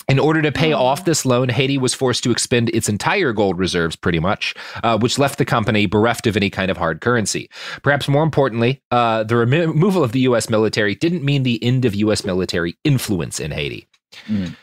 in 0.09 0.18
order 0.18 0.42
to 0.42 0.52
pay 0.52 0.72
off 0.72 1.05
this 1.05 1.24
loan, 1.24 1.48
Haiti 1.48 1.78
was 1.78 1.94
forced 1.94 2.24
to 2.24 2.30
expend 2.30 2.68
its 2.70 2.88
entire 2.88 3.32
gold 3.32 3.59
reserves, 3.59 3.96
pretty 3.96 4.18
much, 4.18 4.55
uh, 4.82 4.98
which 4.98 5.18
left 5.18 5.38
the 5.38 5.46
company 5.46 5.86
bereft 5.86 6.26
of 6.26 6.36
any 6.36 6.51
kind 6.51 6.70
of 6.70 6.76
hard 6.76 7.01
currency. 7.01 7.48
Perhaps 7.82 8.06
more 8.09 8.22
importantly, 8.22 8.82
uh, 8.90 9.22
the 9.24 9.36
removal 9.36 10.05
of 10.05 10.12
the 10.12 10.20
U.S. 10.20 10.51
military 10.51 10.94
didn't 10.94 11.24
mean 11.24 11.42
the 11.42 11.62
end 11.62 11.86
of 11.86 11.94
U.S. 11.94 12.24
military 12.24 12.76
influence 12.84 13.40
in 13.40 13.51
Haiti. 13.51 13.86
Mm. 14.26 14.56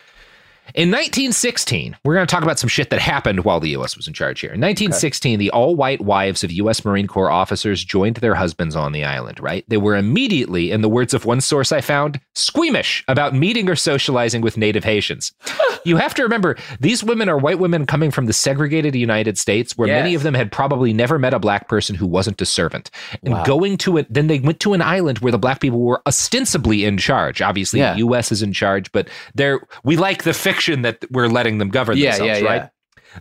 In 0.73 0.89
1916, 0.89 1.97
we're 2.05 2.13
going 2.13 2.25
to 2.25 2.31
talk 2.31 2.43
about 2.43 2.57
some 2.57 2.69
shit 2.69 2.91
that 2.91 3.01
happened 3.01 3.43
while 3.43 3.59
the 3.59 3.71
U.S. 3.71 3.97
was 3.97 4.07
in 4.07 4.13
charge 4.13 4.39
here. 4.39 4.51
In 4.51 4.61
1916, 4.61 5.33
okay. 5.33 5.37
the 5.37 5.49
all 5.51 5.75
white 5.75 5.99
wives 5.99 6.45
of 6.45 6.51
U.S. 6.51 6.85
Marine 6.85 7.07
Corps 7.07 7.29
officers 7.29 7.83
joined 7.83 8.17
their 8.17 8.35
husbands 8.35 8.75
on 8.75 8.93
the 8.93 9.03
island, 9.03 9.39
right? 9.41 9.65
They 9.67 9.77
were 9.77 9.97
immediately, 9.97 10.71
in 10.71 10.81
the 10.81 10.87
words 10.87 11.13
of 11.13 11.25
one 11.25 11.41
source 11.41 11.73
I 11.73 11.81
found, 11.81 12.21
squeamish 12.35 13.03
about 13.09 13.35
meeting 13.35 13.69
or 13.69 13.75
socializing 13.75 14.41
with 14.41 14.55
native 14.55 14.85
Haitians. 14.85 15.33
you 15.83 15.97
have 15.97 16.13
to 16.13 16.23
remember, 16.23 16.55
these 16.79 17.03
women 17.03 17.27
are 17.27 17.37
white 17.37 17.59
women 17.59 17.85
coming 17.85 18.11
from 18.11 18.27
the 18.27 18.33
segregated 18.33 18.95
United 18.95 19.37
States, 19.37 19.77
where 19.77 19.89
yes. 19.89 20.01
many 20.01 20.15
of 20.15 20.23
them 20.23 20.33
had 20.33 20.53
probably 20.53 20.93
never 20.93 21.19
met 21.19 21.33
a 21.33 21.39
black 21.39 21.67
person 21.67 21.95
who 21.95 22.07
wasn't 22.07 22.41
a 22.41 22.45
servant. 22.45 22.89
And 23.23 23.33
wow. 23.33 23.43
going 23.43 23.77
to 23.79 23.97
it, 23.97 24.11
then 24.11 24.27
they 24.27 24.39
went 24.39 24.61
to 24.61 24.73
an 24.73 24.81
island 24.81 25.19
where 25.19 25.31
the 25.31 25.37
black 25.37 25.59
people 25.59 25.81
were 25.81 26.01
ostensibly 26.07 26.85
in 26.85 26.97
charge. 26.97 27.41
Obviously, 27.41 27.79
yeah. 27.79 27.93
the 27.93 27.99
U.S. 27.99 28.31
is 28.31 28.41
in 28.41 28.53
charge, 28.53 28.89
but 28.93 29.09
they're, 29.35 29.59
we 29.83 29.97
like 29.97 30.23
the 30.23 30.33
fiction 30.53 30.81
that 30.83 31.05
we're 31.11 31.27
letting 31.27 31.57
them 31.57 31.69
govern 31.69 31.97
yeah, 31.97 32.17
themselves, 32.17 32.41
yeah, 32.41 32.47
right? 32.47 32.61
Yeah. 32.63 32.69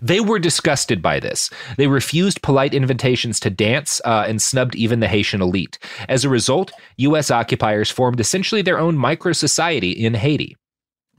They 0.01 0.21
were 0.21 0.39
disgusted 0.39 1.03
by 1.03 1.19
this. 1.19 1.51
They 1.77 1.89
refused 1.89 2.43
polite 2.43 2.75
invitations 2.75 3.41
to 3.41 3.51
dance 3.51 4.01
uh, 4.05 4.25
and 4.29 4.41
snubbed 4.41 4.77
even 4.77 5.01
the 5.01 5.09
Haitian 5.09 5.43
elite. 5.43 5.79
As 6.09 6.25
a 6.25 6.29
result, 6.29 6.71
U.S. 6.99 7.31
occupiers 7.31 7.91
formed 7.91 8.21
essentially 8.21 8.63
their 8.63 8.79
own 8.79 8.97
micro 8.97 9.33
society 9.33 9.91
in 9.91 10.15
Haiti. 10.15 10.57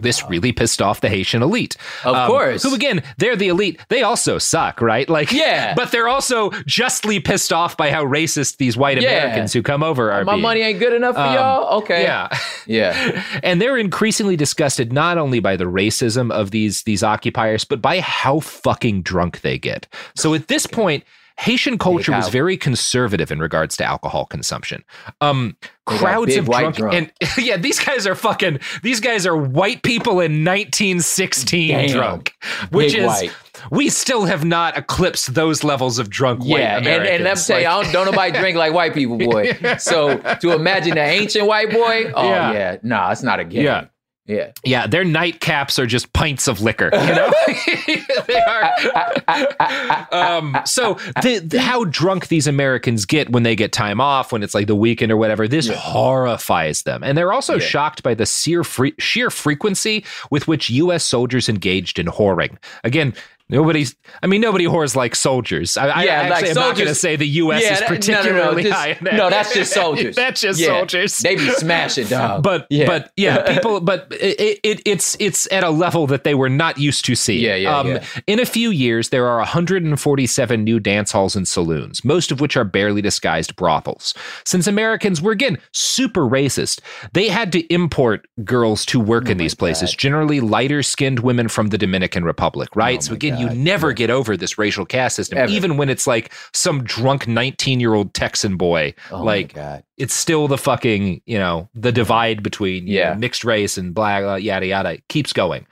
This 0.02 0.28
really 0.30 0.52
pissed 0.52 0.82
off 0.82 1.02
the 1.02 1.10
Haitian 1.10 1.42
elite. 1.44 1.78
Of 2.04 2.16
um, 2.16 2.28
course. 2.28 2.64
Who, 2.64 2.74
again, 2.74 3.04
they're 3.18 3.36
the 3.36 3.50
elite. 3.50 3.80
They 3.90 4.04
also 4.04 4.38
suck, 4.38 4.82
right? 4.82 5.08
Like, 5.12 5.34
yeah. 5.34 5.74
But 5.76 5.92
they're 5.92 6.08
also 6.08 6.52
justly 6.66 7.20
pissed 7.20 7.52
off 7.52 7.76
by 7.76 7.92
how 7.92 8.06
racist 8.06 8.58
these 8.58 8.78
white 8.78 9.00
yeah. 9.02 9.10
Americans 9.10 9.52
who 9.52 9.62
come 9.62 9.84
over 9.84 10.10
are. 10.10 10.24
My 10.24 10.34
being. 10.34 10.42
money 10.42 10.62
ain't 10.62 10.80
good 10.80 10.94
enough 10.94 11.16
for 11.16 11.22
um, 11.22 11.36
y'all? 11.36 11.80
Okay. 11.80 12.04
Yeah. 12.04 12.30
Yeah. 12.68 13.24
and 13.44 13.60
they're 13.60 13.78
increasingly 13.78 14.36
disgusted 14.36 14.94
not 14.94 15.18
only 15.18 15.40
by 15.40 15.56
the 15.56 15.66
racism 15.66 16.32
of 16.32 16.52
these, 16.52 16.84
these 16.84 17.04
occupiers, 17.04 17.66
but 17.66 17.82
by 17.82 18.00
how 18.00 18.40
fucking 18.40 19.02
drunk 19.02 19.42
they 19.42 19.58
get. 19.58 19.88
So 20.16 20.34
at 20.36 20.48
this 20.48 20.68
point, 20.68 21.04
Haitian 21.42 21.80
culture 21.80 22.12
was 22.12 22.30
very 22.30 22.56
conservative 22.56 23.32
in 23.32 23.40
regards 23.40 23.76
to 23.78 23.84
alcohol 23.84 24.28
consumption. 24.28 24.84
Um, 25.22 25.58
crowds 25.88 26.36
of 26.36 26.46
drunk, 26.46 26.76
drunk, 26.76 26.94
and 26.94 27.12
yeah, 27.44 27.58
these 27.58 27.80
guys 27.80 28.06
are 28.06 28.14
fucking. 28.14 28.60
These 28.84 29.00
guys 29.00 29.26
are 29.26 29.36
white 29.36 29.82
people 29.82 30.20
in 30.20 30.46
1916 30.46 31.70
Damn. 31.70 31.90
drunk, 31.90 32.36
which 32.70 32.94
big 32.94 33.02
is. 33.02 33.08
White. 33.08 33.34
We 33.72 33.90
still 33.90 34.26
have 34.26 34.46
not 34.46 34.78
eclipsed 34.78 35.34
those 35.34 35.64
levels 35.64 35.98
of 35.98 36.12
drunk 36.12 36.42
yeah, 36.44 36.76
white 36.76 36.82
Americans. 36.82 36.98
and, 36.98 37.08
and 37.08 37.24
let 37.24 37.32
me 37.32 37.40
say, 37.40 37.64
don't, 37.64 37.92
don't 37.92 38.06
nobody 38.06 38.38
drink 38.38 38.58
like 38.58 38.74
white 38.74 38.94
people, 38.94 39.18
boy. 39.18 39.58
So 39.80 40.18
to 40.42 40.52
imagine 40.52 40.94
an 40.94 41.10
ancient 41.10 41.48
white 41.48 41.72
boy, 41.72 42.12
oh 42.16 42.24
yeah, 42.24 42.52
yeah 42.52 42.78
nah, 42.84 43.12
it's 43.12 43.24
not 43.24 43.40
a 43.40 43.46
game. 43.46 43.66
Yeah. 43.66 43.88
Yeah. 44.26 44.52
Yeah. 44.64 44.88
Their 44.88 45.04
nightcaps 45.04 45.80
are 45.80 45.86
just 45.86 46.14
pints 46.14 46.48
of 46.48 46.62
liquor, 46.62 46.90
you 46.94 47.16
know? 47.16 47.34
they 48.28 48.40
are. 48.40 50.08
um, 50.12 50.58
so, 50.66 50.94
the, 51.22 51.44
the, 51.44 51.60
how 51.60 51.86
drunk 51.86 52.28
these 52.28 52.48
Americans 52.48 53.06
get 53.06 53.30
when 53.30 53.44
they 53.44 53.56
get 53.56 53.72
time 53.72 54.00
off, 54.00 54.32
when 54.32 54.44
it's 54.44 54.54
like 54.54 54.68
the 54.68 54.76
weekend 54.76 55.12
or 55.12 55.18
whatever, 55.18 55.48
this 55.48 55.68
yeah. 55.68 55.76
horrifies 55.76 56.84
them. 56.84 57.04
And 57.04 57.18
they're 57.18 57.34
also 57.34 57.56
yeah. 57.56 57.60
shocked 57.60 58.04
by 58.04 58.14
the 58.14 58.26
sheer, 58.26 58.64
free, 58.64 58.94
sheer 59.00 59.30
frequency 59.30 60.06
with 60.30 60.48
which 60.48 60.70
U.S. 60.70 61.04
soldiers 61.04 61.50
engaged 61.50 62.00
in 62.00 62.06
whoring. 62.06 62.58
Again, 62.84 63.14
Nobody's. 63.52 63.96
I 64.24 64.28
mean, 64.28 64.40
nobody 64.40 64.66
whores 64.66 64.96
like 64.96 65.14
soldiers. 65.14 65.76
I, 65.76 65.86
yeah, 65.86 65.92
I 65.92 66.04
actually 66.04 66.30
like 66.30 66.46
am 66.46 66.56
not 66.56 66.76
going 66.76 66.88
to 66.88 66.96
say 66.96 67.18
the 67.18 67.28
U.S. 67.28 67.62
yeah, 67.62 67.74
is 67.74 67.82
particularly 67.82 68.64
no, 68.64 68.70
no, 68.70 68.70
no, 68.70 68.76
high. 68.76 68.94
That. 69.02 69.14
No, 69.14 69.30
that's 69.30 69.54
just 69.54 69.74
soldiers. 69.74 70.16
that's 70.22 70.40
just 70.40 70.58
yeah. 70.60 70.68
soldiers. 70.68 71.18
They 71.18 71.36
be 71.36 71.50
smashing, 71.52 72.08
dog. 72.08 72.44
But 72.52 72.66
yeah. 72.70 72.86
but 72.88 73.12
yeah, 73.18 73.54
people. 73.54 73.82
But 73.82 74.08
it, 74.12 74.60
it, 74.64 74.82
it's 74.86 75.18
it's 75.20 75.52
at 75.52 75.64
a 75.64 75.70
level 75.70 76.08
that 76.08 76.24
they 76.24 76.34
were 76.34 76.50
not 76.50 76.78
used 76.78 77.04
to 77.06 77.16
seeing. 77.16 77.44
Yeah, 77.44 77.56
yeah, 77.56 77.78
um, 77.78 77.88
yeah. 77.88 78.06
In 78.26 78.40
a 78.40 78.46
few 78.46 78.72
years, 78.72 79.10
there 79.10 79.28
are 79.28 79.38
147 79.40 80.64
new 80.64 80.80
dance 80.80 81.12
halls 81.12 81.36
and 81.36 81.46
saloons, 81.46 82.06
most 82.06 82.32
of 82.32 82.40
which 82.40 82.56
are 82.56 82.64
barely 82.64 83.02
disguised 83.02 83.56
brothels. 83.58 84.14
Since 84.46 84.66
Americans 84.66 85.22
were 85.22 85.34
again 85.34 85.58
super 85.74 86.22
racist, 86.22 86.80
they 87.12 87.28
had 87.28 87.52
to 87.52 87.62
import 87.74 88.28
girls 88.46 88.86
to 88.86 89.00
work 89.00 89.26
oh 89.28 89.32
in 89.32 89.38
these 89.38 89.54
places. 89.54 89.92
God. 89.92 89.98
Generally, 89.98 90.40
lighter 90.40 90.82
skinned 90.84 91.20
women 91.20 91.50
from 91.50 91.68
the 91.68 91.78
Dominican 91.78 92.24
Republic. 92.24 92.70
Right. 92.76 93.00
Oh 93.00 93.02
so 93.02 93.14
again, 93.14 93.34
God. 93.34 93.41
You 93.42 93.50
never 93.50 93.94
get 93.94 94.10
over 94.10 94.38
this 94.38 94.58
racial 94.58 94.86
caste 94.86 95.16
system, 95.16 95.38
Ever. 95.38 95.52
even 95.52 95.78
when 95.78 95.90
it's 95.90 96.08
like 96.08 96.34
some 96.54 96.84
drunk 96.84 97.28
19 97.28 97.80
year 97.80 97.94
old 97.94 98.14
Texan 98.14 98.58
boy. 98.58 98.94
Oh 99.12 99.24
like, 99.24 99.56
it's 99.98 100.14
still 100.14 100.48
the 100.48 100.58
fucking, 100.58 101.22
you 101.26 101.38
know, 101.38 101.70
the 101.76 101.92
divide 101.92 102.44
between 102.44 102.88
yeah. 102.88 103.14
Know, 103.14 103.20
mixed 103.20 103.44
race 103.44 103.78
and 103.78 103.94
black, 103.94 104.24
uh, 104.24 104.36
yada, 104.36 104.66
yada, 104.66 104.98
keeps 105.10 105.34
going. 105.34 105.68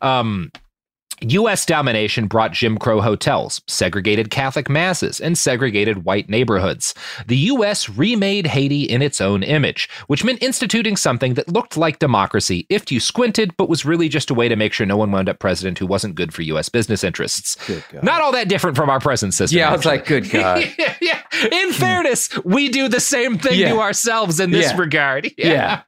Um, 0.00 0.52
U.S. 1.22 1.64
domination 1.64 2.26
brought 2.26 2.52
Jim 2.52 2.78
Crow 2.78 3.00
hotels, 3.00 3.60
segregated 3.66 4.30
Catholic 4.30 4.68
masses, 4.68 5.20
and 5.20 5.36
segregated 5.38 6.04
white 6.04 6.28
neighborhoods. 6.28 6.94
The 7.26 7.36
U.S. 7.36 7.88
remade 7.88 8.46
Haiti 8.46 8.82
in 8.82 9.02
its 9.02 9.20
own 9.20 9.42
image, 9.42 9.88
which 10.06 10.24
meant 10.24 10.42
instituting 10.42 10.96
something 10.96 11.34
that 11.34 11.48
looked 11.48 11.76
like 11.76 11.98
democracy 11.98 12.66
if 12.68 12.90
you 12.90 13.00
squinted, 13.00 13.56
but 13.56 13.68
was 13.68 13.84
really 13.84 14.08
just 14.08 14.30
a 14.30 14.34
way 14.34 14.48
to 14.48 14.56
make 14.56 14.72
sure 14.72 14.86
no 14.86 14.96
one 14.96 15.10
wound 15.12 15.28
up 15.28 15.38
president 15.38 15.78
who 15.78 15.86
wasn't 15.86 16.14
good 16.14 16.34
for 16.34 16.42
U.S. 16.42 16.68
business 16.68 17.04
interests. 17.04 17.56
Not 18.02 18.20
all 18.20 18.32
that 18.32 18.48
different 18.48 18.76
from 18.76 18.90
our 18.90 19.00
present 19.00 19.34
system. 19.34 19.58
Yeah, 19.58 19.70
I 19.70 19.76
was 19.76 19.84
like, 19.84 20.06
good 20.06 20.28
God. 20.30 20.64
yeah, 20.78 20.94
yeah. 21.00 21.22
In 21.50 21.72
fairness, 21.72 22.30
we 22.44 22.68
do 22.68 22.88
the 22.88 23.00
same 23.00 23.38
thing 23.38 23.58
yeah. 23.58 23.72
to 23.72 23.80
ourselves 23.80 24.40
in 24.40 24.50
this 24.50 24.70
yeah. 24.70 24.76
regard. 24.76 25.30
Yeah. 25.42 25.82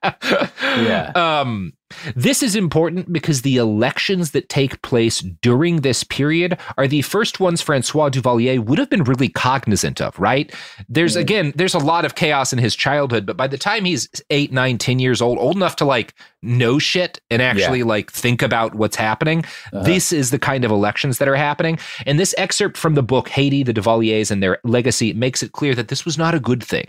yeah. 0.61 1.13
Um, 1.15 1.75
This 2.17 2.43
is 2.43 2.55
important 2.57 3.13
because 3.13 3.43
the 3.43 3.57
elections 3.57 4.31
that 4.33 4.49
take 4.49 4.81
place 4.83 5.21
during 5.43 5.81
this 5.83 6.05
period 6.05 6.59
are 6.77 6.87
the 6.89 7.03
first 7.03 7.41
ones 7.41 7.61
Francois 7.61 8.09
Duvalier 8.11 8.59
would 8.65 8.79
have 8.79 8.91
been 8.91 9.05
really 9.05 9.29
cognizant 9.29 10.01
of, 10.01 10.19
right? 10.19 10.53
There's, 10.89 11.17
again, 11.17 11.53
there's 11.57 11.75
a 11.75 11.79
lot 11.79 12.05
of 12.05 12.15
chaos 12.15 12.53
in 12.53 12.59
his 12.59 12.75
childhood, 12.77 13.27
but 13.27 13.37
by 13.37 13.47
the 13.47 13.59
time 13.59 13.85
he's 13.85 14.09
eight, 14.31 14.53
nine, 14.53 14.79
ten 14.79 14.99
years 14.99 15.21
old, 15.23 15.39
old 15.39 15.57
enough 15.57 15.77
to 15.77 15.85
like 15.85 16.15
know 16.43 16.79
shit 16.79 17.21
and 17.31 17.41
actually 17.41 17.79
Yeah. 17.79 17.85
like 17.87 18.11
think 18.13 18.43
about 18.43 18.75
what's 18.75 18.97
happening, 18.97 19.45
Uh-huh. 19.73 19.83
this 19.85 20.13
is 20.13 20.31
the 20.31 20.39
kind 20.39 20.65
of 20.65 20.71
elections 20.71 21.19
that 21.19 21.29
are 21.29 21.37
happening. 21.37 21.79
And 22.07 22.19
this 22.19 22.35
excerpt 22.39 22.77
from 22.77 22.95
the 22.95 23.03
book, 23.03 23.29
Haiti, 23.29 23.63
the 23.63 23.73
Duvaliers 23.73 24.31
and 24.31 24.43
their 24.43 24.59
legacy, 24.65 25.13
makes 25.15 25.43
it 25.43 25.53
clear 25.53 25.75
that 25.75 25.89
this 25.89 26.05
was 26.05 26.19
not 26.19 26.35
a 26.35 26.41
good 26.41 26.63
thing. 26.63 26.87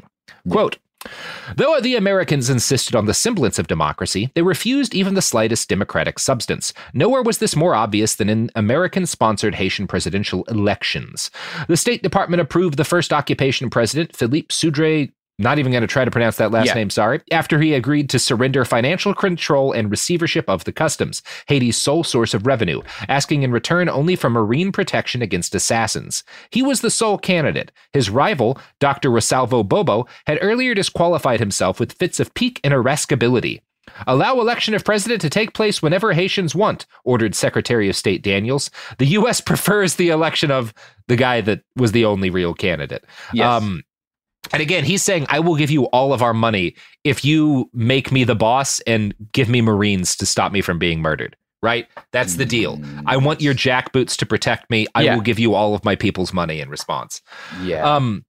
Quote, 0.49 0.77
Though 1.55 1.79
the 1.79 1.95
Americans 1.95 2.49
insisted 2.49 2.95
on 2.95 3.05
the 3.05 3.13
semblance 3.13 3.59
of 3.59 3.67
democracy, 3.67 4.31
they 4.33 4.41
refused 4.41 4.95
even 4.95 5.13
the 5.13 5.21
slightest 5.21 5.69
democratic 5.69 6.19
substance. 6.19 6.73
Nowhere 6.93 7.21
was 7.21 7.37
this 7.37 7.55
more 7.55 7.75
obvious 7.75 8.15
than 8.15 8.29
in 8.29 8.49
American 8.55 9.05
sponsored 9.05 9.55
Haitian 9.55 9.87
presidential 9.87 10.43
elections. 10.45 11.31
The 11.67 11.77
State 11.77 12.03
Department 12.03 12.41
approved 12.41 12.77
the 12.77 12.83
first 12.83 13.13
occupation 13.13 13.69
president, 13.69 14.15
Philippe 14.15 14.47
Sudré. 14.47 15.11
Not 15.37 15.59
even 15.59 15.71
going 15.71 15.81
to 15.81 15.87
try 15.87 16.05
to 16.05 16.11
pronounce 16.11 16.37
that 16.37 16.51
last 16.51 16.67
Yeah. 16.67 16.75
name, 16.75 16.89
sorry. 16.89 17.19
After 17.31 17.59
he 17.59 17.73
agreed 17.73 18.09
to 18.11 18.19
surrender 18.19 18.63
financial 18.63 19.13
control 19.13 19.73
and 19.73 19.91
receivership 19.91 20.49
of 20.49 20.63
the 20.63 20.71
customs, 20.71 21.21
Haiti's 21.47 21.75
sole 21.75 22.03
source 22.05 22.33
of 22.33 22.47
revenue, 22.47 22.81
asking 23.09 23.43
in 23.43 23.51
return 23.51 23.89
only 23.89 24.15
for 24.15 24.29
marine 24.29 24.71
protection 24.71 25.21
against 25.21 25.53
assassins. 25.53 26.23
He 26.51 26.63
was 26.63 26.79
the 26.81 26.89
sole 26.89 27.17
candidate. 27.17 27.71
His 27.91 28.09
rival, 28.09 28.57
Dr. 28.79 29.09
Rosalvo 29.09 29.67
Bobo, 29.67 30.07
had 30.25 30.39
earlier 30.41 30.73
disqualified 30.73 31.39
himself 31.39 31.79
with 31.79 31.93
fits 31.93 32.19
of 32.21 32.33
pique 32.33 32.61
and 32.63 32.73
irascibility. 32.73 33.61
Allow 34.07 34.39
election 34.39 34.73
of 34.73 34.83
president 34.83 35.21
to 35.21 35.29
take 35.29 35.53
place 35.53 35.81
whenever 35.81 36.13
Haitians 36.13 36.55
want, 36.55 36.85
ordered 37.03 37.35
Secretary 37.35 37.87
of 37.89 37.95
State 37.95 38.23
Daniels. 38.23 38.71
The 38.97 39.05
U.S. 39.07 39.41
prefers 39.45 39.95
the 39.95 40.09
election 40.09 40.49
of 40.49 40.73
the 41.07 41.15
guy 41.15 41.41
that 41.41 41.61
was 41.75 41.91
the 41.91 42.05
only 42.05 42.29
real 42.29 42.53
candidate. 42.53 43.05
Yes. 43.33 43.45
Um, 43.61 43.83
and 44.53 44.61
again, 44.61 44.83
he's 44.83 45.03
saying, 45.03 45.25
I 45.29 45.39
will 45.39 45.55
give 45.55 45.71
you 45.71 45.85
all 45.85 46.13
of 46.13 46.21
our 46.21 46.33
money 46.33 46.75
if 47.03 47.23
you 47.25 47.69
make 47.73 48.11
me 48.11 48.23
the 48.23 48.35
boss 48.35 48.79
and 48.81 49.13
give 49.31 49.49
me 49.49 49.61
Marines 49.61 50.15
to 50.17 50.25
stop 50.25 50.51
me 50.51 50.61
from 50.61 50.79
being 50.79 51.01
murdered. 51.01 51.35
Right? 51.61 51.87
That's 52.11 52.35
the 52.35 52.45
deal. 52.45 52.79
I 53.07 53.17
want 53.17 53.41
your 53.41 53.55
jackboots 53.55 54.15
to 54.17 54.25
protect 54.27 54.69
me. 54.69 54.85
I 54.93 55.03
Yeah. 55.03 55.15
will 55.15 55.21
give 55.21 55.39
you 55.39 55.55
all 55.55 55.73
of 55.73 55.83
my 55.83 55.95
people's 55.95 56.31
money 56.31 56.61
in 56.61 56.69
response. 56.69 57.21
Yeah. 57.63 57.81
Um, 57.83 58.23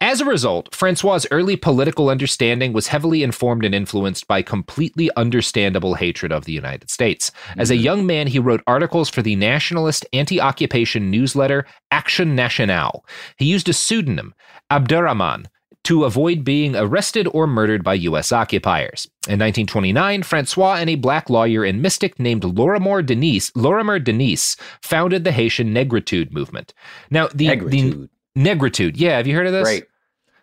as 0.00 0.20
a 0.20 0.26
result, 0.26 0.74
Francois' 0.74 1.24
early 1.30 1.56
political 1.56 2.10
understanding 2.10 2.74
was 2.74 2.88
heavily 2.88 3.22
informed 3.22 3.64
and 3.64 3.74
influenced 3.74 4.28
by 4.28 4.42
completely 4.42 5.10
understandable 5.16 5.94
hatred 5.94 6.32
of 6.32 6.44
the 6.44 6.52
United 6.52 6.90
States. 6.90 7.32
As 7.56 7.70
a 7.70 7.76
young 7.76 8.04
man, 8.04 8.26
he 8.26 8.38
wrote 8.38 8.62
articles 8.66 9.08
for 9.08 9.22
the 9.22 9.36
nationalist 9.36 10.04
anti 10.12 10.38
occupation 10.38 11.10
newsletter 11.10 11.64
Action 11.90 12.36
Nationale. 12.36 13.06
He 13.38 13.46
used 13.46 13.70
a 13.70 13.72
pseudonym, 13.72 14.34
Abdurrahman, 14.70 15.48
to 15.86 16.04
avoid 16.04 16.42
being 16.44 16.74
arrested 16.74 17.28
or 17.32 17.46
murdered 17.46 17.84
by 17.84 17.94
U.S. 17.94 18.32
occupiers. 18.32 19.06
In 19.28 19.38
1929, 19.38 20.22
Francois 20.24 20.74
and 20.76 20.90
a 20.90 20.96
black 20.96 21.30
lawyer 21.30 21.64
and 21.64 21.80
mystic 21.80 22.18
named 22.18 22.42
Lorimer 22.44 23.02
Denise, 23.02 23.52
Lorimer 23.54 23.98
Denise 24.00 24.56
founded 24.82 25.22
the 25.24 25.30
Haitian 25.32 25.72
Negritude 25.72 26.32
movement. 26.32 26.74
Now, 27.10 27.28
the 27.34 27.46
Negritude. 27.46 27.70
the 27.70 28.08
Negritude, 28.40 28.92
yeah, 28.96 29.16
have 29.16 29.26
you 29.28 29.36
heard 29.36 29.46
of 29.46 29.52
this? 29.52 29.62
Great. 29.62 29.84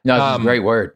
No, 0.06 0.16
it's 0.16 0.22
Um, 0.22 0.42
a 0.42 0.46
great 0.46 0.64
word. 0.64 0.94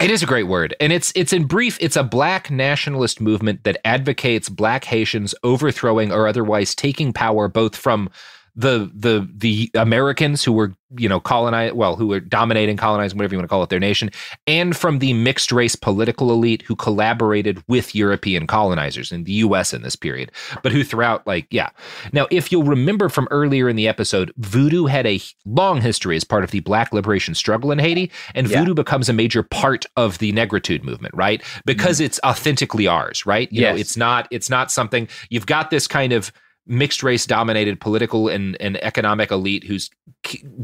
It 0.00 0.10
is 0.10 0.22
a 0.22 0.26
great 0.26 0.46
word. 0.46 0.74
And 0.78 0.92
it's 0.92 1.10
it's 1.14 1.32
in 1.32 1.44
brief, 1.44 1.78
it's 1.80 1.96
a 1.96 2.02
black 2.02 2.50
nationalist 2.50 3.20
movement 3.20 3.64
that 3.64 3.78
advocates 3.84 4.48
black 4.48 4.84
Haitians 4.84 5.34
overthrowing 5.42 6.12
or 6.12 6.28
otherwise 6.28 6.74
taking 6.74 7.12
power 7.14 7.48
both 7.48 7.74
from 7.74 8.10
the 8.56 8.90
the 8.94 9.28
the 9.36 9.70
Americans 9.74 10.42
who 10.42 10.52
were, 10.52 10.74
you 10.96 11.08
know, 11.08 11.20
colonized 11.20 11.74
well, 11.74 11.94
who 11.94 12.06
were 12.06 12.20
dominating, 12.20 12.78
colonizing, 12.78 13.18
whatever 13.18 13.34
you 13.34 13.38
want 13.38 13.44
to 13.44 13.48
call 13.48 13.62
it, 13.62 13.68
their 13.68 13.78
nation, 13.78 14.10
and 14.46 14.74
from 14.74 14.98
the 14.98 15.12
mixed 15.12 15.52
race 15.52 15.76
political 15.76 16.32
elite 16.32 16.62
who 16.62 16.74
collaborated 16.74 17.62
with 17.68 17.94
European 17.94 18.46
colonizers 18.46 19.12
in 19.12 19.24
the 19.24 19.32
US 19.32 19.74
in 19.74 19.82
this 19.82 19.94
period, 19.94 20.32
but 20.62 20.72
who 20.72 20.82
throughout 20.82 21.26
like, 21.26 21.46
yeah. 21.50 21.68
Now, 22.12 22.26
if 22.30 22.50
you'll 22.50 22.64
remember 22.64 23.10
from 23.10 23.28
earlier 23.30 23.68
in 23.68 23.76
the 23.76 23.88
episode, 23.88 24.32
voodoo 24.38 24.86
had 24.86 25.06
a 25.06 25.20
long 25.44 25.82
history 25.82 26.16
as 26.16 26.24
part 26.24 26.42
of 26.42 26.50
the 26.50 26.60
black 26.60 26.94
liberation 26.94 27.34
struggle 27.34 27.70
in 27.70 27.78
Haiti, 27.78 28.10
and 28.34 28.48
Yeah. 28.48 28.60
voodoo 28.60 28.74
becomes 28.74 29.10
a 29.10 29.12
major 29.12 29.42
part 29.42 29.84
of 29.96 30.16
the 30.18 30.32
negritude 30.32 30.82
movement, 30.82 31.14
right? 31.14 31.42
Because 31.66 32.00
mm. 32.00 32.06
it's 32.06 32.18
authentically 32.24 32.86
ours, 32.86 33.26
right? 33.26 33.52
You 33.52 33.62
know, 33.62 33.76
it's 33.76 33.98
not 33.98 34.28
it's 34.30 34.48
not 34.48 34.70
something 34.70 35.08
you've 35.28 35.46
got 35.46 35.68
this 35.70 35.86
kind 35.86 36.14
of 36.14 36.32
mixed 36.66 37.02
race 37.02 37.26
dominated 37.26 37.80
political 37.80 38.28
and, 38.28 38.56
and 38.60 38.76
economic 38.84 39.30
elite 39.30 39.64
who's 39.64 39.88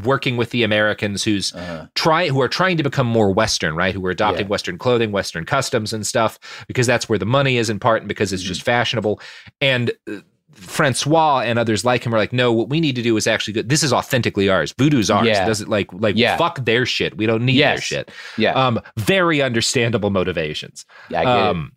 working 0.03 0.35
with 0.37 0.49
the 0.49 0.63
Americans 0.63 1.23
who's 1.23 1.53
Uh-huh. 1.53 1.85
try 1.95 2.27
who 2.27 2.41
are 2.41 2.49
trying 2.49 2.75
to 2.77 2.83
become 2.83 3.07
more 3.07 3.31
western 3.31 3.75
right 3.75 3.93
who 3.95 4.05
are 4.05 4.11
adopting 4.11 4.45
Yeah. 4.47 4.49
western 4.49 4.77
clothing 4.77 5.11
western 5.11 5.45
customs 5.45 5.93
and 5.93 6.05
stuff 6.05 6.37
because 6.67 6.85
that's 6.87 7.07
where 7.07 7.17
the 7.19 7.25
money 7.25 7.57
is 7.57 7.69
in 7.69 7.79
part 7.79 8.01
and 8.01 8.07
because 8.09 8.33
it's 8.33 8.43
Mm-hmm. 8.43 8.47
just 8.49 8.63
fashionable 8.63 9.21
and 9.61 9.91
uh, 10.11 10.19
Francois 10.55 11.41
and 11.45 11.57
others 11.57 11.83
like 11.83 12.03
him 12.05 12.13
are 12.13 12.17
like, 12.19 12.31
no, 12.31 12.53
what 12.53 12.69
we 12.69 12.79
need 12.79 12.95
to 12.95 13.01
do 13.01 13.17
is 13.17 13.25
actually 13.25 13.53
good. 13.53 13.69
This 13.69 13.81
is 13.83 13.91
authentically 13.91 14.49
ours. 14.49 14.71
Voodoo's 14.77 15.09
ours. 15.09 15.25
Yeah. 15.25 15.45
Does 15.45 15.61
it 15.61 15.67
like 15.67 15.91
like 15.91 16.15
Yeah. 16.15 16.37
fuck 16.37 16.63
their 16.63 16.85
shit? 16.85 17.17
We 17.17 17.25
don't 17.25 17.43
need 17.43 17.59
their 17.59 17.81
shit. 17.81 18.11
Yeah. 18.37 18.53
Um, 18.53 18.79
very 18.97 19.41
understandable 19.41 20.11
motivations. 20.11 20.85
Yeah, 21.09 21.21
I 21.21 21.23
get 21.23 21.35
it. 21.37 21.41
Um, 21.41 21.71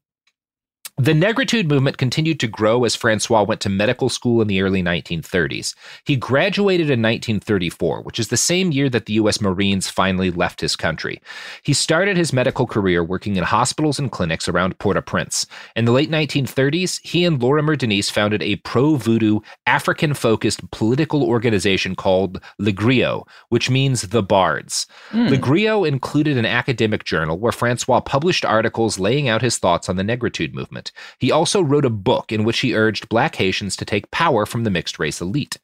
the 0.99 1.13
Negritude 1.13 1.69
movement 1.69 1.99
continued 1.99 2.41
to 2.41 2.47
grow 2.47 2.85
as 2.85 2.97
Francois 2.97 3.43
went 3.43 3.61
to 3.61 3.69
medical 3.69 4.09
school 4.09 4.41
in 4.41 4.49
the 4.49 4.63
early 4.63 4.83
1930s. 4.83 5.75
He 6.05 6.17
graduated 6.17 6.87
in 6.87 7.03
1934, 7.03 8.01
which 8.01 8.19
is 8.19 8.29
the 8.29 8.39
same 8.39 8.73
year 8.73 8.89
that 8.89 9.05
the 9.05 9.13
U.S. 9.15 9.39
Marines 9.39 9.91
finally 9.91 10.31
left 10.31 10.63
his 10.63 10.75
country. 10.75 11.21
He 11.63 11.75
started 11.75 12.17
his 12.17 12.33
medical 12.33 12.67
career 12.67 13.05
working 13.05 13.37
in 13.37 13.45
hospitals 13.45 13.99
and 13.99 14.11
clinics 14.11 14.49
around 14.49 14.79
Port 14.79 14.97
au 14.97 15.03
Prince. 15.03 15.47
In 15.77 15.85
the 15.85 15.93
late 15.93 16.11
1930s, 16.11 17.07
he 17.07 17.27
and 17.27 17.43
Lorimer 17.43 17.77
Denise 17.77 18.09
founded 18.09 18.43
a 18.43 18.57
pro 18.57 18.97
voodoo, 18.97 19.41
African 19.67 20.15
focused 20.15 20.71
political 20.71 21.23
organization 21.23 21.95
called 21.95 22.41
Le 22.59 22.73
Griot, 22.73 23.29
which 23.51 23.69
means 23.69 24.01
the 24.01 24.23
Bards. 24.23 24.87
Hmm. 25.11 25.27
Le 25.27 25.37
Griot 25.37 25.87
included 25.87 26.39
an 26.39 26.47
academic 26.47 27.05
journal 27.05 27.39
where 27.39 27.53
Francois 27.53 28.01
published 28.01 28.47
articles 28.47 28.99
laying 28.99 29.29
out 29.29 29.43
his 29.43 29.59
thoughts 29.59 29.91
on 29.91 29.97
the 29.97 30.03
Negritude 30.03 30.55
movement. 30.55 30.86
He 31.19 31.31
also 31.31 31.61
wrote 31.61 31.85
a 31.85 31.91
book 31.91 32.33
in 32.33 32.45
which 32.45 32.61
he 32.61 32.75
urged 32.75 33.09
black 33.09 33.37
Haitians 33.37 33.77
to 33.77 33.85
take 33.85 34.11
power 34.11 34.47
from 34.47 34.65
the 34.65 34.71
mixed 34.71 34.99
race 34.99 35.21
elite. 35.21 35.59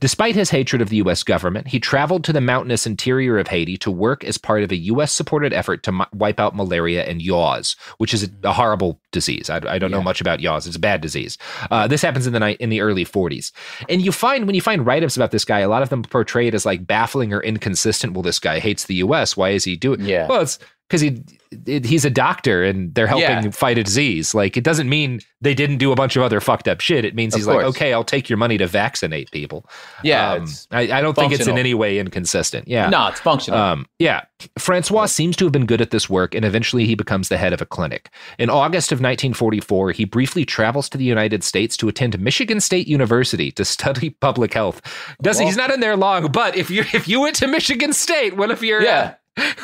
Despite 0.00 0.34
his 0.34 0.50
hatred 0.50 0.82
of 0.82 0.90
the 0.90 0.96
U.S. 0.96 1.22
government, 1.22 1.68
he 1.68 1.80
traveled 1.80 2.24
to 2.24 2.32
the 2.32 2.40
mountainous 2.40 2.86
interior 2.86 3.38
of 3.38 3.48
Haiti 3.48 3.76
to 3.78 3.90
work 3.90 4.24
as 4.24 4.38
part 4.38 4.62
of 4.62 4.70
a 4.70 4.76
U.S. 4.76 5.12
supported 5.12 5.52
effort 5.52 5.82
to 5.84 5.92
mi- 5.92 6.04
wipe 6.12 6.38
out 6.38 6.54
malaria 6.54 7.04
and 7.04 7.22
yaws, 7.22 7.76
which 7.98 8.12
is 8.12 8.28
a, 8.42 8.52
horrible 8.52 9.00
disease. 9.12 9.50
I, 9.50 9.60
I 9.66 9.78
don't 9.78 9.90
know 9.90 10.02
much 10.02 10.20
about 10.20 10.40
yaws. 10.40 10.66
It's 10.66 10.76
a 10.76 10.80
bad 10.80 11.00
disease. 11.00 11.38
Uh, 11.70 11.86
this 11.86 12.02
happens 12.02 12.26
in 12.26 12.32
the 12.32 12.40
night 12.40 12.58
in 12.60 12.70
the 12.70 12.80
early 12.80 13.04
40s, 13.04 13.52
and 13.88 14.02
you 14.02 14.12
find 14.12 14.46
when 14.46 14.54
you 14.54 14.60
find 14.60 14.84
write 14.86 15.04
ups 15.04 15.16
about 15.16 15.30
this 15.30 15.44
guy, 15.44 15.60
a 15.60 15.68
lot 15.68 15.82
of 15.82 15.88
them 15.88 16.02
portray 16.02 16.46
it 16.46 16.54
as 16.54 16.66
like 16.66 16.86
baffling 16.86 17.32
or 17.32 17.42
inconsistent. 17.42 18.12
Well, 18.12 18.22
this 18.22 18.38
guy 18.38 18.58
hates 18.58 18.84
the 18.86 18.96
U.S. 18.96 19.36
Why 19.36 19.50
is 19.50 19.64
he 19.64 19.76
doing? 19.76 20.00
Yeah. 20.02 20.26
Well, 20.26 20.42
it's 20.42 20.58
because 20.88 21.00
he 21.00 21.22
it, 21.66 21.84
he's 21.84 22.04
a 22.04 22.10
doctor 22.10 22.64
and 22.64 22.92
they're 22.94 23.06
helping 23.06 23.26
Yeah. 23.44 23.50
fight 23.50 23.78
a 23.78 23.84
disease. 23.84 24.34
Like 24.34 24.56
it 24.56 24.64
doesn't 24.64 24.88
mean 24.88 25.20
they 25.40 25.54
didn't 25.54 25.78
do 25.78 25.92
a 25.92 25.94
bunch 25.94 26.16
of 26.16 26.22
other 26.22 26.40
fucked 26.40 26.66
up 26.68 26.80
shit. 26.80 27.04
It 27.04 27.14
means 27.14 27.34
Of 27.34 27.38
he's 27.38 27.46
like, 27.46 27.64
okay, 27.64 27.92
I'll 27.92 28.04
take 28.04 28.28
your 28.28 28.36
money 28.36 28.58
to 28.58 28.66
vaccinate 28.66 29.30
people. 29.30 29.64
Yeah, 30.02 30.32
Um, 30.34 30.46
I, 30.72 30.80
I 30.98 31.00
don't 31.00 31.14
think 31.14 31.32
it's 31.32 31.46
in 31.46 31.56
any 31.56 31.72
way 31.72 31.98
inconsistent. 31.98 32.66
Yeah, 32.68 32.88
No, 32.88 33.06
it's 33.06 33.20
functional. 33.20 33.58
um, 33.60 33.86
yeah. 34.00 34.22
Francois 34.58 35.06
seems 35.06 35.36
to 35.36 35.44
have 35.44 35.52
been 35.52 35.66
good 35.66 35.80
at 35.80 35.92
this 35.92 36.10
work, 36.10 36.34
and 36.34 36.44
eventually 36.44 36.84
he 36.84 36.94
becomes 36.94 37.28
the 37.28 37.38
head 37.38 37.52
of 37.52 37.62
a 37.62 37.66
clinic. 37.66 38.10
In 38.38 38.50
August 38.50 38.90
of 38.92 38.96
1944, 38.96 39.92
he 39.92 40.04
briefly 40.04 40.44
travels 40.44 40.88
to 40.90 40.98
the 40.98 41.04
United 41.04 41.42
States 41.44 41.76
to 41.78 41.88
attend 41.88 42.18
Michigan 42.18 42.60
State 42.60 42.86
University 42.88 43.50
to 43.52 43.64
study 43.64 44.10
public 44.20 44.52
health. 44.52 44.82
Does 45.22 45.38
Well- 45.38 45.46
he's 45.46 45.56
not 45.56 45.70
in 45.70 45.80
there 45.80 45.96
long? 45.96 46.30
But 46.32 46.56
if 46.56 46.70
you 46.70 46.84
if 46.92 47.06
you 47.08 47.20
went 47.20 47.36
to 47.36 47.46
Michigan 47.46 47.92
State, 47.92 48.36
what 48.36 48.50
if 48.50 48.62
you're 48.62 48.82
yeah. 48.82 49.14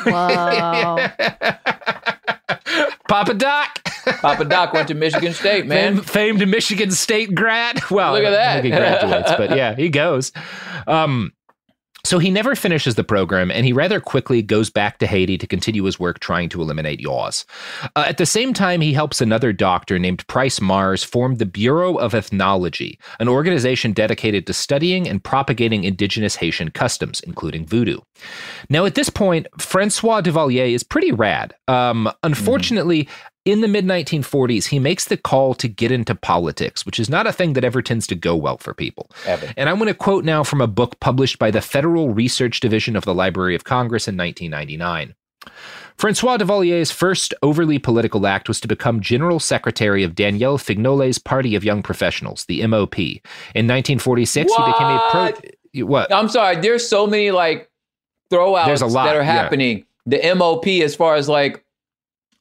Wow. 0.05 0.95
Papa 3.07 3.33
Doc? 3.33 3.79
Papa 4.21 4.45
Doc 4.45 4.73
went 4.73 4.87
to 4.89 4.93
Michigan 4.93 5.33
State, 5.33 5.65
man. 5.65 5.95
Famed, 6.01 6.39
famed 6.39 6.47
Michigan 6.51 6.91
State 6.91 7.33
grad. 7.35 7.79
Well, 7.91 8.13
Look 8.13 8.23
at 8.23 8.33
I 8.33 8.61
think 8.61 8.73
that. 8.73 9.01
he 9.01 9.07
graduates, 9.09 9.31
but 9.37 9.55
yeah, 9.55 9.75
he 9.75 9.89
goes. 9.89 10.31
Um, 10.87 11.31
so 12.05 12.19
he 12.19 12.29
never 12.29 12.55
finishes 12.55 12.95
the 12.95 13.03
program, 13.03 13.49
and 13.49 13.65
he 13.65 13.71
rather 13.71 13.99
quickly 13.99 14.41
goes 14.41 14.69
back 14.69 14.97
to 14.97 15.07
Haiti 15.07 15.37
to 15.37 15.47
continue 15.47 15.83
his 15.85 15.99
work 15.99 16.19
trying 16.19 16.49
to 16.49 16.61
eliminate 16.61 16.99
yaws. 16.99 17.45
Uh, 17.95 18.05
at 18.07 18.17
the 18.17 18.25
same 18.25 18.53
time, 18.53 18.81
he 18.81 18.91
helps 18.91 19.21
another 19.21 19.53
doctor 19.53 19.97
named 19.97 20.27
Price 20.27 20.59
Mars 20.59 21.03
form 21.03 21.35
the 21.35 21.45
Bureau 21.45 21.95
of 21.95 22.13
Ethnology, 22.13 22.99
an 23.19 23.29
organization 23.29 23.93
dedicated 23.93 24.45
to 24.47 24.53
studying 24.53 25.07
and 25.07 25.23
propagating 25.23 25.85
indigenous 25.85 26.35
Haitian 26.35 26.71
customs, 26.71 27.21
including 27.21 27.65
voodoo. 27.65 27.99
Now, 28.69 28.85
at 28.85 28.95
this 28.95 29.09
point, 29.09 29.47
Francois 29.57 30.21
Duvalier 30.21 30.73
is 30.73 30.83
pretty 30.83 31.11
rad. 31.11 31.55
Um, 31.67 32.11
unfortunately, 32.23 33.07
in 33.45 33.61
the 33.61 33.67
mid 33.67 33.85
1940s, 33.85 34.67
he 34.67 34.79
makes 34.79 35.05
the 35.05 35.17
call 35.17 35.53
to 35.55 35.67
get 35.67 35.91
into 35.91 36.15
politics, 36.15 36.85
which 36.85 36.99
is 36.99 37.09
not 37.09 37.27
a 37.27 37.33
thing 37.33 37.53
that 37.53 37.63
ever 37.63 37.81
tends 37.81 38.07
to 38.07 38.15
go 38.15 38.35
well 38.35 38.57
for 38.57 38.73
people. 38.73 39.09
Ever. 39.25 39.53
And 39.57 39.69
I'm 39.69 39.77
going 39.77 39.87
to 39.87 39.93
quote 39.93 40.23
now 40.23 40.43
from 40.43 40.61
a 40.61 40.67
book 40.67 40.99
published 40.99 41.39
by 41.39 41.51
the 41.51 41.61
Federal 41.61 42.13
Research 42.13 42.59
Division 42.59 42.95
of 42.95 43.05
the 43.05 43.13
Library 43.13 43.55
of 43.55 43.63
Congress 43.63 44.07
in 44.07 44.15
1999. 44.15 45.15
Francois 45.97 46.37
Duvalier's 46.37 46.91
first 46.91 47.33
overly 47.43 47.77
political 47.77 48.25
act 48.25 48.47
was 48.47 48.59
to 48.61 48.67
become 48.67 48.99
General 48.99 49.39
Secretary 49.39 50.03
of 50.03 50.15
Daniel 50.15 50.57
Fignolé's 50.57 51.19
Party 51.19 51.55
of 51.55 51.63
Young 51.63 51.83
Professionals, 51.83 52.45
the 52.45 52.65
MOP. 52.65 52.97
In 52.97 53.67
1946, 53.67 54.51
he 54.51 54.63
became 54.63 54.87
a 54.87 55.07
pro. 55.11 55.85
What? 55.85 56.13
I'm 56.13 56.29
sorry. 56.29 56.57
There's 56.57 56.87
so 56.87 57.05
many 57.07 57.31
like 57.31 57.69
throwouts 58.31 58.65
There's 58.65 58.81
a 58.81 58.87
lot, 58.87 59.05
that 59.05 59.15
are 59.15 59.23
yeah. 59.23 59.31
happening. 59.31 59.85
The 60.05 60.33
MOP, 60.35 60.67
as 60.67 60.95
far 60.95 61.15
as 61.15 61.29
like 61.29 61.62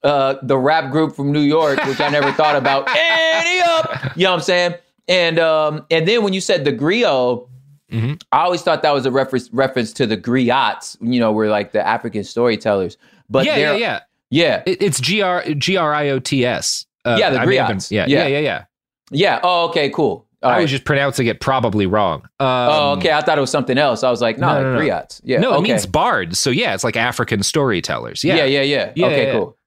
uh, 0.05 0.35
the 0.43 0.57
rap 0.59 0.91
group 0.91 1.15
from 1.15 1.33
New 1.33 1.41
York, 1.41 1.85
which 1.87 2.01
I 2.01 2.09
never 2.09 2.33
thought 2.33 2.57
about. 2.57 2.89
Ante 2.97 3.61
Up, 3.61 4.17
you 4.17 4.25
know 4.25 4.31
what 4.31 4.37
I'm 4.37 4.43
saying? 4.43 4.75
And 5.09 5.39
um, 5.39 5.87
and 5.91 6.07
then 6.09 6.23
when 6.23 6.33
you 6.33 6.41
said 6.41 6.65
the 6.65 6.73
griot, 6.73 7.49
Mm-hmm. 7.91 8.15
I 8.33 8.39
always 8.45 8.63
thought 8.63 8.81
that 8.85 8.95
was 8.95 9.05
a 9.05 9.11
reference 9.11 9.51
reference 9.53 9.93
to 9.95 10.07
the 10.07 10.17
griots. 10.17 10.97
You 11.03 11.21
know, 11.21 11.31
we're 11.31 11.51
like 11.51 11.73
the 11.73 11.87
African 11.87 12.25
storytellers. 12.25 12.97
But 13.29 13.45
yeah, 13.45 13.59
yeah, 13.59 13.75
yeah. 13.75 14.01
yeah, 14.31 14.63
It, 14.65 14.81
it's 14.81 14.99
G 14.99 15.21
R 15.21 15.45
G 15.45 15.77
R 15.77 15.93
I 15.93 16.09
O 16.09 16.19
T 16.19 16.47
S. 16.47 16.87
Uh, 17.05 17.17
Yeah, 17.21 17.29
the 17.29 17.41
may 17.41 17.45
been- 17.59 17.67
griots. 17.77 17.91
yeah, 17.91 18.07
Yeah. 18.09 18.21
yeah, 18.23 18.27
yeah, 18.29 18.39
yeah. 18.39 18.65
yeah. 19.11 19.41
Oh, 19.43 19.69
okay, 19.69 19.91
cool. 19.91 20.27
All 20.43 20.51
I 20.51 20.55
right. 20.55 20.63
was 20.63 20.71
just 20.71 20.85
pronouncing 20.87 21.27
it 21.27 21.41
probably 21.41 21.85
wrong. 21.85 22.23
Um, 22.41 22.49
oh, 22.49 22.95
okay. 22.97 23.13
I 23.13 23.21
thought 23.21 23.37
it 23.37 23.43
was 23.43 23.51
something 23.51 23.77
else. 23.77 24.03
I 24.03 24.11
was 24.11 24.23
like, 24.23 24.39
no, 24.39 24.55
No, 24.55 24.63
no, 24.63 24.73
no. 24.75 24.81
griots. 24.81 25.21
Yeah, 25.23 25.41
no, 25.41 25.59
it 25.59 25.61
means 25.61 25.85
bards. 25.85 26.39
So 26.39 26.49
yeah, 26.49 26.73
it's 26.73 26.85
like 26.85 26.97
African 26.97 27.43
storytellers. 27.43 28.25
Yeah, 28.25 28.37
Yeah, 28.37 28.45
yeah, 28.47 28.63
yeah. 28.63 28.93
Yeah, 28.97 29.07
okay, 29.09 29.27
yeah, 29.27 29.33
cool. 29.33 29.59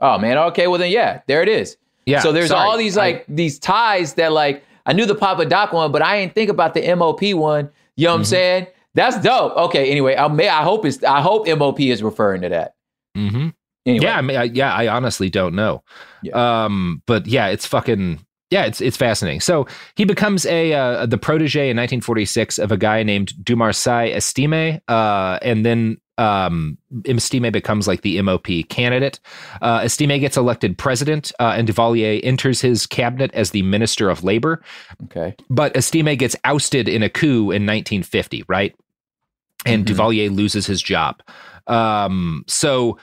Oh 0.00 0.18
man, 0.18 0.36
okay, 0.38 0.66
well 0.66 0.78
then 0.78 0.90
yeah, 0.90 1.20
there 1.26 1.42
it 1.42 1.48
is. 1.48 1.76
Yeah, 2.06 2.20
So 2.20 2.32
there's 2.32 2.48
sorry. 2.48 2.68
all 2.68 2.76
these 2.76 2.96
like 2.96 3.24
these 3.28 3.58
ties 3.58 4.14
that 4.14 4.32
like 4.32 4.62
I 4.86 4.92
knew 4.92 5.06
the 5.06 5.14
Papa 5.14 5.46
Doc 5.46 5.72
one, 5.72 5.90
but 5.92 6.02
I 6.02 6.20
didn't 6.20 6.34
think 6.34 6.50
about 6.50 6.74
the 6.74 6.94
MOP 6.94 7.22
one. 7.34 7.70
You 7.96 8.06
know 8.06 8.10
what 8.12 8.16
I'm 8.16 8.20
Mm-hmm. 8.22 8.24
saying? 8.28 8.66
That's 8.94 9.18
dope. 9.20 9.56
Okay, 9.56 9.90
anyway, 9.90 10.14
I 10.16 10.28
may 10.28 10.48
I 10.48 10.62
hope 10.62 10.84
it's 10.84 11.02
I 11.02 11.20
hope 11.20 11.46
MOP 11.48 11.80
is 11.80 12.02
referring 12.02 12.42
to 12.42 12.48
that. 12.50 12.74
hmm 13.16 13.48
Anyway. 13.86 14.04
Yeah, 14.06 14.16
I 14.16 14.22
mean, 14.22 14.36
I, 14.38 14.44
yeah. 14.44 14.72
I 14.74 14.88
honestly 14.88 15.28
don't 15.28 15.54
know. 15.54 15.82
Um, 16.32 17.02
but 17.06 17.26
yeah, 17.26 17.48
it's 17.48 17.66
fucking 17.66 18.24
yeah. 18.50 18.64
It's 18.64 18.80
it's 18.80 18.96
fascinating. 18.96 19.40
So 19.40 19.66
he 19.96 20.04
becomes 20.04 20.46
a 20.46 20.72
uh, 20.72 21.06
the 21.06 21.18
protege 21.18 21.68
in 21.70 21.76
1946 21.76 22.58
of 22.58 22.72
a 22.72 22.76
guy 22.78 23.02
named 23.02 23.34
Dumarsais 23.42 24.14
Estime, 24.14 24.80
uh, 24.88 25.38
and 25.42 25.66
then 25.66 25.98
um, 26.18 26.78
Estime 27.06 27.50
becomes 27.52 27.88
like 27.88 28.02
the 28.02 28.20
MOP 28.22 28.46
candidate. 28.68 29.18
Uh, 29.60 29.80
Estime 29.84 30.18
gets 30.20 30.36
elected 30.36 30.78
president, 30.78 31.32
uh, 31.40 31.54
and 31.56 31.66
Duvalier 31.68 32.20
enters 32.22 32.60
his 32.60 32.86
cabinet 32.86 33.30
as 33.34 33.50
the 33.50 33.62
Minister 33.62 34.08
of 34.10 34.22
Labor. 34.24 34.62
Okay. 35.04 35.34
But 35.50 35.76
Estime 35.76 36.16
gets 36.16 36.36
ousted 36.44 36.88
in 36.88 37.02
a 37.02 37.08
coup 37.10 37.50
in 37.50 37.66
1950, 37.66 38.44
right? 38.48 38.74
And 39.66 39.84
Mhm. 39.86 39.94
Duvalier 39.94 40.34
loses 40.34 40.66
his 40.66 40.82
job. 40.82 41.22
Um, 41.66 42.44
so 42.46 42.98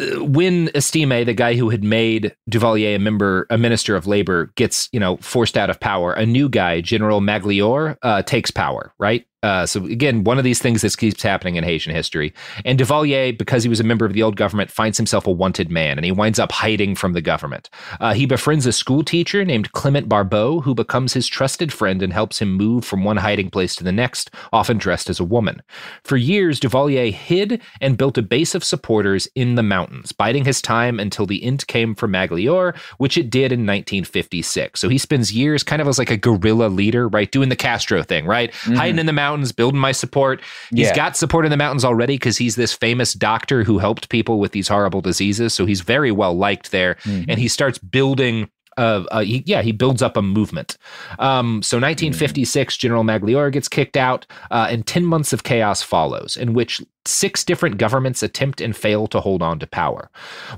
uh, 0.00 0.24
when 0.24 0.68
Estime, 0.74 1.24
the 1.24 1.34
guy 1.34 1.54
who 1.54 1.70
had 1.70 1.82
made 1.82 2.34
Duvalier 2.50 2.96
a 2.96 2.98
member, 2.98 3.46
a 3.50 3.58
minister 3.58 3.96
of 3.96 4.06
labor, 4.06 4.52
gets 4.56 4.88
you 4.92 5.00
know 5.00 5.16
forced 5.18 5.56
out 5.56 5.70
of 5.70 5.80
power, 5.80 6.12
a 6.12 6.26
new 6.26 6.48
guy, 6.48 6.80
General 6.80 7.20
Magloire, 7.20 7.96
uh, 8.02 8.22
takes 8.22 8.50
power. 8.50 8.92
Right. 8.98 9.26
Uh, 9.42 9.66
so 9.66 9.84
again, 9.86 10.24
one 10.24 10.38
of 10.38 10.44
these 10.44 10.60
things 10.60 10.82
that 10.82 10.96
keeps 10.96 11.22
happening 11.22 11.56
in 11.56 11.64
Haitian 11.64 11.94
history. 11.94 12.32
And 12.64 12.78
Duvalier, 12.78 13.36
because 13.36 13.62
he 13.62 13.68
was 13.68 13.80
a 13.80 13.84
member 13.84 14.04
of 14.04 14.12
the 14.12 14.22
old 14.22 14.36
government, 14.36 14.70
finds 14.70 14.96
himself 14.96 15.26
a 15.26 15.32
wanted 15.32 15.70
man, 15.70 15.98
and 15.98 16.04
he 16.04 16.12
winds 16.12 16.38
up 16.38 16.52
hiding 16.52 16.94
from 16.94 17.12
the 17.12 17.20
government. 17.20 17.68
Uh, 18.00 18.14
he 18.14 18.26
befriends 18.26 18.66
a 18.66 18.72
school 18.72 19.02
teacher 19.02 19.44
named 19.44 19.72
Clement 19.72 20.08
Barbot, 20.08 20.62
who 20.62 20.74
becomes 20.74 21.12
his 21.12 21.26
trusted 21.26 21.72
friend 21.72 22.02
and 22.02 22.12
helps 22.12 22.40
him 22.40 22.52
move 22.52 22.84
from 22.84 23.02
one 23.02 23.16
hiding 23.16 23.50
place 23.50 23.74
to 23.76 23.84
the 23.84 23.92
next, 23.92 24.30
often 24.52 24.78
dressed 24.78 25.10
as 25.10 25.18
a 25.18 25.24
woman. 25.24 25.62
For 26.04 26.16
years, 26.16 26.60
Duvalier 26.60 27.12
hid 27.12 27.60
and 27.80 27.98
built 27.98 28.18
a 28.18 28.22
base 28.22 28.54
of 28.54 28.62
supporters 28.62 29.28
in 29.34 29.56
the 29.56 29.62
mountains, 29.62 30.12
biding 30.12 30.44
his 30.44 30.62
time 30.62 31.00
until 31.00 31.26
the 31.26 31.42
end 31.42 31.66
came 31.66 31.94
for 31.94 32.06
Magloire, 32.06 32.74
which 32.98 33.18
it 33.18 33.30
did 33.30 33.52
in 33.52 33.66
1956. 33.66 34.78
So 34.78 34.88
he 34.88 34.98
spends 34.98 35.32
years 35.32 35.62
kind 35.62 35.82
of 35.82 35.88
as 35.88 35.98
like 35.98 36.10
a 36.10 36.16
guerrilla 36.16 36.68
leader, 36.68 37.08
right? 37.08 37.30
Doing 37.30 37.48
the 37.48 37.56
Castro 37.56 38.02
thing, 38.02 38.26
right? 38.26 38.54
Hiding 38.54 38.98
in 38.98 39.06
the 39.06 39.12
mountains, 39.12 39.31
building 39.52 39.80
my 39.80 39.92
support. 39.92 40.40
He's 40.70 40.88
Yeah. 40.88 40.94
got 40.94 41.16
support 41.16 41.44
in 41.46 41.50
the 41.50 41.56
mountains 41.56 41.84
already 41.84 42.14
because 42.14 42.36
he's 42.36 42.56
this 42.56 42.72
famous 42.72 43.14
doctor 43.14 43.64
who 43.64 43.78
helped 43.78 44.08
people 44.10 44.38
with 44.38 44.52
these 44.52 44.68
horrible 44.68 45.00
diseases. 45.00 45.54
So 45.54 45.64
he's 45.64 45.80
very 45.80 46.12
well 46.12 46.36
liked 46.36 46.70
there. 46.70 46.96
Hmm. 47.04 47.22
And 47.28 47.38
he 47.40 47.48
starts 47.48 47.78
building. 47.78 48.48
Uh, 48.76 49.04
uh, 49.10 49.20
he, 49.20 49.42
yeah, 49.46 49.62
he 49.62 49.72
builds 49.72 50.02
up 50.02 50.16
a 50.16 50.22
movement. 50.22 50.78
Um, 51.18 51.62
so 51.62 51.76
1956, 51.76 52.76
General 52.76 53.04
Magloire 53.04 53.50
gets 53.50 53.68
kicked 53.68 53.96
out, 53.96 54.26
uh, 54.50 54.68
and 54.70 54.86
10 54.86 55.04
months 55.04 55.32
of 55.32 55.44
chaos 55.44 55.82
follows, 55.82 56.36
in 56.36 56.54
which 56.54 56.80
six 57.04 57.44
different 57.44 57.78
governments 57.78 58.22
attempt 58.22 58.60
and 58.60 58.76
fail 58.76 59.06
to 59.08 59.20
hold 59.20 59.42
on 59.42 59.58
to 59.58 59.66
power. 59.66 60.10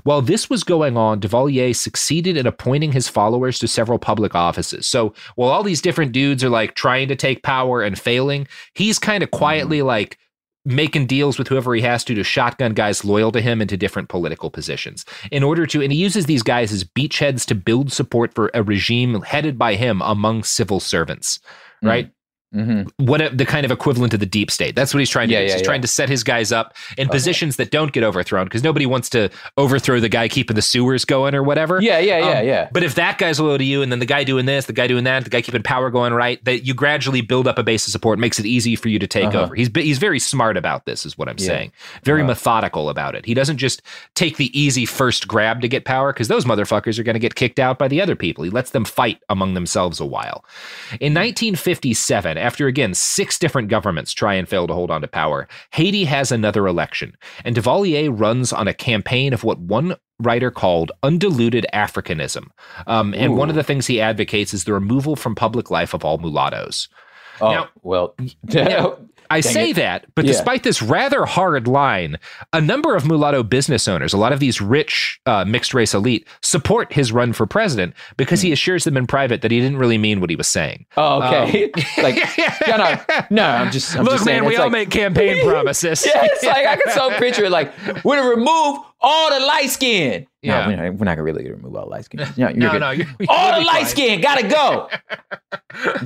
While 0.03 0.21
this 0.21 0.49
was 0.49 0.63
going 0.63 0.95
on, 0.95 1.19
Duvalier 1.19 1.75
succeeded 1.75 2.37
in 2.37 2.45
appointing 2.45 2.91
his 2.91 3.07
followers 3.07 3.59
to 3.59 3.67
several 3.67 3.99
public 3.99 4.35
offices. 4.35 4.85
So 4.85 5.13
while 5.35 5.49
all 5.49 5.63
these 5.63 5.81
different 5.81 6.11
dudes 6.11 6.43
are 6.43 6.49
like 6.49 6.75
trying 6.75 7.07
to 7.07 7.15
take 7.15 7.43
power 7.43 7.81
and 7.81 7.97
failing, 7.97 8.47
he's 8.73 8.99
kind 8.99 9.23
of 9.23 9.31
quietly 9.31 9.81
like 9.81 10.17
making 10.65 11.05
deals 11.05 11.37
with 11.37 11.47
whoever 11.47 11.75
he 11.75 11.81
has 11.81 12.03
to 12.03 12.15
to 12.15 12.23
shotgun 12.23 12.73
guys 12.73 13.05
loyal 13.05 13.31
to 13.31 13.41
him 13.41 13.61
into 13.61 13.77
different 13.77 14.09
political 14.09 14.49
positions. 14.49 15.05
In 15.31 15.43
order 15.43 15.65
to 15.67 15.81
and 15.81 15.91
he 15.91 15.97
uses 15.97 16.25
these 16.25 16.43
guys 16.43 16.73
as 16.73 16.83
beachheads 16.83 17.45
to 17.45 17.55
build 17.55 17.91
support 17.91 18.33
for 18.33 18.49
a 18.53 18.63
regime 18.63 19.21
headed 19.21 19.57
by 19.57 19.75
him 19.75 20.01
among 20.01 20.43
civil 20.43 20.79
servants 20.79 21.39
hmm. 21.81 21.87
right 21.87 22.11
Mm-hmm. 22.55 23.05
what 23.05 23.37
the 23.37 23.45
kind 23.45 23.65
of 23.65 23.71
equivalent 23.71 24.13
of 24.13 24.19
the 24.19 24.25
deep 24.25 24.49
state. 24.49 24.75
That's 24.75 24.93
what 24.93 24.99
he's 24.99 25.09
trying 25.09 25.27
to 25.27 25.33
Yeah, 25.33 25.39
do. 25.41 25.45
yeah, 25.47 25.51
he's 25.53 25.61
yeah. 25.61 25.65
trying 25.65 25.81
to 25.81 25.87
set 25.87 26.07
his 26.09 26.23
guys 26.23 26.51
up 26.51 26.73
in 26.97 27.09
positions 27.09 27.57
that 27.57 27.69
don't 27.71 27.91
get 27.91 28.03
overthrown 28.03 28.45
because 28.45 28.63
nobody 28.63 28.85
wants 28.85 29.09
to 29.09 29.29
overthrow 29.57 29.99
the 29.99 30.09
guy 30.09 30.27
keeping 30.27 30.55
the 30.55 30.61
sewers 30.61 31.03
going 31.05 31.35
or 31.35 31.43
whatever. 31.43 31.81
Yeah, 31.81 31.99
yeah, 31.99 32.17
yeah, 32.19 32.39
Um, 32.39 32.45
yeah. 32.47 32.69
But 32.71 32.83
if 32.83 32.95
that 32.95 33.17
guy's 33.17 33.39
loyal 33.39 33.57
to 33.57 33.63
you, 33.63 33.81
and 33.81 33.91
then 33.91 33.99
the 33.99 34.05
guy 34.05 34.23
doing 34.23 34.45
this, 34.45 34.65
the 34.65 34.73
guy 34.73 34.87
doing 34.87 35.03
that, 35.03 35.23
the 35.25 35.29
guy 35.29 35.41
keeping 35.41 35.63
power 35.63 35.89
going 35.89 36.13
right, 36.13 36.43
that 36.45 36.65
you 36.65 36.73
gradually 36.73 37.21
build 37.21 37.47
up 37.47 37.57
a 37.57 37.63
base 37.63 37.85
of 37.87 37.91
support, 37.91 38.19
makes 38.19 38.39
it 38.39 38.45
easy 38.45 38.75
for 38.75 38.89
you 38.89 38.99
to 38.99 39.07
take 39.07 39.25
Uh-huh. 39.25 39.43
over. 39.43 39.55
He's 39.55 39.69
he's 39.75 39.97
very 39.97 40.19
smart 40.19 40.55
about 40.57 40.85
this, 40.85 41.05
is 41.05 41.17
what 41.17 41.27
I'm 41.27 41.37
saying. 41.37 41.71
Very 42.03 42.21
Uh-huh. 42.21 42.27
methodical 42.29 42.89
about 42.89 43.15
it. 43.15 43.25
He 43.25 43.33
doesn't 43.33 43.57
just 43.57 43.81
take 44.13 44.37
the 44.37 44.57
easy 44.57 44.85
first 44.85 45.27
grab 45.27 45.61
to 45.61 45.67
get 45.67 45.83
power 45.85 46.13
because 46.13 46.27
those 46.29 46.45
motherfuckers 46.45 46.97
are 46.99 47.03
going 47.03 47.15
to 47.15 47.19
get 47.19 47.35
kicked 47.35 47.59
out 47.59 47.77
by 47.77 47.87
the 47.87 48.01
other 48.01 48.15
people. 48.15 48.43
He 48.43 48.49
lets 48.49 48.71
them 48.71 48.85
fight 48.85 49.19
among 49.29 49.53
themselves 49.55 49.99
a 49.99 50.05
while. 50.05 50.45
In 51.01 51.13
1957, 51.13 52.37
after 52.45 52.67
again 52.67 52.93
six 52.93 53.39
different 53.39 53.69
governments 53.69 54.13
try 54.13 54.35
and 54.35 54.47
fail 54.47 54.67
to 54.67 54.73
hold 54.73 54.91
on 54.91 55.01
to 55.01 55.07
power, 55.07 55.47
Haiti 55.71 56.05
has 56.05 56.31
another 56.31 56.67
election, 56.67 57.17
and 57.43 57.55
Duvalier 57.55 58.09
runs 58.09 58.53
on 58.53 58.67
a 58.67 58.73
campaign 58.73 59.33
of 59.33 59.43
what 59.43 59.57
one 59.59 59.95
writer 60.19 60.51
called 60.51 60.91
undiluted 61.01 61.65
Africanism. 61.73 62.45
Um, 62.87 63.13
and 63.15 63.35
one 63.35 63.49
of 63.49 63.55
the 63.55 63.63
things 63.63 63.87
he 63.87 63.99
advocates 63.99 64.53
is 64.53 64.63
the 64.63 64.73
removal 64.73 65.15
from 65.15 65.33
public 65.35 65.71
life 65.71 65.93
of 65.93 66.05
all 66.05 66.19
mulattoes. 66.19 66.87
Oh 67.41 67.51
Now- 67.51 67.69
well. 67.81 68.15
Now, 68.43 68.97
I 69.29 69.41
Dang 69.41 69.53
say 69.53 69.69
it. 69.71 69.75
that, 69.77 70.05
but 70.15 70.25
Yeah. 70.25 70.31
despite 70.31 70.63
this 70.63 70.81
rather 70.81 71.25
hard 71.25 71.67
line, 71.67 72.17
a 72.53 72.61
number 72.61 72.95
of 72.95 73.05
mulatto 73.07 73.43
business 73.43 73.87
owners, 73.87 74.13
a 74.13 74.17
lot 74.17 74.31
of 74.33 74.39
these 74.39 74.61
rich 74.61 75.19
uh, 75.25 75.45
mixed 75.45 75.73
race 75.73 75.93
elite, 75.93 76.27
support 76.41 76.93
his 76.93 77.11
run 77.11 77.33
for 77.33 77.45
president 77.45 77.93
because 78.17 78.41
Hmm. 78.41 78.47
he 78.47 78.51
assures 78.53 78.83
them 78.83 78.97
in 78.97 79.07
private 79.07 79.41
that 79.41 79.51
he 79.51 79.59
didn't 79.59 79.77
really 79.77 79.97
mean 79.97 80.21
what 80.21 80.29
he 80.29 80.35
was 80.35 80.47
saying. 80.47 80.85
Oh, 80.97 81.21
okay. 81.23 81.71
like, 82.01 82.15
can 82.15 82.81
I? 82.81 83.25
No, 83.29 83.45
I'm 83.45 83.71
just. 83.71 83.95
I'm 83.97 84.03
Look, 84.05 84.13
just 84.15 84.23
saying, 84.25 84.41
man, 84.41 84.49
we 84.49 84.55
all 84.57 84.65
like- 84.65 84.71
make 84.71 84.89
campaign 84.91 85.43
promises. 85.47 86.05
yeah, 86.05 86.25
it's 86.25 86.43
like 86.43 86.65
I 86.65 86.75
can 86.77 86.93
so 86.93 87.09
picture 87.17 87.45
it 87.45 87.51
like 87.51 87.73
we're 88.03 88.17
gonna 88.17 88.29
remove 88.29 88.79
all 89.01 89.29
the 89.39 89.45
light 89.45 89.69
skin. 89.69 90.25
Yeah. 90.41 90.61
No, 90.61 90.67
we're 90.67 90.75
not, 90.75 90.93
we're 90.99 91.05
not 91.05 91.11
gonna 91.15 91.23
really 91.23 91.49
remove 91.49 91.75
all 91.75 91.85
the 91.85 91.89
light 91.89 92.05
skin. 92.05 92.19
No, 92.19 92.27
you're 92.49 92.53
No, 92.53 92.77
no, 92.77 92.91
you're- 92.91 93.09
all 93.27 93.49
you'll 93.51 93.59
the 93.61 93.65
light 93.65 93.81
fine. 93.83 93.85
skin 93.85 94.21
gotta 94.21 94.47
go. 94.47 94.89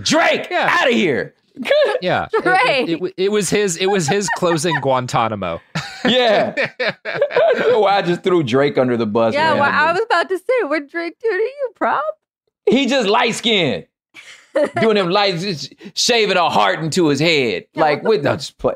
Drake, 0.02 0.48
Yeah. 0.50 0.68
out 0.70 0.88
of 0.88 0.94
here. 0.94 1.36
Yeah, 2.02 2.28
It- 2.34 2.90
it, 2.90 3.02
it, 3.02 3.14
it 3.18 3.32
was 3.32 3.50
his. 3.50 3.76
It 3.78 3.88
was 3.88 4.08
his 4.08 4.30
closing 4.38 4.76
Guantanamo. 4.82 5.60
Yeah. 6.06 6.54
I 6.80 6.94
why 7.00 7.72
oh, 7.74 7.86
I 7.86 8.02
just 8.02 8.24
threw 8.24 8.42
Drake 8.44 8.78
under 8.78 8.96
the 8.96 9.06
bus. 9.06 9.34
Yeah, 9.34 9.54
well, 9.56 9.64
I 9.64 9.92
was 9.92 10.02
about 10.06 10.30
to 10.30 10.38
say, 10.38 10.64
what 10.64 10.90
Drake 10.90 11.18
do 11.22 11.28
to 11.30 11.36
you, 11.36 11.72
prop? 11.76 12.04
he 12.70 12.86
just 12.86 13.08
light 13.10 13.36
skinned. 13.36 13.86
Doing 14.82 14.98
him 14.98 15.10
light, 15.10 15.40
just 15.40 15.74
shaving 15.96 16.38
a 16.38 16.50
heart 16.50 16.80
into 16.80 17.08
his 17.08 17.20
head. 17.20 17.66
like, 17.76 18.02
with 18.04 18.24
no, 18.24 18.36
just 18.36 18.58
play. 18.58 18.76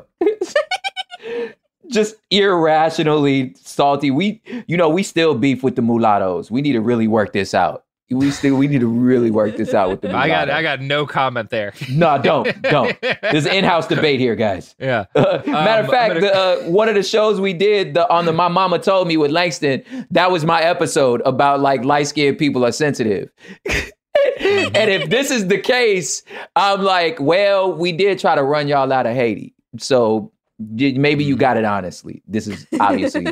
just 1.89 2.15
irrationally 2.29 3.55
salty. 3.61 4.11
We, 4.11 4.41
you 4.67 4.77
know, 4.77 4.89
we 4.89 5.03
still 5.03 5.35
beef 5.35 5.63
with 5.63 5.75
the 5.75 5.81
mulattoes. 5.81 6.49
We 6.51 6.61
need 6.61 6.73
to 6.73 6.81
really 6.81 7.07
work 7.07 7.33
this 7.33 7.53
out. 7.53 7.85
We 8.13 8.31
still 8.31 8.55
we 8.55 8.67
need 8.67 8.79
to 8.81 8.87
really 8.87 9.31
work 9.31 9.57
this 9.57 9.73
out 9.73 9.89
with 9.89 10.01
the. 10.01 10.09
I 10.15 10.27
got. 10.27 10.49
I 10.49 10.61
got 10.61 10.81
no 10.81 11.05
comment 11.05 11.49
there. 11.49 11.73
No, 11.89 12.17
don't, 12.21 12.61
don't. 12.61 12.97
There's 13.21 13.45
in-house 13.45 13.87
debate 13.87 14.19
here, 14.19 14.35
guys. 14.35 14.75
Yeah. 14.83 15.05
Matter 15.15 15.49
Um, 15.79 15.85
of 15.85 15.89
fact, 15.91 16.13
gonna- 16.15 16.21
the, 16.21 16.35
uh, 16.35 16.57
one 16.69 16.89
of 16.89 16.95
the 16.95 17.03
shows 17.03 17.39
we 17.39 17.53
did 17.53 17.93
the, 17.93 18.09
on 18.11 18.25
the 18.25 18.33
My 18.33 18.47
Mama 18.47 18.79
Told 18.79 19.07
Me 19.07 19.17
with 19.17 19.31
Langston, 19.31 19.83
that 20.11 20.31
was 20.31 20.43
my 20.45 20.61
episode 20.61 21.21
about 21.25 21.59
like 21.61 21.83
light 21.85 22.07
skinned 22.07 22.37
people 22.37 22.65
are 22.65 22.71
sensitive. 22.71 23.29
and 23.65 24.89
if 24.91 25.09
this 25.09 25.31
is 25.31 25.47
the 25.47 25.57
case, 25.57 26.23
I'm 26.55 26.81
like, 26.81 27.19
well, 27.19 27.73
we 27.73 27.91
did 27.91 28.19
try 28.19 28.35
to 28.35 28.43
run 28.43 28.67
y'all 28.67 28.91
out 28.91 29.05
of 29.05 29.15
Haiti. 29.15 29.53
So 29.77 30.31
maybe 30.59 31.23
you 31.23 31.35
got 31.35 31.57
it 31.57 31.65
honestly. 31.65 32.21
This 32.27 32.47
is 32.47 32.67
obviously, 32.79 33.25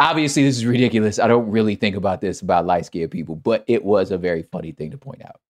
obviously, 0.00 0.42
this 0.42 0.56
is 0.56 0.66
ridiculous. 0.66 1.18
I 1.18 1.28
don't 1.28 1.48
really 1.50 1.76
think 1.76 1.94
about 1.94 2.20
this 2.20 2.40
about 2.40 2.66
light 2.66 2.86
skinned 2.86 3.10
people, 3.10 3.36
but 3.36 3.64
it 3.68 3.84
was 3.84 4.10
a 4.10 4.18
very 4.18 4.42
funny 4.42 4.72
thing 4.72 4.90
to 4.90 4.98
point 4.98 5.22
out. 5.24 5.40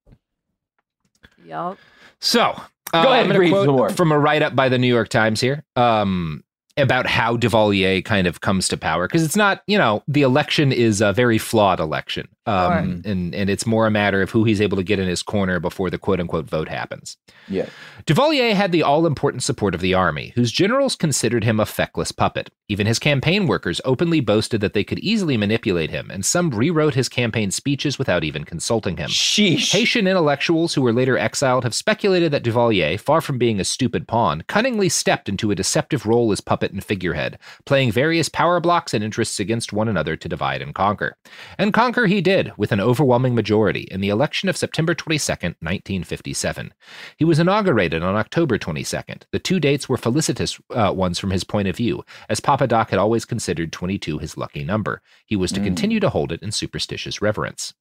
Yup. 1.47 1.79
So, 2.21 2.61
uh, 2.93 3.03
Go 3.03 3.13
ahead 3.13 3.31
and 3.31 3.39
read 3.39 3.53
some 3.53 3.67
more. 3.67 3.91
from 3.91 4.13
a 4.13 4.19
write 4.19 4.43
up 4.43 4.55
by 4.55 4.69
the 4.69 4.79
New 4.79 4.93
York 4.93 5.09
Times 5.09 5.41
here 5.41 5.65
um, 5.77 6.45
about 6.77 7.07
how 7.07 7.37
Duvalier 7.37 8.05
kind 8.05 8.27
of 8.27 8.41
comes 8.41 8.69
to 8.69 8.77
power. 8.77 9.07
Because 9.07 9.25
it's 9.25 9.37
not, 9.37 9.63
you 9.67 9.79
know, 9.79 10.03
the 10.07 10.23
election 10.23 10.71
is 10.73 11.01
a 11.01 11.13
very 11.13 11.39
flawed 11.39 11.81
election. 11.81 12.29
Um, 12.47 13.03
and, 13.05 13.35
and 13.35 13.49
it's 13.49 13.65
more 13.65 13.87
a 13.87 13.91
matter 13.91 14.23
of 14.23 14.31
who 14.31 14.45
he's 14.45 14.61
able 14.61 14.77
to 14.77 14.83
get 14.83 14.99
in 14.99 15.09
his 15.09 15.23
corner 15.23 15.61
before 15.61 15.89
the 15.89 15.99
quote 15.99 16.21
unquote 16.21 16.47
vote 16.47 16.69
happens. 16.69 17.17
Yeah. 17.49 17.69
Duvalier 18.07 18.55
had 18.55 18.73
the 18.73 18.83
all 18.83 19.07
important 19.07 19.43
support 19.43 19.75
of 19.75 19.81
the 19.81 19.95
army, 19.95 20.33
whose 20.35 20.53
generals 20.53 20.97
considered 20.97 21.45
him 21.45 21.61
a 21.61 21.67
feckless 21.67 22.13
puppet. 22.13 22.51
Even 22.71 22.87
his 22.87 23.01
campaign 23.01 23.49
workers 23.49 23.81
openly 23.85 24.21
boasted 24.21 24.61
that 24.61 24.75
they 24.75 24.85
could 24.85 25.01
easily 25.01 25.37
manipulate 25.37 25.91
him, 25.91 26.09
and 26.09 26.25
some 26.25 26.51
rewrote 26.51 26.95
his 26.95 27.09
campaign 27.09 27.51
speeches 27.51 27.99
without 27.99 28.23
even 28.23 28.45
consulting 28.45 28.97
him. 28.97 29.11
Sheesh. 29.11 29.73
Haitian 29.73 30.07
intellectuals 30.07 30.75
who 30.75 30.83
were 30.83 30.93
later 30.93 31.19
exiled 31.19 31.65
have 31.65 31.75
speculated 31.75 32.31
that 32.31 32.45
Duvalier, 32.45 32.97
far 32.97 33.21
from 33.21 33.39
being 33.39 33.59
a 33.59 33.65
stupid 33.65 34.07
pawn, 34.07 34.45
cunningly 34.47 34.89
stepped 34.89 35.29
into 35.29 35.51
a 35.51 35.57
deceptive 35.57 36.07
role 36.07 36.31
as 36.31 36.41
puppet 36.41 36.71
and 36.71 36.85
figurehead, 36.85 37.41
playing 37.67 37.91
various 37.91 38.29
power 38.29 38.61
blocks 38.61 38.95
and 38.95 39.03
interests 39.03 39.41
against 39.41 39.73
one 39.73 39.89
another 39.89 40.15
to 40.15 40.29
divide 40.29 40.63
and 40.63 40.73
conquer. 40.73 41.17
And 41.59 41.75
conquer 41.75 42.07
he 42.07 42.21
did, 42.21 42.53
with 42.57 42.71
an 42.71 42.81
overwhelming 42.81 43.35
majority, 43.35 43.89
in 43.91 44.01
the 44.01 44.11
election 44.11 44.49
of 44.49 44.57
September 44.57 44.95
22, 44.95 45.33
1957. 45.33 46.73
He 47.17 47.25
was 47.25 47.41
inaugurated 47.41 48.05
on 48.05 48.15
October 48.15 48.59
22nd. 48.59 49.23
The 49.33 49.41
two 49.41 49.59
dates 49.59 49.89
were 49.89 49.97
felicitous 49.97 50.61
uh, 50.71 50.93
ones 50.95 51.19
from 51.19 51.33
his 51.33 51.43
point 51.43 51.67
of 51.67 51.75
view, 51.75 52.05
as 52.29 52.39
Papa 52.61 52.69
Doc 52.69 52.91
had 52.91 52.99
always 52.99 53.25
considered 53.25 53.73
22 53.73 54.19
his 54.19 54.37
lucky 54.37 54.65
number. 54.65 55.01
He 55.25 55.35
was 55.35 55.51
to 55.53 55.61
Mm. 55.61 55.65
continue 55.65 55.99
to 55.99 56.11
hold 56.11 56.31
it 56.31 56.43
in 56.43 56.53
superstitious 56.53 57.23
reverence. 57.23 57.73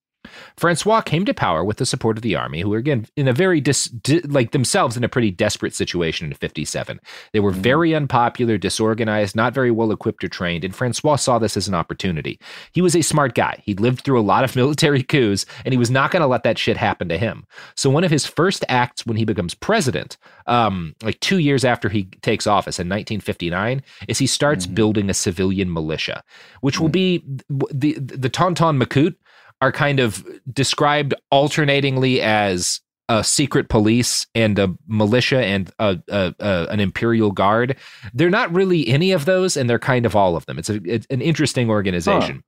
Francois 0.56 1.00
came 1.00 1.24
to 1.24 1.34
power 1.34 1.64
with 1.64 1.78
the 1.78 1.86
support 1.86 2.16
of 2.16 2.22
the 2.22 2.36
army, 2.36 2.60
who 2.60 2.70
were 2.70 2.78
again 2.78 3.06
in 3.16 3.28
a 3.28 3.32
very 3.32 3.60
dis, 3.60 3.86
di- 3.86 4.20
like 4.20 4.52
themselves 4.52 4.96
in 4.96 5.04
a 5.04 5.08
pretty 5.08 5.30
desperate 5.30 5.74
situation 5.74 6.26
in 6.26 6.34
57. 6.34 7.00
They 7.32 7.40
were 7.40 7.52
mm-hmm. 7.52 7.60
very 7.60 7.94
unpopular, 7.94 8.58
disorganized, 8.58 9.34
not 9.34 9.54
very 9.54 9.70
well 9.70 9.92
equipped 9.92 10.22
or 10.22 10.28
trained, 10.28 10.64
and 10.64 10.74
Francois 10.74 11.16
saw 11.16 11.38
this 11.38 11.56
as 11.56 11.68
an 11.68 11.74
opportunity. 11.74 12.38
He 12.72 12.82
was 12.82 12.94
a 12.94 13.02
smart 13.02 13.34
guy. 13.34 13.62
He'd 13.64 13.80
lived 13.80 14.02
through 14.02 14.20
a 14.20 14.22
lot 14.22 14.44
of 14.44 14.56
military 14.60 15.02
coups, 15.02 15.46
and 15.64 15.72
he 15.72 15.78
was 15.78 15.90
not 15.90 16.10
going 16.10 16.22
to 16.22 16.26
let 16.26 16.42
that 16.42 16.58
shit 16.58 16.76
happen 16.76 17.08
to 17.08 17.18
him. 17.18 17.46
So 17.74 17.90
one 17.90 18.04
of 18.04 18.10
his 18.10 18.26
first 18.26 18.64
acts 18.68 19.06
when 19.06 19.16
he 19.16 19.24
becomes 19.24 19.54
president, 19.54 20.16
um, 20.46 20.94
like 21.02 21.18
two 21.20 21.38
years 21.38 21.64
after 21.64 21.88
he 21.88 22.04
takes 22.22 22.46
office 22.46 22.78
in 22.78 22.88
1959, 22.88 23.82
is 24.08 24.18
he 24.18 24.26
starts 24.26 24.66
mm-hmm. 24.66 24.74
building 24.74 25.10
a 25.10 25.14
civilian 25.14 25.72
militia, 25.72 26.22
which 26.60 26.78
will 26.78 26.88
mm-hmm. 26.88 26.92
be 26.92 27.24
the 27.48 27.94
the, 28.00 28.16
the 28.16 28.28
Tonton 28.28 28.78
Macoute 28.78 29.16
are 29.60 29.72
kind 29.72 30.00
of 30.00 30.24
described 30.52 31.14
alternatingly 31.32 32.20
as 32.22 32.80
a 33.08 33.24
secret 33.24 33.68
police 33.68 34.26
and 34.36 34.58
a 34.58 34.72
militia 34.86 35.44
and 35.44 35.70
a, 35.80 35.98
a, 36.08 36.34
a- 36.38 36.66
an 36.70 36.78
imperial 36.80 37.32
guard. 37.32 37.76
They're 38.14 38.30
not 38.30 38.54
really 38.54 38.86
any 38.88 39.10
of 39.12 39.24
those, 39.24 39.56
and 39.56 39.68
they're 39.68 39.80
kind 39.80 40.06
of 40.06 40.14
all 40.14 40.36
of 40.36 40.46
them. 40.46 40.58
It's, 40.58 40.70
it's 40.70 41.06
an 41.10 41.20
interesting 41.20 41.68
organization. 41.70 42.42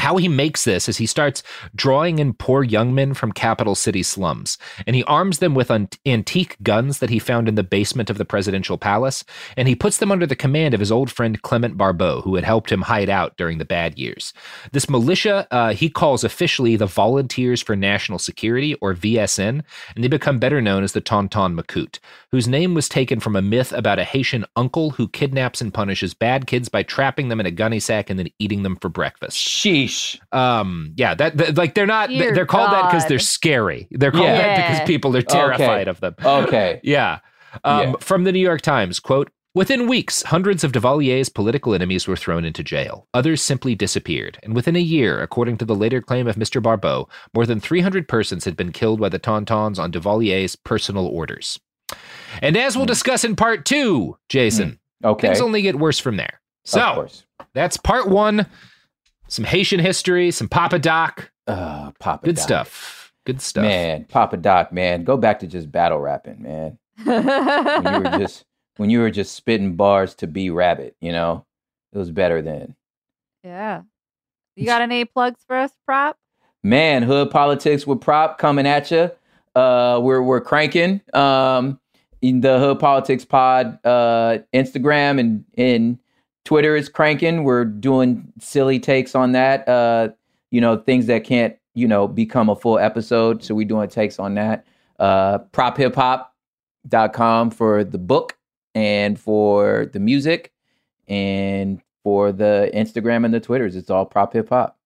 How 0.00 0.16
he 0.16 0.28
makes 0.28 0.64
this 0.64 0.88
is 0.88 0.96
he 0.96 1.04
starts 1.04 1.42
drawing 1.74 2.20
in 2.20 2.32
poor 2.32 2.64
young 2.64 2.94
men 2.94 3.12
from 3.12 3.32
capital 3.32 3.74
city 3.74 4.02
slums, 4.02 4.56
and 4.86 4.96
he 4.96 5.04
arms 5.04 5.40
them 5.40 5.54
with 5.54 5.70
an- 5.70 5.90
antique 6.06 6.56
guns 6.62 7.00
that 7.00 7.10
he 7.10 7.18
found 7.18 7.48
in 7.48 7.54
the 7.54 7.62
basement 7.62 8.08
of 8.08 8.16
the 8.16 8.24
presidential 8.24 8.78
palace, 8.78 9.24
and 9.58 9.68
he 9.68 9.74
puts 9.74 9.98
them 9.98 10.10
under 10.10 10.26
the 10.26 10.34
command 10.34 10.72
of 10.72 10.80
his 10.80 10.90
old 10.90 11.10
friend 11.10 11.42
Clement 11.42 11.76
Barbot, 11.76 12.24
who 12.24 12.34
had 12.34 12.44
helped 12.44 12.72
him 12.72 12.80
hide 12.80 13.10
out 13.10 13.36
during 13.36 13.58
the 13.58 13.64
bad 13.66 13.98
years. 13.98 14.32
This 14.72 14.88
militia 14.88 15.46
uh, 15.50 15.74
he 15.74 15.90
calls 15.90 16.24
officially 16.24 16.76
the 16.76 16.86
Volunteers 16.86 17.60
for 17.60 17.76
National 17.76 18.18
Security, 18.18 18.74
or 18.76 18.94
VSN, 18.94 19.62
and 19.94 20.02
they 20.02 20.08
become 20.08 20.38
better 20.38 20.62
known 20.62 20.82
as 20.82 20.92
the 20.92 21.02
Tonton 21.02 21.54
Macoute, 21.54 21.98
whose 22.30 22.48
name 22.48 22.72
was 22.72 22.88
taken 22.88 23.20
from 23.20 23.36
a 23.36 23.42
myth 23.42 23.70
about 23.70 23.98
a 23.98 24.04
Haitian 24.04 24.46
uncle 24.56 24.92
who 24.92 25.08
kidnaps 25.08 25.60
and 25.60 25.74
punishes 25.74 26.14
bad 26.14 26.46
kids 26.46 26.70
by 26.70 26.82
trapping 26.82 27.28
them 27.28 27.38
in 27.40 27.44
a 27.44 27.50
gunny 27.50 27.80
sack 27.80 28.08
and 28.08 28.18
then 28.18 28.30
eating 28.38 28.62
them 28.62 28.76
for 28.76 28.88
breakfast. 28.88 29.36
Sheesh. 29.36 29.89
Um, 30.32 30.92
yeah, 30.96 31.14
that, 31.14 31.36
that- 31.36 31.56
like 31.56 31.74
they're 31.74 31.86
not 31.86 32.08
Dear 32.10 32.34
they're 32.34 32.46
called 32.46 32.72
that 32.72 32.90
because 32.90 33.06
they're 33.06 33.18
scary. 33.18 33.88
They're 33.90 34.10
called 34.12 34.24
Yeah. 34.24 34.36
that 34.38 34.68
because 34.72 34.86
people 34.86 35.16
are 35.16 35.22
terrified 35.22 35.88
Okay. 35.88 35.90
of 35.90 36.00
them. 36.00 36.14
Okay. 36.24 36.80
Yeah. 36.84 37.18
Um, 37.64 37.80
Yeah. 37.80 37.92
From 38.00 38.24
the 38.24 38.32
New 38.32 38.40
York 38.40 38.60
Times, 38.62 39.00
quote, 39.00 39.30
Within 39.52 39.88
weeks, 39.88 40.22
hundreds 40.22 40.62
of 40.62 40.70
Duvalier's 40.70 41.28
political 41.28 41.74
enemies 41.74 42.06
were 42.06 42.14
thrown 42.14 42.44
into 42.44 42.62
jail. 42.62 43.08
Others 43.14 43.42
simply 43.42 43.74
disappeared. 43.74 44.38
And 44.44 44.54
within 44.54 44.76
a 44.76 44.80
year, 44.80 45.20
according 45.20 45.56
to 45.58 45.64
the 45.64 45.74
later 45.74 46.00
claim 46.00 46.28
of 46.28 46.36
Mr. 46.36 46.62
Barbot, 46.62 47.08
more 47.34 47.46
than 47.46 47.58
300 47.58 48.06
persons 48.06 48.44
had 48.44 48.56
been 48.56 48.70
killed 48.70 49.00
by 49.00 49.08
the 49.08 49.18
Tontons 49.18 49.80
on 49.80 49.90
Duvalier's 49.90 50.54
personal 50.54 51.04
orders. 51.08 51.58
And 52.40 52.56
as 52.56 52.76
we'll 52.76 52.86
discuss 52.86 53.24
in 53.24 53.34
part 53.34 53.64
two, 53.64 54.16
Jason, 54.28 54.78
Okay. 55.04 55.26
things 55.26 55.40
only 55.40 55.62
get 55.62 55.80
worse 55.80 55.98
from 55.98 56.16
there. 56.16 56.40
So 56.64 56.80
of 56.80 56.94
course. 56.94 57.24
that's 57.52 57.76
part 57.76 58.08
one. 58.08 58.46
Some 59.30 59.44
Haitian 59.44 59.80
history, 59.80 60.30
some 60.32 60.48
Papa 60.48 60.78
Doc. 60.78 61.30
Uh, 61.46 61.92
Papa 62.00 62.26
Good 62.26 62.36
Doc. 62.36 62.44
stuff. 62.44 63.12
Good 63.24 63.40
stuff. 63.40 63.62
Man, 63.62 64.04
Papa 64.04 64.36
Doc, 64.36 64.72
man, 64.72 65.04
go 65.04 65.16
back 65.16 65.38
to 65.40 65.46
just 65.46 65.70
battle 65.70 65.98
rapping, 66.00 66.42
man. 66.42 66.78
When 67.04 67.94
you 67.94 68.00
were 68.10 68.18
just 68.18 68.44
when 68.76 68.90
you 68.90 69.00
were 69.00 69.10
just 69.10 69.34
spitting 69.34 69.76
bars 69.76 70.14
to 70.16 70.26
be 70.26 70.50
rabbit, 70.50 70.96
you 71.00 71.12
know, 71.12 71.44
it 71.92 71.98
was 71.98 72.10
better 72.10 72.42
then. 72.42 72.74
yeah. 73.44 73.82
You 74.56 74.66
got 74.66 74.82
any 74.82 75.04
plugs 75.06 75.40
for 75.46 75.56
us, 75.56 75.70
prop? 75.86 76.18
Man, 76.62 77.02
hood 77.02 77.30
politics 77.30 77.86
with 77.86 78.00
prop 78.02 78.36
coming 78.36 78.66
at 78.66 78.90
you. 78.90 79.10
Uh, 79.54 79.98
we're 80.02 80.20
we're 80.22 80.40
cranking. 80.42 81.00
Um, 81.14 81.80
in 82.20 82.40
the 82.42 82.58
hood 82.58 82.78
politics 82.80 83.24
pod, 83.24 83.78
uh, 83.84 84.38
Instagram 84.52 85.18
and 85.20 85.44
and 85.56 85.98
Twitter 86.44 86.74
is 86.76 86.88
cranking. 86.88 87.44
We're 87.44 87.64
doing 87.64 88.32
silly 88.40 88.78
takes 88.80 89.14
on 89.14 89.32
that. 89.32 89.68
Uh, 89.68 90.08
you 90.50 90.60
know, 90.60 90.76
things 90.76 91.06
that 91.06 91.24
can't 91.24 91.56
you 91.74 91.86
know 91.86 92.08
become 92.08 92.48
a 92.48 92.56
full 92.56 92.78
episode. 92.78 93.42
So 93.44 93.54
we're 93.54 93.66
doing 93.68 93.88
takes 93.88 94.18
on 94.18 94.34
that. 94.34 94.66
Uh, 94.98 95.38
prophiphop.com 95.52 97.50
for 97.50 97.84
the 97.84 97.98
book 97.98 98.36
and 98.74 99.18
for 99.18 99.86
the 99.92 100.00
music 100.00 100.52
and 101.08 101.80
for 102.02 102.32
the 102.32 102.70
Instagram 102.74 103.24
and 103.24 103.32
the 103.34 103.40
Twitters. 103.40 103.76
It's 103.76 103.90
all 103.90 104.06
prop 104.06 104.32
hip 104.32 104.48
hop. 104.48 104.76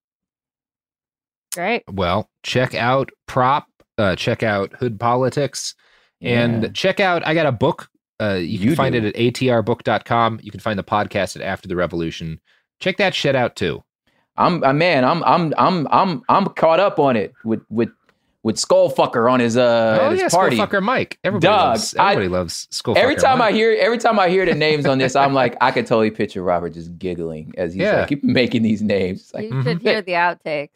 Great. 1.55 1.85
Well, 1.91 2.29
check 2.43 2.75
out 2.75 3.11
Prop, 3.27 3.67
uh, 3.97 4.17
check 4.17 4.43
out 4.43 4.73
Hood 4.75 4.99
Politics, 4.99 5.75
and 6.21 6.65
Yeah. 6.65 6.69
check 6.71 6.99
out, 6.99 7.25
I 7.27 7.35
got 7.35 7.47
a 7.47 7.53
book. 7.53 7.89
Uh, 8.21 8.35
you 8.35 8.59
can 8.59 8.69
You 8.69 8.77
find 8.77 8.93
do. 8.93 8.99
it 9.05 9.05
at 9.07 9.15
atrbook.com. 9.15 10.41
You 10.43 10.51
can 10.51 10.61
find 10.61 10.79
the 10.79 10.85
podcast 10.85 11.37
at 11.37 11.43
After 11.43 11.69
the 11.69 11.77
Revolution. 11.77 12.41
Check 12.81 12.97
that 12.99 13.15
shit 13.15 13.35
out 13.35 13.57
too. 13.57 13.83
I'm 14.37 14.63
uh, 14.65 14.73
man, 14.73 15.05
I'm 15.05 15.23
I'm 15.25 15.55
I'm 15.57 15.87
I'm 15.91 16.23
I'm 16.29 16.47
caught 16.55 16.81
up 16.81 16.99
on 16.99 17.17
it 17.17 17.33
with 17.45 17.63
with 17.71 17.91
with 18.43 18.57
Skullfucker 18.57 19.31
on 19.31 19.41
his 19.41 19.57
uh 19.57 19.99
oh, 20.01 20.07
at 20.07 20.13
his 20.13 20.21
yeah, 20.23 20.29
party. 20.29 20.57
Skullfucker 20.59 20.83
Mike. 20.83 21.19
Everybody 21.25 21.47
Dog, 21.51 21.69
loves, 21.71 21.95
I- 21.97 22.13
everybody 22.13 22.29
loves 22.29 22.67
Skullfucker 22.73 22.97
Every 22.97 23.15
time 23.17 23.41
I 23.41 23.53
hear 23.53 23.77
every 23.81 23.99
time 23.99 24.19
I 24.19 24.29
hear 24.29 24.45
the 24.45 24.55
names 24.55 24.87
on 24.87 24.99
this, 24.99 25.15
I'm 25.17 25.33
like, 25.43 25.57
I 25.61 25.71
could 25.71 25.87
totally 25.87 26.11
picture 26.11 26.43
Robert 26.43 26.71
just 26.75 26.99
giggling 26.99 27.55
as 27.57 27.73
he's 27.75 27.83
Yeah. 27.83 28.01
like 28.01 28.09
keep 28.09 28.25
making 28.25 28.63
these 28.63 28.83
names. 28.83 29.31
Like, 29.33 29.51
You 29.51 29.63
should 29.63 29.81
hear 29.83 30.03
the 30.03 30.13
outtakes. 30.13 30.71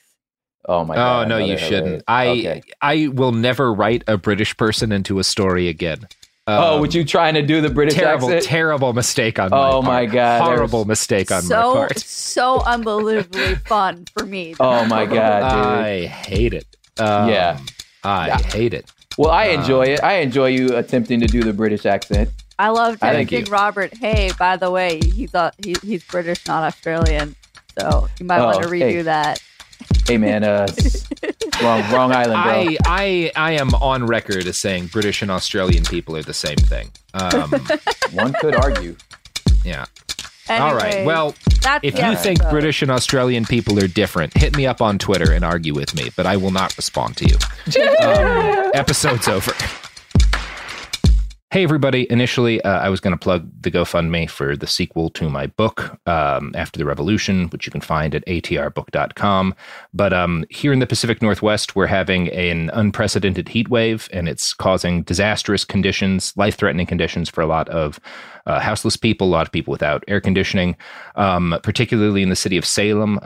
oh 0.67 0.85
my 0.85 0.95
Oh 0.95 0.97
god. 0.97 1.27
I 1.27 1.29
no, 1.29 1.39
you 1.39 1.59
shouldn't. 1.59 1.85
hilarious. 1.87 2.03
I 2.09 2.29
Okay. 2.29 2.63
I 2.81 3.09
will 3.09 3.33
never 3.33 3.75
write 3.75 4.03
a 4.07 4.17
British 4.17 4.57
person 4.57 4.93
into 4.93 5.19
a 5.19 5.25
story 5.25 5.69
again. 5.69 6.07
Oh, 6.49 6.75
Um, 6.75 6.81
would 6.81 6.95
you 6.95 7.05
trying 7.05 7.35
to 7.35 7.43
do 7.43 7.61
the 7.61 7.71
British 7.71 7.95
terrible, 7.95 8.27
accent? 8.29 8.45
terrible 8.45 8.93
mistake 8.93 9.39
on 9.39 9.51
my 9.51 9.57
Oh 9.57 9.73
part. 9.83 9.85
my 9.85 10.07
God, 10.07 10.43
horrible 10.43 10.85
mistake 10.85 11.31
on 11.31 11.45
my 11.45 11.49
so 11.49 11.75
part. 11.75 11.99
so 11.99 12.61
unbelievably 12.65 13.55
fun 13.67 14.07
for 14.17 14.25
me. 14.27 14.55
oh 14.59 14.85
my 14.87 15.07
god, 15.07 15.41
dude. 15.51 15.85
I 15.85 16.07
hate 16.07 16.55
it. 16.55 16.67
Um, 16.99 17.29
Yeah. 17.29 17.59
I 18.05 18.27
Yeah. 18.29 18.39
hate 18.43 18.75
it. 18.75 18.91
well, 19.17 19.31
I 19.31 19.51
uh, 19.51 19.61
enjoy 19.61 19.83
it. 19.85 20.03
I 20.03 20.15
enjoy 20.19 20.47
you 20.49 20.77
attempting 20.77 21.21
to 21.21 21.27
do 21.27 21.43
the 21.43 21.53
British 21.53 21.85
accent. 21.87 22.31
I 22.59 22.71
love 22.71 22.99
I 23.03 23.13
thank 23.13 23.31
texting 23.31 23.47
you. 23.47 23.53
Robert. 23.53 23.95
Hey, 23.95 24.31
by 24.39 24.57
the 24.57 24.71
way, 24.71 24.99
he's 25.05 25.33
a, 25.35 25.53
he, 25.65 25.77
he's 25.83 26.03
British, 26.05 26.45
not 26.47 26.65
Australian. 26.65 27.37
So 27.79 28.09
you 28.19 28.27
might 28.27 28.43
want 28.45 28.57
Oh, 28.57 28.63
to 28.63 28.69
redo 28.69 28.79
hey. 28.81 29.03
that. 29.03 29.41
Hey 30.09 30.19
man, 30.19 30.43
uh 30.43 30.67
s- 30.69 31.07
wrong, 31.63 31.83
wrong 31.93 32.13
island, 32.13 32.43
bro. 32.43 32.53
I, 32.53 32.79
I 32.87 33.33
I 33.37 33.53
am 33.53 33.75
on 33.75 34.07
record 34.07 34.47
as 34.47 34.59
saying 34.59 34.87
British 34.89 35.23
and 35.23 35.31
Australian 35.31 35.85
people 35.85 36.17
are 36.17 36.23
the 36.23 36.35
same 36.35 36.57
thing. 36.57 36.91
Um, 37.15 37.51
One 38.13 38.33
could 38.41 38.55
argue. 38.57 38.97
yeah. 39.65 39.87
All 40.51 40.75
right. 40.75 41.05
Well, 41.05 41.35
that's 41.61 41.85
if 41.85 41.95
the 41.95 42.09
you 42.09 42.17
think 42.17 42.39
episode. 42.41 42.51
British 42.51 42.81
and 42.83 42.91
Australian 42.91 43.45
people 43.45 43.79
are 43.83 43.87
different, 43.89 44.35
hit 44.35 44.57
me 44.57 44.67
up 44.67 44.81
on 44.81 44.99
Twitter 44.99 45.33
and 45.33 45.45
argue 45.45 45.75
with 45.75 45.95
me, 45.95 46.09
but 46.17 46.25
I 46.25 46.39
will 46.39 46.53
not 46.53 46.75
respond 46.77 47.17
to 47.19 47.27
you. 47.27 47.37
Um, 48.01 48.71
episode's 48.75 49.29
over. 49.29 49.53
Hey, 51.51 51.63
everybody. 51.63 52.07
Initially, 52.13 52.61
uh, 52.61 52.79
I 52.79 52.91
was 52.91 53.01
going 53.01 53.15
to 53.15 53.19
plug 53.19 53.51
the 53.63 53.71
GoFundMe 53.71 54.29
for 54.29 54.55
the 54.55 54.67
sequel 54.67 55.09
to 55.09 55.31
my 55.31 55.47
book, 55.47 55.99
um, 56.07 56.53
After 56.55 56.79
the 56.79 56.85
Revolution, 56.85 57.47
which 57.47 57.65
you 57.65 57.73
can 57.73 57.81
find 57.81 58.15
at 58.15 58.23
atrbook.com. 58.27 59.55
But 59.95 60.13
um, 60.13 60.45
here 60.51 60.75
in 60.75 60.81
the 60.81 60.87
Pacific 60.87 61.23
Northwest, 61.23 61.75
we're 61.75 61.87
having 61.87 62.29
an 62.33 62.69
unprecedented 62.75 63.49
heat 63.49 63.71
wave, 63.71 64.11
and 64.13 64.29
it's 64.29 64.53
causing 64.53 65.05
disastrous 65.05 65.65
conditions, 65.65 66.37
life 66.37 66.59
threatening 66.59 66.85
conditions 66.85 67.31
for 67.31 67.41
a 67.41 67.47
lot 67.47 67.67
of 67.71 67.99
uh, 68.45 68.61
houseless 68.61 68.99
people, 68.99 69.29
a 69.29 69.31
lot 69.31 69.47
of 69.47 69.53
people 69.53 69.73
without 69.73 70.05
air 70.07 70.21
conditioning, 70.21 70.77
um, 71.15 71.59
particularly 71.63 72.23
in 72.23 72.29
the 72.29 72.37
city 72.37 72.59
of 72.59 72.67
Salem. 72.67 73.19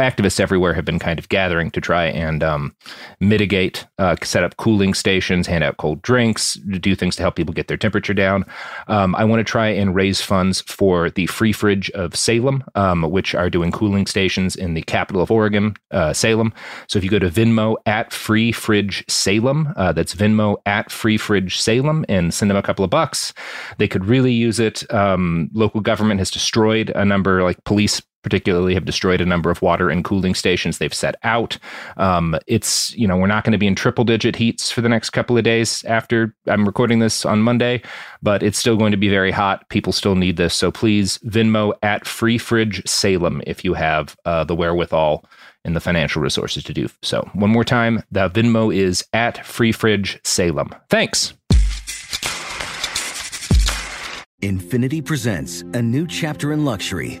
Activists 0.00 0.38
everywhere 0.38 0.74
have 0.74 0.84
been 0.84 1.00
kind 1.00 1.18
of 1.18 1.28
gathering 1.28 1.72
to 1.72 1.80
try 1.80 2.04
and 2.04 2.40
um, 2.44 2.72
mitigate, 3.18 3.84
uh, 3.98 4.14
set 4.22 4.44
up 4.44 4.56
cooling 4.56 4.94
stations, 4.94 5.48
hand 5.48 5.64
out 5.64 5.76
cold 5.78 6.00
drinks, 6.02 6.54
do 6.54 6.94
things 6.94 7.16
to 7.16 7.22
help 7.22 7.34
people 7.34 7.52
get 7.52 7.66
their 7.66 7.76
temperature 7.76 8.14
down. 8.14 8.44
Um, 8.86 9.16
I 9.16 9.24
want 9.24 9.40
to 9.40 9.44
try 9.44 9.66
and 9.66 9.96
raise 9.96 10.20
funds 10.20 10.60
for 10.60 11.10
the 11.10 11.26
Free 11.26 11.52
Fridge 11.52 11.90
of 11.90 12.14
Salem, 12.14 12.62
um, 12.76 13.10
which 13.10 13.34
are 13.34 13.50
doing 13.50 13.72
cooling 13.72 14.06
stations 14.06 14.54
in 14.54 14.74
the 14.74 14.82
capital 14.82 15.20
of 15.20 15.32
Oregon, 15.32 15.74
uh, 15.90 16.12
Salem. 16.12 16.52
So 16.86 16.98
if 16.98 17.04
you 17.04 17.10
go 17.10 17.18
to 17.18 17.28
Venmo 17.28 17.74
at 17.84 18.12
Free 18.12 18.52
Fridge 18.52 19.04
Salem, 19.08 19.72
uh, 19.76 19.92
that's 19.92 20.14
Venmo 20.14 20.58
at 20.64 20.92
Free 20.92 21.16
Fridge 21.16 21.58
Salem, 21.58 22.04
and 22.08 22.32
send 22.32 22.52
them 22.52 22.56
a 22.56 22.62
couple 22.62 22.84
of 22.84 22.90
bucks, 22.90 23.34
they 23.78 23.88
could 23.88 24.04
really 24.04 24.32
use 24.32 24.60
it. 24.60 24.88
Um, 24.94 25.50
local 25.54 25.80
government 25.80 26.20
has 26.20 26.30
destroyed 26.30 26.90
a 26.94 27.04
number, 27.04 27.42
like 27.42 27.64
police 27.64 28.00
particularly 28.22 28.74
have 28.74 28.84
destroyed 28.84 29.20
a 29.20 29.26
number 29.26 29.50
of 29.50 29.62
water 29.62 29.90
and 29.90 30.04
cooling 30.04 30.34
stations 30.34 30.78
they've 30.78 30.94
set 30.94 31.16
out. 31.22 31.58
Um, 31.96 32.36
it's, 32.46 32.94
you 32.94 33.06
know, 33.06 33.16
we're 33.16 33.26
not 33.26 33.44
going 33.44 33.52
to 33.52 33.58
be 33.58 33.66
in 33.66 33.74
triple 33.74 34.04
digit 34.04 34.36
heats 34.36 34.70
for 34.70 34.80
the 34.80 34.88
next 34.88 35.10
couple 35.10 35.38
of 35.38 35.44
days 35.44 35.84
after 35.84 36.34
I'm 36.46 36.64
recording 36.66 36.98
this 36.98 37.24
on 37.24 37.40
Monday, 37.40 37.82
but 38.22 38.42
it's 38.42 38.58
still 38.58 38.76
going 38.76 38.92
to 38.92 38.98
be 38.98 39.08
very 39.08 39.30
hot. 39.30 39.68
People 39.68 39.92
still 39.92 40.14
need 40.14 40.36
this. 40.36 40.54
So 40.54 40.70
please 40.70 41.18
Venmo 41.18 41.72
at 41.82 42.06
Free 42.06 42.38
Fridge 42.38 42.86
Salem 42.88 43.42
if 43.46 43.64
you 43.64 43.74
have 43.74 44.16
uh, 44.24 44.44
the 44.44 44.54
wherewithal 44.54 45.24
and 45.64 45.76
the 45.76 45.80
financial 45.80 46.22
resources 46.22 46.64
to 46.64 46.72
do 46.72 46.88
so. 47.02 47.28
One 47.34 47.50
more 47.50 47.64
time, 47.64 48.02
the 48.10 48.30
Venmo 48.30 48.74
is 48.74 49.04
at 49.12 49.44
Free 49.44 49.72
Fridge 49.72 50.18
Salem. 50.24 50.74
Thanks. 50.88 51.34
Infiniti 54.40 55.04
presents 55.04 55.62
a 55.74 55.82
new 55.82 56.06
chapter 56.06 56.52
in 56.52 56.64
luxury, 56.64 57.20